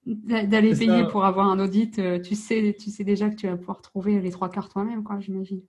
d'aller 0.06 0.74
payer 0.74 1.04
pour 1.10 1.24
avoir 1.24 1.48
un 1.48 1.58
audit, 1.58 2.00
tu 2.22 2.34
sais, 2.34 2.76
tu 2.78 2.90
sais 2.90 3.04
déjà 3.04 3.30
que 3.30 3.36
tu 3.36 3.46
vas 3.46 3.56
pouvoir 3.56 3.80
trouver 3.80 4.20
les 4.20 4.30
trois 4.30 4.50
quarts 4.50 4.68
toi-même, 4.68 5.02
quoi, 5.02 5.20
j'imagine. 5.20 5.62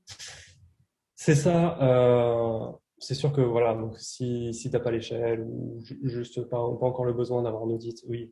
C'est 1.15 1.33
ça. 1.33 1.81
Euh, 1.81 2.71
c'est 2.99 3.15
sûr 3.15 3.33
que 3.33 3.41
voilà, 3.41 3.73
donc 3.73 3.97
si, 3.97 4.53
si 4.53 4.69
tu 4.69 4.75
n'as 4.75 4.79
pas 4.79 4.91
l'échelle 4.91 5.41
ou 5.41 5.81
juste 6.03 6.41
pas, 6.43 6.57
pas, 6.57 6.85
encore 6.85 7.05
le 7.05 7.13
besoin 7.13 7.41
d'avoir 7.41 7.63
un 7.63 7.69
audit, 7.71 8.03
oui, 8.07 8.31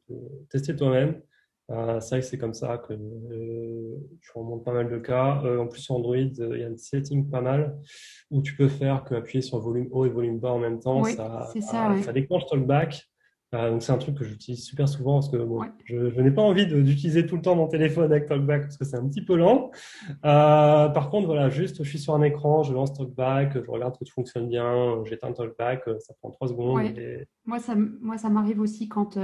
tester 0.49 0.75
toi-même. 0.75 1.19
Euh, 1.71 1.99
c'est 2.01 2.09
vrai 2.09 2.19
que 2.19 2.25
c'est 2.27 2.37
comme 2.37 2.53
ça 2.53 2.77
que 2.77 2.93
euh, 2.93 3.97
je 4.21 4.31
remonte 4.35 4.63
pas 4.63 4.73
mal 4.73 4.91
de 4.91 4.99
cas. 4.99 5.41
en 5.59 5.67
plus, 5.67 5.81
sur 5.81 5.95
Android, 5.95 6.17
il 6.17 6.59
y 6.59 6.63
a 6.63 6.67
un 6.67 6.77
setting 6.77 7.29
pas 7.29 7.41
mal 7.41 7.79
où 8.29 8.41
tu 8.41 8.55
peux 8.55 8.67
faire 8.67 9.05
que 9.05 9.15
appuyer 9.15 9.41
sur 9.41 9.59
volume 9.59 9.87
haut 9.91 10.05
et 10.05 10.09
volume 10.09 10.39
bas 10.39 10.51
en 10.51 10.59
même 10.59 10.79
temps. 10.79 11.03
ça, 11.05 11.49
ça, 11.61 11.95
ça, 12.01 12.13
déclenche 12.13 12.45
Talkback. 12.45 13.09
Euh, 13.53 13.71
donc 13.71 13.84
c'est 13.84 13.91
un 13.91 13.97
truc 13.97 14.15
que 14.15 14.23
j'utilise 14.23 14.63
super 14.63 14.88
souvent 14.89 15.15
parce 15.15 15.30
que 15.30 15.38
je, 15.85 16.21
n'ai 16.21 16.31
pas 16.31 16.41
envie 16.41 16.65
d'utiliser 16.65 17.25
tout 17.25 17.35
le 17.35 17.41
temps 17.41 17.55
mon 17.55 17.67
téléphone 17.67 18.05
avec 18.05 18.27
TalkBack 18.27 18.63
parce 18.63 18.77
que 18.77 18.85
c'est 18.85 18.97
un 18.97 19.07
petit 19.07 19.23
peu 19.23 19.35
lent. 19.35 19.71
Euh, 20.25 20.89
par 20.89 21.09
contre, 21.09 21.27
voilà, 21.27 21.49
juste 21.49 21.84
je 21.84 21.89
suis 21.89 21.99
sur 21.99 22.15
un 22.15 22.21
écran, 22.21 22.63
je 22.63 22.73
lance 22.73 22.93
TalkBack, 22.93 23.63
je 23.63 23.69
regarde 23.69 23.97
que 23.97 24.05
tout 24.05 24.13
fonctionne 24.13 24.47
bien, 24.49 25.03
j'éteins 25.05 25.31
TalkBack, 25.31 25.84
ça 25.99 26.13
prend 26.19 26.31
trois 26.31 26.47
secondes. 26.47 26.81
Moi, 27.45 27.59
ça, 27.59 27.75
moi, 27.75 28.17
ça 28.17 28.30
m'arrive 28.30 28.59
aussi 28.59 28.88
quand 28.88 29.17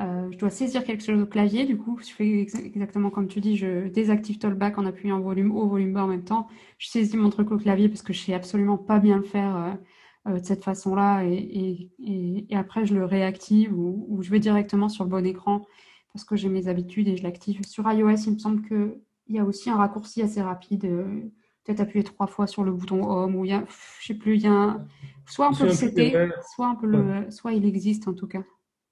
euh, 0.00 0.30
je 0.30 0.38
dois 0.38 0.50
saisir 0.50 0.84
quelque 0.84 1.02
chose 1.02 1.20
au 1.20 1.26
clavier. 1.26 1.64
Du 1.64 1.76
coup, 1.76 1.98
je 1.98 2.10
fais 2.10 2.40
exactement 2.40 3.10
comme 3.10 3.26
tu 3.26 3.40
dis, 3.40 3.56
je 3.56 3.88
désactive 3.88 4.38
TalkBack 4.38 4.78
en 4.78 4.86
appuyant 4.86 5.20
volume 5.20 5.50
haut, 5.50 5.66
volume 5.66 5.92
bas 5.92 6.04
en 6.04 6.08
même 6.08 6.24
temps. 6.24 6.46
Je 6.78 6.88
saisis 6.88 7.16
mon 7.16 7.30
truc 7.30 7.50
au 7.50 7.58
clavier 7.58 7.88
parce 7.88 8.02
que 8.02 8.12
je 8.12 8.20
sais 8.20 8.34
absolument 8.34 8.78
pas 8.78 9.00
bien 9.00 9.16
le 9.16 9.24
faire 9.24 9.56
euh, 9.56 9.72
de 10.28 10.44
cette 10.44 10.64
façon-là 10.64 11.24
et, 11.24 11.90
et, 11.98 12.56
après 12.56 12.84
je 12.84 12.94
le 12.94 13.04
réactive 13.04 13.76
ou, 13.78 14.18
je 14.22 14.30
vais 14.30 14.40
directement 14.40 14.88
sur 14.88 15.04
le 15.04 15.10
bon 15.10 15.24
écran 15.24 15.66
parce 16.12 16.24
que 16.24 16.36
j'ai 16.36 16.48
mes 16.48 16.68
habitudes 16.68 17.08
et 17.08 17.16
je 17.16 17.22
l'active. 17.22 17.64
Sur 17.64 17.90
iOS, 17.90 18.16
il 18.26 18.34
me 18.34 18.38
semble 18.38 18.66
qu'il 18.66 18.98
y 19.28 19.38
a 19.38 19.44
aussi 19.44 19.70
un 19.70 19.76
raccourci 19.76 20.22
assez 20.22 20.40
rapide. 20.40 20.84
Euh, 20.86 21.20
peut-être 21.64 21.80
appuyer 21.80 22.02
trois 22.02 22.26
fois 22.26 22.46
sur 22.46 22.64
le 22.64 22.72
bouton 22.72 23.04
Home 23.04 23.36
ou 23.36 23.44
il 23.44 23.50
y 23.50 23.54
a, 23.54 23.64
je 24.00 24.06
sais 24.06 24.14
plus, 24.14 24.36
il 24.36 24.42
y 24.42 24.46
a 24.46 24.80
soit 25.26 25.50
on 25.50 25.54
peut 25.54 25.66
le 25.66 25.72
soit, 26.54 26.78
le, 26.82 27.30
soit 27.30 27.52
il 27.52 27.66
existe 27.66 28.08
en 28.08 28.14
tout 28.14 28.26
cas. 28.26 28.42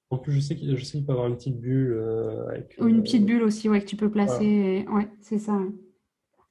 En 0.09 0.17
plus, 0.17 0.33
je 0.33 0.39
sais 0.39 0.55
qu'il 0.55 1.05
peut 1.05 1.11
avoir 1.11 1.27
une 1.27 1.35
petite 1.35 1.59
bulle. 1.59 1.93
Euh, 1.93 2.47
avec, 2.47 2.75
ou 2.79 2.87
une 2.87 3.03
petite 3.03 3.25
bulle 3.25 3.43
aussi, 3.43 3.67
ouais, 3.67 3.81
que 3.81 3.85
tu 3.87 3.97
peux 3.97 4.09
placer. 4.09 4.85
Ouais, 4.89 5.09
c'est 5.19 5.39
ça. 5.39 5.59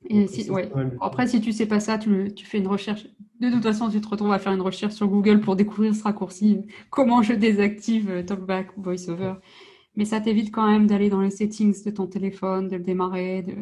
Et 0.08 0.26
si, 0.26 0.50
ouais. 0.50 0.70
Après, 1.00 1.26
si 1.26 1.40
tu 1.40 1.52
sais 1.52 1.66
pas 1.66 1.80
ça, 1.80 1.98
tu, 1.98 2.32
tu, 2.34 2.46
fais 2.46 2.58
une 2.58 2.68
recherche. 2.68 3.06
De 3.40 3.50
toute 3.50 3.62
façon, 3.62 3.90
tu 3.90 4.00
te 4.00 4.08
retrouves 4.08 4.32
à 4.32 4.38
faire 4.38 4.52
une 4.52 4.60
recherche 4.60 4.94
sur 4.94 5.08
Google 5.08 5.40
pour 5.40 5.56
découvrir 5.56 5.94
ce 5.94 6.02
raccourci. 6.02 6.62
Comment 6.90 7.22
je 7.22 7.32
désactive 7.32 8.10
euh, 8.10 8.22
TalkBack 8.22 8.76
ou 8.76 8.82
VoiceOver. 8.82 9.34
Mais 9.96 10.04
ça 10.04 10.20
t'évite 10.20 10.52
quand 10.52 10.66
même 10.70 10.86
d'aller 10.86 11.10
dans 11.10 11.20
les 11.20 11.30
settings 11.30 11.82
de 11.84 11.90
ton 11.90 12.06
téléphone, 12.06 12.68
de 12.68 12.76
le 12.76 12.82
démarrer, 12.82 13.42
de 13.42 13.54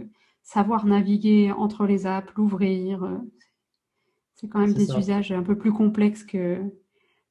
savoir 0.43 0.85
naviguer 0.85 1.53
entre 1.53 1.87
les 1.87 2.07
apps, 2.07 2.33
l'ouvrir. 2.37 3.05
Euh. 3.05 3.19
C'est 4.35 4.49
quand 4.49 4.61
même 4.61 4.75
des 4.75 4.91
usages 4.97 5.33
un 5.33 5.43
peu 5.43 5.57
plus 5.57 5.73
complexes 5.73 6.25
que 6.25 6.61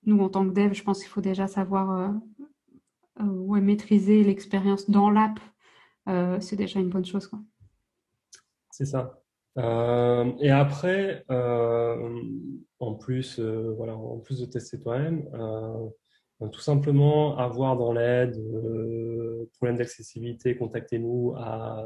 nous 0.06 0.20
en 0.20 0.30
tant 0.30 0.48
que 0.48 0.54
dev. 0.54 0.74
Je 0.74 0.84
pense 0.84 1.00
qu'il 1.00 1.10
faut 1.10 1.22
déjà 1.22 1.48
savoir 1.48 2.14
euh, 3.20 3.26
ouais, 3.26 3.62
maîtriser 3.62 4.24
l'expérience 4.24 4.90
dans 4.90 5.10
l'app, 5.10 5.40
c'est 6.40 6.56
déjà 6.56 6.80
une 6.80 6.90
bonne 6.90 7.06
chose. 7.06 7.30
C'est 8.76 8.86
ça. 8.86 9.20
et 9.56 10.50
après, 10.50 11.24
en 11.30 12.94
plus, 12.96 13.40
voilà, 13.40 13.96
en 13.96 14.18
plus 14.18 14.40
de 14.40 14.46
tester 14.46 14.80
toi-même, 14.80 15.30
tout 16.50 16.62
simplement 16.62 17.38
avoir 17.38 17.78
dans 17.78 17.94
l'aide 17.94 18.38
euh, 18.38 19.50
problème 19.58 19.78
d'accessibilité, 19.78 20.56
contactez-nous 20.56 21.34
à. 21.38 21.84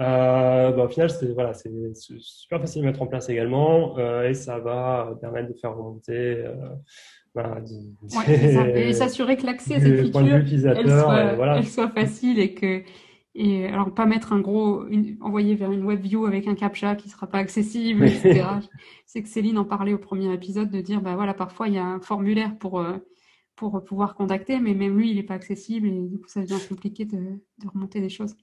Euh, 0.00 0.70
bah, 0.72 0.84
au 0.84 0.88
final, 0.88 1.10
c'est 1.10 1.32
voilà, 1.32 1.54
c'est 1.54 1.70
super 1.94 2.60
facile 2.60 2.82
à 2.82 2.86
mettre 2.86 3.02
en 3.02 3.06
place 3.06 3.28
également 3.28 3.98
euh, 3.98 4.28
et 4.28 4.34
ça 4.34 4.58
va 4.58 5.16
permettre 5.20 5.48
de 5.48 5.54
faire 5.54 5.76
remonter. 5.76 6.44
Bah, 7.34 7.60
et 8.26 8.92
s'assurer 8.92 9.36
que 9.36 9.46
l'accès 9.46 9.76
à 9.76 9.80
cette 9.80 10.00
feature 10.02 10.22
elle 10.76 10.86
soit, 10.86 11.34
voilà. 11.34 11.56
elle 11.56 11.66
soit 11.66 11.88
facile 11.88 12.38
et 12.38 12.52
que 12.52 12.82
et 13.34 13.66
alors, 13.66 13.94
pas 13.94 14.04
mettre 14.04 14.32
un 14.32 14.40
gros, 14.40 14.84
envoyer 15.20 15.54
vers 15.54 15.72
une 15.72 15.84
web 15.84 16.00
view 16.00 16.26
avec 16.26 16.46
un 16.46 16.54
captcha 16.54 16.96
qui 16.96 17.08
sera 17.08 17.26
pas 17.26 17.38
accessible, 17.38 18.04
etc. 18.04 18.44
C'est 19.06 19.22
que 19.22 19.28
Céline 19.28 19.56
en 19.56 19.64
parlait 19.64 19.94
au 19.94 19.98
premier 19.98 20.32
épisode 20.34 20.70
de 20.70 20.80
dire, 20.80 21.00
bah 21.00 21.16
voilà, 21.16 21.32
parfois 21.32 21.68
il 21.68 21.74
y 21.74 21.78
a 21.78 21.84
un 21.84 22.00
formulaire 22.00 22.58
pour, 22.58 22.80
euh, 22.80 22.98
pour 23.56 23.82
pouvoir 23.84 24.14
contacter, 24.14 24.60
mais 24.60 24.74
même 24.74 24.98
lui, 24.98 25.10
il 25.10 25.16
n'est 25.16 25.22
pas 25.22 25.34
accessible 25.34 25.86
et 25.86 26.08
du 26.08 26.18
coup, 26.18 26.28
ça 26.28 26.40
devient 26.42 26.58
compliqué 26.68 27.06
de, 27.06 27.40
de 27.58 27.68
remonter 27.68 28.00
des 28.00 28.10
choses. 28.10 28.36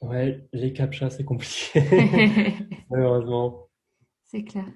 Ouais, 0.00 0.46
les 0.52 0.72
captchas, 0.72 1.10
c'est 1.10 1.24
compliqué. 1.24 1.80
Malheureusement. 2.90 3.68
C'est 4.24 4.44
clair. 4.44 4.66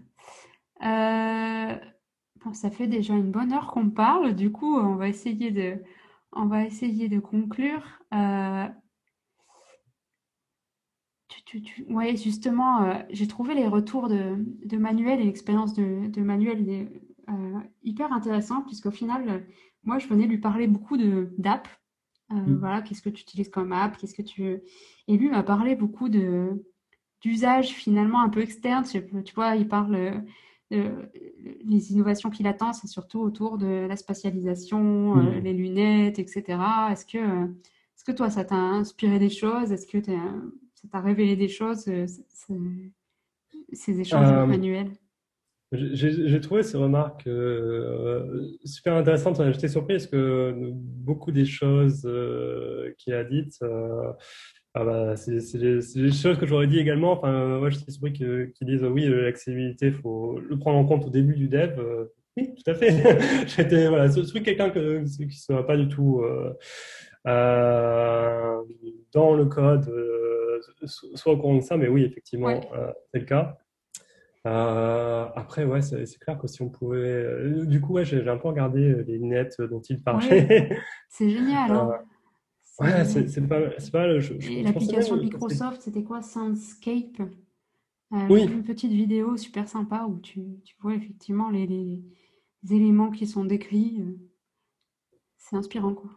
Euh, 0.83 1.75
bon, 2.45 2.53
ça 2.53 2.71
fait 2.71 2.87
déjà 2.87 3.15
une 3.15 3.31
bonne 3.31 3.53
heure 3.53 3.69
qu'on 3.69 3.91
parle. 3.91 4.35
Du 4.35 4.51
coup, 4.51 4.77
on 4.77 4.97
va 4.97 5.09
essayer 5.09 5.51
de, 5.51 5.83
on 6.33 6.47
va 6.47 6.65
essayer 6.65 7.09
de 7.09 7.21
conclure. 7.21 7.83
Euh, 8.13 8.67
oui, 11.89 12.17
justement, 12.17 12.83
euh, 12.83 12.95
j'ai 13.11 13.27
trouvé 13.27 13.55
les 13.55 13.67
retours 13.67 14.09
de, 14.09 14.77
Manuel 14.77 15.21
et 15.21 15.25
l'expérience 15.25 15.75
de, 15.75 16.21
Manuel 16.21 16.89
euh, 17.29 17.59
hyper 17.85 18.13
intéressant, 18.13 18.63
puisqu'au 18.63 18.91
final, 18.91 19.45
moi, 19.85 19.99
je 19.99 20.09
venais 20.09 20.27
lui 20.27 20.39
parler 20.39 20.67
beaucoup 20.67 20.97
d'app. 20.97 21.69
Euh, 22.33 22.35
mm. 22.35 22.59
Voilà, 22.59 22.83
qu'est-ce 22.83 23.03
que 23.03 23.11
tu 23.11 23.23
utilises 23.23 23.49
comme 23.49 23.73
app 23.73 23.97
Qu'est-ce 23.97 24.15
que 24.15 24.23
tu 24.23 24.61
Et 25.07 25.17
lui 25.17 25.31
m'a 25.31 25.43
parlé 25.43 25.77
beaucoup 25.77 26.09
de 26.09 26.65
d'usages 27.23 27.71
finalement 27.71 28.21
un 28.21 28.29
peu 28.29 28.41
externes. 28.41 28.85
Tu 28.85 29.35
vois, 29.35 29.57
il 29.57 29.69
parle 29.69 30.23
de, 30.71 30.93
les 31.65 31.93
innovations 31.93 32.29
qu'il 32.29 32.47
attend, 32.47 32.73
c'est 32.73 32.89
surtout 32.89 33.21
autour 33.21 33.57
de 33.57 33.87
la 33.89 33.97
spatialisation, 33.97 35.15
mm. 35.15 35.39
les 35.39 35.53
lunettes, 35.53 36.19
etc. 36.19 36.45
Est-ce 36.91 37.07
que, 37.07 37.19
est-ce 37.19 38.05
que 38.05 38.13
toi, 38.13 38.31
ça 38.31 38.45
t'a 38.45 38.57
inspiré 38.57 39.21
des 39.21 39.31
choses? 39.31 39.71
Est-ce 39.73 39.87
que 39.87 39.99
tu 39.99 40.11
es 40.11 40.19
ça 40.87 40.99
t'a 40.99 41.05
révélé 41.05 41.37
des 41.37 41.49
choses, 41.49 41.87
euh, 41.89 42.07
ces 43.73 44.01
échanges 44.01 44.33
euh, 44.33 44.47
manuels 44.47 44.91
j'ai 45.73 46.41
trouvé 46.41 46.63
ces 46.63 46.77
remarques 46.77 47.27
euh, 47.27 48.57
super 48.65 48.95
intéressantes. 48.95 49.43
J'étais 49.53 49.67
surpris 49.67 49.95
parce 49.95 50.07
que 50.07 50.71
beaucoup 50.73 51.33
des 51.33 51.45
choses 51.45 52.09
qu'il 52.97 53.13
a 53.13 53.25
dites, 53.25 53.59
ah 54.75 54.85
bah, 54.85 55.17
c'est 55.17 55.59
des 55.59 56.13
choses 56.13 56.39
que 56.39 56.47
j'aurais 56.47 56.69
dit 56.69 56.79
également. 56.79 57.13
Enfin, 57.13 57.59
moi, 57.59 57.69
j'étais 57.69 57.91
surpris 57.91 58.13
qu'ils 58.13 58.53
disent 58.63 58.85
oui, 58.85 59.09
l'accessibilité, 59.09 59.89
il 59.89 59.95
faut 59.95 60.39
le 60.39 60.57
prendre 60.57 60.79
en 60.79 60.85
compte 60.85 61.05
au 61.05 61.11
début 61.11 61.35
du 61.35 61.49
dev. 61.49 61.73
oui, 62.37 62.55
tout 62.55 62.71
à 62.71 62.75
fait. 62.75 62.93
J'étais 63.49 63.89
voilà, 63.89 64.09
c'est 64.09 64.43
quelqu'un 64.45 64.71
qui 64.71 64.79
ne 64.79 65.31
soit 65.31 65.67
pas 65.67 65.77
du 65.77 65.89
tout 65.89 66.23
dans 69.13 69.35
le 69.35 69.47
code 69.47 69.91
soit 70.87 71.33
au 71.33 71.37
courant 71.37 71.57
de 71.57 71.61
ça, 71.61 71.77
mais 71.77 71.89
oui, 71.89 72.05
effectivement, 72.05 72.61
euh, 72.75 72.93
c'est 73.13 73.21
le 73.21 73.25
cas. 73.25 73.59
Euh, 74.47 75.27
après, 75.35 75.65
ouais, 75.65 75.83
c'est 75.83 76.19
clair 76.19 76.39
que 76.39 76.47
si 76.47 76.63
on 76.63 76.69
pouvait. 76.69 76.99
Euh, 76.99 77.65
du 77.67 77.81
coup, 77.81 77.95
ouais, 77.95 78.05
j'ai 78.05 78.29
un 78.29 78.37
peu 78.37 78.49
regardé 78.49 79.03
les 79.05 79.19
lunettes 79.19 79.61
dont 79.61 79.81
il 79.81 80.03
parlait. 80.03 80.79
c'est 81.09 81.31
génial. 81.31 81.71
Hein 81.73 81.91
ouais, 82.81 83.05
c'est 83.05 83.49
pas, 83.49 83.61
pas 83.93 84.09
Et 84.09 84.63
l'application 84.63 85.17
Microsoft, 85.17 85.83
c'était 85.83 86.05
quoi 86.05 86.23
Soundscape? 86.23 87.23
Oui. 88.31 88.45
Une 88.45 88.63
petite 88.63 88.93
vidéo 88.93 89.37
super 89.37 89.69
sympa 89.69 90.07
où 90.09 90.21
tu, 90.21 90.61
tu 90.65 90.77
vois 90.81 90.95
effectivement 90.95 91.51
les, 91.51 91.67
les, 91.67 92.05
éléments 92.71 93.11
qui 93.11 93.27
sont 93.27 93.45
décrits. 93.45 94.05
C'est 95.37 95.57
inspirant, 95.57 95.95
quoi. 95.95 96.11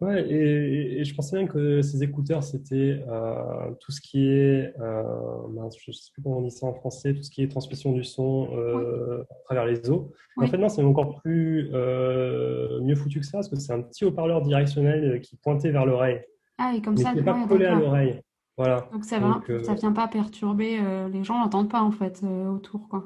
Ouais, 0.00 0.30
et, 0.30 1.04
je 1.04 1.14
pensais 1.14 1.36
bien 1.36 1.48
que 1.48 1.82
ces 1.82 2.04
écouteurs, 2.04 2.44
c'était 2.44 3.02
euh, 3.08 3.72
tout 3.80 3.90
ce 3.90 4.00
qui 4.00 4.28
est, 4.28 4.72
euh, 4.80 5.02
je 5.50 5.90
ne 5.90 5.92
sais 5.92 6.12
plus 6.12 6.22
comment 6.22 6.38
on 6.38 6.42
dit 6.42 6.52
ça 6.52 6.66
en 6.66 6.72
français, 6.72 7.14
tout 7.14 7.22
ce 7.24 7.30
qui 7.30 7.42
est 7.42 7.48
transmission 7.48 7.90
du 7.90 8.04
son 8.04 8.48
euh, 8.52 9.24
à 9.28 9.44
travers 9.44 9.66
les 9.66 9.90
os. 9.90 10.06
En 10.36 10.46
fait, 10.46 10.56
non, 10.56 10.68
c'est 10.68 10.84
encore 10.84 11.20
plus 11.20 11.70
mieux 11.72 12.94
foutu 12.94 13.18
que 13.18 13.26
ça, 13.26 13.38
parce 13.38 13.48
que 13.48 13.56
c'est 13.56 13.72
un 13.72 13.82
petit 13.82 14.04
haut-parleur 14.04 14.40
directionnel 14.42 15.20
qui 15.20 15.36
pointait 15.36 15.70
vers 15.70 15.84
l'oreille. 15.84 16.20
Ah, 16.58 16.74
et 16.76 16.80
comme 16.80 16.96
ça, 16.96 17.10
qui 17.10 17.16
n'est 17.16 17.22
pas 17.24 17.46
collé 17.48 17.66
à 17.66 17.74
l'oreille. 17.74 18.20
Voilà. 18.56 18.88
Donc 18.92 19.04
ça 19.04 19.18
ne 19.18 19.62
ça 19.64 19.74
vient 19.74 19.92
pas 19.92 20.06
perturber, 20.06 20.80
les 21.12 21.24
gens 21.24 21.40
n'entendent 21.40 21.70
pas 21.70 21.82
en 21.82 21.90
fait 21.90 22.22
autour, 22.24 22.88
quoi. 22.88 23.04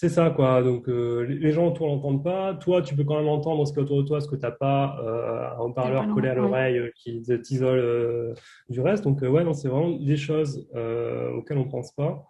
C'est 0.00 0.08
ça, 0.08 0.30
quoi. 0.30 0.62
Donc, 0.62 0.88
euh, 0.88 1.26
les 1.28 1.52
gens 1.52 1.68
autour 1.68 1.86
n'entendent 1.86 2.24
pas. 2.24 2.54
Toi, 2.54 2.80
tu 2.80 2.96
peux 2.96 3.04
quand 3.04 3.18
même 3.18 3.28
entendre 3.28 3.66
ce 3.66 3.72
qu'il 3.74 3.80
y 3.80 3.82
a 3.82 3.84
autour 3.84 4.02
de 4.02 4.08
toi, 4.08 4.18
ce 4.22 4.28
que 4.28 4.34
tu 4.34 4.40
n'as 4.40 4.50
pas 4.50 4.98
euh, 4.98 5.58
un 5.58 5.58
haut-parleur 5.58 6.08
collé 6.14 6.30
à 6.30 6.34
l'oreille 6.34 6.78
euh, 6.78 6.90
qui 6.94 7.20
t'isole 7.42 8.34
du 8.70 8.80
reste. 8.80 9.04
Donc, 9.04 9.20
ouais, 9.20 9.44
non, 9.44 9.52
c'est 9.52 9.68
vraiment 9.68 9.90
des 9.90 10.16
choses 10.16 10.66
auxquelles 11.34 11.58
on 11.58 11.66
ne 11.66 11.70
pense 11.70 11.92
pas, 11.92 12.26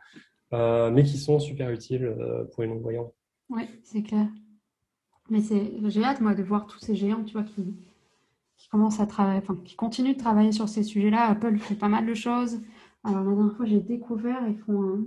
mais 0.90 1.04
qui 1.04 1.16
sont 1.16 1.38
super 1.38 1.70
utiles 1.70 2.12
pour 2.52 2.64
les 2.64 2.68
non-voyants. 2.68 3.12
Oui, 3.50 3.62
c'est 3.84 4.02
clair. 4.02 4.26
Mais 5.28 5.38
j'ai 5.40 6.02
hâte, 6.02 6.20
moi, 6.20 6.34
de 6.34 6.42
voir 6.42 6.66
tous 6.66 6.80
ces 6.80 6.96
géants, 6.96 7.22
tu 7.22 7.34
vois, 7.34 7.44
qui, 7.44 7.76
qui 8.56 8.68
commencent 8.68 8.98
à 8.98 9.06
travailler, 9.06 9.38
enfin, 9.38 9.56
qui 9.64 9.76
continuent 9.76 10.14
de 10.14 10.18
travailler 10.18 10.50
sur 10.50 10.68
ces 10.68 10.82
sujets-là. 10.82 11.28
Apple 11.28 11.56
fait 11.58 11.76
pas 11.76 11.86
mal 11.86 12.04
de 12.04 12.14
choses. 12.14 12.60
Alors, 13.04 13.22
la 13.22 13.32
dernière 13.32 13.56
fois, 13.56 13.66
j'ai 13.66 13.78
découvert, 13.78 14.42
ils 14.48 14.58
font 14.58 15.04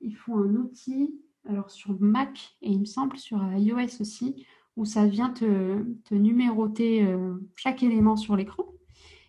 ils 0.00 0.16
font 0.16 0.38
un 0.38 0.54
outil 0.56 1.14
alors 1.48 1.70
sur 1.70 1.98
Mac 2.00 2.56
et 2.62 2.70
il 2.70 2.80
me 2.80 2.84
semble 2.84 3.16
sur 3.16 3.42
iOS 3.56 4.00
aussi, 4.00 4.46
où 4.76 4.84
ça 4.84 5.06
vient 5.06 5.30
te, 5.30 5.82
numéroter 6.12 7.02
euh, 7.04 7.34
chaque 7.56 7.82
élément 7.82 8.16
sur 8.16 8.36
l'écran. 8.36 8.64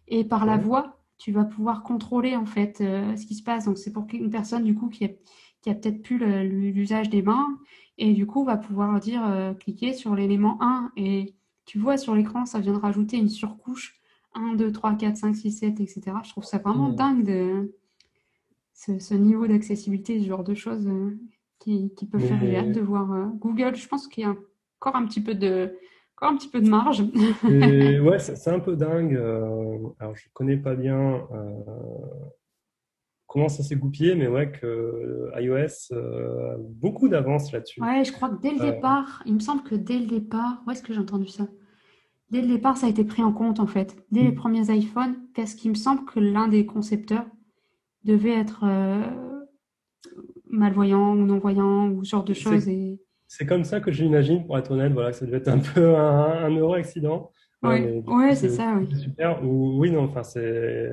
Et 0.08 0.24
par 0.24 0.46
la 0.46 0.58
voix, 0.58 1.00
tu 1.18 1.32
vas 1.32 1.46
pouvoir 1.46 1.84
contrôler 1.84 2.36
en 2.36 2.46
fait 2.46 2.82
euh, 2.82 3.16
ce 3.16 3.26
qui 3.26 3.36
se 3.36 3.44
passe. 3.44 3.66
Donc 3.66 3.78
c'est 3.78 3.91
pour 3.91 4.06
une 4.14 4.30
personne 4.30 4.64
du 4.64 4.76
coup 4.76 4.90
qui 4.90 5.06
a, 5.06 5.10
qui 5.62 5.70
a 5.70 5.76
peut-être 5.76 6.02
plus 6.02 6.18
l'usage 6.44 7.10
des 7.10 7.22
mains 7.22 7.58
et 7.98 8.14
du 8.14 8.26
coup 8.26 8.44
va 8.44 8.58
pouvoir 8.58 9.00
dire 9.00 9.26
euh, 9.26 9.54
cliquer 9.54 9.94
sur 9.94 10.16
l'élément 10.16 10.58
1 10.62 10.91
et 10.96 11.36
tu 11.66 11.80
vois 11.80 11.98
sur 11.98 12.16
l'écran 12.16 12.46
ça 12.46 12.60
vient 12.60 12.74
de 12.74 12.78
rajouter 12.78 13.18
une 13.18 13.28
surcouche 13.28 14.00
1, 14.36 14.56
2, 14.56 14.72
3, 14.72 14.96
4, 14.96 15.18
5, 15.18 15.36
6, 15.36 15.52
7, 15.52 15.80
etc. 15.82 16.02
Je 16.24 16.30
trouve 16.30 16.46
ça 16.46 16.60
vraiment 16.60 16.90
dingue 16.90 17.26
de 17.26 17.76
ce, 18.74 19.14
niveau 19.14 19.48
d'accessibilité, 19.48 20.22
ce 20.22 20.28
genre 20.28 20.44
de 20.44 20.54
choses 20.54 20.90
qui, 21.60 21.91
peut 22.11 22.19
faire. 22.19 22.40
J'ai 22.40 22.57
hâte 22.57 22.72
de 22.72 22.81
voir 22.81 23.11
euh, 23.11 23.26
Google. 23.36 23.76
Je 23.76 23.88
pense 23.88 24.07
qu'il 24.07 24.23
y 24.23 24.27
a 24.27 24.36
encore 24.80 24.95
un 24.95 25.06
petit 25.06 25.22
peu 25.22 25.36
de, 25.36 25.76
encore 26.18 26.34
un 26.34 26.38
petit 26.38 26.49
peu 26.49 26.61
de 26.61 26.69
marge. 26.69 27.02
ouais, 27.44 28.19
c'est 28.19 28.49
un 28.49 28.60
peu 28.60 28.76
dingue. 28.76 29.15
Euh, 29.15 29.77
alors, 29.99 30.15
je 30.15 30.27
connais 30.34 30.57
pas 30.57 30.76
bien 30.76 31.27
euh, 31.31 31.53
comment 33.27 33.49
ça 33.49 33.64
s'est 33.64 33.76
goupillé, 33.76 34.15
mais 34.15 34.27
ouais, 34.27 34.52
que 34.52 35.31
iOS 35.38 35.94
a 35.95 36.56
beaucoup 36.60 37.10
d'avance 37.10 37.52
là-dessus. 37.52 37.81
Ouais, 37.81 38.03
je 38.03 38.11
crois 38.11 38.30
que 38.30 38.41
dès 38.41 38.52
le 38.52 38.60
départ, 38.60 39.22
il 39.26 39.36
me 39.36 39.40
semble 39.40 39.64
que 39.64 39.76
dès 39.76 39.99
le 39.99 40.07
départ, 40.07 40.64
où 40.65 40.72
est-ce 40.72 40.81
que 40.81 40.94
j'ai 40.94 40.99
entendu 40.99 41.27
ça? 41.27 41.48
Dès 42.31 42.41
le 42.41 42.48
départ, 42.48 42.77
ça 42.77 42.86
a 42.86 42.90
été 42.90 43.03
pris 43.03 43.23
en 43.23 43.34
compte 43.34 43.60
en 43.60 43.68
fait. 43.68 43.95
Dès 44.11 44.22
les 44.22 44.31
mm. 44.31 44.36
premiers 44.36 44.72
iPhones, 44.72 45.15
parce 45.36 45.56
qu'il 45.56 45.72
me 45.72 45.76
semble 45.76 46.06
que 46.06 46.19
l'un 46.19 46.48
des 46.48 46.65
concepteurs 46.65 47.26
devait 48.03 48.38
être 48.38 48.64
malvoyants 50.49 51.13
ou 51.13 51.26
non-voyants 51.26 51.89
ou 51.89 52.03
ce 52.03 52.11
genre 52.11 52.23
de 52.23 52.34
choses. 52.34 52.67
Et... 52.67 52.99
C'est 53.27 53.45
comme 53.45 53.63
ça 53.63 53.80
que 53.80 53.91
j'imagine, 53.91 54.45
pour 54.45 54.57
être 54.57 54.71
honnête, 54.71 54.91
voilà, 54.91 55.11
que 55.11 55.17
ça 55.17 55.26
devait 55.26 55.38
être 55.38 55.47
un 55.47 55.59
peu 55.73 55.95
un, 55.95 56.49
heureux 56.55 56.77
accident. 56.77 57.31
Oui, 57.61 58.01
ouais, 58.07 58.35
c'est 58.35 58.49
ça, 58.49 58.76
oui. 58.80 58.88
Super. 58.95 59.43
Ou, 59.43 59.80
oui, 59.80 59.91
non, 59.91 60.03
enfin, 60.03 60.23
c'est. 60.23 60.91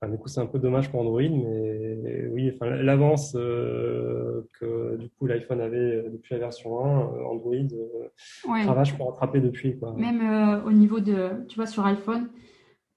Enfin, 0.00 0.12
du 0.12 0.18
coup, 0.18 0.28
c'est 0.28 0.40
un 0.40 0.46
peu 0.46 0.58
dommage 0.58 0.90
pour 0.90 1.00
Android, 1.00 1.22
mais 1.22 2.28
oui, 2.32 2.52
enfin, 2.54 2.70
l'avance 2.70 3.34
euh, 3.36 4.48
que 4.58 4.96
du 4.96 5.08
coup 5.08 5.26
l'iPhone 5.26 5.60
avait 5.60 6.04
depuis 6.10 6.34
la 6.34 6.40
version 6.40 6.84
1, 6.84 7.00
euh, 7.00 7.24
Android 7.24 7.54
euh, 7.54 8.62
travaille 8.64 8.92
pour 8.92 9.10
rattraper 9.10 9.40
depuis. 9.40 9.78
Quoi. 9.78 9.94
Même 9.96 10.62
au 10.66 10.72
niveau 10.72 11.00
de, 11.00 11.46
tu 11.48 11.56
vois, 11.56 11.66
sur 11.66 11.86
iPhone, 11.86 12.28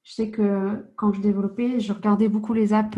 je 0.04 0.14
sais 0.14 0.30
que 0.30 0.86
quand 0.96 1.14
je 1.14 1.22
développais, 1.22 1.80
je 1.80 1.94
regardais 1.94 2.30
beaucoup 2.30 2.54
les 2.54 2.74
apps 2.74 2.98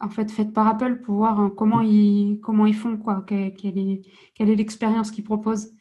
en 0.00 0.08
fait 0.08 0.30
faites 0.30 0.52
par 0.52 0.66
Apple 0.66 1.00
pour 1.02 1.16
voir 1.16 1.38
hein, 1.38 1.52
comment 1.56 1.80
ils 1.80 2.40
comment 2.42 2.66
ils 2.66 2.74
font 2.74 2.96
quoi 2.96 3.22
quelle, 3.26 3.48
est 3.48 4.02
quelle 4.34 4.50
est 4.50 4.56
l'expérience 4.56 5.10
qu'ils 5.10 5.24
proposent 5.24 5.72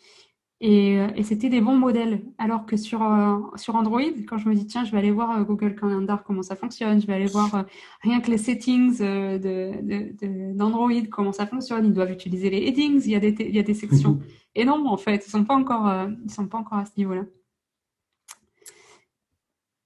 Et, 0.61 0.99
c'était 1.23 1.49
des 1.49 1.61
bons 1.61 1.77
modèles. 1.77 2.23
Alors 2.37 2.65
que 2.65 2.75
sur, 2.77 2.99
sur 3.55 3.75
Android, 3.75 4.01
quand 4.27 4.37
je 4.37 4.49
me 4.49 4.55
dis, 4.55 4.65
tiens, 4.65 4.83
je 4.83 4.91
vais 4.91 4.97
aller 4.97 5.11
voir 5.11 5.45
Google 5.45 5.73
Calendar, 5.75 6.23
comment 6.23 6.43
ça 6.43 6.55
fonctionne, 6.57 6.99
je 7.01 7.07
vais 7.07 7.13
aller 7.13 7.27
voir 7.27 7.65
rien 8.01 8.19
que 8.19 8.29
les 8.29 8.37
settings 8.37 8.97
d'Android, 10.57 10.89
de, 10.89 11.07
comment 11.07 11.31
ça 11.31 11.47
fonctionne, 11.47 11.85
ils 11.85 11.93
doivent 11.93 12.11
utiliser 12.11 12.49
les 12.49 12.67
headings, 12.67 13.01
il 13.05 13.11
y 13.11 13.15
a 13.15 13.21
des, 13.21 13.35
il 13.39 13.55
y 13.55 13.59
a 13.59 13.63
des 13.63 13.73
sections. 13.73 14.19
Et 14.55 14.65
non, 14.65 14.85
en 14.87 14.97
fait, 14.97 15.23
ils 15.25 15.29
ne 15.29 15.31
sont, 15.31 15.45
pas 15.45 15.55
encore, 15.55 16.09
ils 16.25 16.31
sont 16.31 16.47
pas 16.47 16.57
encore 16.57 16.79
à 16.79 16.85
ce 16.85 16.91
niveau-là. 16.97 17.23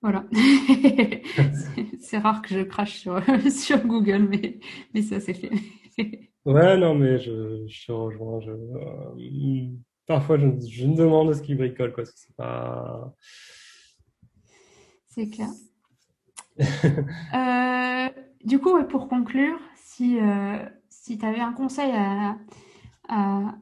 Voilà. 0.04 0.26
c'est 2.02 2.18
rare 2.18 2.42
que 2.42 2.50
je 2.50 2.60
crache 2.60 2.98
sur, 3.00 3.22
sur 3.50 3.88
Google, 3.88 4.28
mais, 4.30 4.60
mais 4.94 5.02
ça, 5.02 5.22
c'est 5.22 5.34
fait. 5.34 5.50
ouais, 6.46 6.78
non, 6.78 6.94
mais 6.94 7.18
je, 7.20 7.66
je 7.68 7.92
rejoins. 7.94 8.42
Je, 8.42 8.52
euh, 8.52 9.70
parfois, 10.06 10.38
je, 10.38 10.48
je, 10.68 10.88
me 10.88 10.96
demande 10.98 11.34
ce 11.34 11.42
qu'ils 11.42 11.56
bricolent, 11.56 11.94
quoi. 11.94 12.04
C'est 12.04 12.36
pas. 12.36 13.16
C'est 15.08 15.30
clair. 15.30 15.48
euh, 16.60 18.10
du 18.44 18.60
coup, 18.60 18.84
pour 18.84 19.08
conclure, 19.08 19.58
si, 19.78 20.20
euh, 20.20 20.58
si 20.90 21.18
tu 21.18 21.26
avais 21.26 21.40
un 21.40 21.54
conseil 21.54 21.92
à, 21.94 22.36
à, 23.08 23.56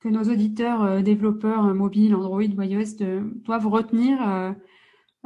que 0.00 0.08
nos 0.08 0.22
auditeurs, 0.22 1.02
développeurs 1.02 1.74
mobiles, 1.74 2.14
Android 2.14 2.42
iOS 2.42 2.96
doivent 3.44 3.66
retenir 3.66 4.54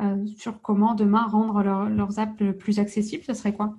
euh, 0.01 0.27
sur 0.39 0.60
comment 0.62 0.94
demain 0.94 1.27
rendre 1.27 1.62
leurs 1.62 2.19
apps 2.19 2.43
plus 2.59 2.78
accessibles, 2.78 3.24
ce 3.24 3.35
serait 3.35 3.55
quoi 3.55 3.77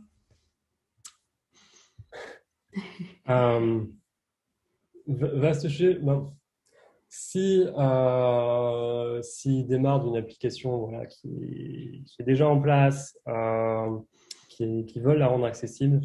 euh, 3.29 3.83
Vaste 5.07 5.67
sujet. 5.67 5.99
si, 7.09 7.65
euh, 7.77 9.21
s'ils 9.21 9.67
démarrent 9.67 10.03
d'une 10.03 10.15
application 10.15 10.91
qui, 11.09 12.05
est 12.19 12.23
déjà 12.23 12.47
en 12.47 12.59
place, 12.59 13.17
euh, 13.27 13.99
qui, 14.49 14.99
veulent 14.99 15.17
la 15.17 15.27
rendre 15.27 15.45
accessible, 15.45 16.01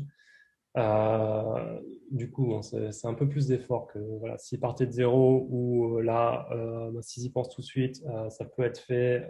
euh, 0.76 1.80
du 2.10 2.30
coup, 2.30 2.60
c'est 2.62 3.06
un 3.06 3.14
peu 3.14 3.28
plus 3.28 3.46
d'effort 3.46 3.86
que 3.86 3.98
voilà, 4.18 4.38
s'ils 4.38 4.60
partaient 4.60 4.86
de 4.86 4.92
zéro 4.92 5.46
ou 5.50 5.98
euh, 5.98 6.02
là, 6.02 6.46
euh, 6.52 6.90
bah, 6.90 7.00
s'ils 7.02 7.24
y 7.24 7.30
pensent 7.30 7.48
tout 7.50 7.60
de 7.60 7.66
suite, 7.66 8.02
ça 8.30 8.44
peut 8.44 8.62
être 8.62 8.78
fait. 8.78 9.28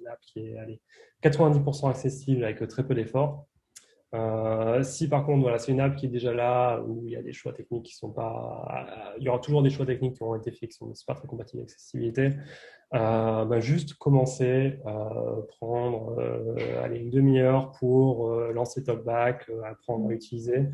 une 0.00 0.06
app 0.08 0.20
qui 0.20 0.40
est 0.40 0.58
allez, 0.58 0.80
90% 1.22 1.90
accessible 1.90 2.44
avec 2.44 2.66
très 2.68 2.86
peu 2.86 2.94
d'efforts. 2.94 3.46
Si 4.82 5.08
par 5.08 5.24
contre, 5.24 5.42
voilà, 5.42 5.58
c'est 5.58 5.72
une 5.72 5.80
app 5.80 5.96
qui 5.96 6.06
est 6.06 6.10
déjà 6.10 6.34
là, 6.34 6.80
où 6.82 7.02
il 7.06 7.12
y 7.12 7.16
a 7.16 7.22
des 7.22 7.32
choix 7.32 7.52
techniques 7.52 7.86
qui 7.86 7.94
sont 7.94 8.10
pas. 8.10 9.14
Il 9.18 9.24
y 9.24 9.28
aura 9.28 9.38
toujours 9.38 9.62
des 9.62 9.70
choix 9.70 9.86
techniques 9.86 10.16
qui 10.16 10.22
ont 10.22 10.34
été 10.34 10.50
faits, 10.50 10.70
qui 10.70 10.76
sont 10.76 10.92
pas 11.06 11.14
très 11.14 11.26
compatibles 11.26 11.60
avec 11.60 11.70
l'accessibilité. 11.70 12.32
Euh, 12.94 13.46
bah, 13.46 13.60
juste 13.60 13.94
commencer, 13.94 14.78
euh, 14.84 15.42
prendre 15.48 16.18
euh, 16.18 16.84
allez, 16.84 16.98
une 16.98 17.10
demi-heure 17.10 17.72
pour 17.72 18.30
lancer 18.52 18.82
TalkBack, 18.84 19.50
apprendre 19.64 20.10
à 20.10 20.12
utiliser. 20.12 20.68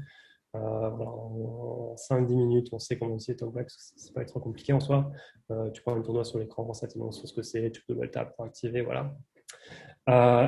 en 0.55 1.95
5-10 1.97 2.35
minutes, 2.35 2.69
on 2.73 2.79
sait 2.81 2.99
comment 2.99 3.15
utiliser 3.15 3.37
TalkBack, 3.37 3.71
c'est 3.71 4.13
pas 4.13 4.25
trop 4.25 4.41
compliqué 4.41 4.73
en 4.73 4.81
soi. 4.81 5.13
tu 5.73 5.83
prends 5.83 6.01
ton 6.03 6.13
doigt 6.13 6.25
sur 6.25 6.41
l'écran, 6.41 6.73
ça 6.73 6.89
te 6.89 6.95
sur 7.13 7.29
ce 7.29 7.33
que 7.33 7.43
c'est, 7.43 7.71
tu 7.71 7.83
peux 7.87 7.95
double 7.95 8.11
tap 8.11 8.35
pour 8.35 8.45
activer, 8.45 8.83
voilà. 8.83 9.15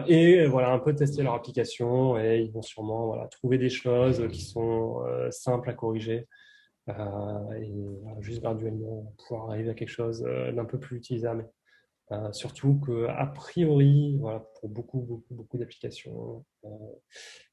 Et 0.06 0.46
voilà, 0.46 0.72
un 0.72 0.78
peu 0.78 0.94
tester 0.94 1.22
leur 1.22 1.34
application 1.34 2.18
et 2.18 2.40
ils 2.40 2.50
vont 2.50 2.62
sûrement 2.62 3.26
trouver 3.28 3.58
des 3.58 3.70
choses 3.70 4.26
qui 4.32 4.42
sont 4.42 5.02
simples 5.30 5.70
à 5.70 5.74
corriger. 5.74 6.26
et 6.88 7.74
juste 8.20 8.40
graduellement 8.40 9.14
pouvoir 9.18 9.50
arriver 9.50 9.70
à 9.70 9.74
quelque 9.74 9.88
chose 9.88 10.22
d'un 10.22 10.64
peu 10.64 10.78
plus 10.78 10.96
utilisable. 10.96 11.48
Euh, 12.12 12.32
surtout 12.32 12.80
qu'a 12.84 13.26
priori, 13.26 14.18
pour 14.58 14.68
beaucoup, 14.68 14.98
beaucoup, 14.98 15.34
beaucoup 15.34 15.58
d'applications, 15.58 16.44
euh, 16.64 16.68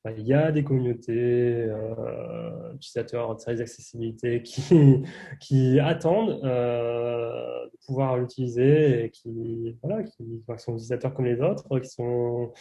bah, 0.03 0.11
il 0.17 0.25
y 0.25 0.34
a 0.34 0.51
des 0.51 0.63
communautés 0.63 1.13
euh, 1.13 2.73
d'utilisateurs 2.73 3.35
de 3.35 3.39
services 3.39 3.59
d'accessibilité 3.59 4.41
qui, 5.39 5.79
attendent 5.79 6.41
de 6.41 7.85
pouvoir 7.85 8.17
l'utiliser 8.17 9.05
et 9.05 9.09
qui, 9.11 9.77
voilà, 9.84 10.01
qui, 10.01 10.43
sont 10.57 10.73
utilisateurs 10.73 11.13
comme 11.13 11.25
les 11.25 11.39
autres, 11.39 11.79
qui 11.79 11.89
sont, 11.89 12.51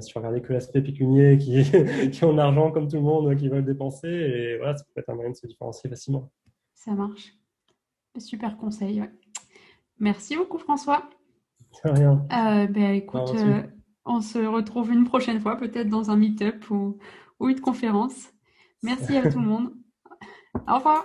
si 0.00 0.12
que 0.12 0.52
l'aspect 0.52 0.82
pécunier, 0.82 1.38
qui, 1.38 1.62
qui 2.10 2.24
ont 2.24 2.32
de 2.32 2.38
l'argent 2.38 2.72
comme 2.72 2.88
tout 2.88 2.96
le 2.96 3.02
monde, 3.02 3.36
qui 3.36 3.48
veulent 3.48 3.64
dépenser, 3.64 4.08
et 4.08 4.56
voilà, 4.56 4.76
ça 4.76 4.84
peut 4.92 5.00
être 5.00 5.10
un 5.10 5.14
moyen 5.14 5.30
de 5.30 5.36
se 5.36 5.46
différencier 5.46 5.88
facilement. 5.88 6.32
Ça 6.74 6.92
marche. 6.94 7.32
Super 8.18 8.56
conseil. 8.56 9.04
Merci 10.00 10.36
beaucoup, 10.36 10.58
François. 10.58 11.08
Rien. 11.82 12.26
Euh, 12.32 12.66
ben, 12.66 12.92
écoute, 12.92 13.34
euh, 13.34 13.62
on 14.04 14.20
se 14.20 14.38
retrouve 14.38 14.92
une 14.92 15.04
prochaine 15.04 15.40
fois, 15.40 15.56
peut-être 15.56 15.88
dans 15.88 16.10
un 16.10 16.16
meet-up 16.16 16.70
ou, 16.70 16.98
ou 17.40 17.48
une 17.48 17.60
conférence. 17.60 18.30
Merci 18.82 19.16
à 19.16 19.30
tout 19.30 19.40
le 19.40 19.46
monde. 19.46 19.72
Au 20.68 20.76
revoir. 20.76 21.04